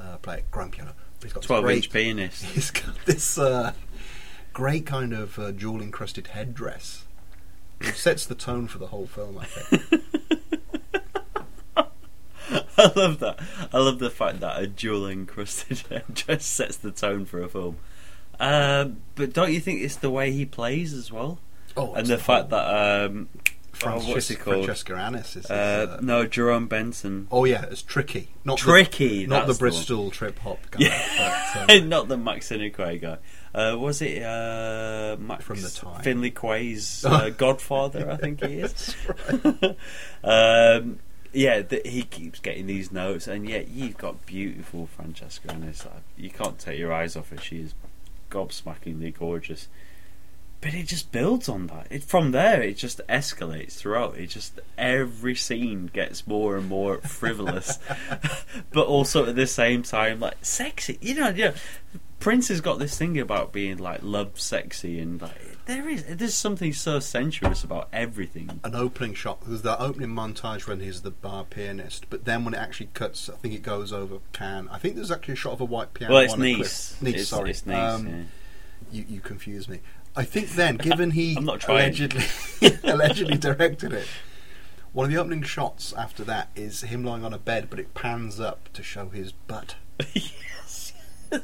uh, 0.00 0.16
player, 0.18 0.42
grand 0.50 0.72
piano. 0.72 0.94
But 1.20 1.24
he's 1.24 1.32
got 1.34 1.42
Twelve 1.42 1.64
great, 1.64 1.76
inch 1.76 1.90
pianist. 1.90 2.44
He's 2.54 2.70
got 2.70 2.94
this 3.04 3.38
uh, 3.38 3.72
great 4.52 4.86
kind 4.86 5.12
of 5.12 5.38
uh, 5.38 5.52
jewel 5.52 5.82
encrusted 5.82 6.28
headdress. 6.28 7.04
It 7.80 7.94
sets 7.94 8.24
the 8.26 8.34
tone 8.34 8.66
for 8.66 8.78
the 8.78 8.86
whole 8.86 9.06
film, 9.06 9.38
I 9.38 9.44
think. 9.44 10.02
I 12.78 12.92
love 12.96 13.18
that. 13.20 13.38
I 13.72 13.78
love 13.78 13.98
the 13.98 14.10
fact 14.10 14.40
that 14.40 14.60
a 14.60 14.66
jewel 14.66 15.06
encrusted 15.08 15.82
just 16.14 16.52
sets 16.54 16.76
the 16.76 16.90
tone 16.90 17.24
for 17.24 17.42
a 17.42 17.48
film. 17.48 17.76
Um, 18.40 18.98
but 19.14 19.32
don't 19.32 19.52
you 19.52 19.60
think 19.60 19.82
it's 19.82 19.96
the 19.96 20.10
way 20.10 20.32
he 20.32 20.44
plays 20.44 20.92
as 20.92 21.12
well, 21.12 21.38
Oh, 21.76 21.94
and 21.94 22.06
the 22.06 22.18
fact 22.18 22.50
that 22.50 23.06
um, 23.06 23.28
Frances- 23.72 24.08
oh, 24.08 24.12
what's 24.12 24.28
he 24.28 24.34
called? 24.36 24.64
Francesca 24.64 24.94
Annis 24.96 25.36
is. 25.36 25.50
Uh, 25.50 25.96
uh, 25.98 26.00
no, 26.02 26.26
Jerome 26.26 26.66
Benton. 26.66 27.28
Oh 27.30 27.44
yeah, 27.44 27.64
it's 27.70 27.82
tricky. 27.82 28.28
Not 28.44 28.58
Tricky, 28.58 29.24
The, 29.24 29.26
not 29.28 29.46
the 29.46 29.52
that's 29.52 29.58
the 29.58 29.64
one. 29.64 29.70
Bristol 29.72 30.10
trip 30.10 30.38
hop 30.40 30.58
guy. 30.70 30.80
Yeah. 30.86 31.54
but, 31.66 31.70
um, 31.82 31.88
Not 31.88 32.08
the 32.08 32.16
Max 32.16 32.48
Sinecray 32.50 33.00
guy. 33.00 33.18
Uh, 33.54 33.76
was 33.78 34.02
it 34.02 34.20
uh, 34.22 35.16
Max 35.20 35.44
From 35.44 35.60
the 35.62 35.70
time. 35.70 36.02
Finley 36.02 36.32
Quaye's 36.32 37.04
uh, 37.04 37.30
godfather? 37.30 38.10
I 38.10 38.16
think 38.16 38.44
he 38.44 38.58
is. 38.60 38.96
um, 40.24 40.98
yeah, 41.34 41.62
th- 41.62 41.86
he 41.86 42.02
keeps 42.02 42.40
getting 42.40 42.66
these 42.66 42.92
notes, 42.92 43.26
and 43.26 43.48
yet 43.48 43.68
you've 43.68 43.98
got 43.98 44.24
beautiful 44.26 44.86
Francesca 44.86 45.52
Annis. 45.52 45.84
Like, 45.84 46.02
You 46.16 46.30
can't 46.30 46.58
take 46.58 46.78
your 46.78 46.92
eyes 46.92 47.16
off 47.16 47.30
her. 47.30 47.38
She 47.38 47.60
is 47.60 47.74
gobsmackingly 48.30 49.16
gorgeous. 49.18 49.68
But 50.60 50.72
it 50.72 50.86
just 50.86 51.12
builds 51.12 51.48
on 51.48 51.66
that. 51.66 51.88
It, 51.90 52.02
from 52.02 52.30
there, 52.30 52.62
it 52.62 52.78
just 52.78 53.00
escalates 53.06 53.72
throughout. 53.72 54.16
It 54.16 54.28
just 54.28 54.60
every 54.78 55.34
scene 55.34 55.90
gets 55.92 56.26
more 56.26 56.56
and 56.56 56.66
more 56.66 56.98
frivolous, 56.98 57.78
but 58.72 58.86
also 58.86 59.26
at 59.26 59.36
the 59.36 59.46
same 59.46 59.82
time 59.82 60.20
like 60.20 60.42
sexy. 60.42 60.98
You 61.02 61.16
know, 61.16 61.28
yeah. 61.28 61.52
Prince 62.18 62.48
has 62.48 62.62
got 62.62 62.78
this 62.78 62.96
thing 62.96 63.18
about 63.20 63.52
being 63.52 63.76
like 63.76 64.00
love 64.02 64.40
sexy, 64.40 64.98
and 64.98 65.20
like 65.20 65.53
there 65.66 65.88
is 65.88 66.04
there's 66.04 66.34
something 66.34 66.72
so 66.72 67.00
sensuous 67.00 67.64
about 67.64 67.88
everything. 67.92 68.60
an 68.64 68.74
opening 68.74 69.14
shot. 69.14 69.40
There's 69.46 69.62
that 69.62 69.80
opening 69.80 70.10
montage 70.10 70.66
when 70.66 70.80
he's 70.80 71.02
the 71.02 71.10
bar 71.10 71.44
pianist, 71.44 72.06
but 72.10 72.24
then 72.24 72.44
when 72.44 72.54
it 72.54 72.58
actually 72.58 72.90
cuts, 72.94 73.28
I 73.28 73.36
think 73.36 73.54
it 73.54 73.62
goes 73.62 73.92
over 73.92 74.18
Cannes. 74.32 74.68
I 74.70 74.78
think 74.78 74.94
there's 74.96 75.10
actually 75.10 75.34
a 75.34 75.36
shot 75.36 75.52
of 75.54 75.60
a 75.60 75.64
white 75.64 75.94
piano. 75.94 76.14
Well, 76.14 76.22
it's 76.24 76.36
Nice. 76.36 76.96
Nice, 77.00 77.08
It's- 77.14 77.28
sorry. 77.28 77.50
it's 77.50 77.64
Nice, 77.66 77.94
Um, 77.94 78.06
yeah. 78.08 78.22
You 78.92 79.04
you 79.08 79.20
confuse 79.20 79.68
me. 79.68 79.80
I 80.16 80.24
think 80.24 80.50
then, 80.50 80.76
given 80.76 81.10
he 81.12 81.34
I'm 81.38 81.44
not 81.44 81.60
trying. 81.60 81.78
allegedly 81.80 82.24
allegedly 82.84 83.36
directed 83.38 83.92
it, 83.92 84.06
one 84.92 85.06
of 85.06 85.10
the 85.12 85.18
opening 85.18 85.42
shots 85.42 85.92
after 85.94 86.22
that 86.24 86.50
is 86.54 86.82
him 86.82 87.02
lying 87.04 87.24
on 87.24 87.32
a 87.32 87.38
bed, 87.38 87.68
but 87.70 87.80
it 87.80 87.94
pans 87.94 88.38
up 88.38 88.72
to 88.74 88.82
show 88.82 89.08
his 89.08 89.32
butt. 89.32 89.74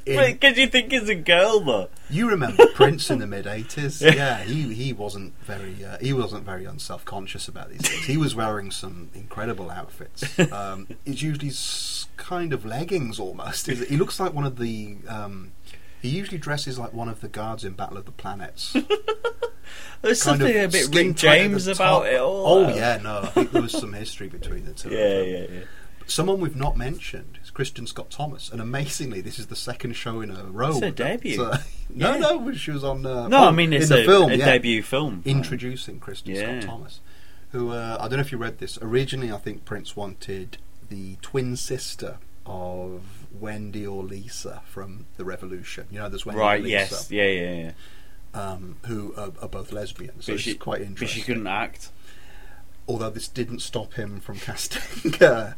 Because 0.05 0.57
you 0.59 0.66
think 0.69 0.93
he's 0.93 1.09
a 1.09 1.15
girl, 1.15 1.61
though. 1.61 1.89
You 2.09 2.28
remember 2.28 2.66
Prince 2.74 3.11
in 3.11 3.19
the 3.19 3.27
mid 3.27 3.47
'80s? 3.47 4.01
Yeah, 4.15 4.43
he 4.43 4.73
he 4.74 4.93
wasn't 4.93 5.35
very 5.44 5.85
uh, 5.85 5.98
he 6.01 6.12
wasn't 6.12 6.44
very 6.44 6.65
unself 6.65 7.05
conscious 7.05 7.48
about 7.48 7.70
these 7.70 7.81
things. 7.82 8.05
He 8.07 8.16
was 8.16 8.35
wearing 8.35 8.70
some 8.70 9.11
incredible 9.15 9.70
outfits. 9.70 10.24
Um, 10.52 10.89
it's 11.07 11.23
usually 11.23 11.52
kind 12.16 12.52
of 12.52 12.65
leggings 12.65 13.19
almost. 13.20 13.66
He 13.66 13.97
looks 13.97 14.19
like 14.20 14.32
one 14.35 14.44
of 14.44 14.59
the. 14.59 14.97
Um, 15.09 15.52
he 16.02 16.09
usually 16.09 16.39
dresses 16.39 16.78
like 16.78 16.93
one 16.94 17.09
of 17.09 17.20
the 17.20 17.28
guards 17.28 17.62
in 17.65 17.74
Battle 17.74 17.98
of 17.98 18.07
the 18.07 18.12
Planets. 18.12 18.73
There's 20.02 20.23
Kind 20.23 20.40
something 20.40 20.57
a 20.65 20.69
bit 20.69 20.94
Rick 20.94 21.16
James 21.16 21.66
about 21.66 22.07
it 22.07 22.19
all. 22.20 22.47
Oh 22.47 22.74
yeah, 22.74 22.98
no, 23.02 23.20
I 23.20 23.27
think 23.27 23.52
there 23.52 23.62
was 23.62 23.73
some 23.73 23.93
history 23.93 24.28
between 24.28 24.65
the 24.65 24.73
two. 24.73 24.90
yeah, 24.90 25.20
yeah, 25.20 25.47
yeah. 25.51 25.65
Someone 26.07 26.40
we've 26.40 26.57
not 26.57 26.77
mentioned 26.77 27.39
is 27.60 27.70
Kristin 27.70 27.86
Scott 27.88 28.10
Thomas, 28.10 28.50
and 28.50 28.60
amazingly, 28.60 29.20
this 29.20 29.38
is 29.38 29.46
the 29.48 29.56
second 29.56 29.94
show 29.94 30.20
in 30.20 30.30
a 30.30 30.44
row. 30.44 30.70
It's 30.70 30.80
her 30.80 30.90
debut. 30.90 31.36
So- 31.36 31.52
no, 31.94 32.14
Yeah. 32.14 32.18
no, 32.18 32.52
she 32.54 32.70
was 32.70 32.84
on. 32.84 33.04
Uh, 33.06 33.28
No, 33.28 33.44
I 33.48 33.50
mean 33.50 33.72
it's 33.72 33.90
a, 33.90 34.04
film, 34.04 34.30
a 34.30 34.34
yeah. 34.36 34.44
debut 34.44 34.82
film. 34.82 35.22
Introducing 35.24 36.00
Christian 36.00 36.34
Yeah. 36.34 36.60
Scott 36.60 36.70
Thomas, 36.70 37.00
who 37.52 37.70
uh, 37.70 37.96
I 38.00 38.04
don't 38.08 38.16
know 38.18 38.20
if 38.20 38.32
you 38.32 38.38
read 38.38 38.58
this. 38.58 38.78
Originally, 38.80 39.32
I 39.32 39.36
think 39.38 39.64
Prince 39.64 39.96
wanted 39.96 40.58
the 40.88 41.16
twin 41.22 41.56
sister 41.56 42.18
of 42.46 43.02
Wendy 43.32 43.86
or 43.86 44.02
Lisa 44.02 44.62
from 44.66 45.06
the 45.16 45.24
Revolution. 45.24 45.86
You 45.90 46.00
know, 46.00 46.08
there's 46.08 46.26
Wendy 46.26 46.40
right? 46.40 46.64
Yes. 46.64 47.10
Yeah, 47.10 47.24
yeah, 47.26 47.52
yeah. 48.34 48.40
um, 48.40 48.76
who 48.86 49.14
are, 49.16 49.30
are 49.42 49.48
both 49.48 49.72
lesbians. 49.72 50.24
So 50.24 50.32
but 50.32 50.34
it's 50.34 50.42
she, 50.44 50.54
quite 50.54 50.78
but 50.80 50.86
interesting 50.86 51.20
she 51.22 51.26
couldn't 51.26 51.46
act. 51.46 51.90
although 52.88 53.10
this 53.10 53.28
didn't 53.28 53.60
stop 53.60 53.94
him 53.94 54.18
from 54.20 54.38
casting. 54.40 55.14
Uh, 55.22 55.52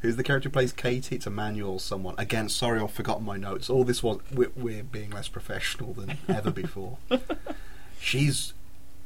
who's 0.00 0.16
the 0.16 0.22
character 0.22 0.48
who 0.48 0.52
plays 0.52 0.72
Katie? 0.72 1.16
It's 1.16 1.26
Emmanuel, 1.26 1.78
someone. 1.78 2.14
Again, 2.18 2.48
sorry, 2.48 2.80
I've 2.80 2.90
forgotten 2.92 3.24
my 3.24 3.36
notes. 3.36 3.70
All 3.70 3.84
this 3.84 4.02
was 4.02 4.18
we're, 4.32 4.50
we're 4.56 4.82
being 4.82 5.10
less 5.10 5.28
professional 5.28 5.92
than 5.92 6.18
ever 6.28 6.50
before. 6.50 6.98
She's 8.00 8.54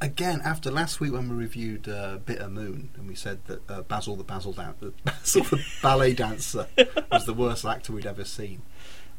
again 0.01 0.41
after 0.45 0.71
last 0.71 1.01
week 1.01 1.13
when 1.13 1.29
we 1.29 1.35
reviewed 1.37 1.89
uh, 1.89 2.19
Bitter 2.25 2.49
Moon 2.49 2.91
and 2.97 3.09
we 3.09 3.15
said 3.15 3.45
that 3.47 3.71
uh, 3.71 3.83
Basil 3.83 4.17
the 4.17 4.25
Basil, 4.25 4.53
dan- 4.53 4.75
Basil 5.05 5.45
the 5.45 5.65
ballet 5.83 6.13
dancer 6.13 6.67
was 7.11 7.27
the 7.27 7.35
worst 7.35 7.65
actor 7.65 7.93
we'd 7.93 8.07
ever 8.07 8.25
seen. 8.25 8.63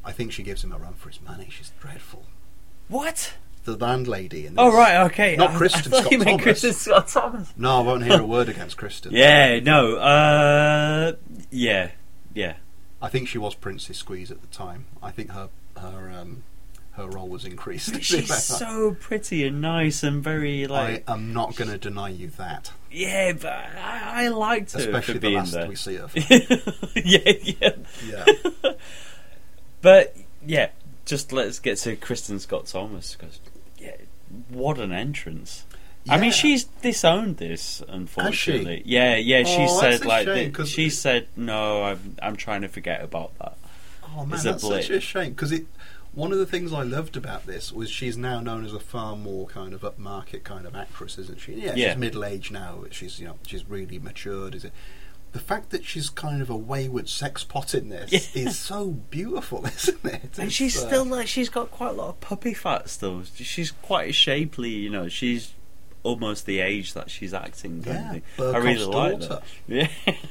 I 0.04 0.12
think 0.12 0.32
she 0.32 0.42
gives 0.42 0.62
him 0.62 0.72
a 0.72 0.78
run 0.78 0.94
for 0.94 1.08
his 1.08 1.20
money. 1.20 1.48
She's 1.50 1.72
dreadful. 1.80 2.24
What? 2.88 3.34
The 3.66 3.76
landlady 3.76 4.46
in 4.46 4.54
this. 4.54 4.58
Oh 4.58 4.72
right, 4.72 5.04
okay. 5.06 5.34
Not 5.36 5.50
I- 5.50 5.54
Kristin 5.56 5.92
I 5.92 6.00
Scott 6.00 6.12
you 6.12 6.22
Thomas. 6.24 6.44
Kristin 6.46 6.72
Scott 6.72 7.08
Thomas. 7.08 7.52
No, 7.56 7.78
I 7.78 7.80
won't 7.82 8.04
hear 8.04 8.20
a 8.20 8.24
word 8.34 8.48
against 8.48 8.76
Kristin. 8.76 9.10
Yeah, 9.10 9.58
no. 9.60 9.96
Uh, 9.96 11.12
yeah, 11.50 11.90
yeah. 12.32 12.54
I 13.02 13.08
think 13.08 13.28
she 13.28 13.38
was 13.38 13.54
Princess 13.56 13.98
Squeeze 13.98 14.30
at 14.30 14.40
the 14.40 14.46
time. 14.48 14.86
I 15.02 15.10
think 15.10 15.30
her 15.32 15.48
her 15.76 16.12
um, 16.16 16.44
her 16.92 17.08
role 17.08 17.28
was 17.28 17.44
increased. 17.44 17.92
But 17.92 18.04
she's 18.04 18.32
so 18.44 18.96
pretty 19.00 19.44
and 19.44 19.60
nice 19.60 20.02
and 20.04 20.22
very 20.22 20.66
like. 20.68 21.02
I 21.08 21.12
am 21.14 21.32
not 21.32 21.56
going 21.56 21.70
to 21.70 21.76
deny 21.78 22.08
you 22.10 22.28
that, 22.38 22.70
yeah, 22.90 23.32
but 23.32 23.52
I, 23.52 24.26
I 24.26 24.28
liked 24.28 24.72
her 24.74 24.78
especially 24.78 25.18
the 25.18 25.30
last 25.30 25.52
there. 25.52 25.66
we 25.68 25.74
see 25.74 25.96
her. 25.96 26.08
yeah, 26.14 27.32
yeah. 27.42 27.70
Yeah, 28.06 28.72
But 29.82 30.16
yeah, 30.44 30.70
just 31.04 31.32
let's 31.32 31.58
get 31.58 31.78
to 31.78 31.96
Kristin 31.96 32.40
Scott 32.40 32.66
Thomas 32.66 33.14
because 33.18 33.40
what 34.48 34.78
an 34.78 34.92
entrance. 34.92 35.64
I 36.08 36.18
mean, 36.20 36.30
she's 36.30 36.64
disowned 36.64 37.38
this, 37.38 37.82
unfortunately. 37.88 38.82
Yeah, 38.84 39.16
yeah. 39.16 39.42
She 39.42 39.62
Oh, 39.68 39.80
said 39.80 40.04
like 40.04 40.24
shame, 40.26 40.52
th- 40.52 40.68
she 40.68 40.88
said 40.88 41.26
no. 41.36 41.82
I'm 41.82 42.16
I'm 42.22 42.36
trying 42.36 42.62
to 42.62 42.68
forget 42.68 43.02
about 43.02 43.36
that. 43.38 43.56
Oh 44.16 44.24
man, 44.24 44.34
It's 44.36 44.44
a 44.44 44.50
that's 44.52 44.62
such 44.62 44.90
a 44.90 45.00
shame 45.00 45.30
because 45.30 45.52
it. 45.52 45.66
One 46.12 46.32
of 46.32 46.38
the 46.38 46.46
things 46.46 46.72
I 46.72 46.82
loved 46.82 47.18
about 47.18 47.44
this 47.44 47.70
was 47.72 47.90
she's 47.90 48.16
now 48.16 48.40
known 48.40 48.64
as 48.64 48.72
a 48.72 48.80
far 48.80 49.16
more 49.16 49.46
kind 49.48 49.74
of 49.74 49.82
upmarket 49.82 50.44
kind 50.44 50.64
of 50.64 50.74
actress, 50.74 51.18
isn't 51.18 51.40
she? 51.40 51.52
Yeah, 51.54 51.74
Yeah. 51.74 51.90
she's 51.90 51.98
middle 51.98 52.24
aged 52.24 52.52
now. 52.52 52.84
She's 52.90 53.18
you 53.20 53.26
know 53.26 53.36
she's 53.46 53.68
really 53.68 53.98
matured. 53.98 54.54
Is 54.54 54.64
it? 54.64 54.72
The 55.36 55.42
fact 55.42 55.68
that 55.68 55.84
she's 55.84 56.08
kind 56.08 56.40
of 56.40 56.48
a 56.48 56.56
wayward 56.56 57.10
sex 57.10 57.44
pot 57.44 57.74
in 57.74 57.90
this 57.90 58.10
Yeah. 58.34 58.44
is 58.48 58.58
so 58.58 58.86
beautiful, 59.10 59.66
isn't 59.76 60.02
it? 60.02 60.38
And 60.38 60.50
she's 60.50 60.82
uh, 60.82 60.86
still 60.86 61.04
like 61.04 61.26
she's 61.26 61.50
got 61.50 61.70
quite 61.70 61.90
a 61.90 61.92
lot 61.92 62.08
of 62.08 62.20
puppy 62.22 62.54
fat 62.54 62.88
still. 62.88 63.22
She's 63.34 63.70
quite 63.70 64.14
shapely, 64.14 64.70
you 64.70 64.88
know. 64.88 65.08
She's 65.08 65.52
almost 66.02 66.46
the 66.46 66.60
age 66.60 66.94
that 66.94 67.10
she's 67.10 67.34
acting. 67.34 67.84
Yeah. 67.86 68.20
I 68.38 68.56
really 68.56 68.86
like 68.86 69.20
daughter. 69.20 69.42
that. 69.68 69.90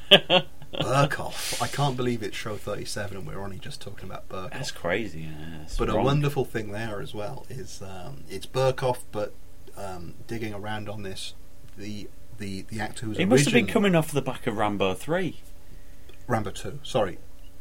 Yeah, 0.10 0.42
Berkoff. 0.74 1.62
I 1.62 1.68
can't 1.68 1.96
believe 1.96 2.24
it's 2.24 2.36
show 2.36 2.56
37 2.58 3.16
and 3.18 3.28
we're 3.28 3.40
only 3.44 3.60
just 3.60 3.82
talking 3.82 4.10
about 4.10 4.28
Berkoff. 4.28 4.54
that's 4.54 4.72
crazy. 4.72 5.22
Yeah, 5.22 5.62
it's 5.66 5.78
but 5.78 5.90
a 5.90 5.96
wonderful 6.02 6.46
thing 6.46 6.72
there 6.72 7.00
as 7.00 7.14
well 7.14 7.46
is 7.48 7.84
um, 7.84 8.24
it's 8.28 8.48
Berkoff, 8.48 9.02
but 9.12 9.34
um, 9.78 10.16
digging 10.26 10.56
around 10.56 10.90
on 10.90 11.04
this, 11.04 11.36
the 11.78 12.08
the 12.38 12.62
the 12.64 12.80
actor 12.80 13.06
who's 13.06 13.18
He 13.18 13.26
must 13.26 13.46
have 13.46 13.54
been 13.54 13.68
coming 13.68 13.96
off 13.96 14.12
the 14.12 14.22
back 14.22 14.48
of 14.48 14.58
Rambo 14.58 14.94
three. 14.94 15.42
Rambo 16.28 16.50
2. 16.50 16.80
Sorry, 16.84 17.20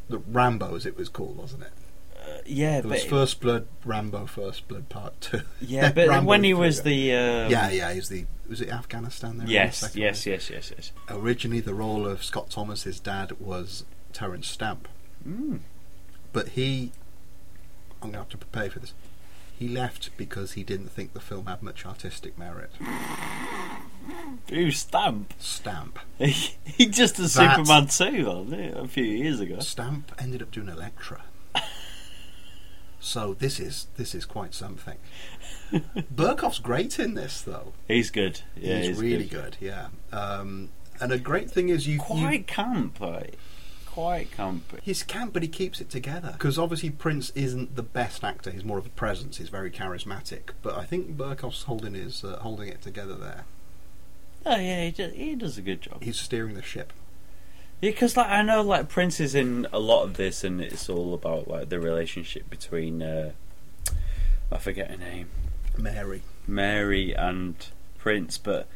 the 0.09 0.19
Rambo 0.19 0.75
as 0.75 0.87
it 0.87 0.97
was 0.97 1.09
called, 1.11 1.37
wasn't 1.37 1.65
it? 1.65 1.73
Uh, 2.19 2.39
yeah, 2.47 2.81
There 2.81 2.91
was 2.91 3.03
but 3.03 3.11
First 3.11 3.41
Blood, 3.43 3.67
Rambo, 3.85 4.25
First 4.25 4.67
Blood 4.69 4.89
Part 4.89 5.21
Two. 5.21 5.43
yeah, 5.61 5.93
but 5.93 6.09
Rambo 6.09 6.27
when 6.29 6.45
he 6.45 6.53
3, 6.53 6.61
was 6.61 6.83
the 6.83 7.13
um, 7.13 7.51
yeah, 7.51 7.71
yeah, 7.71 7.93
he's 7.93 8.09
the 8.09 8.25
was 8.49 8.61
it 8.61 8.71
Afghanistan 8.71 9.37
there? 9.39 9.43
in 9.43 9.47
the 9.49 9.53
yes, 9.53 9.95
yes, 9.95 10.27
yes, 10.27 10.51
yes, 10.51 10.73
yes. 10.75 10.93
Originally, 11.11 11.61
the 11.61 11.75
role 11.75 12.07
of 12.07 12.25
Scott 12.25 12.51
Thomas's 12.51 13.01
dad 13.01 13.33
was 13.41 13.85
Terence 14.13 14.47
Stamp. 14.49 14.89
Mm. 15.27 15.61
But 16.33 16.49
he, 16.51 16.93
I'm 18.03 18.11
going 18.11 18.13
to 18.13 18.19
have 18.19 18.29
to 18.31 18.39
prepare 18.39 18.71
for 18.71 18.81
this. 18.81 18.93
He 19.59 19.69
left 19.69 20.11
because 20.17 20.53
he 20.53 20.63
didn't 20.65 20.89
think 20.89 21.13
the 21.13 21.21
film 21.21 21.47
had 21.47 21.63
much 21.63 21.87
artistic 21.87 22.37
merit. 22.39 22.71
Ooh, 24.53 24.71
Stamp. 24.71 25.35
Stamp. 25.39 25.99
he 26.19 26.87
just 26.87 27.17
did 27.17 27.27
That- 27.27 27.57
Superman 27.57 27.87
2 27.89 28.27
wasn't 28.27 28.61
it, 28.61 28.77
a 28.77 28.89
few 28.89 29.05
years 29.05 29.41
ago. 29.41 29.61
Stamp 29.61 30.13
ended 30.19 30.43
up 30.43 30.51
doing 30.51 30.69
Elektra. 30.69 31.23
so 33.01 33.35
this 33.35 33.59
is 33.61 33.87
this 33.97 34.15
is 34.15 34.25
quite 34.25 34.55
something. 34.55 34.97
Berkoff's 36.15 36.59
great 36.59 36.99
in 36.99 37.15
this 37.15 37.43
though. 37.43 37.73
He's 37.89 38.11
good. 38.11 38.41
Yeah, 38.57 38.79
he's, 38.81 39.01
really 39.01 39.27
good. 39.27 39.57
Yeah. 39.61 39.89
Um, 40.13 40.71
and 41.01 41.13
a 41.13 41.19
great 41.19 41.51
thing 41.51 41.69
is 41.69 41.87
you 41.87 41.95
you, 41.95 42.01
Quite 42.01 42.47
camp, 42.47 43.01
like, 43.01 43.37
quite 43.87 44.31
camp. 44.31 44.79
He's 44.83 45.03
camp, 45.03 45.33
but 45.33 45.43
he 45.43 45.49
keeps 45.49 45.81
it 45.81 45.91
together. 45.91 46.31
Because 46.33 46.59
obviously 46.59 46.91
Prince 46.91 47.31
isn't 47.31 47.77
the 47.77 47.83
best 47.83 48.23
actor. 48.25 48.51
He's 48.51 48.65
more 48.65 48.79
of 48.79 48.87
a 48.87 48.91
presence. 48.91 49.39
He's 49.39 49.49
very 49.49 49.71
charismatic. 49.71 50.51
But 50.63 50.77
I 50.77 50.85
think 50.85 51.17
Berkoff's 51.17 51.65
holding 51.65 51.95
his 51.95 52.23
uh, 52.25 52.39
holding 52.41 52.69
it 52.69 52.83
together 52.83 53.15
there. 53.15 53.45
Oh 54.47 54.57
yeah, 54.57 54.85
he 54.85 54.91
does, 54.91 55.13
he 55.13 55.35
does 55.35 55.59
a 55.59 55.63
good 55.63 55.81
job. 55.81 56.03
He's 56.03 56.19
steering 56.19 56.55
the 56.55 56.63
ship. 56.63 56.93
Yeah, 57.81 57.91
because 57.91 58.17
like 58.17 58.29
I 58.29 58.43
know 58.43 58.63
like 58.63 58.89
Prince 58.89 59.21
is 59.21 59.35
in 59.35 59.67
a 59.73 59.79
lot 59.79 60.05
of 60.05 60.15
this, 60.15 60.45
and 60.45 60.61
it's 60.61 60.89
all 60.89 61.15
about 61.15 61.49
like 61.49 61.69
the 61.69 61.81
relationship 61.81 62.49
between 62.51 63.03
uh, 63.03 63.33
I 64.51 64.59
forget 64.59 64.91
her 64.91 64.97
name, 64.97 65.29
Mary. 65.77 66.23
Mary 66.47 67.13
and 67.13 67.55
Prince. 67.99 68.39
But 68.39 68.67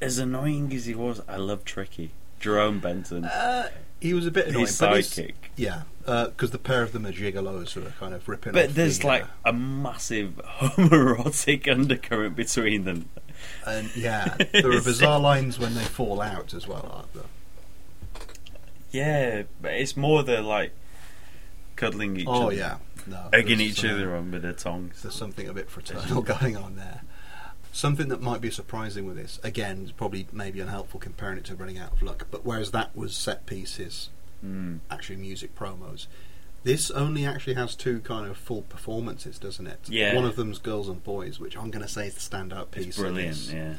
as 0.00 0.18
annoying 0.18 0.72
as 0.72 0.86
he 0.86 0.94
was, 0.94 1.22
I 1.28 1.36
love 1.36 1.64
Tricky 1.64 2.10
Jerome 2.40 2.80
Benton. 2.80 3.24
Uh, 3.24 3.70
he 4.00 4.14
was 4.14 4.26
a 4.26 4.30
bit 4.30 4.48
annoying. 4.48 4.66
his 4.66 4.78
sidekick. 4.78 5.34
Yeah, 5.56 5.82
because 6.04 6.50
the 6.50 6.58
pair 6.58 6.82
of 6.82 6.92
them 6.92 7.06
are 7.06 7.12
gigolos 7.12 7.72
who 7.72 7.86
are 7.86 7.94
kind 7.98 8.14
of 8.14 8.28
ripping 8.28 8.52
But 8.52 8.74
there's 8.74 9.00
the, 9.00 9.06
like 9.06 9.24
uh, 9.24 9.26
a 9.46 9.52
massive 9.52 10.40
homoerotic 10.60 11.70
undercurrent 11.70 12.36
between 12.36 12.84
them. 12.84 13.08
And 13.66 13.94
yeah, 13.96 14.36
there 14.52 14.70
are 14.72 14.80
bizarre 14.82 15.20
lines 15.20 15.58
when 15.58 15.74
they 15.74 15.84
fall 15.84 16.20
out 16.20 16.54
as 16.54 16.66
well, 16.68 16.88
aren't 16.92 17.14
there? 17.14 17.22
Yeah, 18.90 19.42
but 19.60 19.74
it's 19.74 19.96
more 19.96 20.22
the 20.22 20.40
like 20.40 20.72
cuddling 21.76 22.16
each 22.18 22.26
Oh 22.26 22.46
other, 22.46 22.54
yeah, 22.54 22.76
no, 23.06 23.28
egging 23.32 23.60
each 23.60 23.84
uh, 23.84 23.88
other 23.88 24.16
on 24.16 24.30
with 24.30 24.42
their 24.42 24.52
tongues. 24.52 25.02
There's 25.02 25.14
something 25.14 25.48
a 25.48 25.52
bit 25.52 25.68
fraternal 25.70 26.22
going 26.36 26.56
on 26.56 26.76
there. 26.76 27.02
Something 27.70 28.08
that 28.08 28.20
might 28.22 28.40
be 28.40 28.50
surprising 28.50 29.06
with 29.06 29.16
this, 29.16 29.38
again, 29.44 29.82
is 29.84 29.92
probably 29.92 30.26
maybe 30.32 30.58
unhelpful 30.60 30.98
comparing 31.00 31.38
it 31.38 31.44
to 31.44 31.54
Running 31.54 31.78
Out 31.78 31.92
of 31.92 32.02
Luck, 32.02 32.26
but 32.30 32.44
whereas 32.44 32.70
that 32.72 32.96
was 32.96 33.14
set 33.14 33.46
pieces, 33.46 34.10
Mm. 34.44 34.78
actually 34.88 35.16
music 35.16 35.56
promos, 35.56 36.06
this 36.64 36.90
only 36.90 37.24
actually 37.24 37.54
has 37.54 37.74
two 37.74 38.00
kind 38.00 38.28
of 38.28 38.36
full 38.36 38.62
performances, 38.62 39.38
doesn't 39.38 39.66
it? 39.66 39.80
Yeah. 39.88 40.14
One 40.14 40.24
of 40.24 40.36
them's 40.36 40.58
Girls 40.58 40.88
and 40.88 41.02
Boys, 41.02 41.38
which 41.38 41.56
I'm 41.56 41.70
going 41.70 41.84
to 41.84 41.90
say 41.90 42.06
is 42.08 42.14
the 42.14 42.20
standout 42.20 42.70
piece. 42.70 42.86
It's 42.88 42.98
brilliant. 42.98 43.52
Yeah. 43.52 43.74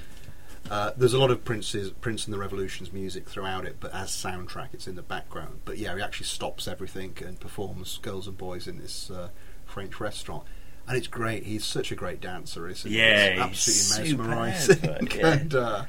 Uh, 0.70 0.92
there's 0.98 1.14
a 1.14 1.20
lot 1.20 1.32
of 1.32 1.44
Prince's 1.46 1.92
Prince 1.92 2.26
and 2.26 2.34
the 2.34 2.38
Revolution's 2.38 2.92
music 2.92 3.28
throughout 3.28 3.66
it, 3.66 3.78
but 3.80 3.94
as 3.94 4.10
soundtrack, 4.10 4.70
it's 4.74 4.88
in 4.88 4.96
the 4.96 5.02
background. 5.02 5.62
But 5.66 5.78
yeah, 5.78 5.96
he 5.96 6.02
actually 6.02 6.28
stops 6.28 6.68
everything 6.68 7.18
and 7.26 7.40
performs 7.40 7.98
"Girls 8.02 8.28
and 8.28 8.38
Boys" 8.38 8.68
in 8.68 8.78
this 8.78 9.10
uh, 9.10 9.30
French 9.66 10.00
restaurant, 10.00 10.44
and 10.88 10.98
it's 10.98 11.08
great. 11.08 11.44
He's 11.44 11.66
such 11.66 11.92
a 11.92 11.96
great 11.96 12.20
dancer, 12.22 12.68
isn't 12.68 12.92
he? 12.92 12.98
Yeah, 12.98 13.26
It's 13.26 13.42
absolutely 13.42 14.18
mesmerising. 14.18 15.08
yeah. 15.16 15.28
and 15.28 15.56
uh, 15.56 15.86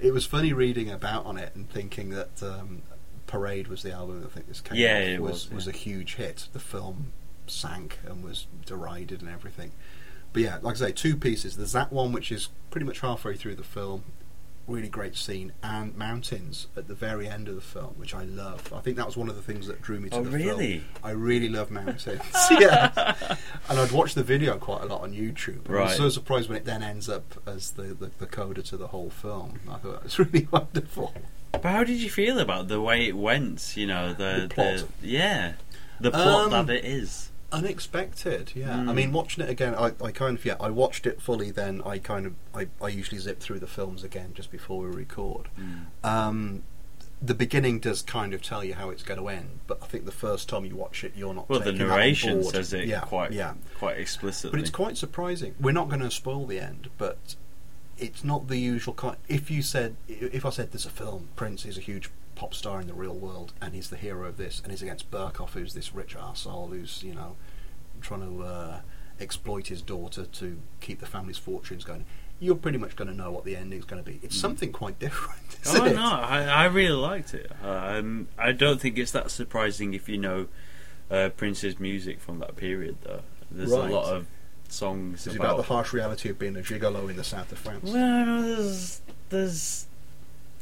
it 0.00 0.12
was 0.12 0.24
funny 0.24 0.52
reading 0.52 0.90
about 0.90 1.26
on 1.26 1.36
it 1.36 1.54
and 1.54 1.68
thinking 1.68 2.10
that 2.10 2.42
um, 2.42 2.82
"Parade" 3.26 3.68
was 3.68 3.82
the 3.82 3.92
album 3.92 4.20
that 4.20 4.26
I 4.26 4.30
think 4.30 4.48
this 4.48 4.60
came 4.60 4.78
Yeah, 4.78 4.98
off 4.98 5.06
it 5.08 5.22
was 5.22 5.30
was, 5.32 5.50
was 5.52 5.66
yeah. 5.66 5.72
a 5.72 5.76
huge 5.76 6.14
hit. 6.16 6.48
The 6.52 6.60
film 6.60 7.12
sank 7.46 7.98
and 8.06 8.24
was 8.24 8.46
derided 8.64 9.20
and 9.22 9.30
everything. 9.30 9.72
But 10.32 10.42
yeah, 10.42 10.58
like 10.62 10.74
I 10.76 10.78
say, 10.78 10.92
two 10.92 11.16
pieces. 11.16 11.56
There's 11.56 11.72
that 11.72 11.92
one 11.92 12.12
which 12.12 12.30
is 12.32 12.48
pretty 12.70 12.86
much 12.86 13.00
halfway 13.00 13.36
through 13.36 13.54
the 13.54 13.62
film, 13.64 14.02
really 14.66 14.88
great 14.88 15.16
scene, 15.16 15.52
and 15.62 15.96
mountains 15.96 16.66
at 16.76 16.88
the 16.88 16.94
very 16.94 17.28
end 17.28 17.48
of 17.48 17.54
the 17.54 17.60
film, 17.60 17.94
which 17.96 18.14
I 18.14 18.24
love. 18.24 18.72
I 18.72 18.80
think 18.80 18.96
that 18.96 19.06
was 19.06 19.16
one 19.16 19.28
of 19.30 19.36
the 19.36 19.42
things 19.42 19.66
that 19.68 19.80
drew 19.80 20.00
me 20.00 20.10
to 20.10 20.16
Oh, 20.16 20.24
the 20.24 20.30
really? 20.30 20.78
film. 20.80 20.84
I 21.04 21.10
really 21.12 21.48
love 21.48 21.70
mountains. 21.70 22.04
yeah, 22.50 23.36
and 23.70 23.78
I'd 23.78 23.92
watch 23.92 24.14
the 24.14 24.24
video 24.24 24.58
quite 24.58 24.82
a 24.82 24.86
lot 24.86 25.02
on 25.02 25.12
YouTube. 25.12 25.66
and 25.66 25.76
I 25.78 25.82
was 25.84 25.96
so 25.96 26.08
surprised 26.08 26.48
when 26.48 26.58
it 26.58 26.64
then 26.64 26.82
ends 26.82 27.08
up 27.08 27.40
as 27.46 27.70
the, 27.70 27.94
the, 27.94 28.10
the 28.18 28.26
coda 28.26 28.62
to 28.64 28.76
the 28.76 28.88
whole 28.88 29.08
film. 29.10 29.60
I 29.70 29.76
thought 29.76 29.94
it 29.98 30.02
was 30.04 30.18
really 30.18 30.48
wonderful. 30.50 31.14
But 31.58 31.70
how 31.72 31.84
did 31.84 31.98
you 32.00 32.10
feel 32.10 32.38
about 32.38 32.68
the 32.68 32.80
way 32.80 33.06
it 33.06 33.16
went? 33.16 33.76
You 33.76 33.86
know, 33.86 34.12
the, 34.12 34.46
The 34.48 34.54
plot? 34.54 34.84
yeah, 35.02 35.52
the 36.00 36.10
plot 36.10 36.52
Um, 36.52 36.66
that 36.66 36.76
it 36.76 36.84
is. 36.84 37.30
Unexpected, 37.52 38.52
yeah. 38.54 38.74
Mm. 38.74 38.88
I 38.88 38.92
mean, 38.92 39.12
watching 39.12 39.44
it 39.44 39.50
again, 39.50 39.74
I, 39.74 39.92
I 40.02 40.10
kind 40.10 40.36
of 40.36 40.44
yeah, 40.44 40.56
I 40.60 40.70
watched 40.70 41.06
it 41.06 41.22
fully. 41.22 41.50
Then 41.50 41.80
I 41.86 41.98
kind 41.98 42.26
of 42.26 42.34
I, 42.54 42.66
I 42.82 42.88
usually 42.88 43.20
zip 43.20 43.40
through 43.40 43.60
the 43.60 43.66
films 43.68 44.02
again 44.02 44.32
just 44.34 44.50
before 44.50 44.80
we 44.80 44.88
record. 44.88 45.48
Mm. 45.58 45.86
Um, 46.08 46.62
the 47.22 47.34
beginning 47.34 47.78
does 47.78 48.02
kind 48.02 48.34
of 48.34 48.42
tell 48.42 48.62
you 48.62 48.74
how 48.74 48.90
it's 48.90 49.02
going 49.02 49.18
to 49.20 49.28
end, 49.28 49.60
but 49.66 49.78
I 49.80 49.86
think 49.86 50.04
the 50.04 50.12
first 50.12 50.48
time 50.48 50.64
you 50.64 50.76
watch 50.76 51.02
it, 51.04 51.12
you're 51.16 51.32
not. 51.32 51.48
Well, 51.48 51.60
the 51.60 51.66
taking 51.66 51.78
that 51.78 51.84
on 51.84 51.90
narration 51.90 52.40
board. 52.42 52.54
says 52.54 52.72
it 52.72 52.86
yeah, 52.86 53.00
quite 53.00 53.32
yeah. 53.32 53.54
quite 53.78 53.96
explicitly. 53.98 54.50
But 54.50 54.60
it's 54.60 54.70
quite 54.70 54.96
surprising. 54.96 55.54
We're 55.60 55.72
not 55.72 55.88
going 55.88 56.02
to 56.02 56.10
spoil 56.10 56.46
the 56.46 56.58
end, 56.60 56.90
but 56.98 57.36
it's 57.98 58.22
not 58.24 58.48
the 58.48 58.58
usual 58.58 58.94
kind. 58.94 59.16
If 59.28 59.50
you 59.50 59.62
said, 59.62 59.96
if 60.08 60.44
I 60.44 60.50
said 60.50 60.72
there's 60.72 60.86
a 60.86 60.90
film, 60.90 61.28
Prince 61.36 61.64
is 61.64 61.78
a 61.78 61.80
huge 61.80 62.10
pop 62.34 62.52
star 62.54 62.80
in 62.80 62.86
the 62.86 62.94
real 62.94 63.14
world, 63.14 63.52
and 63.60 63.74
he's 63.74 63.88
the 63.90 63.96
hero 63.96 64.26
of 64.28 64.36
this, 64.36 64.60
and 64.62 64.70
he's 64.72 64.82
against 64.82 65.10
Berkoff, 65.10 65.50
who's 65.50 65.72
this 65.74 65.94
rich 65.94 66.16
arsehole 66.16 66.68
who's 66.70 67.02
you 67.02 67.14
know 67.14 67.36
trying 68.02 68.20
to 68.20 68.42
uh, 68.44 68.80
exploit 69.20 69.68
his 69.68 69.80
daughter 69.82 70.24
to 70.26 70.58
keep 70.80 71.00
the 71.00 71.06
family's 71.06 71.38
fortunes 71.38 71.84
going. 71.84 72.04
You're 72.38 72.54
pretty 72.56 72.76
much 72.76 72.96
going 72.96 73.08
to 73.08 73.16
know 73.16 73.30
what 73.30 73.44
the 73.46 73.56
ending's 73.56 73.86
going 73.86 74.04
to 74.04 74.10
be. 74.10 74.20
It's 74.22 74.36
something 74.36 74.70
quite 74.70 74.98
different, 75.06 75.40
oh 75.66 75.86
it? 75.86 75.94
no, 75.94 76.02
I, 76.04 76.42
I 76.44 76.64
really 76.66 76.94
liked 76.94 77.32
it. 77.32 77.50
Um, 77.64 78.28
I 78.36 78.52
don't 78.52 78.78
think 78.78 78.98
it's 78.98 79.12
that 79.12 79.30
surprising 79.30 79.94
if 79.94 80.06
you 80.06 80.18
know 80.18 80.48
uh, 81.10 81.30
Prince's 81.30 81.80
music 81.80 82.20
from 82.20 82.38
that 82.40 82.54
period, 82.56 82.98
though. 83.04 83.22
There's 83.50 83.70
Right. 83.70 83.90
a 83.90 83.94
lot 83.94 84.12
of 84.12 84.26
songs 84.68 85.26
about, 85.26 85.36
about 85.36 85.56
the 85.56 85.62
harsh 85.64 85.92
reality 85.92 86.28
of 86.28 86.38
being 86.38 86.56
a 86.56 86.60
gigolo 86.60 87.08
in 87.08 87.16
the 87.16 87.24
south 87.24 87.52
of 87.52 87.58
France. 87.58 87.90
Well, 87.90 88.42
there's 88.42 89.00
there's 89.30 89.86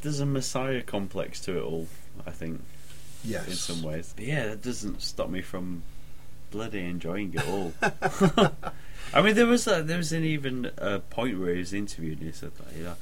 there's 0.02 0.20
a 0.20 0.26
messiah 0.26 0.82
complex 0.82 1.40
to 1.40 1.58
it 1.58 1.62
all. 1.62 1.88
I 2.26 2.30
think 2.30 2.62
yes, 3.24 3.46
in 3.48 3.54
some 3.54 3.82
ways. 3.82 4.12
But 4.14 4.26
yeah, 4.26 4.46
that 4.46 4.62
doesn't 4.62 5.02
stop 5.02 5.28
me 5.28 5.42
from 5.42 5.82
bloody 6.50 6.84
enjoying 6.84 7.34
it 7.34 7.48
all. 7.48 7.72
I 9.12 9.22
mean, 9.22 9.34
there 9.34 9.46
was 9.46 9.66
a, 9.66 9.82
there 9.82 9.98
was 9.98 10.12
an 10.12 10.24
even 10.24 10.70
a 10.78 11.00
point 11.00 11.38
where 11.38 11.52
he 11.52 11.58
was 11.58 11.72
interviewed 11.72 12.18
and 12.18 12.26
he 12.26 12.32
said 12.32 12.52
that 12.56 12.76
you 12.76 12.84
know, 12.84 12.94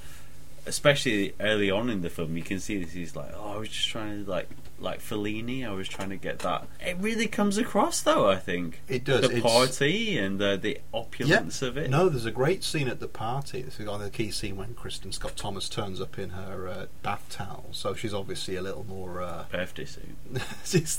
especially 0.66 1.34
early 1.40 1.70
on 1.70 1.90
in 1.90 2.02
the 2.02 2.10
film, 2.10 2.36
you 2.36 2.42
can 2.42 2.60
see 2.60 2.82
this. 2.82 2.92
He's 2.92 3.16
like, 3.16 3.30
"Oh, 3.36 3.52
I 3.54 3.56
was 3.58 3.68
just 3.68 3.88
trying 3.88 4.24
to 4.24 4.30
like 4.30 4.48
like 4.78 5.00
Fellini. 5.00 5.66
I 5.66 5.72
was 5.72 5.88
trying 5.88 6.10
to 6.10 6.16
get 6.16 6.40
that." 6.40 6.66
It 6.80 6.96
really 6.98 7.26
comes 7.26 7.58
across, 7.58 8.00
though. 8.00 8.28
I 8.28 8.36
think 8.36 8.80
It 8.88 9.04
does. 9.04 9.22
the 9.22 9.36
It's- 9.36 9.42
party 9.42 10.16
and 10.18 10.38
the 10.38 10.58
the 10.60 10.78
opulence 10.92 11.62
of 11.62 11.76
it. 11.76 11.90
No, 11.90 12.08
there's 12.08 12.26
a 12.26 12.30
great 12.30 12.62
scene 12.64 12.88
at 12.88 13.00
the 13.00 13.08
party. 13.08 13.62
This 13.62 13.78
is 13.80 13.86
the 13.86 14.10
key 14.12 14.30
scene 14.30 14.56
when 14.56 14.74
Kristin 14.74 15.12
Scott 15.12 15.36
Thomas 15.36 15.68
turns 15.68 16.00
up 16.00 16.18
in 16.18 16.30
her 16.30 16.68
uh, 16.68 16.86
bath 17.02 17.26
towel. 17.30 17.66
So 17.72 17.94
she's 17.94 18.14
obviously 18.14 18.56
a 18.56 18.62
little 18.62 18.84
more. 18.84 19.22
Uh, 19.22 19.44
birthday 19.50 19.84
suit. 19.84 20.16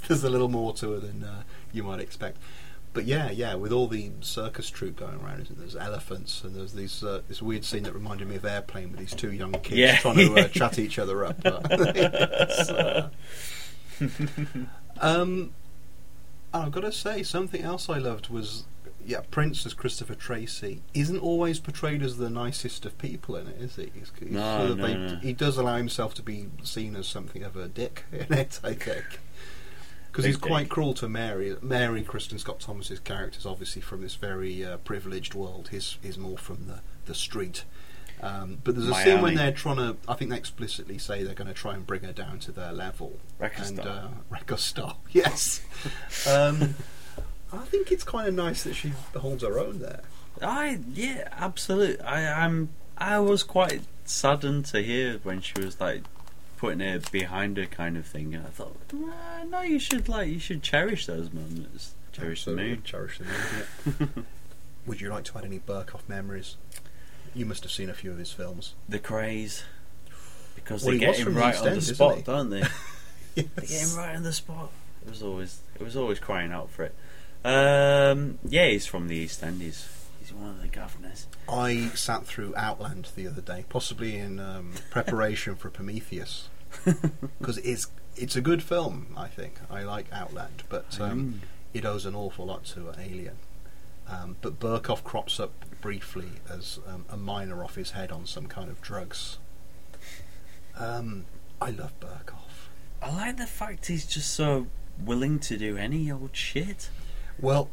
there's 0.07 0.23
a 0.23 0.29
little 0.29 0.49
more 0.49 0.73
to 0.75 0.91
her 0.91 0.99
than 0.99 1.23
uh, 1.23 1.43
you 1.71 1.83
might 1.83 1.99
expect. 1.99 2.37
But 2.93 3.05
yeah, 3.05 3.31
yeah, 3.31 3.55
with 3.55 3.71
all 3.71 3.87
the 3.87 4.11
circus 4.21 4.69
troupe 4.69 4.97
going 4.97 5.15
around, 5.19 5.41
isn't 5.41 5.57
there? 5.57 5.65
there's 5.67 5.75
elephants 5.75 6.43
and 6.43 6.55
there's 6.55 6.73
these 6.73 7.03
uh, 7.03 7.21
this 7.27 7.41
weird 7.41 7.65
scene 7.65 7.83
that 7.83 7.93
reminded 7.93 8.27
me 8.27 8.35
of 8.35 8.45
Airplane 8.45 8.91
with 8.91 8.99
these 8.99 9.15
two 9.15 9.31
young 9.31 9.51
kids 9.53 9.77
Yeah. 9.77 9.97
trying 9.97 10.17
to 10.17 10.35
uh, 10.35 10.47
chat 10.49 10.77
each 10.77 10.99
other 10.99 11.25
up. 11.25 11.37
Uh, 11.45 13.09
um, 15.01 15.51
I've 16.53 16.71
got 16.71 16.81
to 16.81 16.91
say, 16.91 17.23
something 17.23 17.61
else 17.61 17.89
I 17.89 17.97
loved 17.97 18.29
was, 18.29 18.65
yeah, 19.05 19.21
Prince 19.31 19.65
as 19.65 19.73
Christopher 19.73 20.15
Tracy 20.15 20.81
isn't 20.93 21.19
always 21.19 21.59
portrayed 21.59 22.01
as 22.03 22.17
the 22.17 22.29
nicest 22.29 22.85
of 22.85 22.97
people 22.97 23.35
in 23.35 23.47
it, 23.47 23.57
is 23.61 23.75
he? 23.75 23.91
He's, 23.93 24.11
he's 24.19 24.31
No, 24.31 24.57
sort 24.59 24.71
of- 24.71 24.77
no, 24.77 24.87
they- 24.87 24.93
no. 24.95 25.15
He 25.17 25.33
does 25.33 25.57
allow 25.57 25.77
himself 25.77 26.13
to 26.15 26.21
be 26.23 26.47
seen 26.63 26.95
as 26.95 27.07
something 27.07 27.43
of 27.43 27.55
a 27.55 27.67
dick 27.67 28.05
in 28.11 28.31
it, 28.33 28.59
I 28.63 28.73
think. 28.73 29.19
Because 30.13 30.25
he's 30.25 30.37
quite 30.37 30.69
cruel 30.69 30.93
to 30.93 31.09
Mary. 31.09 31.55
Mary, 31.63 32.03
Kristin 32.03 32.39
Scott 32.39 32.59
Thomas's 32.59 32.99
character, 32.99 33.39
is 33.39 33.47
obviously 33.47 33.81
from 33.81 34.01
this 34.01 34.13
very 34.13 34.63
uh, 34.63 34.77
privileged 34.77 35.33
world. 35.33 35.69
His 35.69 35.97
is 36.03 36.19
more 36.19 36.37
from 36.37 36.67
the, 36.67 36.81
the 37.05 37.15
street. 37.15 37.63
Um, 38.21 38.59
but 38.63 38.75
there's 38.75 38.87
a 38.87 38.93
scene 38.93 39.21
when 39.21 39.33
they're 39.33 39.51
trying 39.51 39.77
to. 39.77 39.97
I 40.07 40.13
think 40.13 40.29
they 40.29 40.37
explicitly 40.37 40.99
say 40.99 41.23
they're 41.23 41.33
going 41.33 41.47
to 41.47 41.53
try 41.53 41.73
and 41.73 41.85
bring 41.85 42.03
her 42.03 42.13
down 42.13 42.37
to 42.41 42.51
their 42.51 42.71
level. 42.71 43.19
Record 43.39 43.65
and 43.65 43.77
star. 43.79 43.87
uh, 43.87 44.07
record 44.29 44.59
star, 44.59 44.97
yes. 45.11 45.61
um, 46.29 46.75
I 47.51 47.65
think 47.65 47.91
it's 47.91 48.03
kind 48.03 48.27
of 48.27 48.35
nice 48.35 48.63
that 48.65 48.75
she 48.75 48.93
holds 49.17 49.41
her 49.41 49.57
own 49.57 49.79
there. 49.79 50.01
I 50.43 50.79
yeah, 50.93 51.27
absolutely. 51.31 52.05
I 52.05 52.21
am. 52.21 52.69
I 52.99 53.17
was 53.17 53.41
quite 53.41 53.81
saddened 54.05 54.65
to 54.65 54.83
hear 54.83 55.19
when 55.23 55.41
she 55.41 55.53
was 55.59 55.81
like 55.81 56.03
putting 56.57 56.81
it 56.81 57.11
behind 57.11 57.57
her 57.57 57.65
kind 57.65 57.97
of 57.97 58.05
thing. 58.05 58.33
And 58.35 58.45
I 58.45 58.49
thought, 58.49 58.75
nah, 58.93 59.43
no, 59.49 59.61
you 59.61 59.79
should 59.79 60.07
like 60.09 60.29
you 60.29 60.39
should 60.39 60.63
cherish 60.63 61.05
those 61.05 61.31
moments. 61.33 61.93
Cherish 62.11 62.45
the 62.45 62.51
Absolutely, 62.51 62.73
moon. 62.75 62.83
Cherish 62.83 63.17
the 63.19 63.23
moon. 63.25 64.09
yeah. 64.15 64.23
Would 64.85 65.01
you 65.01 65.09
like 65.09 65.23
to 65.25 65.37
add 65.37 65.45
any 65.45 65.59
Berkoff 65.59 66.07
memories? 66.07 66.57
You 67.33 67.45
must 67.45 67.63
have 67.63 67.71
seen 67.71 67.89
a 67.89 67.93
few 67.93 68.11
of 68.11 68.17
his 68.17 68.31
films. 68.31 68.73
The 68.87 68.99
craze. 68.99 69.63
Because 70.55 70.83
Well, 70.83 70.91
they 70.91 70.99
he 70.99 71.05
get 71.05 71.17
him 71.17 71.33
the 71.33 71.39
right 71.39 71.57
on 71.57 71.73
the 71.73 71.81
spot, 71.81 72.17
he? 72.17 72.21
don't 72.21 72.49
they? 72.49 72.63
They 73.35 73.41
get 73.43 73.69
Yes. 73.69 73.91
him 73.93 73.97
right 73.99 74.15
on 74.15 74.21
the 74.23 74.31
spot. 74.33 74.69
It 75.05 75.09
was 75.09 75.23
always 75.23 75.59
it 75.79 75.81
was 75.83 75.97
always 75.97 76.19
crying 76.19 76.51
out 76.51 76.69
for 76.69 76.83
it. 76.83 76.95
Um, 77.43 78.37
yeah, 78.47 78.67
he's 78.67 78.85
from 78.85 79.07
the 79.07 79.15
East 79.15 79.41
End. 79.43 79.59
He's 79.61 79.87
one 80.33 80.49
of 80.49 80.61
the 80.61 80.67
governors. 80.67 81.27
I 81.49 81.91
sat 81.95 82.25
through 82.25 82.53
Outland 82.55 83.09
the 83.15 83.27
other 83.27 83.41
day, 83.41 83.65
possibly 83.69 84.17
in 84.17 84.39
um, 84.39 84.73
preparation 84.89 85.55
for 85.55 85.69
Prometheus, 85.69 86.49
because 87.39 87.57
it's 87.59 87.87
it's 88.15 88.35
a 88.35 88.41
good 88.41 88.61
film. 88.61 89.13
I 89.17 89.27
think 89.27 89.59
I 89.69 89.83
like 89.83 90.07
Outland, 90.11 90.63
but 90.69 90.99
um, 90.99 91.41
it 91.73 91.85
owes 91.85 92.05
an 92.05 92.15
awful 92.15 92.45
lot 92.45 92.65
to 92.65 92.93
Alien. 92.97 93.37
Um, 94.07 94.35
but 94.41 94.59
Berkoff 94.59 95.03
crops 95.03 95.39
up 95.39 95.51
briefly 95.81 96.27
as 96.49 96.79
um, 96.87 97.05
a 97.09 97.17
miner 97.17 97.63
off 97.63 97.75
his 97.75 97.91
head 97.91 98.11
on 98.11 98.25
some 98.25 98.47
kind 98.47 98.69
of 98.69 98.81
drugs. 98.81 99.37
Um, 100.77 101.25
I 101.61 101.69
love 101.69 101.97
Berkoff. 101.99 102.69
I 103.01 103.13
like 103.13 103.37
the 103.37 103.45
fact 103.45 103.87
he's 103.87 104.05
just 104.05 104.33
so 104.33 104.67
willing 105.03 105.39
to 105.39 105.57
do 105.57 105.77
any 105.77 106.11
old 106.11 106.35
shit. 106.35 106.89
Well, 107.39 107.69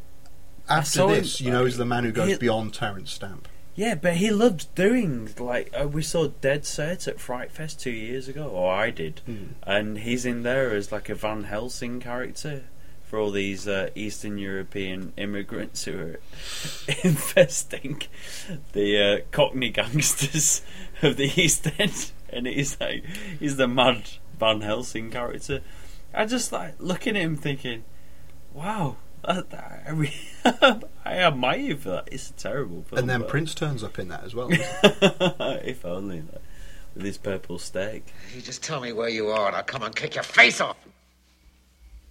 after 0.79 0.89
saw 0.89 1.07
him- 1.09 1.21
this, 1.21 1.41
you 1.41 1.51
know, 1.51 1.65
he's 1.65 1.77
the 1.77 1.85
man 1.85 2.03
who 2.03 2.11
goes 2.11 2.29
he- 2.31 2.37
beyond 2.37 2.73
Terence 2.73 3.11
Stamp. 3.11 3.47
Yeah, 3.73 3.95
but 3.95 4.15
he 4.15 4.31
loves 4.31 4.65
doing 4.65 5.29
like 5.39 5.73
uh, 5.79 5.87
we 5.87 6.01
saw 6.03 6.27
Dead 6.27 6.65
Set 6.65 7.07
at 7.07 7.19
Fright 7.21 7.51
Fest 7.51 7.79
two 7.79 7.89
years 7.91 8.27
ago, 8.27 8.47
or 8.49 8.71
I 8.73 8.89
did, 8.91 9.21
Hmm. 9.25 9.43
and 9.63 9.99
he's 9.99 10.25
in 10.25 10.43
there 10.43 10.75
as 10.75 10.91
like 10.91 11.07
a 11.09 11.15
Van 11.15 11.45
Helsing 11.45 11.99
character 12.01 12.63
for 13.05 13.17
all 13.17 13.31
these 13.31 13.67
uh, 13.69 13.89
Eastern 13.95 14.37
European 14.37 15.13
immigrants 15.17 15.85
who 15.85 15.97
are 15.99 16.19
infesting 17.03 18.01
the 18.73 19.01
uh, 19.01 19.19
Cockney 19.31 19.69
gangsters 19.69 20.61
of 21.01 21.17
the 21.17 21.31
East 21.41 21.67
End, 21.79 22.11
and 22.29 22.47
he's 22.47 22.79
like 22.79 23.03
he's 23.39 23.55
the 23.57 23.67
mad 23.67 24.03
Van 24.39 24.61
Helsing 24.61 25.09
character. 25.11 25.61
I 26.13 26.25
just 26.25 26.51
like 26.51 26.75
looking 26.79 27.15
at 27.15 27.21
him 27.23 27.37
thinking, 27.37 27.83
wow. 28.53 28.97
That, 29.25 29.49
that, 29.51 29.83
I, 29.87 29.91
re- 29.91 30.13
I 31.05 31.17
admire 31.19 31.59
you 31.59 31.77
for 31.77 31.89
that. 31.89 32.09
It's 32.11 32.29
a 32.29 32.33
terrible 32.33 32.83
film. 32.83 32.99
And 32.99 33.09
then 33.09 33.23
Prince 33.25 33.53
turns 33.53 33.83
up 33.83 33.99
in 33.99 34.07
that 34.07 34.23
as 34.23 34.33
well. 34.33 34.49
if 34.51 35.85
only 35.85 36.21
like, 36.21 36.41
with 36.95 37.05
his 37.05 37.17
purple 37.17 37.59
steak. 37.59 38.05
You 38.35 38.41
just 38.41 38.63
tell 38.63 38.81
me 38.81 38.91
where 38.93 39.09
you 39.09 39.27
are 39.27 39.47
and 39.47 39.55
I'll 39.55 39.63
come 39.63 39.83
and 39.83 39.95
kick 39.95 40.15
your 40.15 40.23
face 40.23 40.59
off. 40.59 40.77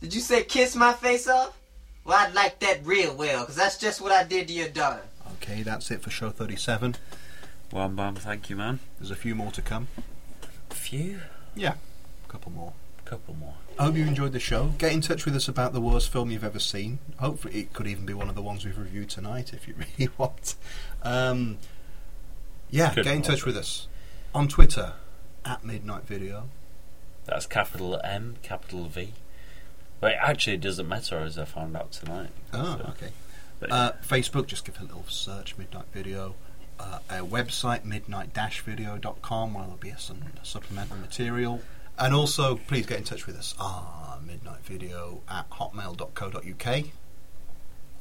Did 0.01 0.15
you 0.15 0.20
say 0.20 0.43
kiss 0.45 0.74
my 0.77 0.93
face 0.93 1.28
off? 1.28 1.57
Well, 2.05 2.16
I'd 2.16 2.32
like 2.35 2.59
that 2.61 2.87
real 2.87 3.15
well, 3.15 3.41
because 3.41 3.57
that's 3.57 3.77
just 3.77 4.01
what 4.01 4.12
I 4.12 4.24
did 4.24 4.49
to 4.49 4.55
your 4.55 4.69
daughter. 4.69 5.03
okay, 5.35 5.62
that's 5.62 5.91
it 5.91 6.01
for 6.01 6.11
show 6.11 6.31
37. 6.31 6.97
Wham 7.70 7.95
bam, 7.95 8.15
thank 8.16 8.49
you, 8.49 8.57
man. 8.57 8.81
There's 8.99 9.11
a 9.11 9.16
few 9.16 9.35
more 9.35 9.51
to 9.53 9.62
come. 9.62 9.89
A 10.70 10.74
few, 10.74 11.20
Yeah, 11.55 11.74
a 12.24 12.32
couple 12.32 12.51
more. 12.53 12.73
A 13.05 13.09
couple 13.09 13.35
more. 13.35 13.55
I 13.81 13.85
hope 13.85 13.97
you 13.97 14.05
enjoyed 14.05 14.32
the 14.32 14.39
show. 14.40 14.74
Get 14.77 14.93
in 14.93 15.01
touch 15.01 15.24
with 15.24 15.35
us 15.35 15.48
about 15.48 15.73
the 15.73 15.81
worst 15.81 16.12
film 16.12 16.31
you've 16.31 16.44
ever 16.44 16.59
seen. 16.59 16.98
Hopefully, 17.19 17.61
it 17.61 17.73
could 17.73 17.86
even 17.86 18.05
be 18.05 18.12
one 18.12 18.28
of 18.28 18.35
the 18.35 18.43
ones 18.43 18.62
we've 18.62 18.77
reviewed 18.77 19.09
tonight 19.09 19.55
if 19.55 19.66
you 19.66 19.74
really 19.98 20.12
want. 20.19 20.55
Um, 21.02 21.57
yeah, 22.69 22.93
Could 22.93 23.05
get 23.05 23.16
in 23.16 23.23
touch 23.23 23.47
with 23.47 23.57
us 23.57 23.89
on 24.35 24.48
Twitter 24.48 24.93
at 25.47 25.65
Midnight 25.65 26.02
Video. 26.02 26.51
That's 27.24 27.47
capital 27.47 27.98
M, 28.05 28.36
capital 28.43 28.85
V. 28.85 29.15
But 29.98 30.12
it 30.12 30.19
actually 30.20 30.55
it 30.57 30.61
doesn't 30.61 30.86
matter, 30.86 31.16
as 31.20 31.39
I 31.39 31.47
found 31.47 31.74
out 31.74 31.93
tonight. 31.93 32.28
Oh, 32.52 32.77
So, 32.77 32.85
okay. 32.90 33.12
but 33.61 33.73
Uh, 33.73 33.93
Facebook, 34.07 34.47
just 34.47 34.66
give 34.66 34.74
it 34.74 34.82
a 34.82 34.85
little 34.85 35.07
search, 35.09 35.57
Midnight 35.57 35.86
Video. 35.94 36.35
Uh, 36.78 36.98
our 37.09 37.20
website, 37.27 37.86
midnight-video.com, 37.86 39.55
where 39.55 39.62
there'll 39.65 39.78
be 39.78 39.94
some 39.97 40.19
supplemental 40.43 40.98
material. 40.98 41.62
And 41.99 42.15
also, 42.15 42.57
please 42.57 42.87
get 42.87 42.99
in 42.99 43.05
touch 43.05 43.27
with 43.27 43.37
us 43.37 43.55
ah, 43.59 44.15
on 44.17 44.27
midnightvideo 44.27 45.21
at 45.29 45.49
hotmail.co.uk. 45.51 46.85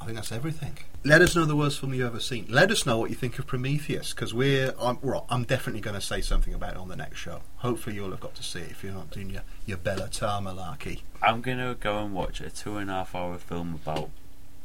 I 0.02 0.06
think 0.06 0.16
that's 0.16 0.32
everything. 0.32 0.78
Let 1.04 1.22
us 1.22 1.36
know 1.36 1.44
the 1.46 1.56
worst 1.58 1.80
film 1.80 1.94
you've 1.94 2.06
ever 2.08 2.22
seen. 2.22 2.46
Let 2.50 2.72
us 2.72 2.86
know 2.86 2.98
what 2.98 3.10
you 3.10 3.16
think 3.18 3.38
of 3.38 3.48
Prometheus, 3.48 4.14
because 4.14 4.34
we're 4.34 4.74
I'm, 4.80 4.98
well, 5.02 5.26
I'm 5.30 5.44
definitely 5.44 5.82
going 5.82 5.96
to 5.96 6.02
say 6.02 6.22
something 6.22 6.54
about 6.54 6.72
it 6.72 6.78
on 6.78 6.88
the 6.88 6.96
next 6.96 7.18
show. 7.20 7.42
Hopefully, 7.58 7.96
you'll 7.98 8.12
have 8.12 8.22
got 8.22 8.36
to 8.36 8.44
see 8.44 8.60
it 8.60 8.72
if 8.72 8.84
you're 8.84 8.94
not 8.94 9.12
doing 9.12 9.30
your, 9.30 9.42
your 9.66 9.78
Bella 9.78 10.08
malarkey. 10.08 11.02
I'm 11.22 11.42
gonna 11.42 11.76
go 11.78 11.98
and 12.00 12.14
watch 12.14 12.40
a 12.40 12.50
two 12.50 12.78
and 12.78 12.90
a 12.90 12.94
half 12.94 13.16
hour 13.16 13.38
film 13.38 13.74
about. 13.84 14.10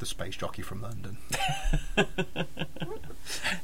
The 0.00 0.06
space 0.06 0.34
jockey 0.36 0.62
from 0.62 0.82
London. 0.82 1.18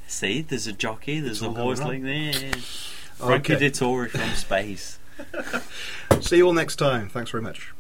See, 0.07 0.43
there's 0.43 0.69
a 0.69 0.73
jockey, 0.73 1.19
there's 1.19 1.39
It's 1.39 1.43
a 1.43 1.47
going 1.47 1.57
horse 1.57 1.81
like 1.81 2.03
this. 2.03 2.55
Frankie 3.17 3.55
Okay. 3.57 3.69
Dettori 3.69 4.09
from 4.11 4.31
space. 4.37 4.99
See 6.21 6.37
you 6.39 6.47
all 6.47 6.53
next 6.53 6.77
time. 6.77 7.09
Thanks 7.09 7.31
very 7.31 7.43
much. 7.43 7.73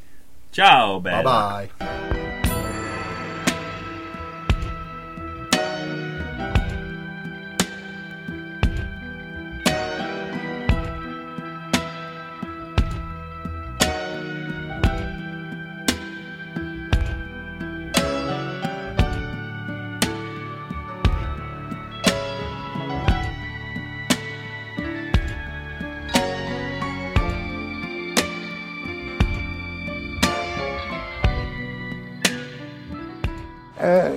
Ciao. 0.53 0.99
Bye 1.01 1.23
bye. 1.79 2.87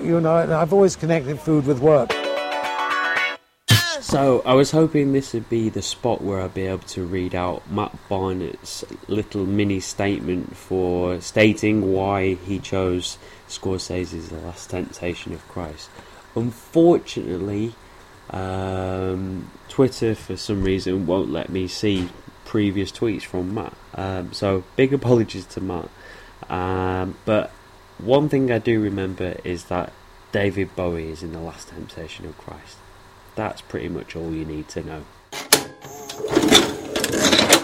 You 0.04 0.22
know, 0.22 0.36
I've 0.36 0.74
always 0.74 0.96
connected 0.96 1.40
food 1.40 1.66
with 1.66 1.80
work. 1.80 2.12
So 4.02 4.44
I 4.46 4.54
was 4.54 4.70
hoping 4.70 5.12
this 5.14 5.34
would 5.34 5.50
be 5.50 5.70
the 5.70 5.82
spot 5.82 6.22
where 6.22 6.40
I'd 6.42 6.54
be 6.54 6.68
able 6.68 6.88
to 6.90 7.04
read 7.04 7.34
out 7.34 7.70
Matt 7.72 7.98
Barnett's 8.10 8.84
little 9.08 9.46
mini 9.46 9.80
statement 9.80 10.56
for 10.56 11.20
stating 11.20 11.92
why 11.94 12.36
he 12.36 12.60
chose 12.60 13.18
Scorsese's 13.48 14.30
The 14.30 14.38
Last 14.38 14.70
Temptation 14.70 15.34
of 15.34 15.48
Christ. 15.48 15.90
Unfortunately, 16.36 17.74
um, 18.30 19.50
Twitter 19.68 20.14
for 20.14 20.38
some 20.38 20.64
reason 20.64 21.08
won't 21.08 21.32
let 21.32 21.50
me 21.50 21.68
see 21.68 22.10
previous 22.46 22.92
tweets 22.92 23.24
from 23.24 23.56
Matt. 23.56 23.74
Um, 23.96 24.32
so 24.32 24.64
big 24.76 24.94
apologies 24.94 25.46
to 25.48 25.62
Matt. 25.62 25.90
Um, 26.50 27.18
but 27.26 27.52
one 28.06 28.28
thing 28.28 28.52
I 28.52 28.60
do 28.60 28.82
remember 28.82 29.38
is 29.44 29.66
that 29.66 29.94
David 30.34 30.76
Bowie 30.76 31.10
is 31.10 31.24
in 31.24 31.32
The 31.32 31.40
Last 31.40 31.70
Temptation 31.70 32.26
of 32.26 32.38
Christ. 32.38 32.78
That's 33.36 33.62
pretty 33.62 33.88
much 33.88 34.16
all 34.16 34.34
you 34.34 34.46
need 34.46 34.68
to 34.70 34.84
know. 34.84 35.04